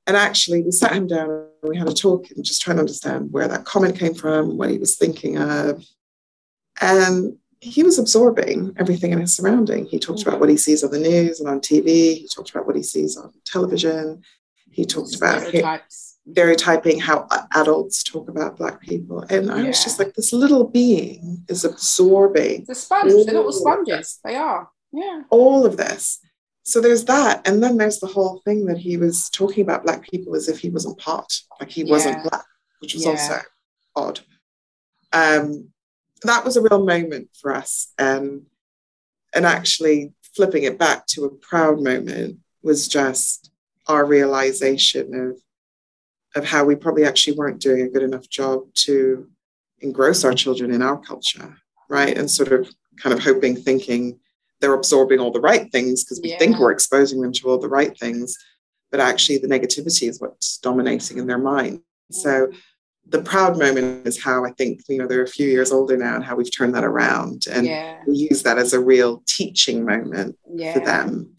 And 0.06 0.16
actually 0.16 0.62
we 0.62 0.72
sat 0.72 0.92
him 0.92 1.06
down 1.06 1.30
and 1.30 1.70
we 1.70 1.76
had 1.76 1.88
a 1.88 1.94
talk 1.94 2.30
and 2.30 2.44
just 2.44 2.60
trying 2.62 2.76
to 2.76 2.80
understand 2.80 3.32
where 3.32 3.48
that 3.48 3.64
comment 3.64 3.98
came 3.98 4.14
from, 4.14 4.56
what 4.56 4.70
he 4.70 4.78
was 4.78 4.96
thinking 4.96 5.38
of. 5.38 5.84
And 6.80 7.36
he 7.60 7.84
was 7.84 7.98
absorbing 7.98 8.74
everything 8.76 9.12
in 9.12 9.20
his 9.20 9.36
surrounding. 9.36 9.86
He 9.86 10.00
talked 10.00 10.22
about 10.22 10.40
what 10.40 10.48
he 10.48 10.56
mm-hmm. 10.56 10.60
sees 10.60 10.82
on 10.82 10.90
the 10.90 10.98
news 10.98 11.38
and 11.38 11.48
on 11.48 11.60
TV. 11.60 12.16
He 12.18 12.28
talked 12.34 12.50
about 12.50 12.66
what 12.66 12.74
he 12.74 12.82
sees 12.82 13.16
on 13.16 13.32
television. 13.44 14.22
He 14.72 14.84
talked 14.84 15.14
about 15.14 15.42
Stereotypes. 15.42 16.18
stereotyping 16.30 16.98
how 16.98 17.28
adults 17.54 18.02
talk 18.02 18.28
about 18.28 18.56
black 18.56 18.80
people 18.80 19.24
and 19.28 19.50
i 19.50 19.62
was 19.64 19.82
just 19.82 19.98
like 19.98 20.14
this 20.14 20.32
little 20.32 20.64
being 20.66 21.44
is 21.48 21.64
absorbing 21.64 22.64
The 22.66 22.74
sponge, 22.74 23.12
they're 23.12 23.34
little 23.34 23.52
sponges. 23.52 24.18
They 24.24 24.36
are. 24.36 24.70
Yeah. 24.92 25.22
all 25.30 25.66
of 25.66 25.76
this 25.76 26.20
so 26.64 26.80
there's 26.80 27.04
that 27.06 27.46
and 27.46 27.62
then 27.62 27.76
there's 27.76 27.98
the 27.98 28.06
whole 28.06 28.40
thing 28.44 28.66
that 28.66 28.78
he 28.78 28.96
was 28.96 29.28
talking 29.30 29.62
about 29.62 29.82
black 29.84 30.02
people 30.08 30.34
as 30.36 30.48
if 30.48 30.58
he 30.60 30.70
wasn't 30.70 30.96
part 30.98 31.32
like 31.60 31.70
he 31.70 31.84
wasn't 31.84 32.22
black 32.28 32.44
which 32.80 32.94
was 32.94 33.04
Yeah. 33.04 33.10
also 33.10 33.38
odd. 33.96 34.20
Um 35.12 35.68
that 36.22 36.44
was 36.44 36.56
a 36.56 36.62
real 36.62 36.84
moment 36.84 37.28
for 37.40 37.54
us 37.54 37.92
and 37.98 38.46
and 39.34 39.44
actually 39.46 40.12
flipping 40.36 40.62
it 40.64 40.78
back 40.78 41.06
to 41.06 41.24
a 41.24 41.30
proud 41.30 41.80
moment 41.80 42.38
was 42.62 42.86
just 42.88 43.50
our 43.88 44.04
realization 44.04 45.14
of 45.14 45.40
of 46.34 46.44
how 46.48 46.64
we 46.64 46.74
probably 46.76 47.04
actually 47.04 47.36
weren't 47.36 47.60
doing 47.60 47.82
a 47.82 47.88
good 47.88 48.02
enough 48.02 48.28
job 48.28 48.62
to 48.74 49.28
engross 49.80 50.24
our 50.24 50.32
children 50.32 50.72
in 50.72 50.80
our 50.82 50.98
culture 50.98 51.56
right? 51.88 52.16
And 52.16 52.30
sort 52.30 52.52
of 52.52 52.72
kind 52.96 53.12
of 53.12 53.22
hoping 53.22 53.54
thinking 53.54 54.18
they're 54.62 54.72
absorbing 54.72 55.20
all 55.20 55.30
the 55.30 55.40
right 55.40 55.70
things 55.70 56.02
because 56.02 56.20
we 56.22 56.30
Yeah. 56.30 56.38
think 56.38 56.58
we're 56.58 56.72
exposing 56.72 57.20
them 57.20 57.32
to 57.32 57.50
all 57.50 57.58
the 57.58 57.68
right 57.68 57.98
things 57.98 58.38
but 58.90 59.00
actually 59.00 59.38
the 59.38 59.48
negativity 59.48 60.08
is 60.08 60.20
what's 60.20 60.56
dominating 60.58 61.18
in 61.18 61.26
their 61.26 61.38
mind 61.38 61.82
so 62.10 62.50
the 63.08 63.20
proud 63.22 63.58
moment 63.58 64.06
is 64.06 64.22
how 64.22 64.44
I 64.44 64.52
think, 64.52 64.82
you 64.88 64.98
know, 64.98 65.06
they're 65.06 65.24
a 65.24 65.28
few 65.28 65.48
years 65.48 65.72
older 65.72 65.96
now 65.96 66.14
and 66.14 66.24
how 66.24 66.36
we've 66.36 66.56
turned 66.56 66.74
that 66.74 66.84
around. 66.84 67.46
And 67.50 67.66
yeah. 67.66 68.00
we 68.06 68.14
use 68.14 68.42
that 68.44 68.58
as 68.58 68.72
a 68.72 68.80
real 68.80 69.22
teaching 69.26 69.84
moment 69.84 70.38
Yeah. 70.54 70.74
for 70.74 70.80
them. 70.80 71.34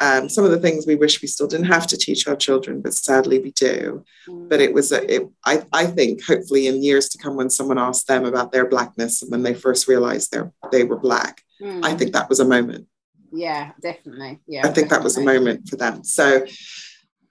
Um, 0.00 0.28
some 0.28 0.44
of 0.44 0.50
the 0.50 0.58
things 0.58 0.86
we 0.86 0.96
wish 0.96 1.22
we 1.22 1.28
still 1.28 1.46
didn't 1.46 1.66
have 1.66 1.86
to 1.88 1.96
teach 1.96 2.26
our 2.26 2.34
children, 2.34 2.80
but 2.80 2.94
sadly 2.94 3.38
we 3.38 3.52
do. 3.52 4.04
Mm. 4.28 4.48
But 4.48 4.60
it 4.60 4.72
was, 4.72 4.90
a, 4.90 5.14
it, 5.14 5.28
I, 5.44 5.64
I 5.72 5.86
think, 5.86 6.24
hopefully 6.24 6.66
in 6.66 6.82
years 6.82 7.08
to 7.10 7.18
come, 7.18 7.36
when 7.36 7.50
someone 7.50 7.78
asked 7.78 8.08
them 8.08 8.24
about 8.24 8.50
their 8.50 8.66
blackness 8.66 9.22
and 9.22 9.30
when 9.30 9.42
they 9.42 9.54
first 9.54 9.86
realized 9.86 10.32
they 10.32 10.40
they 10.72 10.82
were 10.82 10.98
black, 10.98 11.42
Mm. 11.62 11.84
I 11.84 11.94
think 11.94 12.12
that 12.12 12.28
was 12.28 12.40
a 12.40 12.44
moment. 12.44 12.86
Yeah, 13.32 13.70
definitely. 13.80 14.40
Yeah. 14.46 14.66
I 14.66 14.70
think 14.70 14.90
that 14.90 15.02
was 15.02 15.16
a 15.16 15.22
moment 15.22 15.68
for 15.68 15.76
them. 15.76 16.04
So 16.04 16.44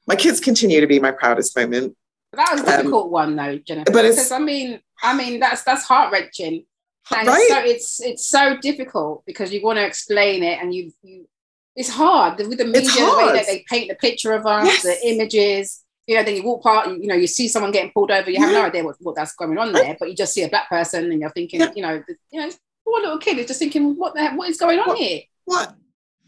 my 0.08 0.16
kids 0.16 0.40
continue 0.40 0.82
to 0.82 0.88
be 0.88 1.00
my 1.00 1.12
proudest 1.12 1.56
moment. 1.56 1.96
That 2.34 2.50
was 2.54 2.62
a 2.62 2.66
difficult 2.78 3.12
one 3.12 3.36
though, 3.36 3.58
Jennifer. 3.58 3.90
Um, 3.90 3.94
but 3.94 4.02
because 4.04 4.32
I 4.32 4.40
mean, 4.40 4.80
I 5.04 5.16
mean 5.16 5.40
that's 5.40 5.64
that's 5.64 5.84
heart 5.84 6.12
wrenching. 6.12 6.66
And 7.14 7.28
Right? 7.28 7.48
so 7.50 7.60
it's 7.60 8.00
it's 8.02 8.26
so 8.26 8.58
difficult 8.62 9.24
because 9.26 9.52
you 9.54 9.62
want 9.62 9.78
to 9.78 9.86
explain 9.86 10.44
it 10.44 10.60
and 10.62 10.74
you 10.74 10.92
you 11.04 11.28
it's 11.76 11.90
hard 11.90 12.38
with 12.38 12.58
the 12.58 12.66
media 12.66 12.92
the 12.92 13.16
way 13.18 13.34
that 13.34 13.46
they 13.48 13.64
paint 13.70 13.90
the 13.90 13.96
picture 13.96 14.34
of 14.34 14.46
us, 14.46 14.66
Yes. 14.66 14.84
the 14.84 15.08
images. 15.10 15.84
You 16.08 16.18
know, 16.18 16.24
then 16.24 16.36
you 16.36 16.44
walk 16.44 16.64
past, 16.64 16.90
you 16.90 17.08
know, 17.08 17.16
you 17.16 17.28
see 17.28 17.48
someone 17.48 17.72
getting 17.72 17.92
pulled 17.92 18.12
over, 18.12 18.30
you 18.30 18.40
have 18.40 18.52
no 18.52 18.64
idea 18.64 18.84
what, 18.84 18.96
what 19.00 19.16
that's 19.16 19.34
going 19.36 19.58
on 19.58 19.72
there, 19.72 19.96
but 20.00 20.10
you 20.10 20.16
just 20.16 20.34
see 20.34 20.42
a 20.44 20.50
black 20.50 20.68
person 20.68 21.10
and 21.12 21.22
you're 21.22 21.30
thinking, 21.30 21.60
Yeah. 21.62 21.72
you 21.76 21.82
know, 21.84 22.04
you 22.32 22.42
know, 22.42 22.52
poor 22.86 23.02
little 23.02 23.18
kid 23.18 23.38
is 23.38 23.48
just 23.48 23.60
thinking, 23.60 23.96
what 23.98 24.14
the 24.14 24.22
heck, 24.22 24.38
what 24.38 24.50
is 24.50 24.58
going 24.58 24.80
on 24.80 24.90
What? 24.90 24.98
here? 24.98 25.22
What? 25.46 25.76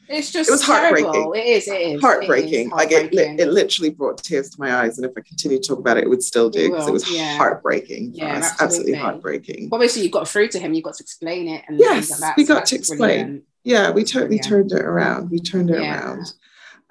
It's 0.09 0.31
just 0.31 0.49
It 0.49 0.51
was 0.51 0.61
heartbreaking. 0.63 1.11
terrible. 1.13 1.33
It 1.33 1.45
is, 1.45 1.67
it 1.67 1.73
is. 1.95 2.01
heartbreaking. 2.01 2.53
It 2.53 2.65
is 2.65 2.71
Like 2.71 2.91
it, 2.91 3.13
it 3.13 3.47
literally 3.47 3.89
brought 3.89 4.17
tears 4.21 4.49
to 4.49 4.59
my 4.59 4.75
eyes, 4.75 4.97
and 4.97 5.05
if 5.09 5.13
I 5.17 5.21
continue 5.21 5.59
to 5.61 5.67
talk 5.67 5.79
about 5.79 5.95
it, 5.97 6.03
it 6.03 6.09
would 6.09 6.21
still 6.21 6.49
do 6.49 6.69
because 6.69 6.87
it 6.89 6.91
was 6.91 7.09
yeah. 7.09 7.37
heartbreaking 7.37 8.11
Yeah, 8.13 8.25
absolutely. 8.35 8.65
Absolutely 8.65 8.93
heartbreaking. 8.95 9.69
obviously 9.71 10.01
you 10.03 10.09
got 10.09 10.27
through 10.27 10.49
to 10.49 10.59
him, 10.59 10.73
you 10.73 10.81
got 10.81 10.95
to 10.95 11.03
explain 11.03 11.47
it 11.47 11.63
and 11.69 11.79
Yes, 11.79 12.11
like 12.11 12.19
that. 12.19 12.37
we 12.37 12.43
so 12.45 12.55
got 12.55 12.65
to 12.65 12.75
explain. 12.75 12.99
brilliant. 12.99 13.43
Yeah, 13.63 13.91
we 13.91 14.03
totally 14.03 14.35
Yeah. 14.35 14.41
turned 14.41 14.71
it 14.73 14.81
around. 14.81 15.31
We 15.31 15.39
turned 15.39 15.69
it 15.69 15.79
Yeah. 15.81 16.03
around. 16.03 16.33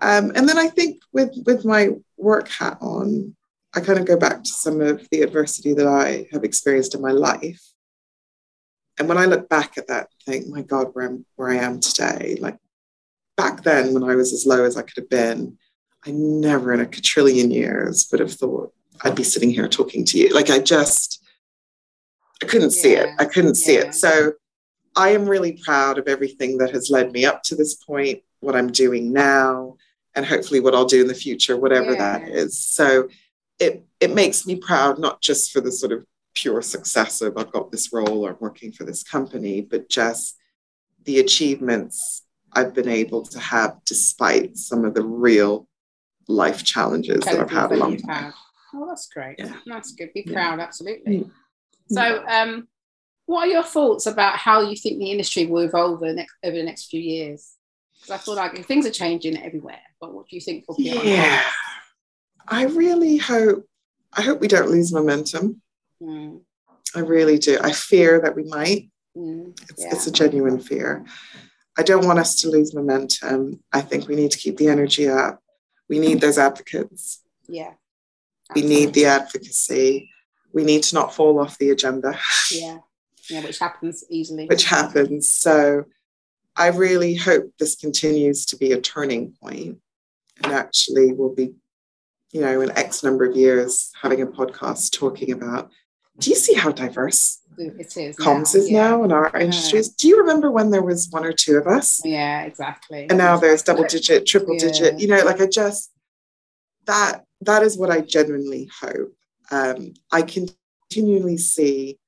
Um, 0.00 0.32
and 0.34 0.48
then 0.48 0.58
I 0.58 0.68
think 0.68 1.02
with 1.12 1.32
with 1.44 1.64
my 1.66 1.90
work 2.16 2.48
hat 2.48 2.78
on, 2.80 3.36
I 3.74 3.80
kind 3.80 3.98
of 3.98 4.06
go 4.06 4.16
back 4.16 4.42
to 4.42 4.50
some 4.50 4.80
of 4.80 5.06
the 5.10 5.20
adversity 5.20 5.74
that 5.74 5.86
I 5.86 6.26
have 6.32 6.44
experienced 6.44 6.94
in 6.94 7.02
my 7.02 7.12
life. 7.12 7.62
And 9.02 9.08
when 9.08 9.18
I 9.18 9.24
look 9.24 9.48
back 9.48 9.76
at 9.78 9.88
that, 9.88 10.10
I 10.28 10.30
think, 10.30 10.46
my 10.46 10.62
God, 10.62 10.90
where 10.92 11.06
I'm 11.06 11.26
where 11.34 11.50
I 11.50 11.56
am 11.56 11.80
today, 11.80 12.36
like 12.40 12.56
back 13.36 13.64
then 13.64 13.94
when 13.94 14.04
I 14.04 14.14
was 14.14 14.32
as 14.32 14.46
low 14.46 14.64
as 14.64 14.76
I 14.76 14.82
could 14.82 14.96
have 14.96 15.10
been, 15.10 15.58
I 16.06 16.12
never 16.12 16.72
in 16.72 16.78
a 16.78 16.86
quadrillion 16.86 17.50
years 17.50 18.06
would 18.12 18.20
have 18.20 18.32
thought 18.32 18.72
I'd 19.02 19.16
be 19.16 19.24
sitting 19.24 19.50
here 19.50 19.66
talking 19.66 20.04
to 20.04 20.18
you. 20.18 20.28
Like 20.32 20.50
I 20.50 20.60
just 20.60 21.20
I 22.44 22.46
couldn't 22.46 22.70
see 22.70 22.92
it. 22.92 23.08
I 23.18 23.24
couldn't 23.24 23.56
see 23.56 23.74
it. 23.74 23.92
So 23.96 24.34
I 24.94 25.08
am 25.08 25.28
really 25.28 25.58
proud 25.64 25.98
of 25.98 26.06
everything 26.06 26.58
that 26.58 26.70
has 26.70 26.88
led 26.88 27.10
me 27.10 27.24
up 27.24 27.42
to 27.46 27.56
this 27.56 27.74
point, 27.74 28.22
what 28.38 28.54
I'm 28.54 28.70
doing 28.70 29.12
now, 29.12 29.78
and 30.14 30.24
hopefully 30.24 30.60
what 30.60 30.76
I'll 30.76 30.84
do 30.84 31.00
in 31.00 31.08
the 31.08 31.14
future, 31.14 31.56
whatever 31.56 31.96
that 31.96 32.20
Yeah. 32.22 32.34
is. 32.34 32.56
So 32.56 33.08
it 33.58 33.84
it 33.98 34.14
makes 34.14 34.46
me 34.46 34.54
proud, 34.54 35.00
not 35.00 35.20
just 35.20 35.50
for 35.50 35.60
the 35.60 35.72
sort 35.72 35.90
of 35.90 36.06
pure 36.34 36.62
success 36.62 37.20
of 37.20 37.36
I've 37.36 37.52
got 37.52 37.70
this 37.70 37.92
role 37.92 38.24
or 38.26 38.30
I'm 38.30 38.36
working 38.40 38.72
for 38.72 38.84
this 38.84 39.02
company, 39.02 39.60
but 39.60 39.88
just 39.88 40.36
the 41.04 41.18
achievements 41.20 42.22
I've 42.52 42.74
been 42.74 42.88
able 42.88 43.22
to 43.22 43.38
have 43.38 43.78
despite 43.84 44.56
some 44.56 44.84
of 44.84 44.94
the 44.94 45.02
real 45.04 45.68
life 46.28 46.62
challenges 46.64 47.20
that 47.24 47.40
I've 47.40 47.50
had 47.50 47.72
along 47.72 47.96
the 47.96 48.06
way. 48.06 48.30
Oh, 48.74 48.86
that's 48.88 49.08
great. 49.08 49.36
Yeah. 49.38 49.56
That's 49.66 49.92
good. 49.92 50.12
Be 50.14 50.24
Yeah. 50.26 50.32
proud, 50.32 50.60
absolutely. 50.60 51.20
Mm. 51.20 51.30
So, 51.88 52.24
um, 52.26 52.68
what 53.26 53.48
are 53.48 53.50
your 53.50 53.62
thoughts 53.62 54.06
about 54.06 54.36
how 54.36 54.62
you 54.62 54.76
think 54.76 54.98
the 54.98 55.10
industry 55.10 55.46
will 55.46 55.62
evolve 55.62 55.94
over 55.94 56.06
the 56.06 56.14
next, 56.14 56.34
over 56.42 56.56
the 56.56 56.62
next 56.62 56.86
few 56.86 57.00
years? 57.00 57.56
Because 57.94 58.10
I 58.10 58.18
feel 58.18 58.34
like 58.34 58.66
things 58.66 58.86
are 58.86 58.90
changing 58.90 59.42
everywhere. 59.42 59.80
But 60.00 60.14
what 60.14 60.28
do 60.28 60.36
you 60.36 60.40
think 60.40 60.64
will 60.68 60.76
be 60.76 60.84
Yeah. 60.84 61.42
I 62.48 62.64
really 62.64 63.18
hope 63.18 63.66
I 64.14 64.20
hope 64.22 64.40
we 64.40 64.48
don't 64.48 64.68
lose 64.68 64.92
momentum. 64.92 65.62
Mm, 66.02 66.40
I 66.94 67.00
really 67.00 67.38
do. 67.38 67.58
I 67.62 67.72
fear 67.72 68.20
that 68.20 68.34
we 68.36 68.44
might. 68.44 68.90
mm, 69.16 69.52
It's, 69.70 69.82
yeah. 69.82 69.90
it's 69.92 70.06
a 70.06 70.12
genuine 70.12 70.58
fear. 70.60 71.04
I 71.78 71.82
don't 71.82 72.06
want 72.06 72.18
us 72.18 72.34
to 72.42 72.48
lose 72.50 72.74
momentum. 72.74 73.62
I 73.72 73.80
think 73.80 74.08
we 74.08 74.14
need 74.16 74.30
to 74.32 74.38
keep 74.38 74.56
the 74.58 74.68
energy 74.68 75.08
up. 75.08 75.40
We 75.88 75.98
need 75.98 76.20
those 76.20 76.38
advocates. 76.38 77.22
yeah. 77.48 77.72
We 78.54 78.60
need 78.62 78.92
the 78.92 79.06
advocacy. 79.06 80.10
We 80.52 80.64
need 80.64 80.82
to 80.82 80.94
not 80.94 81.14
fall 81.14 81.38
off 81.40 81.56
the 81.56 81.70
agenda, 81.70 82.18
Yeah. 82.52 82.78
Yeah, 83.30 83.42
which 83.44 83.58
happens 83.60 84.04
easily. 84.10 84.46
which 84.46 84.64
happens. 84.64 85.30
So 85.32 85.84
I 86.56 86.66
really 86.68 87.14
hope 87.14 87.50
this 87.58 87.76
continues 87.76 88.44
to 88.46 88.56
be 88.56 88.72
a 88.72 88.80
turning 88.80 89.32
point 89.40 89.78
and 90.44 90.52
actually 90.52 91.12
we'll 91.12 91.34
be, 91.34 91.54
you 92.32 92.40
know, 92.42 92.60
in 92.60 92.70
X 92.72 93.02
number 93.02 93.24
of 93.24 93.34
years 93.36 93.90
having 94.02 94.20
a 94.20 94.26
podcast 94.26 94.92
talking 94.92 95.32
about 95.32 95.70
do 96.18 96.30
you 96.30 96.36
see 96.36 96.54
how 96.54 96.70
diverse 96.70 97.40
it 97.58 97.96
is. 97.96 98.16
comms 98.16 98.54
now, 98.54 98.60
is 98.60 98.70
yeah. 98.70 98.88
now 98.88 99.04
in 99.04 99.12
our 99.12 99.30
Yeah. 99.34 99.40
industries? 99.40 99.88
Do 99.88 100.08
you 100.08 100.18
remember 100.18 100.50
when 100.50 100.70
there 100.70 100.82
was 100.82 101.08
one 101.10 101.24
or 101.24 101.32
two 101.32 101.56
of 101.56 101.66
us? 101.66 102.00
Yeah, 102.04 102.42
exactly. 102.42 103.06
and 103.08 103.18
now 103.18 103.36
there's 103.36 103.62
double 103.62 103.84
digit 103.84 104.26
triple 104.26 104.54
Yeah. 104.54 104.60
digit 104.66 105.00
you 105.00 105.08
know 105.08 105.22
like 105.24 105.40
i 105.40 105.46
just 105.46 105.90
that 106.86 107.24
that 107.42 107.62
is 107.62 107.76
what 107.76 107.90
i 107.90 108.00
genuinely 108.00 108.68
hope 108.80 109.12
um, 109.50 109.92
i 110.10 110.22
continually 110.22 111.36
see 111.36 111.98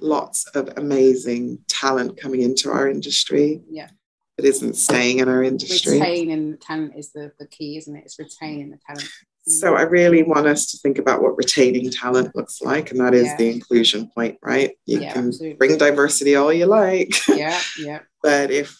lots 0.00 0.46
of 0.54 0.70
amazing 0.76 1.58
talent 1.68 2.16
coming 2.20 2.42
into 2.42 2.70
our 2.70 2.88
industry 2.88 3.62
Yeah. 3.70 3.90
that 4.36 4.46
isn't 4.46 4.74
staying 4.74 5.18
in 5.18 5.28
our 5.28 5.42
industry 5.42 5.98
retaining 6.00 6.52
the 6.52 6.56
talent 6.56 6.94
is 6.96 7.12
the, 7.12 7.32
the 7.38 7.46
key, 7.46 7.76
isn't 7.76 7.94
it? 7.94 8.04
It's 8.06 8.18
retaining 8.18 8.70
the 8.70 8.78
talent. 8.86 9.08
So 9.46 9.74
i 9.74 9.82
really 9.82 10.22
want 10.22 10.46
us 10.46 10.70
to 10.70 10.76
think 10.78 10.98
about 10.98 11.22
what 11.22 11.36
retaining 11.36 11.90
talent 11.90 12.34
looks 12.36 12.60
like 12.60 12.90
and 12.90 13.00
that 13.00 13.14
is 13.14 13.26
Yeah. 13.28 13.36
the 13.38 13.50
inclusion 13.50 14.10
point 14.14 14.38
right 14.42 14.72
you 14.86 15.00
Yeah, 15.00 15.12
can 15.12 15.28
absolutely. 15.28 15.56
bring 15.56 15.78
diversity 15.78 16.34
all 16.36 16.52
you 16.52 16.66
like 16.66 17.10
yeah, 17.28 17.58
yeah, 17.78 18.00
but 18.22 18.50
if 18.50 18.76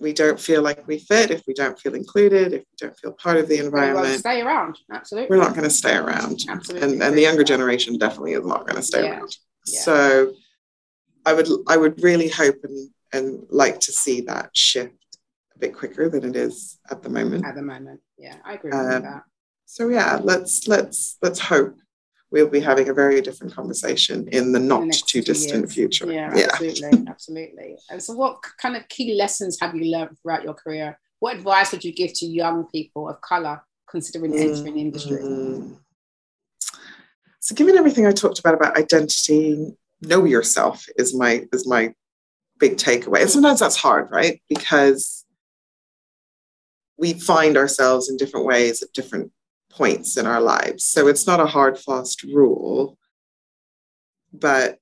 we 0.00 0.12
don't 0.12 0.38
feel 0.38 0.62
like 0.62 0.86
we 0.86 0.98
fit 0.98 1.30
if 1.30 1.42
we 1.48 1.54
don't 1.54 1.78
feel 1.80 1.94
included 1.94 2.52
if 2.52 2.60
we 2.70 2.76
don't 2.78 2.96
feel 2.98 3.12
part 3.12 3.36
of 3.38 3.48
the 3.48 3.58
environment 3.58 4.20
stay 4.20 4.40
around. 4.42 4.78
Absolutely. 4.92 5.28
we're 5.36 5.42
not 5.42 5.54
going 5.56 5.64
to 5.68 5.70
stay 5.70 5.96
around. 5.96 6.38
Absolutely 6.48 6.86
And, 6.92 7.02
and 7.02 7.16
the 7.16 7.22
younger 7.22 7.42
generation 7.42 7.98
definitely 7.98 8.34
is 8.34 8.44
not 8.46 8.64
going 8.66 8.76
to 8.76 8.82
stay 8.82 9.02
Yeah. 9.02 9.16
around. 9.18 9.36
Yeah. 9.66 9.80
So 9.80 10.32
I 11.26 11.32
would 11.32 11.48
I 11.66 11.76
would 11.76 12.00
really 12.02 12.28
hope 12.28 12.56
and, 12.62 12.90
and 13.12 13.44
like 13.50 13.80
to 13.80 13.92
see 13.92 14.20
that 14.22 14.50
shift 14.54 14.94
a 15.56 15.58
bit 15.58 15.74
quicker 15.74 16.08
than 16.08 16.24
it 16.24 16.36
is 16.36 16.78
at 16.90 17.02
the 17.02 17.08
moment. 17.08 17.44
at 17.44 17.54
the 17.56 17.62
moment. 17.62 18.00
Yeah, 18.16 18.36
I 18.44 18.52
agree 18.54 18.70
with 18.70 18.78
Um, 18.80 19.02
that. 19.02 19.22
So 19.70 19.90
yeah, 19.90 20.18
let's 20.22 20.66
let's 20.66 21.18
let's 21.20 21.38
hope 21.38 21.76
we'll 22.30 22.48
be 22.48 22.58
having 22.58 22.88
a 22.88 22.94
very 22.94 23.20
different 23.20 23.54
conversation 23.54 24.26
in 24.28 24.50
the 24.50 24.58
not 24.58 24.84
next 24.84 25.08
too 25.10 25.20
distant 25.20 25.64
years. 25.64 25.74
future. 25.74 26.10
Yeah, 26.10 26.32
absolutely, 26.34 27.06
absolutely. 27.08 27.76
And 27.90 28.02
so, 28.02 28.14
what 28.14 28.42
kind 28.56 28.76
of 28.76 28.88
key 28.88 29.14
lessons 29.14 29.58
have 29.60 29.76
you 29.76 29.92
learned 29.92 30.16
throughout 30.22 30.42
your 30.42 30.54
career? 30.54 30.98
What 31.18 31.36
advice 31.36 31.70
would 31.72 31.84
you 31.84 31.92
give 31.92 32.14
to 32.14 32.26
young 32.26 32.64
people 32.68 33.10
of 33.10 33.20
color 33.20 33.62
considering 33.90 34.34
entering 34.34 34.74
the 34.74 34.80
industry? 34.80 35.18
Mm. 35.18 35.76
So, 37.40 37.54
given 37.54 37.76
everything 37.76 38.06
I 38.06 38.12
talked 38.12 38.38
about 38.38 38.54
about 38.54 38.78
identity, 38.78 39.76
know 40.00 40.24
yourself 40.24 40.86
is 40.96 41.14
my 41.14 41.46
is 41.52 41.68
my 41.68 41.92
big 42.58 42.78
takeaway. 42.78 43.20
And 43.20 43.30
sometimes 43.30 43.60
that's 43.60 43.76
hard, 43.76 44.10
right? 44.10 44.40
Because 44.48 45.26
we 46.96 47.12
find 47.12 47.58
ourselves 47.58 48.08
in 48.08 48.16
different 48.16 48.46
ways 48.46 48.82
at 48.82 48.94
different 48.94 49.30
points 49.78 50.16
in 50.16 50.26
our 50.26 50.40
lives. 50.40 50.84
So 50.84 51.06
it's 51.06 51.26
not 51.26 51.40
a 51.40 51.46
hard, 51.46 51.78
fast 51.78 52.24
rule, 52.24 52.98
but 54.32 54.78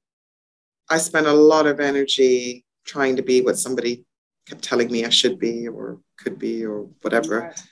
I 0.88 0.98
spent 0.98 1.26
a 1.26 1.32
lot 1.52 1.66
of 1.66 1.80
energy 1.80 2.64
trying 2.86 3.16
to 3.16 3.22
be 3.22 3.42
what 3.42 3.58
somebody 3.58 4.04
kept 4.48 4.62
telling 4.62 4.90
me 4.90 5.04
I 5.04 5.10
should 5.10 5.38
be 5.38 5.68
or 5.68 6.00
could 6.18 6.38
be 6.38 6.64
or 6.64 6.88
whatever. 7.02 7.40
Right. 7.40 7.62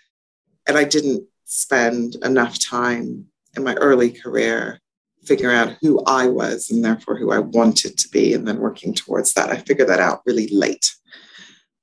And 0.66 0.76
I 0.76 0.84
didn't 0.84 1.24
spend 1.44 2.16
enough 2.16 2.58
time 2.58 3.26
in 3.56 3.64
my 3.64 3.74
early 3.74 4.10
career 4.10 4.80
figuring 5.24 5.56
out 5.56 5.76
who 5.80 6.02
I 6.04 6.26
was 6.26 6.70
and 6.70 6.84
therefore 6.84 7.16
who 7.16 7.30
I 7.32 7.38
wanted 7.38 7.96
to 7.96 8.08
be 8.08 8.34
and 8.34 8.46
then 8.46 8.58
working 8.58 8.92
towards 8.92 9.32
that. 9.34 9.50
I 9.50 9.56
figured 9.56 9.88
that 9.88 10.00
out 10.00 10.20
really 10.26 10.48
late. 10.48 10.92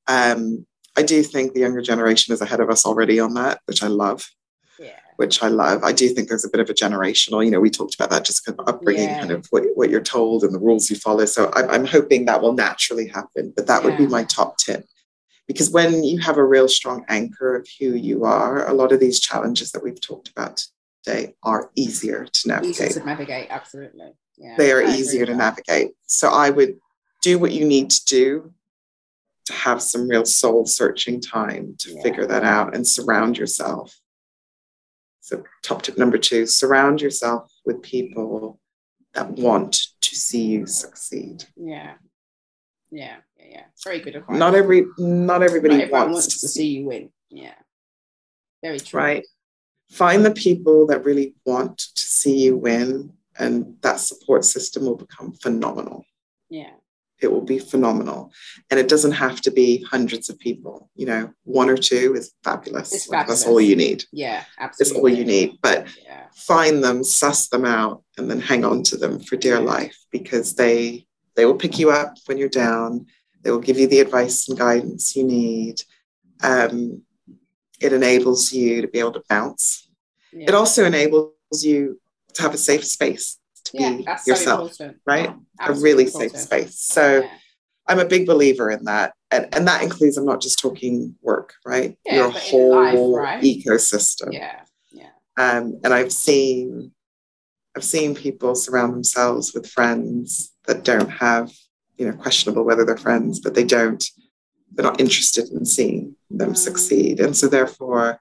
Um, 0.07 0.67
I 0.95 1.03
do 1.03 1.23
think 1.23 1.53
the 1.53 1.61
younger 1.61 1.81
generation 1.81 2.33
is 2.33 2.41
ahead 2.41 2.59
of 2.59 2.69
us 2.69 2.85
already 2.85 3.19
on 3.19 3.33
that, 3.35 3.61
which 3.65 3.81
I 3.81 3.87
love. 3.87 4.29
Which 5.17 5.43
I 5.43 5.49
love. 5.49 5.83
I 5.83 5.91
do 5.91 6.09
think 6.09 6.29
there's 6.29 6.45
a 6.45 6.49
bit 6.49 6.61
of 6.61 6.69
a 6.69 6.73
generational, 6.73 7.43
you 7.45 7.51
know, 7.51 7.59
we 7.59 7.69
talked 7.69 7.95
about 7.95 8.09
that 8.09 8.25
just 8.25 8.45
kind 8.45 8.59
of 8.59 8.67
upbringing, 8.67 9.09
yeah. 9.09 9.19
kind 9.19 9.31
of 9.31 9.45
what, 9.51 9.63
what 9.75 9.89
you're 9.89 10.01
told 10.01 10.43
and 10.43 10.53
the 10.53 10.59
rules 10.59 10.89
you 10.89 10.95
follow. 10.95 11.25
So 11.25 11.51
I'm, 11.53 11.69
I'm 11.69 11.85
hoping 11.85 12.25
that 12.25 12.41
will 12.41 12.53
naturally 12.53 13.07
happen, 13.07 13.53
but 13.55 13.67
that 13.67 13.83
yeah. 13.83 13.89
would 13.89 13.97
be 13.97 14.07
my 14.07 14.23
top 14.23 14.57
tip. 14.57 14.85
Because 15.47 15.69
when 15.69 16.03
you 16.03 16.19
have 16.19 16.37
a 16.37 16.43
real 16.43 16.67
strong 16.67 17.05
anchor 17.09 17.55
of 17.55 17.67
who 17.79 17.93
you 17.93 18.23
are, 18.23 18.67
a 18.67 18.73
lot 18.73 18.91
of 18.91 18.99
these 18.99 19.19
challenges 19.19 19.71
that 19.73 19.83
we've 19.83 19.99
talked 19.99 20.29
about 20.29 20.65
today 21.03 21.35
are 21.43 21.69
easier 21.75 22.25
to 22.25 22.47
navigate. 22.47 22.71
Easier 22.71 23.01
to 23.01 23.05
navigate, 23.05 23.47
absolutely. 23.49 24.13
Yeah, 24.37 24.55
they 24.57 24.71
are 24.71 24.81
easier 24.81 25.25
to 25.25 25.35
navigate. 25.35 25.91
So 26.07 26.29
I 26.29 26.49
would 26.49 26.79
do 27.21 27.37
what 27.37 27.51
you 27.51 27.65
need 27.65 27.91
to 27.91 28.05
do 28.05 28.53
to 29.45 29.53
have 29.53 29.81
some 29.81 30.07
real 30.07 30.25
soul 30.25 30.65
searching 30.65 31.21
time 31.21 31.75
to 31.79 31.91
yeah. 31.91 32.01
figure 32.01 32.25
that 32.25 32.43
out 32.43 32.75
and 32.75 32.87
surround 32.87 33.37
yourself. 33.37 33.99
So, 35.21 35.43
top 35.63 35.83
tip 35.83 35.97
number 35.97 36.17
two 36.17 36.45
surround 36.45 37.01
yourself 37.01 37.51
with 37.65 37.81
people 37.81 38.59
that 39.13 39.29
want 39.31 39.73
to 40.01 40.15
see 40.15 40.45
you 40.45 40.67
succeed. 40.67 41.45
Yeah. 41.55 41.93
Yeah. 42.91 43.17
Yeah. 43.37 43.45
yeah. 43.49 43.63
Very 43.83 43.99
good 43.99 44.15
advice. 44.15 44.37
Not 44.37 44.55
every 44.55 44.85
not 44.97 45.43
everybody 45.43 45.77
not 45.77 45.91
wants, 45.91 46.13
wants, 46.13 46.41
to 46.41 46.47
see 46.47 46.67
you 46.67 46.87
win. 46.87 47.11
Yeah. 47.29 47.55
Very 48.63 48.79
true. 48.79 48.99
Right. 48.99 49.25
Find 49.91 50.25
the 50.25 50.31
people 50.31 50.87
that 50.87 51.03
really 51.03 51.35
want 51.45 51.77
to 51.77 52.01
see 52.01 52.43
you 52.43 52.57
win, 52.57 53.13
and 53.37 53.75
that 53.81 53.99
support 53.99 54.45
system 54.45 54.85
will 54.85 54.95
become 54.95 55.33
phenomenal. 55.33 56.05
Yeah 56.49 56.71
it 57.21 57.31
will 57.31 57.41
be 57.41 57.59
phenomenal. 57.59 58.31
And 58.69 58.79
it 58.79 58.89
doesn't 58.89 59.11
have 59.11 59.41
to 59.41 59.51
be 59.51 59.83
hundreds 59.83 60.29
of 60.29 60.39
people. 60.39 60.89
You 60.95 61.05
know, 61.05 61.33
one 61.43 61.69
or 61.69 61.77
two 61.77 62.15
is 62.15 62.33
fabulous. 62.43 62.93
It's 62.93 63.05
fabulous. 63.05 63.41
That's 63.41 63.49
all 63.49 63.61
you 63.61 63.75
need. 63.75 64.03
Yeah, 64.11 64.43
absolutely. 64.59 64.91
It's 64.91 64.99
all 64.99 65.19
you 65.19 65.25
need. 65.25 65.59
But 65.61 65.87
yeah. 66.03 66.25
find 66.33 66.83
them, 66.83 67.03
suss 67.03 67.47
them 67.49 67.65
out, 67.65 68.03
and 68.17 68.29
then 68.29 68.41
hang 68.41 68.65
on 68.65 68.83
to 68.83 68.97
them 68.97 69.19
for 69.19 69.35
dear 69.35 69.59
life 69.59 69.97
because 70.11 70.55
they 70.55 71.05
they 71.35 71.45
will 71.45 71.55
pick 71.55 71.79
you 71.79 71.91
up 71.91 72.17
when 72.25 72.37
you're 72.37 72.49
down. 72.49 73.05
They 73.43 73.51
will 73.51 73.59
give 73.59 73.79
you 73.79 73.87
the 73.87 73.99
advice 73.99 74.49
and 74.49 74.57
guidance 74.57 75.15
you 75.15 75.23
need. 75.23 75.81
Um, 76.43 77.03
it 77.79 77.93
enables 77.93 78.51
you 78.51 78.81
to 78.81 78.87
be 78.87 78.99
able 78.99 79.13
to 79.13 79.23
bounce. 79.29 79.89
Yeah. 80.33 80.49
It 80.49 80.55
also 80.55 80.85
enables 80.85 81.33
you 81.61 81.99
to 82.33 82.41
have 82.43 82.53
a 82.53 82.57
safe 82.57 82.85
space 82.85 83.37
to 83.71 83.81
yeah, 83.81 83.95
be 83.95 84.05
yourself, 84.27 84.73
so 84.73 84.93
right? 85.05 85.33
a 85.59 85.73
really 85.73 86.05
important. 86.05 86.31
safe 86.33 86.41
space. 86.41 86.79
So 86.79 87.21
yeah. 87.21 87.29
I'm 87.87 87.99
a 87.99 88.05
big 88.05 88.25
believer 88.25 88.69
in 88.69 88.85
that. 88.85 89.13
And, 89.31 89.47
and 89.53 89.67
that 89.67 89.81
includes, 89.81 90.17
I'm 90.17 90.25
not 90.25 90.41
just 90.41 90.59
talking 90.59 91.15
work, 91.21 91.53
right? 91.65 91.97
Yeah, 92.05 92.15
Your 92.15 92.29
whole 92.31 92.75
life, 92.75 93.25
right? 93.25 93.43
ecosystem. 93.43 94.33
Yeah. 94.33 94.61
Yeah. 94.91 95.09
Um, 95.37 95.79
and 95.83 95.93
I've 95.93 96.11
seen 96.11 96.91
I've 97.75 97.83
seen 97.83 98.15
people 98.15 98.55
surround 98.55 98.93
themselves 98.93 99.53
with 99.53 99.65
friends 99.69 100.53
that 100.67 100.83
don't 100.83 101.09
have, 101.09 101.51
you 101.97 102.05
know, 102.05 102.15
questionable 102.17 102.63
whether 102.63 102.83
they're 102.83 102.97
friends, 102.97 103.39
but 103.39 103.55
they 103.55 103.63
don't, 103.63 104.03
they're 104.73 104.85
not 104.85 104.99
interested 104.99 105.49
in 105.49 105.65
seeing 105.65 106.15
them 106.29 106.51
mm. 106.51 106.57
succeed. 106.57 107.19
And 107.19 107.35
so 107.35 107.47
therefore 107.47 108.19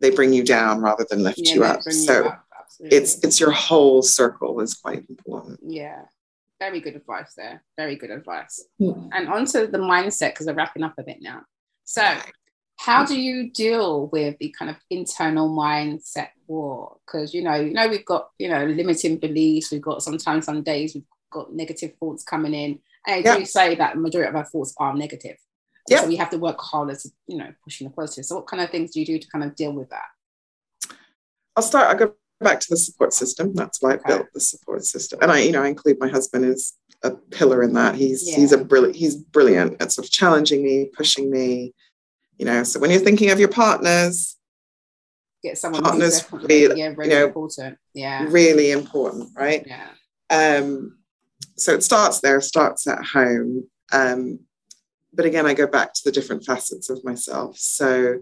they 0.00 0.10
bring 0.10 0.32
you 0.32 0.44
down 0.44 0.80
rather 0.82 1.06
than 1.08 1.22
lift 1.22 1.38
yeah, 1.38 1.54
you 1.54 1.64
up. 1.64 1.82
So 1.82 2.22
you 2.22 2.28
up 2.28 2.41
it's 2.80 3.22
it's 3.24 3.40
your 3.40 3.50
whole 3.50 4.02
circle 4.02 4.60
is 4.60 4.74
quite 4.74 5.04
important. 5.08 5.60
Yeah. 5.62 6.02
Very 6.60 6.80
good 6.80 6.94
advice 6.94 7.34
there. 7.36 7.62
Very 7.76 7.96
good 7.96 8.10
advice. 8.10 8.64
Mm. 8.80 9.08
and 9.12 9.28
onto 9.28 9.66
the 9.66 9.78
mindset 9.78 10.30
because 10.30 10.46
we're 10.46 10.54
wrapping 10.54 10.82
up 10.82 10.94
a 10.98 11.02
bit 11.02 11.18
now. 11.20 11.42
So 11.84 12.02
how 12.78 13.04
do 13.04 13.20
you 13.20 13.50
deal 13.50 14.08
with 14.08 14.36
the 14.38 14.54
kind 14.58 14.70
of 14.70 14.76
internal 14.90 15.48
mindset 15.48 16.28
war? 16.46 16.96
Because 17.06 17.34
you 17.34 17.42
know 17.42 17.54
you 17.54 17.72
know 17.72 17.88
we've 17.88 18.04
got 18.04 18.30
you 18.38 18.48
know 18.48 18.64
limiting 18.64 19.18
beliefs. 19.18 19.70
We've 19.72 19.82
got 19.82 20.02
sometimes 20.02 20.44
some 20.44 20.62
days 20.62 20.94
we've 20.94 21.04
got 21.32 21.52
negative 21.52 21.94
thoughts 21.98 22.22
coming 22.22 22.54
in. 22.54 22.78
And 23.06 23.26
I 23.26 23.38
do 23.38 23.44
say 23.44 23.74
that 23.74 23.94
the 23.94 24.00
majority 24.00 24.28
of 24.28 24.36
our 24.36 24.44
thoughts 24.44 24.74
are 24.78 24.94
negative? 24.94 25.36
Yeah. 25.88 26.02
so 26.02 26.06
we 26.06 26.14
have 26.14 26.30
to 26.30 26.38
work 26.38 26.60
harder 26.60 26.94
to 26.94 27.08
you 27.26 27.38
know 27.38 27.52
pushing 27.64 27.88
the 27.88 27.92
positive 27.92 28.24
so 28.24 28.36
what 28.36 28.46
kind 28.46 28.62
of 28.62 28.70
things 28.70 28.92
do 28.92 29.00
you 29.00 29.06
do 29.06 29.18
to 29.18 29.28
kind 29.28 29.44
of 29.44 29.56
deal 29.56 29.72
with 29.72 29.90
that? 29.90 30.04
I'll 31.56 31.62
start. 31.62 31.88
I'll 31.88 31.96
go 31.96 32.14
back 32.42 32.60
to 32.60 32.66
the 32.70 32.76
support 32.76 33.12
system. 33.14 33.54
That's 33.54 33.80
why 33.80 33.94
I 33.94 33.98
built 34.06 34.26
the 34.34 34.40
support 34.40 34.84
system. 34.84 35.18
And 35.22 35.30
I, 35.30 35.40
you 35.40 35.52
know, 35.52 35.62
I 35.62 35.68
include 35.68 35.98
my 35.98 36.08
husband 36.08 36.44
as 36.44 36.74
a 37.02 37.10
pillar 37.10 37.62
in 37.62 37.72
that. 37.74 37.94
He's 37.94 38.28
yeah. 38.28 38.36
he's 38.36 38.52
a 38.52 38.58
brilliant, 38.58 38.96
he's 38.96 39.16
brilliant 39.16 39.80
at 39.80 39.92
sort 39.92 40.06
of 40.06 40.12
challenging 40.12 40.62
me, 40.62 40.90
pushing 40.94 41.30
me. 41.30 41.74
You 42.38 42.46
know, 42.46 42.62
so 42.64 42.80
when 42.80 42.90
you're 42.90 43.00
thinking 43.00 43.30
of 43.30 43.38
your 43.38 43.48
partners, 43.48 44.36
get 45.42 45.58
someone 45.58 45.82
partners 45.82 46.24
really, 46.32 46.80
yeah, 46.80 46.92
really 46.96 47.10
you 47.10 47.20
know, 47.20 47.26
important. 47.26 47.78
Yeah. 47.94 48.26
Really 48.28 48.70
important, 48.70 49.30
right? 49.36 49.66
Yeah. 49.66 49.88
Um, 50.30 50.98
so 51.56 51.74
it 51.74 51.82
starts 51.82 52.20
there, 52.20 52.40
starts 52.40 52.86
at 52.86 53.04
home. 53.04 53.68
Um, 53.92 54.40
but 55.12 55.26
again, 55.26 55.46
I 55.46 55.54
go 55.54 55.66
back 55.66 55.92
to 55.94 56.00
the 56.04 56.12
different 56.12 56.44
facets 56.44 56.88
of 56.88 57.04
myself. 57.04 57.58
So 57.58 58.20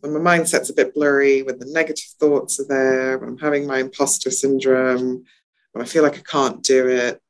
when 0.00 0.12
my 0.12 0.38
mindset's 0.38 0.70
a 0.70 0.74
bit 0.74 0.94
blurry, 0.94 1.42
when 1.42 1.58
the 1.58 1.66
negative 1.66 2.10
thoughts 2.20 2.60
are 2.60 2.66
there, 2.66 3.18
when 3.18 3.30
I'm 3.30 3.38
having 3.38 3.66
my 3.66 3.78
imposter 3.78 4.30
syndrome, 4.30 5.24
when 5.72 5.84
I 5.84 5.88
feel 5.88 6.02
like 6.02 6.18
I 6.18 6.22
can't 6.22 6.62
do 6.62 6.88
it, 6.88 7.20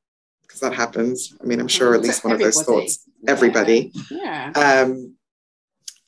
because 0.43 0.61
that 0.61 0.75
happens. 0.75 1.35
I 1.41 1.45
mean, 1.45 1.61
I'm 1.61 1.69
sure 1.69 1.95
at 1.95 2.03
least 2.03 2.25
one 2.25 2.33
of 2.33 2.39
those 2.39 2.63
thoughts, 2.63 3.09
everybody. 3.27 3.93
Yeah. 4.11 4.53
Um, 4.55 5.15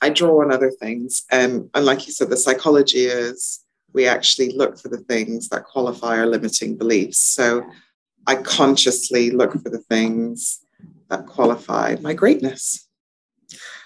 I 0.01 0.11
draw 0.11 0.43
on 0.43 0.53
other 0.53 0.71
things. 0.71 1.25
And, 1.31 1.71
and 1.75 1.85
like 1.85 2.07
you 2.07 2.13
said, 2.13 2.31
the 2.31 2.37
psychology 2.37 3.07
is 3.07 3.65
we 3.93 4.07
actually 4.07 4.53
look 4.53 4.79
for 4.79 4.89
the 4.89 4.99
things 4.99 5.49
that 5.49 5.65
qualify 5.65 6.19
our 6.19 6.27
limiting 6.27 6.77
beliefs. 6.77 7.19
So. 7.19 7.65
I 8.27 8.35
consciously 8.37 9.31
look 9.31 9.55
for 9.55 9.71
the 9.71 9.79
things 9.79 10.61
that 11.09 11.25
qualify 11.25 11.97
my 12.03 12.13
greatness. 12.13 12.87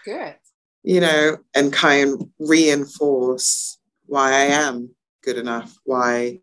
Good 0.04 0.34
you 0.82 1.00
know, 1.00 1.38
and 1.54 1.72
kind 1.72 2.14
of 2.14 2.28
reinforce 2.38 3.78
why 4.06 4.32
I 4.32 4.44
am 4.44 4.90
good 5.22 5.38
enough, 5.38 5.78
why 5.84 6.40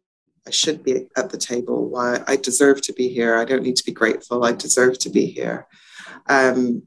I 0.48 0.52
should 0.52 0.84
be 0.84 1.10
at 1.16 1.30
the 1.30 1.38
table, 1.38 1.90
why 1.90 2.24
I 2.28 2.36
deserve 2.38 2.82
to 2.84 2.94
be 2.94 3.10
here. 3.10 3.36
I 3.36 3.46
don't 3.46 3.64
need 3.64 3.76
to 3.76 3.86
be 3.86 3.92
grateful. 3.92 4.44
I 4.44 4.54
deserve 4.54 4.98
to 5.00 5.10
be 5.10 5.26
here. 5.26 5.68
Um, 6.28 6.84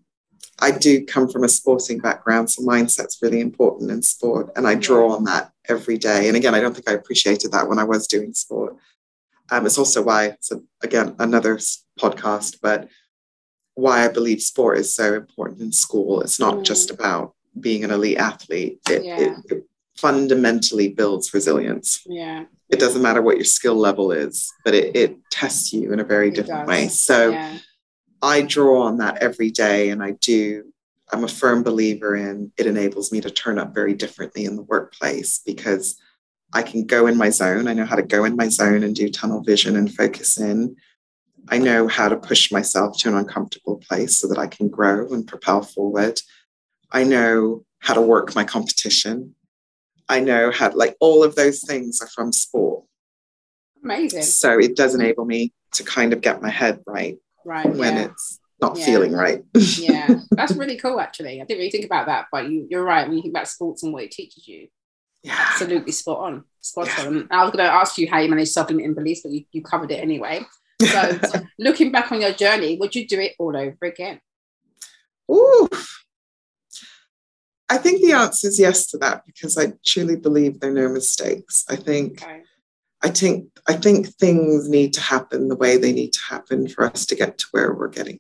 I 0.61 0.71
do 0.71 1.05
come 1.05 1.29
from 1.29 1.45
a 1.45 1.49
sporting 1.49 1.99
background, 1.99 2.51
so 2.51 2.63
mindset's 2.63 3.19
really 3.21 3.41
important 3.41 3.91
in 3.91 4.03
sport, 4.03 4.51
and 4.57 4.67
I 4.67 4.75
draw 4.77 5.13
on 5.13 5.25
that 5.25 5.53
every 5.69 5.99
day. 5.99 6.29
And 6.29 6.37
again, 6.37 6.55
I 6.55 6.61
don't 6.61 6.73
think 6.75 6.89
I 6.89 6.93
appreciated 6.93 7.53
that 7.53 7.69
when 7.69 7.79
I 7.79 7.85
was 7.85 8.07
doing 8.07 8.33
sport. 8.33 8.77
Um, 9.51 9.67
it's 9.67 9.79
also 9.79 10.03
why 10.03 10.27
it's 10.27 10.53
a, 10.53 10.61
again 10.83 11.17
another 11.19 11.59
podcast, 11.99 12.59
but 12.63 12.89
why 13.75 14.05
I 14.05 14.09
believe 14.09 14.41
sport 14.41 14.79
is 14.79 14.95
so 14.95 15.15
important 15.15 15.61
in 15.61 15.73
school. 15.73 16.21
It's 16.21 16.39
not 16.39 16.57
mm. 16.57 16.63
just 16.63 16.91
about 16.91 17.35
being 17.59 17.85
an 17.85 17.91
elite 17.91 18.19
athlete, 18.19 18.81
it, 18.89 19.05
yeah. 19.05 19.21
it, 19.21 19.37
it 19.51 19.67
fundamentally 19.97 20.89
builds 20.89 21.33
resilience. 21.35 22.03
Yeah. 22.07 22.45
It 22.69 22.81
doesn't 22.81 23.03
matter 23.03 23.21
what 23.21 23.37
your 23.37 23.45
skill 23.45 23.75
level 23.77 24.13
is, 24.13 24.51
but 24.65 24.75
it, 24.75 24.97
it 24.97 25.17
tests 25.31 25.73
you 25.73 25.93
in 25.93 26.01
a 26.01 26.05
very 26.05 26.29
it 26.29 26.35
different 26.35 26.67
does. 26.67 26.69
way. 26.69 26.89
So 26.89 27.31
yeah. 27.31 27.59
I 28.23 28.43
draw 28.43 28.83
on 28.83 28.99
that 28.99 29.23
every 29.23 29.51
day 29.51 29.91
and 29.91 30.03
I 30.03 30.13
do. 30.13 30.73
I'm 31.13 31.25
a 31.25 31.29
firm 31.29 31.63
believer 31.63 32.17
in 32.17 32.53
it 32.57 32.67
enables 32.67 33.13
me 33.13 33.21
to 33.21 33.31
turn 33.31 33.59
up 33.59 33.75
very 33.75 33.93
differently 33.93 34.47
in 34.47 34.57
the 34.57 34.63
workplace 34.63 35.41
because 35.45 36.01
I 36.55 36.63
can 36.63 36.87
go 36.87 37.07
in 37.07 37.17
my 37.17 37.31
zone. 37.31 37.69
I 37.69 37.75
know 37.75 37.85
how 37.85 37.97
to 37.97 38.03
go 38.03 38.25
in 38.25 38.37
my 38.37 38.49
zone 38.49 38.83
and 38.83 38.95
do 38.95 39.11
tunnel 39.11 39.43
vision 39.43 39.77
and 39.77 39.93
focus 39.93 40.39
in. 40.39 40.77
I 41.49 41.59
know 41.59 41.89
how 41.89 42.09
to 42.09 42.17
push 42.17 42.53
myself 42.53 42.97
to 42.99 43.09
an 43.09 43.17
uncomfortable 43.17 43.79
place 43.79 44.19
so 44.19 44.29
that 44.29 44.39
I 44.39 44.47
can 44.47 44.69
grow 44.69 45.09
and 45.13 45.27
propel 45.27 45.63
forward. 45.63 46.21
I 46.93 47.05
know 47.05 47.65
how 47.79 47.95
to 47.95 48.01
work 48.01 48.35
my 48.35 48.45
competition. 48.45 49.35
I 50.09 50.21
know 50.21 50.51
how, 50.51 50.71
like, 50.73 50.97
all 51.01 51.25
of 51.25 51.35
those 51.35 51.63
things 51.63 52.01
are 52.01 52.09
from 52.09 52.33
sport. 52.33 52.85
Amazing. 53.83 54.23
So 54.23 54.59
it 54.59 54.77
does 54.77 54.95
enable 54.95 55.25
me 55.25 55.53
to 55.73 55.85
kind 55.85 56.13
of 56.13 56.21
get 56.21 56.43
my 56.43 56.51
head 56.51 56.81
right. 56.87 57.19
Right. 57.45 57.67
When 57.67 57.97
yeah. 57.97 58.05
it's 58.05 58.39
not 58.61 58.79
yeah. 58.79 58.85
feeling 58.85 59.13
right. 59.13 59.43
yeah. 59.55 60.21
That's 60.31 60.53
really 60.53 60.77
cool, 60.77 61.01
actually. 61.01 61.41
I 61.41 61.45
didn't 61.45 61.59
really 61.59 61.71
think 61.71 61.87
about 61.87 62.07
that, 62.07 62.27
but 62.31 62.49
you, 62.49 62.67
you're 62.71 62.85
right. 62.85 63.09
When 63.09 63.17
you 63.17 63.23
think 63.23 63.33
about 63.33 63.49
sports 63.49 63.83
and 63.83 63.93
what 63.93 64.05
it 64.05 64.13
teaches 64.13 64.47
you, 64.47 64.69
Yeah. 65.23 65.37
Absolutely 65.39 65.93
spot 65.93 66.19
on. 66.19 66.45
Spot 66.61 66.87
Yeah. 66.87 67.07
on. 67.07 67.29
I 67.31 67.43
was 67.43 67.53
going 67.53 67.65
to 67.65 67.73
ask 67.73 67.99
you 67.99 68.09
how 68.09 68.19
you 68.19 68.29
managed 68.29 68.53
self-limiting 68.53 68.95
beliefs, 68.95 69.23
but 69.23 69.33
you, 69.33 69.45
you 69.51 69.63
covered 69.63 69.91
it 69.91 70.01
anyway. 70.03 70.45
So, 70.81 71.19
looking 71.59 71.91
back 71.91 72.13
on 72.13 72.21
your 72.21 72.33
journey, 72.33 72.77
would 72.79 72.95
you 72.95 73.07
do 73.07 73.19
it 73.19 73.35
all 73.39 73.57
over 73.57 73.87
again? 73.87 74.21
Ooh. 75.31 75.69
I 77.69 77.79
think 77.79 78.03
the 78.03 78.13
answer 78.13 78.49
is 78.49 78.59
yes 78.59 78.87
to 78.89 78.99
that 78.99 79.25
because 79.27 79.57
I 79.57 79.73
truly 79.85 80.17
believe 80.17 80.61
there 80.61 80.71
are 80.71 80.75
no 80.75 80.89
mistakes. 80.89 81.65
I 81.69 81.77
think 81.77 82.23
Okay. 82.23 82.43
I 83.05 83.09
think 83.11 83.49
I 83.67 83.75
think 83.75 84.09
things 84.17 84.69
need 84.69 84.93
to 84.95 85.01
happen 85.01 85.49
the 85.49 85.57
way 85.57 85.77
they 85.77 85.93
need 85.93 86.13
to 86.13 86.21
happen 86.29 86.69
for 86.69 86.85
us 86.85 87.05
to 87.07 87.15
get 87.15 87.39
to 87.39 87.47
where 87.53 87.73
we're 87.73 87.89
getting 87.89 88.19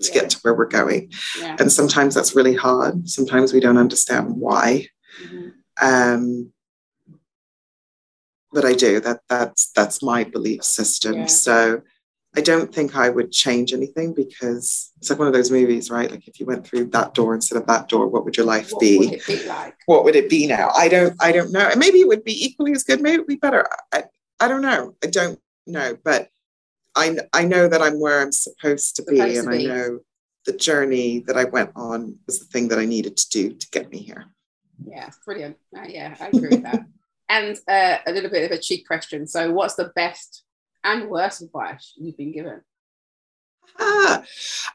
to 0.00 0.08
Yeah. 0.08 0.14
get 0.20 0.30
to 0.30 0.38
where 0.42 0.54
we're 0.54 0.66
going. 0.66 1.10
Yeah. 1.38 1.56
And 1.58 1.70
sometimes 1.72 2.14
that's 2.14 2.34
really 2.36 2.54
hard. 2.54 3.08
Sometimes 3.08 3.52
we 3.52 3.60
don't 3.60 3.76
understand 3.78 4.36
why. 4.36 4.88
Mhm. 5.22 5.52
Um, 5.82 6.52
but 8.52 8.64
I 8.64 8.72
do. 8.74 9.00
That 9.00 9.20
that's 9.28 9.70
that's 9.72 10.02
my 10.02 10.24
belief 10.24 10.62
system. 10.64 11.14
Yeah. 11.14 11.26
So 11.26 11.82
I 12.36 12.40
don't 12.42 12.72
think 12.72 12.94
I 12.96 13.08
would 13.08 13.32
change 13.32 13.72
anything 13.72 14.14
because 14.14 14.92
it's 14.98 15.10
like 15.10 15.18
one 15.18 15.26
of 15.26 15.34
those 15.34 15.50
movies, 15.50 15.90
right? 15.90 16.08
Like 16.10 16.28
if 16.28 16.38
you 16.38 16.46
went 16.46 16.64
through 16.64 16.86
that 16.86 17.12
door 17.12 17.34
instead 17.34 17.56
of 17.60 17.66
that 17.66 17.88
door, 17.88 18.06
what 18.06 18.24
would 18.24 18.36
your 18.36 18.46
life 18.46 18.70
What 18.70 18.80
be? 18.80 18.98
would 18.98 19.12
it 19.14 19.26
be 19.26 19.44
like? 19.48 19.74
what 19.86 20.04
would 20.04 20.14
it 20.14 20.30
be 20.30 20.46
now? 20.46 20.70
I 20.76 20.88
don't 20.88 21.14
I 21.20 21.32
don't 21.32 21.50
know. 21.52 21.68
And 21.68 21.80
maybe 21.80 21.98
it 22.00 22.06
would 22.08 22.22
be 22.22 22.44
equally 22.44 22.72
as 22.72 22.84
good. 22.84 23.00
Maybe 23.00 23.14
it 23.16 23.18
would 23.18 23.26
be 23.26 23.34
better. 23.36 23.66
I, 23.92 24.04
I 24.38 24.46
don't 24.48 24.62
know. 24.62 24.94
I 25.02 25.08
don't 25.08 25.40
know. 25.66 25.96
But 26.04 26.28
I 26.94 27.18
I 27.32 27.44
know 27.44 27.66
that 27.66 27.82
I'm 27.82 27.98
where 28.00 28.20
I'm 28.20 28.32
supposed 28.32 28.96
to 28.96 29.02
be, 29.02 29.16
Supposed 29.16 29.34
to 29.34 29.40
and 29.40 29.50
be. 29.50 29.70
I 29.70 29.74
know 29.74 29.98
the 30.46 30.52
journey 30.52 31.20
that 31.26 31.36
I 31.36 31.44
went 31.44 31.70
on 31.74 32.16
was 32.26 32.38
the 32.38 32.46
thing 32.46 32.68
that 32.68 32.78
I 32.78 32.84
needed 32.86 33.16
to 33.16 33.28
do 33.28 33.52
to 33.54 33.68
get 33.70 33.90
me 33.90 33.98
here. 33.98 34.26
Yeah, 34.86 35.10
brilliant. 35.26 35.56
Uh, 35.76 35.82
yeah, 35.88 36.16
I 36.20 36.28
agree 36.28 36.48
with 36.50 36.62
that. 36.62 36.84
And 37.28 37.56
uh, 37.68 37.98
a 38.08 38.10
little 38.10 38.28
bit 38.28 38.50
of 38.50 38.58
a 38.58 38.60
cheek 38.60 38.88
question. 38.88 39.24
So, 39.24 39.52
what's 39.52 39.76
the 39.76 39.92
best 39.94 40.42
and 40.84 41.08
worst 41.10 41.42
advice 41.42 41.94
you've 41.96 42.16
been 42.16 42.32
given? 42.32 42.60
Ah, 43.78 44.24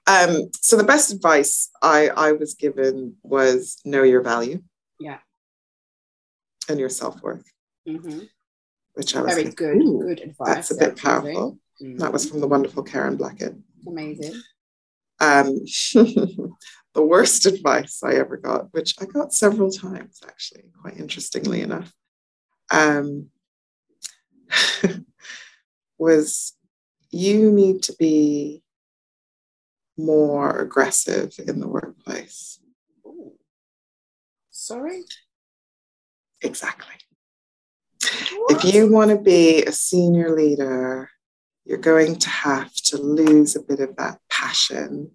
um, 0.08 0.50
so 0.62 0.78
the 0.78 0.84
best 0.84 1.12
advice 1.12 1.70
I 1.82 2.10
I 2.10 2.32
was 2.32 2.54
given 2.54 3.16
was 3.24 3.80
know 3.86 4.04
your 4.04 4.22
value. 4.22 4.62
Yeah. 5.00 5.20
And 6.70 6.80
your 6.80 6.90
self 6.90 7.22
worth, 7.22 7.46
hmm 7.88 8.22
which 8.94 9.16
I 9.16 9.22
was 9.22 9.34
Very 9.34 9.46
like, 9.46 9.56
good, 9.56 9.78
good 9.84 10.20
advice. 10.22 10.48
That's 10.48 10.72
a 10.72 10.76
bit 10.76 10.96
definitely. 10.96 11.34
powerful. 11.34 11.60
Mhm. 11.84 12.00
That 12.00 12.14
was 12.14 12.30
from 12.30 12.40
the 12.40 12.48
wonderful 12.48 12.82
Karen 12.84 13.18
Blackett. 13.18 13.56
amazing. 13.86 14.42
Um, 15.20 15.48
the 15.94 17.04
worst 17.04 17.46
advice 17.46 18.02
I 18.04 18.14
ever 18.16 18.38
got, 18.38 18.74
which 18.74 18.96
I 19.02 19.06
got 19.06 19.34
several 19.34 19.70
times 19.70 20.22
actually, 20.26 20.64
quite 20.82 20.98
interestingly 20.98 21.62
enough, 21.62 21.94
um, 22.72 23.30
was 25.98 26.54
you 27.12 27.52
need 27.52 27.84
to 27.84 27.94
be 27.94 28.62
more 29.98 30.60
aggressive 30.60 31.34
in 31.48 31.60
the 31.60 31.68
workplace. 31.68 32.60
Ooh. 33.06 33.34
Sorry. 34.52 35.04
Exactly. 36.42 36.94
If 38.50 38.64
you 38.74 38.92
want 38.92 39.12
to 39.12 39.18
be 39.18 39.64
a 39.64 39.72
senior 39.72 40.36
leader, 40.36 41.10
you're 41.64 41.78
going 41.78 42.18
to 42.18 42.30
have 42.30 42.74
to 42.74 42.98
lose 42.98 43.56
a 43.56 43.62
bit 43.62 43.80
of 43.80 43.96
that 43.96 44.20
passion 44.30 45.12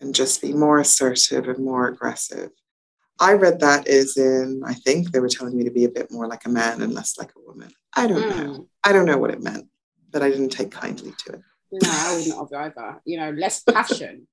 and 0.00 0.14
just 0.14 0.42
be 0.42 0.52
more 0.52 0.78
assertive 0.78 1.48
and 1.48 1.64
more 1.64 1.88
aggressive. 1.88 2.50
I 3.20 3.32
read 3.32 3.60
that 3.60 3.88
as 3.88 4.16
in, 4.16 4.62
I 4.64 4.74
think 4.74 5.10
they 5.10 5.20
were 5.20 5.28
telling 5.28 5.56
me 5.56 5.64
to 5.64 5.70
be 5.70 5.84
a 5.84 5.90
bit 5.90 6.10
more 6.10 6.26
like 6.26 6.46
a 6.46 6.50
man 6.50 6.82
and 6.82 6.94
less 6.94 7.18
like 7.18 7.30
a 7.36 7.40
woman. 7.40 7.70
I 7.94 8.06
don't 8.06 8.28
know. 8.28 8.52
Mm. 8.52 8.66
I 8.84 8.92
don't 8.92 9.06
know 9.06 9.18
what 9.18 9.30
it 9.30 9.42
meant, 9.42 9.66
but 10.10 10.22
I 10.22 10.30
didn't 10.30 10.50
take 10.50 10.70
kindly 10.70 11.12
to 11.26 11.32
it. 11.34 11.42
No, 11.72 11.90
I 11.90 12.16
wouldn't 12.16 12.36
have 12.36 12.52
either. 12.52 13.00
You 13.04 13.18
know, 13.18 13.30
less 13.30 13.62
passion. 13.62 14.26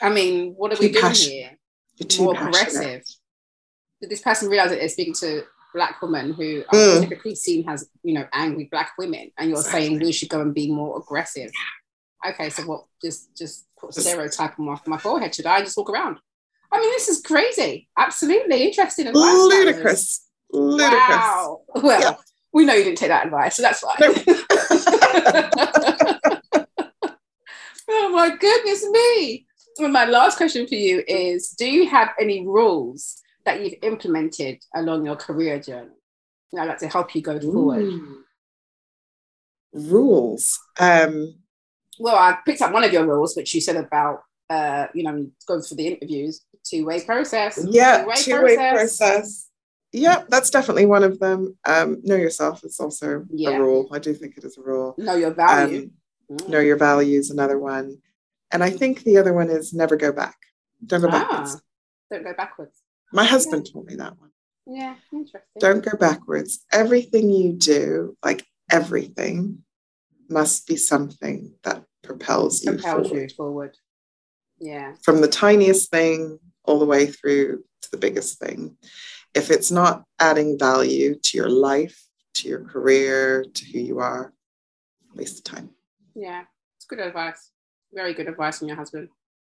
I 0.00 0.10
mean, 0.10 0.54
what 0.56 0.72
are 0.72 0.76
we 0.80 0.88
Too 0.88 0.92
doing 0.94 1.02
passion- 1.04 1.32
here? 1.32 1.50
You're 1.96 2.08
too 2.08 2.22
More 2.24 2.34
aggressive. 2.34 3.02
Did 4.00 4.10
this 4.10 4.20
person 4.20 4.48
realize 4.48 4.70
that 4.70 4.78
they're 4.80 4.88
speaking 4.88 5.14
to 5.20 5.42
black 5.74 6.02
women 6.02 6.32
who 6.34 6.64
are 6.68 6.74
Mm. 6.78 7.00
typically 7.02 7.34
seen 7.34 7.68
as, 7.68 7.88
you 8.02 8.12
know, 8.14 8.26
angry 8.32 8.68
black 8.70 8.92
women, 8.98 9.30
and 9.38 9.48
you're 9.48 9.62
saying 9.62 10.00
we 10.00 10.12
should 10.12 10.28
go 10.28 10.40
and 10.40 10.52
be 10.54 10.70
more 10.70 10.98
aggressive? 10.98 11.50
Okay, 12.28 12.50
so 12.50 12.62
what? 12.64 12.84
Just, 13.02 13.36
just 13.36 13.66
put 13.78 13.96
a 13.96 14.00
stereotype 14.00 14.58
on 14.58 14.66
my, 14.66 14.78
my 14.86 14.98
forehead. 14.98 15.34
Should 15.34 15.46
I 15.46 15.60
just 15.60 15.76
walk 15.76 15.90
around? 15.90 16.18
I 16.72 16.80
mean, 16.80 16.90
this 16.90 17.08
is 17.08 17.20
crazy. 17.20 17.88
Absolutely 17.98 18.64
interesting 18.64 19.06
was. 19.06 19.14
Ludicrous. 19.14 20.28
Ludicrous. 20.52 20.90
Wow. 21.08 21.62
Well, 21.76 22.00
Yeah. 22.00 22.14
we 22.52 22.64
know 22.64 22.74
you 22.74 22.84
didn't 22.84 22.98
take 22.98 23.08
that 23.08 23.24
advice, 23.26 23.56
so 23.56 23.62
that's 23.62 23.80
fine. 23.80 23.96
oh 27.88 28.08
my 28.10 28.36
goodness 28.36 28.84
me. 28.88 29.46
Well, 29.78 29.88
my 29.88 30.04
last 30.04 30.36
question 30.36 30.66
for 30.66 30.74
you 30.74 31.02
is 31.06 31.50
Do 31.50 31.66
you 31.66 31.88
have 31.88 32.10
any 32.20 32.46
rules 32.46 33.20
that 33.44 33.60
you've 33.62 33.74
implemented 33.82 34.58
along 34.74 35.04
your 35.06 35.16
career 35.16 35.58
journey? 35.58 35.90
Know, 36.52 36.64
like 36.64 36.78
to 36.78 36.88
help 36.88 37.14
you 37.14 37.22
go 37.22 37.40
forward. 37.40 37.82
Ooh. 37.82 38.24
Rules. 39.72 40.58
Um, 40.78 41.36
Well, 41.98 42.16
I 42.16 42.38
picked 42.44 42.60
up 42.60 42.72
one 42.72 42.84
of 42.84 42.92
your 42.92 43.06
rules, 43.06 43.34
which 43.36 43.54
you 43.54 43.60
said 43.60 43.76
about, 43.76 44.20
uh, 44.50 44.86
you 44.94 45.02
know, 45.02 45.30
going 45.46 45.62
for 45.62 45.74
the 45.74 45.86
interviews, 45.88 46.42
two 46.64 46.84
way 46.84 47.02
process. 47.02 47.64
Yeah, 47.70 48.04
two-way 48.16 48.56
process. 48.56 48.98
process. 48.98 49.48
Yeah, 49.92 50.24
that's 50.28 50.50
definitely 50.50 50.86
one 50.86 51.04
of 51.04 51.18
them. 51.20 51.56
Um, 51.66 52.00
know 52.02 52.16
yourself 52.16 52.64
is 52.64 52.80
also 52.80 53.24
Yeah. 53.30 53.50
a 53.50 53.60
rule. 53.60 53.88
I 53.92 53.98
do 53.98 54.14
think 54.14 54.38
it 54.38 54.44
is 54.44 54.56
a 54.56 54.62
rule. 54.62 54.94
Know 54.98 55.14
your 55.16 55.32
value. 55.34 55.90
Um, 56.30 56.36
Mm. 56.38 56.48
know 56.48 56.60
your 56.60 56.76
values, 56.78 57.30
another 57.30 57.58
one. 57.58 58.00
And 58.50 58.62
I 58.64 58.70
think 58.70 59.02
the 59.02 59.18
other 59.18 59.34
one 59.34 59.50
is 59.50 59.74
never 59.74 59.96
go 59.96 60.12
back. 60.12 60.36
Don't 60.86 61.02
go 61.02 61.08
backwards. 61.08 61.56
Ah, 61.56 61.60
don't 62.10 62.24
go 62.24 62.32
backwards. 62.34 62.82
My 63.12 63.24
husband 63.24 63.68
told 63.70 63.86
me 63.86 63.96
that 63.96 64.18
one. 64.18 64.30
Yeah, 64.66 64.96
interesting. 65.12 65.58
Don't 65.58 65.84
go 65.84 65.96
backwards. 65.98 66.64
Everything 66.72 67.30
you 67.30 67.52
do, 67.52 68.16
like 68.24 68.46
everything, 68.70 69.64
must 70.30 70.66
be 70.66 70.76
something 70.76 71.54
that 71.64 71.84
propels 72.02 72.64
you 72.64 72.72
propels 72.72 73.08
forward. 73.08 73.30
you 73.30 73.36
forward. 73.36 73.78
Yeah. 74.58 74.94
from 75.02 75.20
the 75.20 75.28
tiniest 75.28 75.90
thing 75.90 76.38
all 76.64 76.78
the 76.78 76.86
way 76.86 77.06
through 77.06 77.64
to 77.82 77.90
the 77.90 77.96
biggest 77.96 78.38
thing. 78.38 78.76
If 79.34 79.50
it's 79.50 79.70
not 79.70 80.04
adding 80.18 80.58
value 80.58 81.14
to 81.14 81.36
your 81.36 81.48
life, 81.48 82.06
to 82.34 82.48
your 82.48 82.64
career, 82.64 83.44
to 83.44 83.64
who 83.66 83.78
you 83.78 83.98
are, 84.00 84.32
waste 85.14 85.38
of 85.38 85.44
time. 85.44 85.70
Yeah, 86.14 86.44
it's 86.76 86.86
good 86.86 87.00
advice. 87.00 87.50
Very 87.92 88.14
good 88.14 88.28
advice 88.28 88.58
from 88.58 88.68
your 88.68 88.76
husband. 88.76 89.08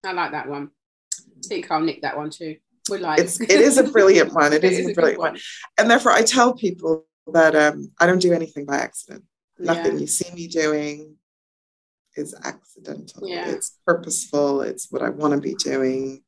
I 0.05 0.11
like 0.13 0.31
that 0.31 0.47
one. 0.47 0.69
I 1.13 1.47
think 1.47 1.71
I'll 1.71 1.81
nick 1.81 2.01
that 2.03 2.17
one 2.17 2.29
too. 2.29 2.57
We 2.89 2.99
like 2.99 3.19
It's 3.19 3.41
it 3.41 3.49
is 3.49 3.77
a 3.77 3.83
brilliant 3.83 4.33
one. 4.33 4.53
It 4.53 4.63
is, 4.63 4.79
a 4.79 4.83
good 4.83 4.95
brilliant 4.95 5.19
one. 5.19 5.37
And 5.77 5.89
therefore 5.89 6.11
I 6.11 6.21
tell 6.21 6.53
people 6.53 7.05
that 7.33 7.55
um, 7.55 7.91
I 7.99 8.05
don't 8.05 8.21
do 8.21 8.33
anything 8.33 8.65
by 8.65 8.77
accident. 8.77 9.23
Nothing 9.57 9.93
Yeah. 9.93 9.99
you 9.99 10.07
see 10.07 10.31
me 10.33 10.47
doing 10.47 11.15
is 12.15 12.35
accidental. 12.43 13.27
Yeah. 13.27 13.49
It's 13.49 13.77
purposeful. 13.85 14.61
It's 14.61 14.91
what 14.91 15.01
I 15.01 15.09
want 15.09 15.33
to 15.33 15.39
be 15.39 15.55
doing. 15.55 16.23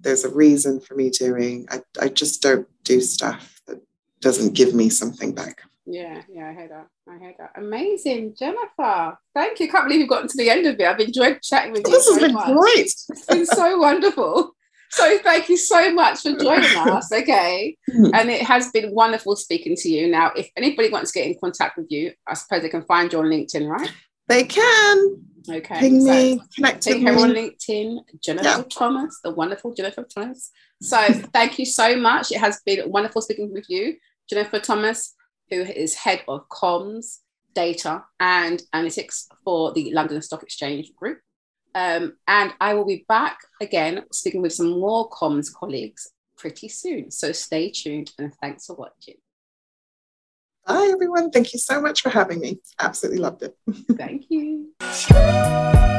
There's 0.00 0.24
a 0.24 0.30
reason 0.34 0.80
for 0.80 0.94
me 0.94 1.10
doing. 1.10 1.66
I, 1.70 1.80
I 2.00 2.08
just 2.08 2.42
don't 2.42 2.66
do 2.84 3.00
stuff 3.00 3.60
that 3.66 3.80
doesn't 4.20 4.54
give 4.54 4.74
me 4.74 4.88
something 4.88 5.34
back. 5.34 5.62
Yeah, 5.86 6.22
yeah, 6.32 6.48
I 6.48 6.52
heard 6.52 6.70
that. 6.70 6.86
I 7.08 7.18
heard 7.18 7.34
that. 7.38 7.52
Amazing, 7.56 8.34
Jennifer. 8.38 9.18
Thank 9.34 9.58
you. 9.60 9.68
Can't 9.68 9.86
believe 9.86 10.00
you've 10.00 10.08
gotten 10.08 10.28
to 10.28 10.36
the 10.36 10.48
end 10.50 10.66
of 10.66 10.78
it. 10.78 10.86
I've 10.86 11.00
enjoyed 11.00 11.40
chatting 11.42 11.72
with 11.72 11.82
you. 11.86 11.92
This 11.92 12.08
has 12.08 12.18
been 12.18 12.34
much. 12.34 12.46
great. 12.52 12.86
It's 13.08 13.26
been 13.26 13.46
so 13.46 13.78
wonderful. 13.86 14.54
So 14.92 15.18
thank 15.18 15.48
you 15.48 15.56
so 15.56 15.92
much 15.92 16.20
for 16.20 16.36
joining 16.36 16.76
us. 16.76 17.12
Okay. 17.12 17.76
Mhm. 17.90 18.10
And 18.12 18.30
it 18.30 18.42
has 18.42 18.70
been 18.72 18.92
wonderful 18.92 19.36
speaking 19.36 19.76
to 19.76 19.88
you. 19.88 20.08
Now, 20.08 20.32
if 20.36 20.48
anybody 20.56 20.90
wants 20.90 21.12
to 21.12 21.18
get 21.20 21.28
in 21.28 21.36
contact 21.40 21.76
with 21.76 21.86
you, 21.90 22.12
I 22.26 22.34
suppose 22.34 22.62
they 22.62 22.68
can 22.68 22.84
find 22.84 23.12
you 23.12 23.20
on 23.20 23.26
LinkedIn, 23.26 23.68
right? 23.68 23.90
They 24.30 24.44
can 24.44 25.26
Okay. 25.48 25.80
ping 25.80 26.00
so- 26.02 26.10
me, 26.12 26.40
connect 26.54 26.84
her 26.84 26.92
on. 26.94 27.30
LinkedIn, 27.32 27.98
Jennifer 28.22 28.44
Yeah. 28.48 28.62
Thomas, 28.70 29.18
the 29.24 29.32
wonderful 29.32 29.74
Jennifer 29.74 30.04
Thomas. 30.04 30.52
So 30.80 30.96
thank 31.34 31.58
you 31.58 31.66
so 31.66 31.96
much. 31.96 32.30
It 32.30 32.38
has 32.38 32.60
been 32.64 32.88
wonderful 32.90 33.22
speaking 33.22 33.52
with 33.52 33.66
you, 33.68 33.96
Jennifer 34.28 34.60
Thomas, 34.60 35.14
who 35.50 35.56
is 35.62 35.94
head 35.96 36.22
of 36.28 36.48
comms, 36.48 37.18
data, 37.54 38.04
and 38.20 38.62
analytics 38.72 39.26
for 39.44 39.72
the 39.72 39.92
London 39.92 40.22
Stock 40.22 40.42
Exchange 40.44 40.94
Group. 40.94 41.18
Um, 41.74 42.16
and 42.28 42.52
I 42.60 42.74
will 42.74 42.86
be 42.86 43.04
back 43.08 43.38
again 43.60 44.04
speaking 44.12 44.42
with 44.42 44.52
some 44.52 44.70
more 44.70 45.10
comms 45.10 45.52
colleagues 45.52 46.08
pretty 46.36 46.68
soon. 46.68 47.10
So 47.10 47.32
stay 47.32 47.70
tuned 47.70 48.12
and 48.18 48.32
thanks 48.40 48.66
for 48.66 48.76
watching. 48.76 49.16
Bye, 50.66 50.90
everyone. 50.92 51.30
Thank 51.30 51.52
you 51.52 51.58
so 51.58 51.80
much 51.80 52.02
for 52.02 52.10
having 52.10 52.40
me. 52.40 52.60
Absolutely 52.78 53.20
loved 53.20 53.42
it. 53.42 53.56
Thank 53.96 54.26
you. 54.28 54.68